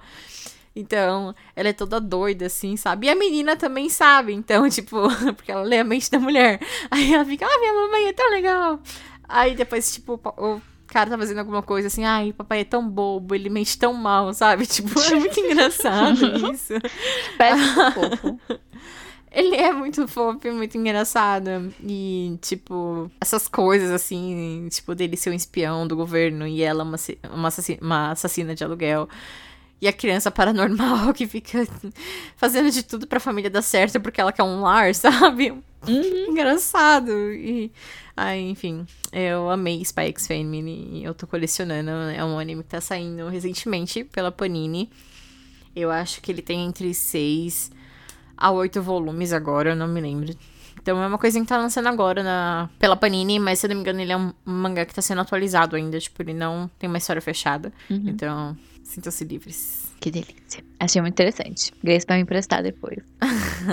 Então, 0.75 1.35
ela 1.55 1.69
é 1.69 1.73
toda 1.73 1.99
doida, 1.99 2.47
assim, 2.47 2.75
sabe? 2.75 3.05
E 3.05 3.09
a 3.09 3.15
menina 3.15 3.55
também 3.55 3.89
sabe, 3.89 4.33
então, 4.33 4.67
tipo, 4.71 5.01
porque 5.35 5.51
ela 5.51 5.63
lê 5.63 5.79
a 5.79 5.83
mente 5.83 6.09
da 6.09 6.19
mulher. 6.19 6.59
Aí 6.89 7.13
ela 7.13 7.25
fica, 7.25 7.45
ah, 7.45 7.59
minha 7.59 7.73
mamãe 7.73 8.07
é 8.07 8.13
tão 8.13 8.29
legal. 8.31 8.79
Aí 9.29 9.55
depois, 9.55 9.93
tipo, 9.93 10.19
o 10.37 10.61
cara 10.91 11.09
tá 11.09 11.17
fazendo 11.17 11.39
alguma 11.39 11.63
coisa 11.63 11.87
assim, 11.87 12.03
ai, 12.03 12.33
papai 12.33 12.59
é 12.59 12.63
tão 12.65 12.87
bobo, 12.87 13.33
ele 13.33 13.49
mente 13.49 13.77
tão 13.77 13.93
mal, 13.93 14.33
sabe? 14.33 14.67
Tipo, 14.71 14.99
é 14.99 15.15
muito 15.15 15.39
engraçado 15.39 16.19
isso. 16.51 16.73
Um 16.75 17.91
fofo. 18.19 18.39
Ele 19.31 19.55
é 19.55 19.71
muito 19.71 20.05
fofo 20.09 20.45
e 20.45 20.51
muito 20.51 20.77
engraçado. 20.77 21.73
E, 21.81 22.37
tipo, 22.41 23.09
essas 23.21 23.47
coisas, 23.47 23.89
assim, 23.89 24.67
tipo, 24.69 24.93
dele 24.93 25.15
ser 25.15 25.29
um 25.29 25.33
espião 25.33 25.87
do 25.87 25.95
governo 25.95 26.45
e 26.45 26.61
ela 26.61 26.83
uma, 26.83 26.97
uma, 27.33 27.47
assassina, 27.47 27.79
uma 27.81 28.11
assassina 28.11 28.53
de 28.53 28.63
aluguel. 28.63 29.07
E 29.81 29.87
a 29.87 29.93
criança 29.93 30.29
paranormal 30.29 31.13
que 31.13 31.25
fica 31.25 31.65
fazendo 32.35 32.69
de 32.69 32.83
tudo 32.83 33.07
pra 33.07 33.19
família 33.19 33.49
dar 33.49 33.61
certo 33.61 33.99
porque 34.01 34.19
ela 34.19 34.33
quer 34.33 34.43
um 34.43 34.59
lar, 34.59 34.93
sabe? 34.93 35.53
Engraçado. 35.87 37.11
E, 37.33 37.71
aí, 38.15 38.49
enfim, 38.49 38.85
eu 39.11 39.49
amei 39.49 39.81
Spy 39.81 40.07
X 40.07 40.27
Family 40.27 40.99
e 40.99 41.03
eu 41.03 41.13
tô 41.13 41.25
colecionando. 41.25 41.89
É 41.89 42.23
um 42.23 42.37
anime 42.37 42.63
que 42.63 42.69
tá 42.69 42.81
saindo 42.81 43.27
recentemente 43.27 44.03
pela 44.03 44.31
Panini. 44.31 44.89
Eu 45.75 45.89
acho 45.89 46.21
que 46.21 46.31
ele 46.31 46.41
tem 46.41 46.65
entre 46.65 46.93
seis 46.93 47.71
a 48.35 48.51
oito 48.51 48.81
volumes 48.81 49.31
agora, 49.31 49.71
eu 49.71 49.75
não 49.75 49.87
me 49.87 50.01
lembro. 50.01 50.35
Então 50.81 51.01
é 51.01 51.07
uma 51.07 51.17
coisa 51.17 51.39
que 51.39 51.45
tá 51.45 51.57
lançando 51.57 51.87
agora 51.87 52.23
na, 52.23 52.69
pela 52.79 52.95
Panini, 52.95 53.39
mas 53.39 53.59
se 53.59 53.67
eu 53.67 53.69
não 53.69 53.75
me 53.75 53.81
engano, 53.81 54.01
ele 54.01 54.11
é 54.11 54.17
um 54.17 54.33
mangá 54.43 54.83
que 54.83 54.93
tá 54.93 55.01
sendo 55.01 55.21
atualizado 55.21 55.75
ainda. 55.75 55.99
Tipo, 55.99 56.23
ele 56.23 56.33
não 56.33 56.69
tem 56.79 56.89
uma 56.89 56.97
história 56.97 57.21
fechada. 57.21 57.71
Uhum. 57.89 58.03
Então, 58.07 58.57
sintam-se 58.83 59.23
livres. 59.23 59.80
Que 60.01 60.11
delícia. 60.11 60.63
Achei 60.79 60.99
muito 61.01 61.13
interessante. 61.13 61.71
Grace 61.83 62.05
vai 62.07 62.17
me 62.17 62.23
emprestar 62.23 62.61
depois. 62.63 62.97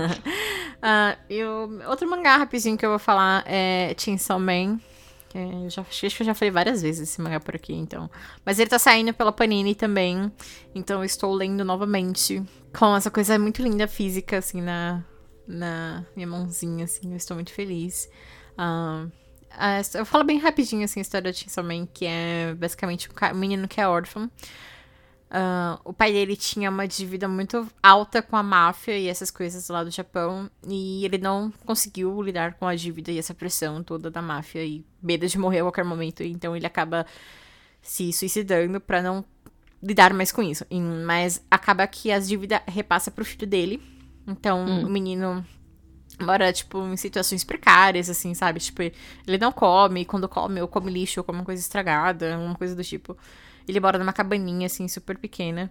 Ah, 0.80 1.16
e 1.28 1.42
o 1.42 1.82
outro 1.88 2.08
mangá 2.08 2.36
rapidinho 2.36 2.78
que 2.78 2.86
eu 2.86 2.90
vou 2.90 3.00
falar 3.00 3.42
é 3.48 3.92
Chainsaw 3.98 4.38
Man. 4.38 4.78
Eu 5.34 5.68
já, 5.68 5.82
acho 5.82 6.08
que 6.16 6.22
eu 6.22 6.26
já 6.26 6.34
falei 6.34 6.52
várias 6.52 6.82
vezes 6.82 7.08
esse 7.10 7.20
mangá 7.20 7.40
por 7.40 7.56
aqui, 7.56 7.72
então. 7.74 8.08
Mas 8.46 8.60
ele 8.60 8.70
tá 8.70 8.78
saindo 8.78 9.12
pela 9.12 9.32
Panini 9.32 9.74
também. 9.74 10.30
Então 10.72 11.00
eu 11.00 11.04
estou 11.04 11.34
lendo 11.34 11.64
novamente. 11.64 12.40
Com 12.78 12.94
essa 12.94 13.10
coisa 13.10 13.36
muito 13.40 13.60
linda 13.60 13.88
física, 13.88 14.38
assim, 14.38 14.60
na, 14.62 15.02
na 15.48 16.04
minha 16.14 16.28
mãozinha, 16.28 16.84
assim. 16.84 17.10
Eu 17.10 17.16
estou 17.16 17.34
muito 17.34 17.52
feliz. 17.52 18.08
Ah, 18.56 19.06
a 19.50 19.80
his- 19.80 19.96
eu 19.96 20.06
falo 20.06 20.22
bem 20.22 20.38
rapidinho 20.38 20.84
assim 20.84 21.00
a 21.00 21.02
história 21.02 21.32
de 21.32 21.38
Chainsaw 21.38 21.64
Man, 21.64 21.86
que 21.92 22.06
é 22.06 22.54
basicamente 22.54 23.08
ca- 23.08 23.32
um 23.32 23.38
menino 23.38 23.66
que 23.66 23.80
é 23.80 23.88
órfão. 23.88 24.30
Ah, 25.30 25.78
o 25.84 25.92
pai 25.92 26.12
dele 26.12 26.34
tinha 26.36 26.70
uma 26.70 26.88
dívida 26.88 27.28
muito 27.28 27.68
alta 27.82 28.22
com 28.22 28.34
a 28.34 28.42
máfia 28.42 28.98
e 28.98 29.08
essas 29.08 29.30
coisas 29.30 29.68
lá 29.68 29.84
do 29.84 29.90
Japão. 29.90 30.50
E 30.66 31.04
ele 31.04 31.18
não 31.18 31.52
conseguiu 31.66 32.22
lidar 32.22 32.54
com 32.54 32.66
a 32.66 32.74
dívida 32.74 33.10
e 33.12 33.18
essa 33.18 33.34
pressão 33.34 33.82
toda 33.82 34.10
da 34.10 34.22
máfia 34.22 34.64
e 34.64 34.84
medo 35.02 35.26
de 35.26 35.38
morrer 35.38 35.60
a 35.60 35.64
qualquer 35.64 35.84
momento. 35.84 36.22
Então 36.22 36.56
ele 36.56 36.66
acaba 36.66 37.04
se 37.82 38.12
suicidando 38.12 38.80
pra 38.80 39.02
não 39.02 39.24
lidar 39.82 40.12
mais 40.14 40.32
com 40.32 40.42
isso. 40.42 40.64
Mas 41.04 41.44
acaba 41.50 41.86
que 41.86 42.10
as 42.10 42.26
dívidas 42.26 42.60
repassa 42.66 43.10
pro 43.10 43.24
filho 43.24 43.46
dele. 43.46 43.82
Então 44.26 44.64
o 44.84 44.88
menino 44.88 45.44
mora, 46.20 46.52
tipo, 46.52 46.78
em 46.86 46.96
situações 46.96 47.44
precárias, 47.44 48.10
assim, 48.10 48.34
sabe? 48.34 48.60
Tipo, 48.60 48.82
ele 48.82 49.38
não 49.38 49.52
come, 49.52 50.04
quando 50.04 50.28
come, 50.28 50.60
ou 50.60 50.68
come 50.68 50.90
lixo, 50.90 51.20
ou 51.20 51.24
come 51.24 51.44
coisa 51.44 51.60
estragada, 51.62 52.34
alguma 52.34 52.54
coisa 52.54 52.74
do 52.74 52.82
tipo. 52.82 53.16
Ele 53.68 53.80
mora 53.80 53.98
numa 53.98 54.12
cabaninha, 54.12 54.66
assim, 54.66 54.88
super 54.88 55.18
pequena. 55.18 55.70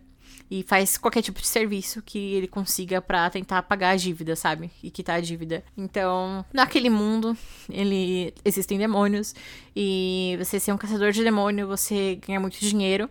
E 0.49 0.63
faz 0.63 0.97
qualquer 0.97 1.21
tipo 1.21 1.41
de 1.41 1.47
serviço 1.47 2.01
que 2.01 2.35
ele 2.35 2.47
consiga 2.47 3.01
pra 3.01 3.29
tentar 3.29 3.63
pagar 3.63 3.89
a 3.89 3.95
dívida, 3.95 4.35
sabe? 4.35 4.71
E 4.81 4.89
quitar 4.89 5.17
a 5.17 5.21
dívida. 5.21 5.63
Então, 5.75 6.45
naquele 6.53 6.89
mundo, 6.89 7.35
ele 7.69 8.33
existem 8.45 8.77
demônios. 8.77 9.35
E 9.75 10.37
você 10.39 10.59
ser 10.59 10.71
um 10.71 10.77
caçador 10.77 11.11
de 11.11 11.23
demônio, 11.23 11.67
você 11.67 12.15
ganha 12.25 12.39
muito 12.39 12.59
dinheiro. 12.59 13.09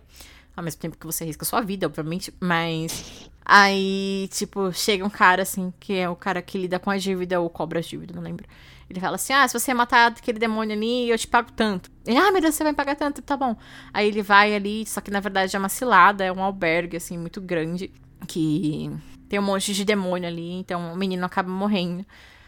Ao 0.55 0.63
mesmo 0.63 0.81
tempo 0.81 0.97
que 0.97 1.05
você 1.05 1.23
arrisca 1.23 1.45
sua 1.45 1.61
vida, 1.61 1.85
obviamente. 1.85 2.33
Mas. 2.39 3.29
Aí, 3.45 4.27
tipo, 4.31 4.73
chega 4.73 5.05
um 5.05 5.09
cara, 5.09 5.43
assim, 5.43 5.71
que 5.79 5.93
é 5.93 6.09
o 6.09 6.15
cara 6.15 6.41
que 6.41 6.57
lida 6.57 6.79
com 6.79 6.89
a 6.89 6.97
dívida 6.97 7.39
ou 7.39 7.49
cobra 7.49 7.79
a 7.79 7.81
dívida, 7.81 8.15
não 8.15 8.23
lembro. 8.23 8.47
Ele 8.89 8.99
fala 8.99 9.15
assim: 9.15 9.33
Ah, 9.33 9.47
se 9.47 9.57
você 9.57 9.73
matar 9.73 10.11
aquele 10.11 10.39
demônio 10.39 10.75
ali, 10.75 11.09
eu 11.09 11.17
te 11.17 11.27
pago 11.27 11.51
tanto. 11.51 11.91
Ele, 12.05 12.17
ah, 12.17 12.31
meu 12.31 12.41
Deus, 12.41 12.55
você 12.55 12.63
vai 12.63 12.73
pagar 12.73 12.95
tanto, 12.95 13.21
tá 13.21 13.35
bom. 13.35 13.55
Aí 13.93 14.07
ele 14.07 14.21
vai 14.21 14.55
ali, 14.55 14.85
só 14.85 15.01
que 15.01 15.11
na 15.11 15.19
verdade 15.19 15.55
é 15.55 15.59
uma 15.59 15.69
cilada, 15.69 16.23
é 16.23 16.31
um 16.31 16.41
albergue, 16.41 16.97
assim, 16.97 17.17
muito 17.17 17.41
grande. 17.41 17.91
Que 18.27 18.89
tem 19.29 19.39
um 19.39 19.43
monte 19.43 19.73
de 19.73 19.83
demônio 19.83 20.27
ali, 20.27 20.53
então 20.53 20.93
o 20.93 20.97
menino 20.97 21.25
acaba 21.25 21.49
morrendo. 21.49 22.05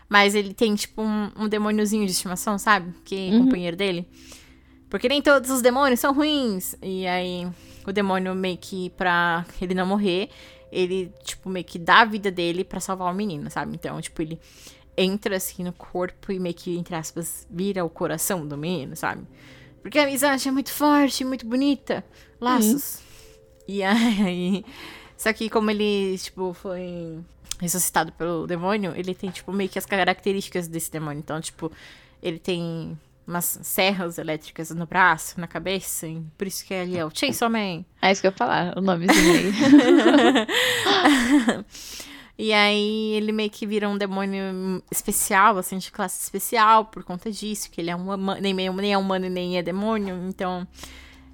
Mas 0.08 0.34
ele 0.34 0.54
tem, 0.54 0.74
tipo, 0.74 1.04
um, 1.04 1.30
um 1.38 1.48
demôniozinho 1.48 2.06
de 2.06 2.12
estimação, 2.12 2.58
sabe? 2.58 2.94
Que 3.06 3.30
é 3.30 3.38
companheiro 3.38 3.78
dele. 3.78 4.10
Porque 4.90 5.08
nem 5.08 5.22
todos 5.22 5.52
os 5.52 5.62
demônios 5.62 6.00
são 6.00 6.14
ruins. 6.14 6.76
E 6.82 7.06
aí, 7.06 7.48
o 7.86 7.92
demônio 7.92 8.34
meio 8.34 8.58
que, 8.58 8.90
pra 8.92 9.46
ele 9.62 9.76
não 9.76 9.86
morrer, 9.86 10.30
ele, 10.72 11.12
tipo, 11.24 11.48
meio 11.48 11.64
que 11.66 11.78
dá 11.78 12.02
a 12.02 12.06
vida 12.06 12.32
dele 12.32 12.64
pra 12.64 12.80
salvar 12.80 13.12
o 13.14 13.16
menino, 13.16 13.52
sabe? 13.52 13.76
Então, 13.76 14.02
tipo, 14.02 14.20
ele 14.22 14.40
entra 15.00 15.38
assim 15.38 15.64
no 15.64 15.72
corpo 15.72 16.32
e 16.32 16.39
meio 16.39 16.54
que, 16.54 16.78
entre 16.78 16.93
aspas, 16.93 17.47
vira 17.50 17.86
o 17.86 17.89
coração 17.89 18.45
do 18.45 18.58
menino, 18.58 18.95
sabe? 18.95 19.24
Porque 19.82 19.97
a 19.97 20.04
amizade 20.04 20.47
é 20.47 20.52
muito 20.52 20.72
forte, 20.72 21.24
muito 21.24 21.45
bonita. 21.45 22.04
Laços. 22.39 23.00
E 23.66 23.82
aí. 23.82 24.66
Só 25.18 25.32
que 25.32 25.50
como 25.50 25.72
ele, 25.72 26.18
tipo, 26.18 26.54
foi 26.54 27.20
ressuscitado 27.60 28.12
pelo 28.12 28.45
demônio, 28.45 28.93
ele 28.95 29.16
tem, 29.16 29.30
tipo, 29.30 29.52
meio 29.54 29.70
que 29.70 29.80
as 29.80 29.86
características 29.86 30.68
desse 30.68 30.91
demônio. 30.91 31.20
Então, 31.20 31.39
tipo, 31.39 31.72
ele 32.22 32.39
tem 32.39 32.97
umas 33.26 33.60
serras 33.62 34.18
elétricas 34.18 34.70
no 34.72 34.86
braço, 34.86 35.39
na 35.39 35.47
cabeça. 35.47 36.08
E 36.08 36.22
por 36.38 36.45
isso 36.45 36.66
que 36.66 36.74
ele 36.74 36.97
é 36.97 37.06
o 37.06 37.12
Chainsaw 37.14 37.50
Man. 37.50 37.86
É 38.02 38.12
isso 38.12 38.20
que 38.22 38.28
eu 38.28 38.32
ia 38.32 38.38
falar, 38.38 38.78
o 38.78 38.82
nomezinho 38.82 39.34
aí. 39.34 39.54
E 42.42 42.54
aí 42.54 43.12
ele 43.16 43.34
meio 43.34 43.50
que 43.50 43.68
vira 43.68 43.90
um 43.90 43.98
demônio 43.98 44.82
especial, 44.90 45.58
assim, 45.58 45.78
de 45.78 45.92
classe 45.92 46.24
especial 46.24 46.86
por 46.86 47.04
conta 47.04 47.30
disso, 47.30 47.70
que 47.70 47.82
ele 47.82 47.90
é 47.90 47.96
um 47.98 48.16
nem, 48.40 48.54
nem 48.54 48.94
é 48.94 48.98
humano 48.98 49.30
nem 49.30 49.58
é 49.58 49.62
demônio, 49.62 50.16
então 50.26 50.66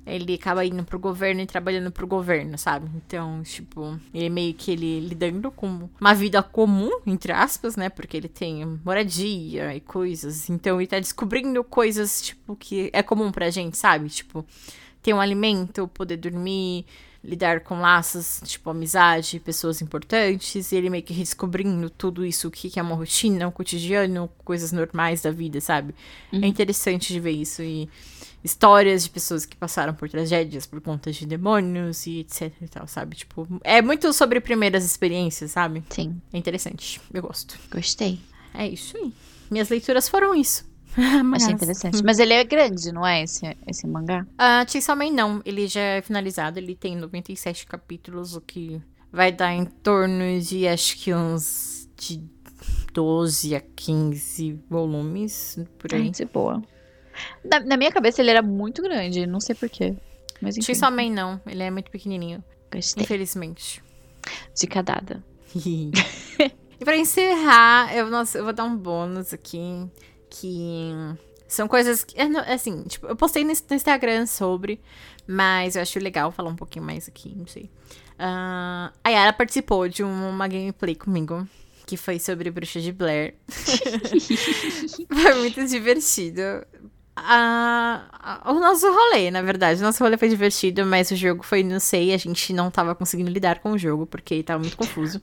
ele 0.03 0.34
acaba 0.34 0.66
indo 0.66 0.84
pro 0.84 0.97
governo 0.97 1.41
e 1.41 1.45
trabalhando 1.45 1.91
pro 1.91 2.08
governo, 2.08 2.58
sabe? 2.58 2.89
Então, 2.95 3.43
tipo, 3.43 3.99
ele 4.12 4.30
meio 4.30 4.56
que 4.56 4.72
ele 4.72 4.99
lidando 4.99 5.51
com 5.51 5.88
uma 6.01 6.16
vida 6.16 6.41
comum, 6.41 6.89
entre 7.06 7.32
aspas, 7.32 7.76
né? 7.76 7.88
Porque 7.88 8.18
ele 8.18 8.28
tem 8.28 8.66
moradia 8.84 9.76
e 9.76 9.82
coisas. 9.82 10.49
Então 10.49 10.82
ele 10.82 10.88
tá 10.88 10.99
descobrindo 10.99 11.64
coisas, 11.64 12.24
tipo, 12.24 12.56
que 12.56 12.89
é 12.91 13.03
comum 13.03 13.32
pra 13.32 13.51
gente, 13.51 13.78
sabe? 13.78 14.10
Tipo, 14.10 14.43
ter 15.03 15.14
um 15.14 15.22
alimento, 15.22 15.88
poder 15.88 16.18
dormir, 16.18 16.84
lidar 17.26 17.61
com 17.61 17.80
laços, 17.80 18.39
tipo 18.45 18.69
amizade, 18.69 19.39
pessoas 19.39 19.82
importantes, 19.82 20.71
e 20.71 20.76
ele 20.76 20.89
meio 20.89 21.03
que 21.03 21.13
redescobrindo 21.13 21.89
tudo 21.89 22.26
isso, 22.26 22.47
o 22.47 22.51
que 22.51 22.80
é 22.80 22.82
uma 22.82 22.95
rotina, 22.95 23.47
um 23.47 23.51
cotidiano, 23.51 24.30
coisas 24.43 24.71
normais 24.71 25.21
da 25.21 25.32
vida, 25.32 25.59
sabe? 25.59 25.95
É 26.32 26.45
interessante 26.45 27.11
de 27.11 27.19
ver 27.19 27.32
isso 27.32 27.61
e 27.61 27.89
histórias 28.43 29.03
de 29.03 29.09
pessoas 29.09 29.43
que 29.45 29.55
passaram 29.55 29.93
por 29.93 30.07
tragédias 30.07 30.67
por 30.67 30.80
conta 30.80 31.11
de 31.11 31.26
demônios 31.26 32.05
e 32.05 32.19
etc 32.19 32.53
e 32.61 32.67
tal, 32.67 32.88
sabe? 32.88 33.15
Tipo, 33.15 33.47
é 33.63 33.82
muito 33.82 34.13
sobre 34.13 34.39
primeiras 34.39 34.86
experiências, 34.86 35.51
sabe? 35.51 35.84
Sim, 35.89 36.21
É 36.32 36.38
interessante, 36.38 37.01
eu 37.11 37.21
gosto. 37.23 37.57
gostei. 37.71 38.19
É 38.53 38.67
isso 38.67 38.95
aí. 38.97 39.11
Minhas 39.49 39.69
leituras 39.69 40.07
foram 40.07 40.36
isso. 40.36 40.63
Mas... 41.23 41.43
Achei 41.43 41.55
interessante. 41.55 42.03
Mas 42.03 42.19
ele 42.19 42.33
é 42.33 42.43
grande, 42.43 42.91
não 42.91 43.05
é, 43.05 43.23
esse, 43.23 43.45
esse 43.67 43.85
mangá? 43.87 44.25
Ah, 44.37 44.65
Chainsaw 44.67 44.95
não, 45.11 45.41
ele 45.45 45.67
já 45.67 45.81
é 45.81 46.01
finalizado, 46.01 46.57
ele 46.57 46.75
tem 46.75 46.95
97 46.95 47.67
capítulos, 47.67 48.35
o 48.35 48.41
que 48.41 48.81
vai 49.11 49.31
dar 49.31 49.53
em 49.53 49.65
torno 49.65 50.39
de 50.41 50.67
acho 50.67 50.97
que 50.97 51.13
uns 51.13 51.89
de 51.97 52.21
12 52.93 53.55
a 53.55 53.61
15 53.61 54.59
volumes, 54.69 55.59
por 55.77 55.93
aí. 55.93 56.03
Ai, 56.03 56.09
de 56.09 56.25
boa. 56.25 56.61
Na, 57.43 57.59
na 57.59 57.77
minha 57.77 57.91
cabeça 57.91 58.21
ele 58.21 58.31
era 58.31 58.41
muito 58.41 58.81
grande, 58.81 59.25
não 59.25 59.39
sei 59.39 59.55
porquê. 59.55 59.95
Mas 60.41 60.57
enfim, 60.57 60.67
Chainsaw 60.67 60.91
Man 60.91 61.11
não, 61.11 61.41
ele 61.45 61.63
é 61.63 61.71
muito 61.71 61.89
pequenininho, 61.91 62.43
gostei. 62.71 63.03
infelizmente. 63.03 63.83
Dica 64.55 64.81
dada. 64.81 65.23
e 65.55 65.91
pra 66.83 66.97
encerrar, 66.97 67.95
eu, 67.95 68.09
nossa, 68.09 68.37
eu 68.37 68.43
vou 68.43 68.53
dar 68.53 68.65
um 68.65 68.75
bônus 68.75 69.33
aqui, 69.33 69.87
que 70.39 70.91
são 71.47 71.67
coisas 71.67 72.03
que, 72.03 72.19
é, 72.19 72.27
não, 72.27 72.41
assim, 72.41 72.83
tipo, 72.83 73.07
eu 73.07 73.15
postei 73.15 73.43
no, 73.43 73.51
Instagram 73.51 74.25
sobre, 74.25 74.79
mas 75.27 75.75
eu 75.75 75.81
acho 75.81 75.99
legal 75.99 76.31
falar 76.31 76.49
um 76.49 76.55
pouquinho 76.55 76.86
mais 76.86 77.07
aqui, 77.07 77.33
não 77.36 77.47
sei. 77.47 77.69
Ah, 78.17 78.91
a 79.03 79.09
Yara 79.09 79.33
participou 79.33 79.88
de 79.88 80.03
uma 80.03 80.47
gameplay 80.47 80.95
comigo, 80.95 81.47
que 81.86 81.95
foi 81.95 82.19
sobre 82.19 82.49
Bruxa 82.51 82.81
de 82.81 82.91
Blair. 82.91 83.36
foi 83.47 85.33
muito 85.36 85.65
divertido. 85.65 86.41
Ah, 87.18 88.41
o 88.45 88.53
nosso 88.55 88.86
rolê, 88.91 89.32
na 89.32 89.41
verdade. 89.41 89.80
O 89.80 89.84
nosso 89.84 90.03
rolê 90.03 90.18
foi 90.18 90.28
divertido, 90.28 90.86
mas 90.86 91.09
o 91.11 91.16
jogo 91.16 91.43
foi, 91.43 91.63
não 91.63 91.80
sei, 91.80 92.13
a 92.13 92.18
gente 92.18 92.51
não 92.51 92.70
tava 92.70 92.93
conseguindo 92.93 93.32
lidar 93.32 93.59
com 93.59 93.72
o 93.72 93.78
jogo, 93.78 94.05
porque 94.05 94.43
tava 94.43 94.59
muito 94.59 94.76
confuso. 94.76 95.22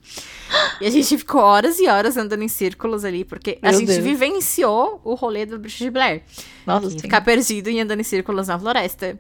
e 0.80 0.86
a 0.86 0.90
gente 0.90 1.18
ficou 1.18 1.42
horas 1.42 1.78
e 1.78 1.86
horas 1.88 2.16
andando 2.16 2.42
em 2.42 2.48
círculos 2.48 3.04
ali, 3.04 3.24
porque 3.24 3.58
a 3.60 3.70
Meu 3.70 3.78
gente 3.78 3.88
Deus. 3.88 4.02
vivenciou 4.04 5.00
o 5.04 5.14
rolê 5.14 5.44
do 5.44 5.58
Bruxa 5.58 5.84
de 5.84 5.90
Blair. 5.90 6.22
Nossa, 6.66 6.90
ficar 6.98 7.20
perdido 7.20 7.68
e 7.68 7.78
andando 7.78 8.00
em 8.00 8.04
círculos 8.04 8.48
na 8.48 8.58
floresta. 8.58 9.18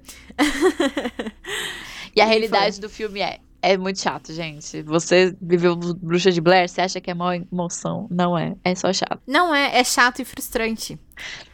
E 2.14 2.20
a 2.20 2.26
realidade 2.26 2.80
do 2.80 2.88
filme 2.88 3.20
é. 3.20 3.38
É 3.64 3.76
muito 3.76 4.00
chato, 4.00 4.32
gente. 4.32 4.82
Você 4.82 5.36
viveu 5.40 5.76
Bruxa 5.76 6.32
de 6.32 6.40
Blair, 6.40 6.68
você 6.68 6.80
acha 6.80 7.00
que 7.00 7.08
é 7.08 7.14
maior 7.14 7.40
emoção. 7.52 8.08
Não 8.10 8.36
é. 8.36 8.56
É 8.64 8.74
só 8.74 8.92
chato. 8.92 9.20
Não 9.24 9.54
é, 9.54 9.78
é 9.78 9.84
chato 9.84 10.20
e 10.20 10.24
frustrante. 10.24 10.98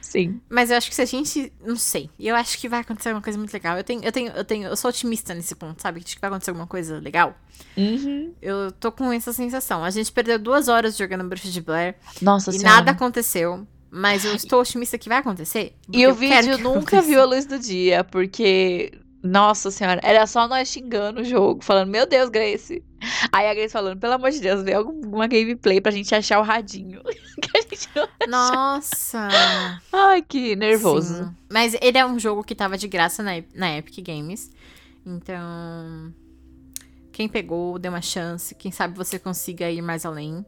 Sim. 0.09 0.41
Mas 0.49 0.71
eu 0.71 0.79
acho 0.79 0.89
que 0.89 0.95
se 0.97 1.03
a 1.03 1.05
gente. 1.05 1.53
Não 1.63 1.77
sei. 1.77 2.09
Eu 2.19 2.35
acho 2.35 2.57
que 2.57 2.67
vai 2.67 2.81
acontecer 2.81 3.13
uma 3.13 3.21
coisa 3.21 3.39
muito 3.39 3.53
legal. 3.53 3.77
Eu 3.77 3.85
tenho, 3.85 4.03
eu 4.03 4.11
tenho, 4.11 4.33
eu 4.33 4.43
tenho. 4.43 4.69
Eu 4.69 4.75
sou 4.75 4.89
otimista 4.89 5.35
nesse 5.35 5.55
ponto, 5.55 5.83
sabe? 5.83 6.01
Acho 6.03 6.15
que 6.15 6.21
vai 6.21 6.29
acontecer 6.29 6.51
alguma 6.51 6.67
coisa 6.67 6.99
legal. 6.99 7.37
Uhum. 7.77 8.33
Eu 8.41 8.73
tô 8.73 8.91
com 8.91 9.13
essa 9.13 9.35
sensação. 9.35 9.85
A 9.85 9.91
gente 9.91 10.11
perdeu 10.11 10.39
duas 10.39 10.67
horas 10.67 10.97
jogando 10.97 11.29
Bruxa 11.29 11.51
de 11.51 11.61
Blair 11.61 11.95
Nossa 12.23 12.49
e 12.49 12.55
senhora. 12.55 12.77
nada 12.77 12.93
aconteceu. 12.93 13.67
Mas 13.91 14.25
eu 14.25 14.35
estou 14.35 14.63
otimista 14.63 14.97
que 14.97 15.11
vai 15.11 15.19
acontecer. 15.19 15.75
E 15.93 16.07
o 16.07 16.15
vídeo 16.15 16.57
nunca 16.57 17.03
viu 17.03 17.21
a 17.21 17.27
luz 17.27 17.45
do 17.45 17.59
dia, 17.59 18.03
porque. 18.03 18.93
Nossa 19.23 19.71
senhora, 19.71 20.01
era 20.03 20.27
só 20.27 20.49
nós 20.49 20.69
xingando 20.69 21.21
o 21.21 21.25
jogo, 21.25 21.63
falando, 21.63 21.91
meu 21.91 22.07
Deus, 22.07 22.31
Grace. 22.31 22.83
Aí 23.33 23.49
a 23.49 23.55
Grace 23.55 23.73
falando, 23.73 23.99
pelo 23.99 24.15
amor 24.15 24.31
de 24.31 24.41
Deus, 24.41 24.63
vê 24.63 24.75
alguma 24.75 25.27
gameplay 25.27 25.81
pra 25.81 25.93
gente 25.93 26.15
achar 26.15 26.41
o 26.41 26.43
radinho. 26.43 27.01
que 27.41 27.57
a 27.57 27.61
gente 27.61 27.89
não... 27.95 28.09
Nossa! 28.29 29.29
Ai, 29.93 30.23
que 30.23 30.57
nervoso. 30.57 31.25
Sim. 31.25 31.37
Mas 31.49 31.77
ele 31.81 31.99
é 31.99 32.05
um 32.05 32.19
jogo 32.19 32.43
que 32.43 32.55
tava 32.55 32.77
de 32.77 32.89
graça 32.89 33.23
na, 33.23 33.33
na 33.55 33.77
Epic 33.77 34.05
Games. 34.05 34.51
Então. 35.05 36.13
Quem 37.13 37.29
pegou, 37.29 37.79
dê 37.79 37.89
uma 37.89 38.03
chance. 38.03 38.55
Quem 38.55 38.71
sabe 38.71 38.97
você 38.97 39.19
consiga 39.19 39.71
ir 39.71 39.83
mais 39.83 40.05
além. 40.05 40.45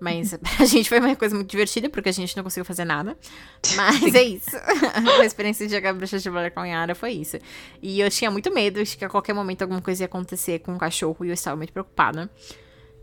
Mas 0.00 0.34
pra 0.56 0.64
gente 0.64 0.88
foi 0.88 0.98
uma 0.98 1.14
coisa 1.14 1.34
muito 1.34 1.50
divertida, 1.50 1.88
porque 1.90 2.08
a 2.08 2.12
gente 2.12 2.36
não 2.36 2.42
conseguiu 2.42 2.64
fazer 2.64 2.84
nada. 2.84 3.16
Mas 3.76 4.14
é 4.14 4.22
isso. 4.22 4.56
a 5.20 5.24
experiência 5.24 5.66
de 5.66 5.74
jogar 5.74 5.92
Bruxa 5.92 6.18
de 6.18 6.30
Blair 6.30 6.52
com 6.52 6.60
a 6.60 6.66
Yara 6.66 6.94
foi 6.94 7.12
isso. 7.12 7.38
E 7.82 8.00
eu 8.00 8.10
tinha 8.10 8.30
muito 8.30 8.52
medo 8.52 8.82
de 8.82 8.96
que 8.96 9.04
a 9.04 9.08
qualquer 9.08 9.34
momento 9.34 9.62
alguma 9.62 9.82
coisa 9.82 10.02
ia 10.02 10.06
acontecer 10.06 10.60
com 10.60 10.74
o 10.74 10.78
cachorro 10.78 11.24
e 11.24 11.28
eu 11.28 11.34
estava 11.34 11.56
muito 11.56 11.72
preocupada 11.72 12.30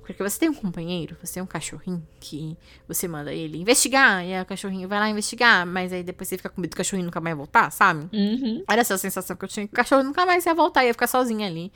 Porque 0.01 0.23
você 0.23 0.39
tem 0.39 0.49
um 0.49 0.53
companheiro, 0.53 1.15
você 1.21 1.35
tem 1.35 1.43
um 1.43 1.47
cachorrinho 1.47 2.05
que 2.19 2.57
você 2.87 3.07
manda 3.07 3.31
ele 3.31 3.59
investigar, 3.59 4.25
e 4.25 4.33
aí 4.33 4.41
o 4.41 4.45
cachorrinho 4.45 4.87
vai 4.87 4.99
lá 4.99 5.09
investigar, 5.09 5.65
mas 5.67 5.93
aí 5.93 6.01
depois 6.01 6.27
você 6.27 6.37
fica 6.37 6.49
com 6.49 6.59
medo 6.59 6.71
do 6.71 6.77
cachorrinho 6.77 7.05
nunca 7.05 7.21
mais 7.21 7.35
voltar, 7.37 7.69
sabe? 7.71 8.07
Uhum. 8.11 8.63
Era 8.67 8.81
essa 8.81 8.97
sensação 8.97 9.35
que 9.35 9.45
eu 9.45 9.49
tinha, 9.49 9.67
que 9.67 9.73
o 9.73 9.75
cachorro 9.75 10.03
nunca 10.03 10.25
mais 10.25 10.45
ia 10.45 10.53
voltar, 10.53 10.85
ia 10.85 10.93
ficar 10.93 11.07
sozinha 11.07 11.45
ali. 11.47 11.71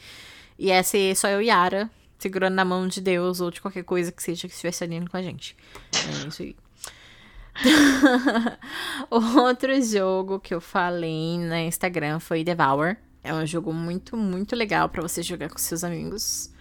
E 0.57 0.68
ia 0.68 0.81
ser 0.84 1.15
só 1.15 1.27
eu 1.27 1.41
e 1.41 1.48
Yara, 1.48 1.89
segurando 2.22 2.53
na 2.53 2.64
mão 2.64 2.88
de 2.88 3.02
Deus 3.02 3.41
ou 3.41 3.49
de 3.49 3.60
qualquer 3.60 3.84
coisa 3.84 4.11
que 4.11 4.22
seja 4.22 4.48
que 4.48 4.53
estivesse 4.53 4.84
ali 4.84 5.07
com 5.07 5.18
a 5.18 5.22
gente. 5.22 5.57
É 5.93 6.27
isso 6.27 6.43
aí. 6.43 6.56
Outro 9.10 9.81
jogo 9.81 10.39
que 10.39 10.53
eu 10.53 10.61
falei 10.61 11.38
no 11.39 11.56
Instagram 11.56 12.19
foi 12.19 12.43
Devour. 12.43 12.95
É 13.23 13.34
um 13.34 13.45
jogo 13.45 13.73
muito, 13.73 14.15
muito 14.15 14.56
legal 14.56 14.88
pra 14.88 15.02
você 15.02 15.22
jogar 15.23 15.49
com 15.49 15.57
seus 15.57 15.84
amigos. 15.84 16.52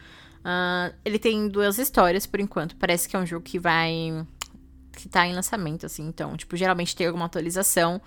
Ah, 0.42 0.92
ele 1.04 1.18
tem 1.18 1.46
duas 1.48 1.78
histórias 1.78 2.26
por 2.26 2.40
enquanto. 2.40 2.74
Parece 2.76 3.08
que 3.08 3.14
é 3.14 3.18
um 3.18 3.26
jogo 3.26 3.44
que 3.44 3.58
vai. 3.58 4.26
que 4.92 5.08
tá 5.08 5.26
em 5.26 5.34
lançamento, 5.34 5.84
assim. 5.84 6.06
Então, 6.06 6.36
tipo, 6.36 6.56
geralmente 6.56 6.96
tem 6.96 7.06
alguma 7.06 7.26
atualização 7.26 8.00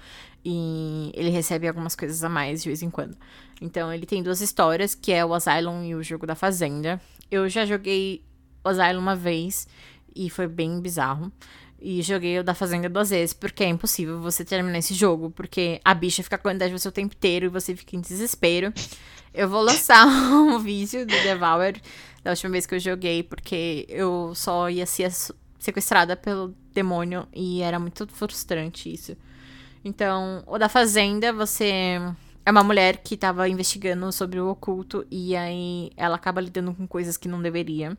e 0.43 1.11
ele 1.13 1.29
recebe 1.29 1.67
algumas 1.67 1.95
coisas 1.95 2.23
a 2.23 2.29
mais 2.29 2.63
de 2.63 2.69
vez 2.69 2.81
em 2.81 2.89
quando. 2.89 3.15
Então, 3.61 3.93
ele 3.93 4.05
tem 4.05 4.21
duas 4.21 4.41
histórias, 4.41 4.93
que 4.93 5.11
é 5.11 5.23
o 5.25 5.33
Asylum 5.33 5.83
e 5.83 5.95
o 5.95 6.03
jogo 6.03 6.27
da 6.27 6.35
Fazenda. 6.35 6.99
Eu 7.29 7.49
já 7.49 7.65
joguei 7.65 8.23
Asylum 8.63 8.99
uma 8.99 9.15
vez 9.15 9.67
e 10.15 10.29
foi 10.29 10.47
bem 10.47 10.79
bizarro. 10.79 11.31
E 11.85 12.01
joguei 12.01 12.39
o 12.39 12.43
da 12.43 12.53
Fazenda 12.53 12.87
duas 12.87 13.09
vezes, 13.09 13.33
porque 13.33 13.61
é 13.61 13.67
impossível 13.67 14.21
você 14.21 14.45
terminar 14.45 14.77
esse 14.77 14.93
jogo, 14.93 15.29
porque 15.31 15.81
a 15.83 15.93
bicha 15.93 16.23
fica 16.23 16.37
correndo 16.37 16.65
de 16.65 16.71
você 16.71 16.87
o 16.87 16.91
tempo 16.91 17.13
inteiro 17.13 17.47
e 17.47 17.49
você 17.49 17.75
fica 17.75 17.97
em 17.97 17.99
desespero. 17.99 18.73
Eu 19.33 19.49
vou 19.49 19.61
lançar 19.61 20.07
um 20.31 20.57
vídeo 20.59 21.05
do 21.05 21.11
Devour 21.11 21.73
da 22.23 22.31
última 22.31 22.51
vez 22.51 22.65
que 22.65 22.75
eu 22.75 22.79
joguei, 22.79 23.21
porque 23.21 23.85
eu 23.89 24.31
só 24.33 24.69
ia 24.69 24.85
ser 24.85 25.11
sequestrada 25.59 26.15
pelo 26.15 26.55
demônio 26.73 27.27
e 27.33 27.61
era 27.61 27.77
muito 27.79 28.07
frustrante 28.07 28.93
isso. 28.93 29.17
Então, 29.83 30.41
o 30.47 30.57
da 30.57 30.69
Fazenda, 30.69 31.33
você 31.33 31.99
é 32.45 32.51
uma 32.51 32.63
mulher 32.63 32.97
que 32.97 33.15
tava 33.15 33.47
investigando 33.47 34.11
sobre 34.11 34.39
o 34.39 34.49
oculto 34.49 35.05
e 35.09 35.35
aí 35.35 35.91
ela 35.95 36.15
acaba 36.15 36.41
lidando 36.41 36.73
com 36.73 36.85
coisas 36.85 37.15
que 37.15 37.27
não 37.27 37.41
deveria. 37.41 37.97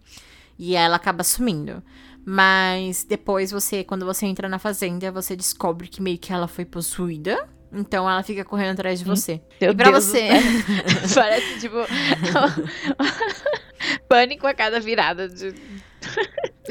E 0.58 0.76
ela 0.76 0.96
acaba 0.96 1.24
sumindo. 1.24 1.82
Mas 2.24 3.04
depois 3.04 3.50
você, 3.50 3.82
quando 3.82 4.06
você 4.06 4.26
entra 4.26 4.48
na 4.48 4.58
fazenda, 4.58 5.10
você 5.10 5.34
descobre 5.34 5.88
que 5.88 6.00
meio 6.00 6.18
que 6.18 6.32
ela 6.32 6.46
foi 6.46 6.64
possuída. 6.64 7.48
Então 7.72 8.08
ela 8.08 8.22
fica 8.22 8.44
correndo 8.44 8.72
atrás 8.72 9.00
de 9.00 9.04
você. 9.04 9.42
Meu 9.60 9.72
e 9.72 9.74
pra 9.74 9.90
Deus 9.90 10.04
você. 10.04 10.28
Parece, 11.14 11.60
tipo. 11.60 11.76
Pânico 14.08 14.46
a 14.46 14.54
cada 14.54 14.78
virada. 14.78 15.28
De... 15.28 15.52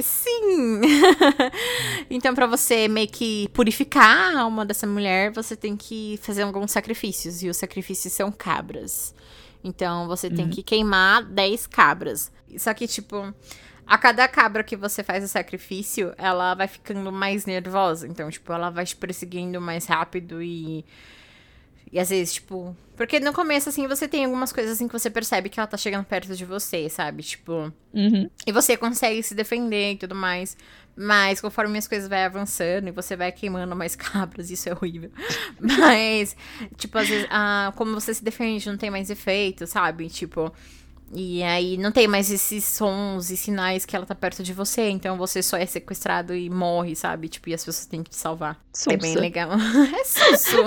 Sim! 0.01 0.81
então, 2.09 2.33
pra 2.33 2.47
você 2.47 2.87
meio 2.87 3.07
que 3.07 3.47
purificar 3.49 4.35
a 4.35 4.41
alma 4.41 4.65
dessa 4.65 4.87
mulher, 4.87 5.31
você 5.31 5.55
tem 5.55 5.77
que 5.77 6.19
fazer 6.21 6.41
alguns 6.41 6.71
sacrifícios. 6.71 7.43
E 7.43 7.49
os 7.49 7.57
sacrifícios 7.57 8.13
são 8.13 8.31
cabras. 8.31 9.13
Então, 9.63 10.07
você 10.07 10.29
tem 10.29 10.49
que 10.49 10.61
queimar 10.61 11.23
10 11.23 11.67
cabras. 11.67 12.31
Só 12.57 12.73
que, 12.73 12.87
tipo, 12.87 13.33
a 13.85 13.97
cada 13.97 14.27
cabra 14.27 14.63
que 14.63 14.75
você 14.75 15.03
faz 15.03 15.23
o 15.23 15.27
sacrifício, 15.27 16.13
ela 16.17 16.53
vai 16.53 16.67
ficando 16.67 17.11
mais 17.11 17.45
nervosa. 17.45 18.07
Então, 18.07 18.29
tipo, 18.29 18.51
ela 18.51 18.69
vai 18.69 18.85
te 18.85 18.95
perseguindo 18.95 19.61
mais 19.61 19.85
rápido 19.85 20.41
e. 20.41 20.85
E 21.93 21.99
às 21.99 22.09
vezes, 22.09 22.33
tipo. 22.33 22.75
Porque 22.97 23.19
no 23.19 23.31
começo, 23.31 23.69
assim, 23.69 23.87
você 23.87 24.07
tem 24.07 24.25
algumas 24.25 24.51
coisas 24.51 24.73
assim 24.73 24.87
que 24.87 24.97
você 24.97 25.11
percebe 25.11 25.47
que 25.47 25.59
ela 25.59 25.67
tá 25.67 25.77
chegando 25.77 26.03
perto 26.03 26.35
de 26.35 26.43
você, 26.43 26.89
sabe? 26.89 27.21
Tipo. 27.21 27.71
Uhum. 27.93 28.27
E 28.47 28.51
você 28.51 28.75
consegue 28.75 29.21
se 29.21 29.35
defender 29.35 29.91
e 29.91 29.97
tudo 29.97 30.15
mais. 30.15 30.57
Mas 30.95 31.39
conforme 31.39 31.77
as 31.77 31.87
coisas 31.87 32.09
vai 32.09 32.25
avançando 32.25 32.87
e 32.87 32.91
você 32.91 33.15
vai 33.15 33.31
queimando 33.31 33.75
mais 33.75 33.93
cabras, 33.95 34.49
isso 34.49 34.69
é 34.69 34.73
horrível. 34.73 35.11
Mas, 35.61 36.35
tipo, 36.77 36.97
às 36.97 37.07
vezes, 37.07 37.27
ah, 37.29 37.71
como 37.75 37.93
você 37.93 38.11
se 38.11 38.23
defende, 38.23 38.67
não 38.67 38.77
tem 38.77 38.89
mais 38.89 39.11
efeito, 39.11 39.67
sabe? 39.67 40.09
Tipo. 40.09 40.51
E 41.15 41.43
aí 41.43 41.77
não 41.77 41.91
tem 41.91 42.07
mais 42.07 42.31
esses 42.31 42.65
sons 42.65 43.29
e 43.29 43.37
sinais 43.37 43.85
que 43.85 43.95
ela 43.95 44.05
tá 44.05 44.15
perto 44.15 44.41
de 44.43 44.51
você. 44.53 44.89
Então 44.89 45.17
você 45.17 45.43
só 45.43 45.57
é 45.57 45.65
sequestrado 45.65 46.33
e 46.33 46.49
morre, 46.49 46.95
sabe? 46.95 47.27
Tipo, 47.29 47.49
e 47.49 47.53
as 47.53 47.63
pessoas 47.63 47.85
têm 47.85 48.01
que 48.03 48.09
te 48.09 48.15
salvar. 48.15 48.57
É 48.89 48.97
bem 48.97 49.11
Sussa. 49.11 49.19
legal. 49.19 49.49
é 49.99 50.03
susso. 50.03 50.57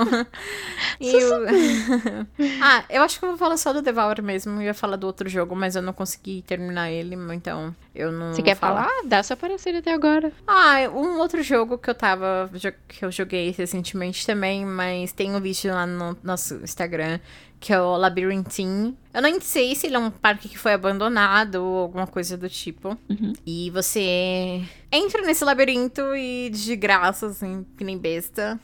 E 1.01 1.17
o- 1.17 2.27
ah, 2.63 2.85
eu 2.89 3.03
acho 3.03 3.19
que 3.19 3.25
eu 3.25 3.31
vou 3.31 3.39
falar 3.39 3.57
só 3.57 3.73
do 3.73 3.83
Devour 3.83 4.23
mesmo. 4.23 4.61
Eu 4.61 4.67
ia 4.67 4.75
falar 4.75 4.97
do 4.97 5.07
outro 5.07 5.29
jogo, 5.29 5.57
mas 5.57 5.75
eu 5.77 5.83
não 5.83 5.93
consegui 5.93 6.43
terminar 6.43 6.91
ele, 6.91 7.17
então 7.35 7.75
eu 7.95 8.13
não. 8.13 8.33
Você 8.33 8.43
quer 8.43 8.57
falar? 8.57 8.89
Dá 9.05 9.23
seu 9.23 9.37
parecer 9.37 9.75
até 9.75 9.93
agora. 9.93 10.33
Ah, 10.47 10.77
um 10.95 11.19
outro 11.19 11.43
jogo 11.43 11.77
que 11.79 11.91
eu 11.91 11.95
tava. 11.95 12.51
que 12.89 13.05
eu 13.05 13.11
joguei 13.11 13.51
recentemente 13.57 14.25
também, 14.27 14.65
mas 14.65 15.13
tem 15.13 15.35
um 15.35 15.41
vídeo 15.41 15.73
lá 15.75 15.87
no 15.87 16.17
nosso 16.23 16.55
Instagram, 16.57 17.19
que 17.59 17.73
é 17.73 17.81
o 17.81 17.97
Labyrinthine. 17.97 18.97
Eu 19.13 19.23
nem 19.23 19.41
sei 19.41 19.75
se 19.75 19.87
ele 19.87 19.97
é 19.97 19.99
um 19.99 20.11
parque 20.11 20.49
que 20.49 20.59
foi 20.59 20.73
abandonado 20.73 21.57
ou 21.57 21.79
alguma 21.79 22.07
coisa 22.07 22.37
do 22.37 22.49
tipo. 22.49 22.97
Uhum. 23.09 23.33
E 23.45 23.71
você 23.71 24.63
entra 24.93 25.23
nesse 25.23 25.45
labirinto 25.45 26.03
e 26.15 26.51
de 26.51 26.77
graça, 26.77 27.27
assim, 27.27 27.65
que 27.77 27.85
nem 27.85 27.99
besta. 27.99 28.61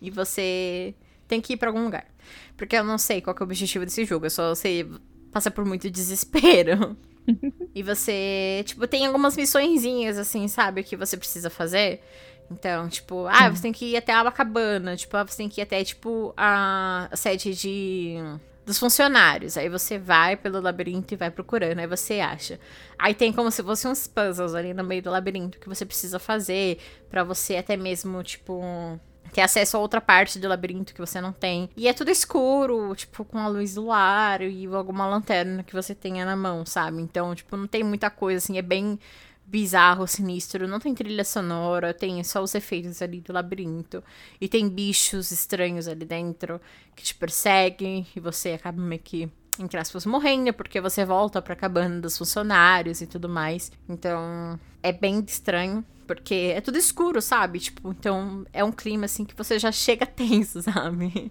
E 0.00 0.10
você 0.10 0.94
tem 1.26 1.40
que 1.40 1.52
ir 1.52 1.56
pra 1.56 1.68
algum 1.68 1.84
lugar. 1.84 2.06
Porque 2.56 2.76
eu 2.76 2.84
não 2.84 2.98
sei 2.98 3.20
qual 3.20 3.36
é 3.38 3.40
o 3.40 3.44
objetivo 3.44 3.84
desse 3.84 4.04
jogo, 4.04 4.26
eu 4.26 4.30
só 4.30 4.54
sei 4.54 4.86
passa 5.30 5.50
por 5.50 5.64
muito 5.64 5.90
desespero. 5.90 6.96
e 7.74 7.82
você, 7.82 8.62
tipo, 8.64 8.86
tem 8.86 9.06
algumas 9.06 9.36
missõezinhas, 9.36 10.18
assim, 10.18 10.48
sabe, 10.48 10.82
que 10.82 10.96
você 10.96 11.16
precisa 11.16 11.50
fazer. 11.50 12.02
Então, 12.50 12.88
tipo, 12.88 13.26
ah, 13.26 13.50
você 13.50 13.62
tem 13.62 13.72
que 13.72 13.92
ir 13.92 13.96
até 13.96 14.12
a 14.12 14.32
cabana, 14.32 14.96
tipo, 14.96 15.16
ah, 15.16 15.24
você 15.24 15.36
tem 15.36 15.48
que 15.48 15.60
ir 15.60 15.62
até, 15.62 15.84
tipo, 15.84 16.32
a 16.36 17.10
sede 17.14 17.54
de 17.54 18.16
dos 18.68 18.78
funcionários. 18.78 19.56
Aí 19.56 19.68
você 19.68 19.98
vai 19.98 20.36
pelo 20.36 20.60
labirinto 20.60 21.14
e 21.14 21.16
vai 21.16 21.30
procurando, 21.30 21.78
aí 21.78 21.86
você 21.86 22.20
acha. 22.20 22.60
Aí 22.98 23.14
tem 23.14 23.32
como 23.32 23.50
se 23.50 23.62
fossem 23.62 23.90
uns 23.90 24.06
puzzles 24.06 24.54
ali 24.54 24.74
no 24.74 24.84
meio 24.84 25.02
do 25.02 25.10
labirinto 25.10 25.58
que 25.58 25.68
você 25.68 25.86
precisa 25.86 26.18
fazer 26.18 26.78
pra 27.08 27.24
você 27.24 27.56
até 27.56 27.76
mesmo, 27.76 28.22
tipo, 28.22 28.62
ter 29.32 29.40
acesso 29.40 29.76
a 29.76 29.80
outra 29.80 30.00
parte 30.00 30.38
do 30.38 30.46
labirinto 30.46 30.92
que 30.92 31.00
você 31.00 31.20
não 31.20 31.32
tem. 31.32 31.70
E 31.76 31.88
é 31.88 31.94
tudo 31.94 32.10
escuro, 32.10 32.94
tipo, 32.94 33.24
com 33.24 33.38
a 33.38 33.48
luz 33.48 33.74
do 33.74 33.86
lar 33.86 34.42
e 34.42 34.66
alguma 34.66 35.06
lanterna 35.06 35.62
que 35.62 35.72
você 35.72 35.94
tenha 35.94 36.26
na 36.26 36.36
mão, 36.36 36.66
sabe? 36.66 37.00
Então, 37.00 37.34
tipo, 37.34 37.56
não 37.56 37.66
tem 37.66 37.82
muita 37.82 38.10
coisa 38.10 38.36
assim, 38.36 38.58
é 38.58 38.62
bem 38.62 38.98
bizarro, 39.48 40.06
sinistro, 40.06 40.68
não 40.68 40.78
tem 40.78 40.94
trilha 40.94 41.24
sonora, 41.24 41.94
tem 41.94 42.22
só 42.22 42.42
os 42.42 42.54
efeitos 42.54 43.00
ali 43.00 43.20
do 43.20 43.32
labirinto. 43.32 44.04
E 44.40 44.46
tem 44.46 44.68
bichos 44.68 45.30
estranhos 45.30 45.88
ali 45.88 46.04
dentro 46.04 46.60
que 46.94 47.02
te 47.02 47.14
perseguem 47.14 48.06
e 48.14 48.20
você 48.20 48.50
acaba 48.50 48.80
meio 48.80 49.00
que, 49.02 49.28
entre 49.58 49.78
aspas, 49.78 50.04
morrendo, 50.04 50.52
porque 50.52 50.80
você 50.80 51.04
volta 51.04 51.40
pra 51.40 51.56
cabana 51.56 52.00
dos 52.00 52.18
funcionários 52.18 53.00
e 53.00 53.06
tudo 53.06 53.28
mais. 53.28 53.72
Então, 53.88 54.60
é 54.82 54.92
bem 54.92 55.24
estranho. 55.26 55.84
Porque 56.06 56.54
é 56.56 56.62
tudo 56.62 56.78
escuro, 56.78 57.20
sabe? 57.20 57.60
Tipo, 57.60 57.90
então 57.90 58.46
é 58.50 58.64
um 58.64 58.72
clima 58.72 59.04
assim 59.04 59.26
que 59.26 59.34
você 59.34 59.58
já 59.58 59.70
chega 59.70 60.06
tenso, 60.08 60.62
sabe? 60.62 61.30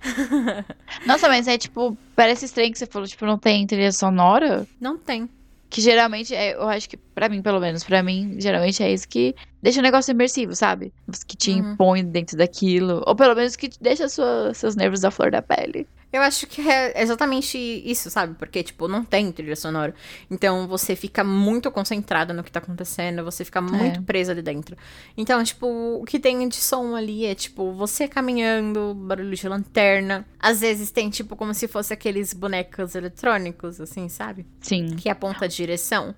Nossa, 1.04 1.28
mas 1.28 1.46
é 1.46 1.58
tipo, 1.58 1.94
parece 2.16 2.46
estranho 2.46 2.72
que 2.72 2.78
você 2.78 2.86
falou, 2.86 3.06
tipo, 3.06 3.26
não 3.26 3.36
tem 3.36 3.66
trilha 3.66 3.92
sonora. 3.92 4.66
Não 4.80 4.96
tem. 4.96 5.28
Que 5.74 5.80
geralmente, 5.80 6.32
é, 6.32 6.54
eu 6.54 6.68
acho 6.68 6.88
que, 6.88 6.96
pra 7.14 7.28
mim, 7.28 7.40
pelo 7.42 7.60
menos, 7.60 7.84
pra 7.84 8.02
mim, 8.02 8.36
geralmente 8.38 8.82
é 8.82 8.92
isso 8.92 9.08
que 9.08 9.34
deixa 9.62 9.80
o 9.80 9.82
negócio 9.82 10.10
imersivo, 10.10 10.54
sabe? 10.54 10.92
Que 11.26 11.36
te 11.36 11.50
Uhum. 11.52 11.72
impõe 11.72 12.04
dentro 12.04 12.36
daquilo. 12.36 13.02
Ou 13.06 13.14
pelo 13.14 13.34
menos 13.34 13.56
que 13.56 13.68
te 13.68 13.78
deixa 13.80 14.08
sua- 14.08 14.52
seus 14.52 14.74
nervos 14.76 15.04
à 15.04 15.10
flor 15.10 15.30
da 15.30 15.40
pele. 15.40 15.86
Eu 16.12 16.22
acho 16.22 16.46
que 16.46 16.60
é 16.60 17.02
exatamente 17.02 17.58
isso, 17.58 18.08
sabe? 18.08 18.34
Porque, 18.38 18.62
tipo, 18.62 18.86
não 18.86 19.04
tem 19.04 19.32
trilha 19.32 19.56
sonora. 19.56 19.92
Então 20.30 20.68
você 20.68 20.94
fica 20.94 21.24
muito 21.24 21.72
concentrada 21.72 22.32
no 22.32 22.44
que 22.44 22.52
tá 22.52 22.60
acontecendo, 22.60 23.24
você 23.24 23.44
fica 23.44 23.60
muito 23.60 24.00
presa 24.02 24.30
ali 24.30 24.40
dentro. 24.40 24.76
Então, 25.16 25.42
tipo, 25.42 25.66
o 25.66 26.04
que 26.04 26.20
tem 26.20 26.48
de 26.48 26.54
som 26.54 26.94
ali 26.94 27.26
é, 27.26 27.34
tipo, 27.34 27.72
você 27.72 28.06
caminhando, 28.06 28.94
barulho 28.94 29.34
de 29.34 29.48
lanterna. 29.48 30.24
Às 30.38 30.60
vezes 30.60 30.92
tem, 30.92 31.10
tipo, 31.10 31.34
como 31.34 31.52
se 31.52 31.66
fosse 31.66 31.92
aqueles 31.92 32.32
bonecos 32.32 32.94
eletrônicos, 32.94 33.80
assim, 33.80 34.08
sabe? 34.08 34.46
Sim. 34.60 34.94
que 34.94 35.08
aponta 35.08 35.46
a 35.46 35.48
direção. 35.48 36.14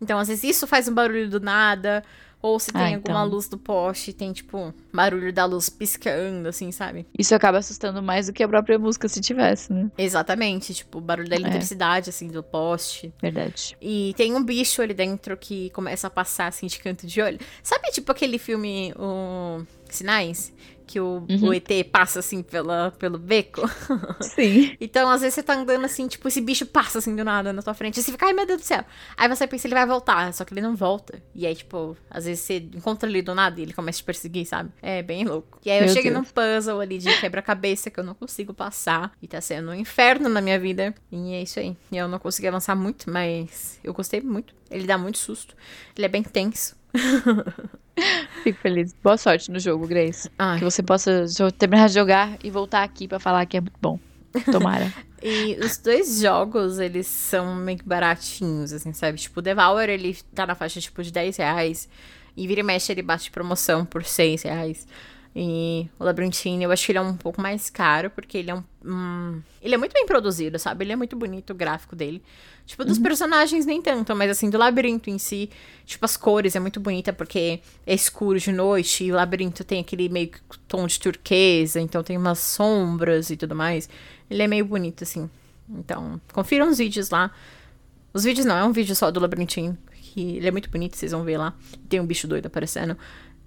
Então, 0.00 0.18
às 0.18 0.28
vezes 0.28 0.44
isso 0.44 0.66
faz 0.66 0.88
um 0.88 0.94
barulho 0.94 1.28
do 1.28 1.40
nada, 1.40 2.02
ou 2.42 2.58
se 2.58 2.72
tem 2.72 2.80
Ah, 2.80 2.96
alguma 2.96 3.20
então. 3.20 3.26
luz 3.26 3.48
do 3.48 3.58
poste, 3.58 4.14
tem 4.14 4.32
tipo 4.32 4.72
barulho 4.90 5.30
da 5.30 5.44
luz 5.44 5.68
piscando, 5.68 6.48
assim, 6.48 6.72
sabe? 6.72 7.06
Isso 7.18 7.34
acaba 7.34 7.58
assustando 7.58 8.02
mais 8.02 8.28
do 8.28 8.32
que 8.32 8.42
a 8.42 8.48
própria 8.48 8.78
música 8.78 9.06
se 9.08 9.20
tivesse, 9.20 9.70
né? 9.70 9.90
Exatamente, 9.98 10.72
tipo, 10.72 10.98
o 10.98 11.00
barulho 11.02 11.28
da 11.28 11.36
eletricidade, 11.36 12.08
assim, 12.08 12.28
do 12.28 12.42
poste. 12.42 13.12
Verdade. 13.20 13.76
E 13.80 14.14
tem 14.16 14.34
um 14.34 14.42
bicho 14.42 14.80
ali 14.80 14.94
dentro 14.94 15.36
que 15.36 15.68
começa 15.70 16.06
a 16.06 16.10
passar, 16.10 16.46
assim, 16.46 16.66
de 16.66 16.78
canto 16.78 17.06
de 17.06 17.20
olho. 17.20 17.38
Sabe, 17.62 17.90
tipo, 17.90 18.10
aquele 18.10 18.38
filme, 18.38 18.94
o 18.96 19.62
sinais 19.96 20.52
que 20.86 20.98
o, 20.98 21.24
Uhum. 21.30 21.50
o 21.50 21.54
ET 21.54 21.68
passa 21.92 22.18
assim 22.18 22.42
pela, 22.42 22.90
pelo 22.98 23.16
beco. 23.16 23.62
Sim. 24.20 24.76
Então, 24.80 25.08
às 25.08 25.20
vezes 25.20 25.34
você 25.36 25.42
tá 25.44 25.54
andando 25.54 25.84
assim, 25.84 26.08
tipo, 26.08 26.26
esse 26.26 26.40
bicho 26.40 26.66
passa 26.66 26.98
assim 26.98 27.14
do 27.14 27.22
nada 27.24 27.52
na 27.52 27.62
tua 27.62 27.74
frente. 27.74 28.00
E 28.00 28.02
você 28.02 28.10
fica, 28.10 28.26
ai 28.26 28.32
meu 28.32 28.44
Deus 28.44 28.60
do 28.60 28.64
céu. 28.64 28.84
Aí 29.16 29.28
você 29.28 29.46
pensa, 29.46 29.68
ele 29.68 29.74
vai 29.74 29.86
voltar, 29.86 30.34
só 30.34 30.44
que 30.44 30.52
ele 30.52 30.60
não 30.60 30.74
volta. 30.74 31.22
E 31.32 31.46
aí, 31.46 31.54
tipo, 31.54 31.96
às 32.10 32.24
vezes 32.24 32.40
você 32.42 32.56
encontra 32.74 33.08
ele 33.08 33.22
do 33.22 33.36
nada 33.36 33.60
e 33.60 33.62
ele 33.62 33.72
começa 33.72 33.98
a 33.98 34.00
te 34.00 34.04
perseguir, 34.04 34.44
sabe? 34.46 34.70
É 34.82 35.00
bem 35.00 35.24
louco. 35.24 35.60
E 35.64 35.70
aí 35.70 35.78
eu 35.78 35.84
Meu 35.84 35.94
cheguei 35.94 36.10
Deus. 36.10 36.24
num 36.24 36.28
puzzle 36.28 36.80
ali 36.80 36.98
de 36.98 37.20
quebra-cabeça 37.20 37.88
que 37.88 38.00
eu 38.00 38.04
não 38.04 38.14
consigo 38.14 38.52
passar. 38.52 39.12
E 39.22 39.28
tá 39.28 39.40
sendo 39.40 39.70
um 39.70 39.74
inferno 39.74 40.28
na 40.28 40.40
minha 40.40 40.58
vida. 40.58 40.92
E 41.12 41.34
é 41.34 41.42
isso 41.42 41.60
aí. 41.60 41.76
E 41.92 41.96
eu 41.98 42.08
não 42.08 42.18
consegui 42.18 42.48
avançar 42.48 42.74
muito, 42.74 43.08
mas 43.08 43.78
eu 43.84 43.94
gostei 43.94 44.20
muito. 44.20 44.52
Ele 44.68 44.88
dá 44.88 44.98
muito 44.98 45.18
susto. 45.18 45.54
Ele 45.96 46.06
é 46.06 46.08
bem 46.08 46.24
tenso. 46.24 46.79
Fico 48.42 48.58
feliz. 48.60 48.94
Boa 49.02 49.16
sorte 49.16 49.50
no 49.50 49.58
jogo, 49.58 49.86
Grace. 49.86 50.30
Ai. 50.38 50.58
Que 50.58 50.64
você 50.64 50.82
possa 50.82 51.26
terminar 51.58 51.88
de 51.88 51.94
jogar 51.94 52.38
e 52.42 52.50
voltar 52.50 52.82
aqui 52.82 53.06
pra 53.06 53.18
falar 53.18 53.44
que 53.46 53.56
é 53.56 53.60
muito 53.60 53.78
bom. 53.80 53.98
Tomara. 54.50 54.92
E 55.22 55.58
os 55.62 55.76
dois 55.76 56.20
jogos, 56.20 56.78
eles 56.78 57.06
são 57.06 57.54
meio 57.54 57.76
que 57.76 57.84
baratinhos, 57.84 58.72
assim, 58.72 58.90
sabe? 58.94 59.18
Tipo, 59.18 59.40
o 59.40 59.42
Devour, 59.42 59.82
ele 59.82 60.16
tá 60.34 60.46
na 60.46 60.54
faixa, 60.54 60.80
tipo, 60.80 61.02
de 61.02 61.12
10 61.12 61.36
reais. 61.36 61.86
E 62.34 62.46
vira 62.46 62.60
e 62.60 62.62
mexe, 62.62 62.90
ele 62.90 63.02
bate 63.02 63.30
promoção 63.30 63.84
por 63.84 64.02
6 64.02 64.44
reais. 64.44 64.86
E 65.34 65.88
o 65.98 66.04
Labyrinthine, 66.04 66.64
eu 66.64 66.72
acho 66.72 66.84
que 66.84 66.90
ele 66.90 66.98
é 66.98 67.02
um 67.02 67.16
pouco 67.16 67.40
mais 67.40 67.70
caro, 67.70 68.10
porque 68.10 68.36
ele 68.38 68.50
é 68.50 68.54
um... 68.54 68.64
hum, 68.84 69.40
ele 69.62 69.74
é 69.74 69.78
muito 69.78 69.92
bem 69.92 70.04
produzido, 70.04 70.58
sabe? 70.58 70.84
Ele 70.84 70.92
é 70.92 70.96
muito 70.96 71.14
bonito, 71.16 71.50
o 71.50 71.54
gráfico 71.54 71.94
dele. 71.94 72.20
Tipo, 72.66 72.84
dos 72.84 72.98
personagens 72.98 73.64
nem 73.64 73.80
tanto, 73.80 74.14
mas 74.14 74.30
assim, 74.30 74.50
do 74.50 74.58
labirinto 74.58 75.08
em 75.08 75.18
si, 75.18 75.48
tipo, 75.84 76.04
as 76.04 76.16
cores 76.16 76.56
é 76.56 76.60
muito 76.60 76.80
bonita, 76.80 77.12
porque 77.12 77.60
é 77.86 77.94
escuro 77.94 78.38
de 78.38 78.52
noite, 78.52 79.04
e 79.04 79.12
o 79.12 79.14
labirinto 79.14 79.62
tem 79.62 79.80
aquele 79.80 80.08
meio 80.08 80.28
que 80.28 80.40
tom 80.66 80.86
de 80.86 80.98
turquesa, 80.98 81.80
então 81.80 82.02
tem 82.02 82.16
umas 82.16 82.38
sombras 82.40 83.30
e 83.30 83.36
tudo 83.36 83.54
mais. 83.54 83.88
Ele 84.28 84.42
é 84.42 84.48
meio 84.48 84.64
bonito, 84.64 85.04
assim. 85.04 85.30
Então, 85.68 86.20
confiram 86.32 86.68
os 86.68 86.78
vídeos 86.78 87.10
lá. 87.10 87.30
Os 88.12 88.24
vídeos 88.24 88.44
não, 88.44 88.56
é 88.56 88.64
um 88.64 88.72
vídeo 88.72 88.96
só 88.96 89.10
do 89.12 89.20
labirintinho, 89.20 89.78
que 89.92 90.36
ele 90.36 90.48
é 90.48 90.50
muito 90.50 90.68
bonito, 90.70 90.96
vocês 90.96 91.12
vão 91.12 91.22
ver 91.22 91.38
lá. 91.38 91.54
Tem 91.88 92.00
um 92.00 92.06
bicho 92.06 92.26
doido 92.26 92.46
aparecendo. 92.46 92.96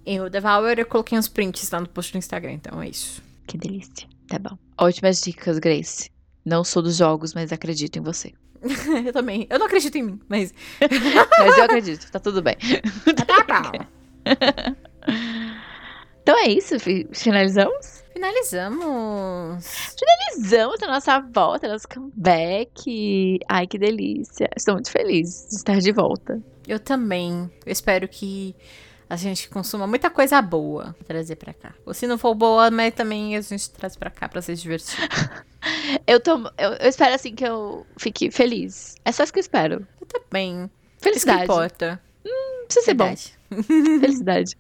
E 0.06 0.20
o 0.20 0.30
Devour, 0.30 0.76
eu 0.78 0.86
coloquei 0.86 1.18
uns 1.18 1.28
prints 1.28 1.70
lá 1.72 1.80
no 1.80 1.88
post 1.88 2.12
do 2.12 2.18
Instagram, 2.18 2.54
então 2.54 2.82
é 2.82 2.90
isso. 2.90 3.22
Que 3.48 3.58
delícia. 3.58 4.08
Tá 4.28 4.38
bom. 4.40 4.58
Ótimas 4.78 5.22
dicas, 5.22 5.60
Grace. 5.60 6.10
Não 6.46 6.64
sou 6.64 6.82
dos 6.82 6.98
jogos, 6.98 7.34
mas 7.34 7.52
acredito 7.54 7.98
em 7.98 8.02
você. 8.02 8.34
eu 9.06 9.14
também. 9.14 9.48
Eu 9.50 9.60
não 9.60 9.66
acredito 9.66 9.98
em 9.98 10.04
mim, 10.04 10.20
mas. 10.28 10.54
Mas 11.40 11.58
eu 11.58 11.64
acredito, 11.66 12.10
tá 12.12 12.20
tudo 12.20 12.42
bem. 12.42 12.56
tá 13.26 13.62
bom. 13.62 13.86
Então 16.22 16.38
é 16.38 16.48
isso, 16.48 16.80
fi- 16.80 17.06
finalizamos? 17.12 18.02
Finalizamos. 18.14 19.66
Finalizamos 20.00 20.82
a 20.82 20.88
nossa 20.88 21.20
volta, 21.20 21.68
nosso 21.68 21.86
comeback. 21.90 23.40
Ai, 23.50 23.68
que 23.68 23.78
delícia. 23.78 24.50
Estou 24.56 24.76
muito 24.76 24.90
feliz 24.90 25.48
de 25.50 25.56
estar 25.58 25.80
de 25.80 25.92
volta. 25.92 26.42
Eu 26.66 26.80
também. 26.80 27.52
Eu 27.66 27.72
espero 27.74 28.08
que 28.08 28.56
a 29.14 29.16
gente 29.16 29.50
consuma 29.50 29.86
muita 29.86 30.10
coisa 30.10 30.42
boa 30.42 30.96
pra 31.00 31.06
trazer 31.08 31.36
pra 31.36 31.54
cá. 31.54 31.74
Ou 31.86 31.94
se 31.94 32.08
não 32.08 32.18
for 32.18 32.34
boa, 32.34 32.72
mas 32.72 32.94
também 32.94 33.36
a 33.38 33.42
gente 33.42 33.70
traz 33.70 33.96
pra 33.96 34.10
cá 34.10 34.28
pra 34.28 34.42
se 34.42 34.56
divertir. 34.56 34.98
Eu, 36.06 36.20
tô, 36.20 36.40
eu, 36.58 36.72
eu 36.74 36.90
espero 36.90 37.16
assim 37.16 37.34
que 37.34 37.46
eu 37.46 37.88
fique 37.96 38.30
feliz. 38.30 38.96
É 39.06 39.14
só 39.14 39.24
isso 39.24 39.32
que 39.32 39.40
eu 39.40 39.42
espero. 39.42 39.88
Eu 40.02 40.08
também. 40.08 40.64
Isso 40.64 40.70
que 40.98 41.04
Felicidade. 41.04 41.44
importa. 41.44 42.02
Precisa 42.66 42.86
ser 42.86 42.94
bom. 42.94 43.06
Verdade. 43.06 43.34
Felicidade. 44.02 44.58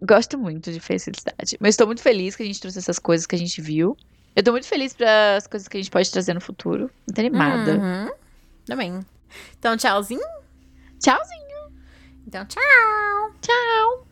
Gosto 0.00 0.38
muito 0.38 0.72
de 0.72 0.80
felicidade. 0.80 1.58
Mas 1.60 1.70
estou 1.74 1.86
muito 1.86 2.00
feliz 2.00 2.34
que 2.34 2.42
a 2.42 2.46
gente 2.46 2.60
trouxe 2.60 2.78
essas 2.78 2.98
coisas 2.98 3.26
que 3.26 3.34
a 3.34 3.38
gente 3.38 3.60
viu. 3.60 3.94
Eu 4.34 4.42
tô 4.42 4.52
muito 4.52 4.66
feliz 4.66 4.94
para 4.94 5.36
as 5.36 5.46
coisas 5.46 5.68
que 5.68 5.76
a 5.76 5.80
gente 5.80 5.90
pode 5.90 6.10
trazer 6.10 6.32
no 6.32 6.40
futuro. 6.40 6.90
Muito 7.06 7.18
animada. 7.18 7.74
Uhum. 7.76 8.10
Também. 8.64 9.00
Então, 9.58 9.76
tchauzinho. 9.76 10.22
Tchauzinho. 10.98 11.41
Então, 12.26 12.44
tchau. 12.46 12.60
Tchau. 13.40 14.11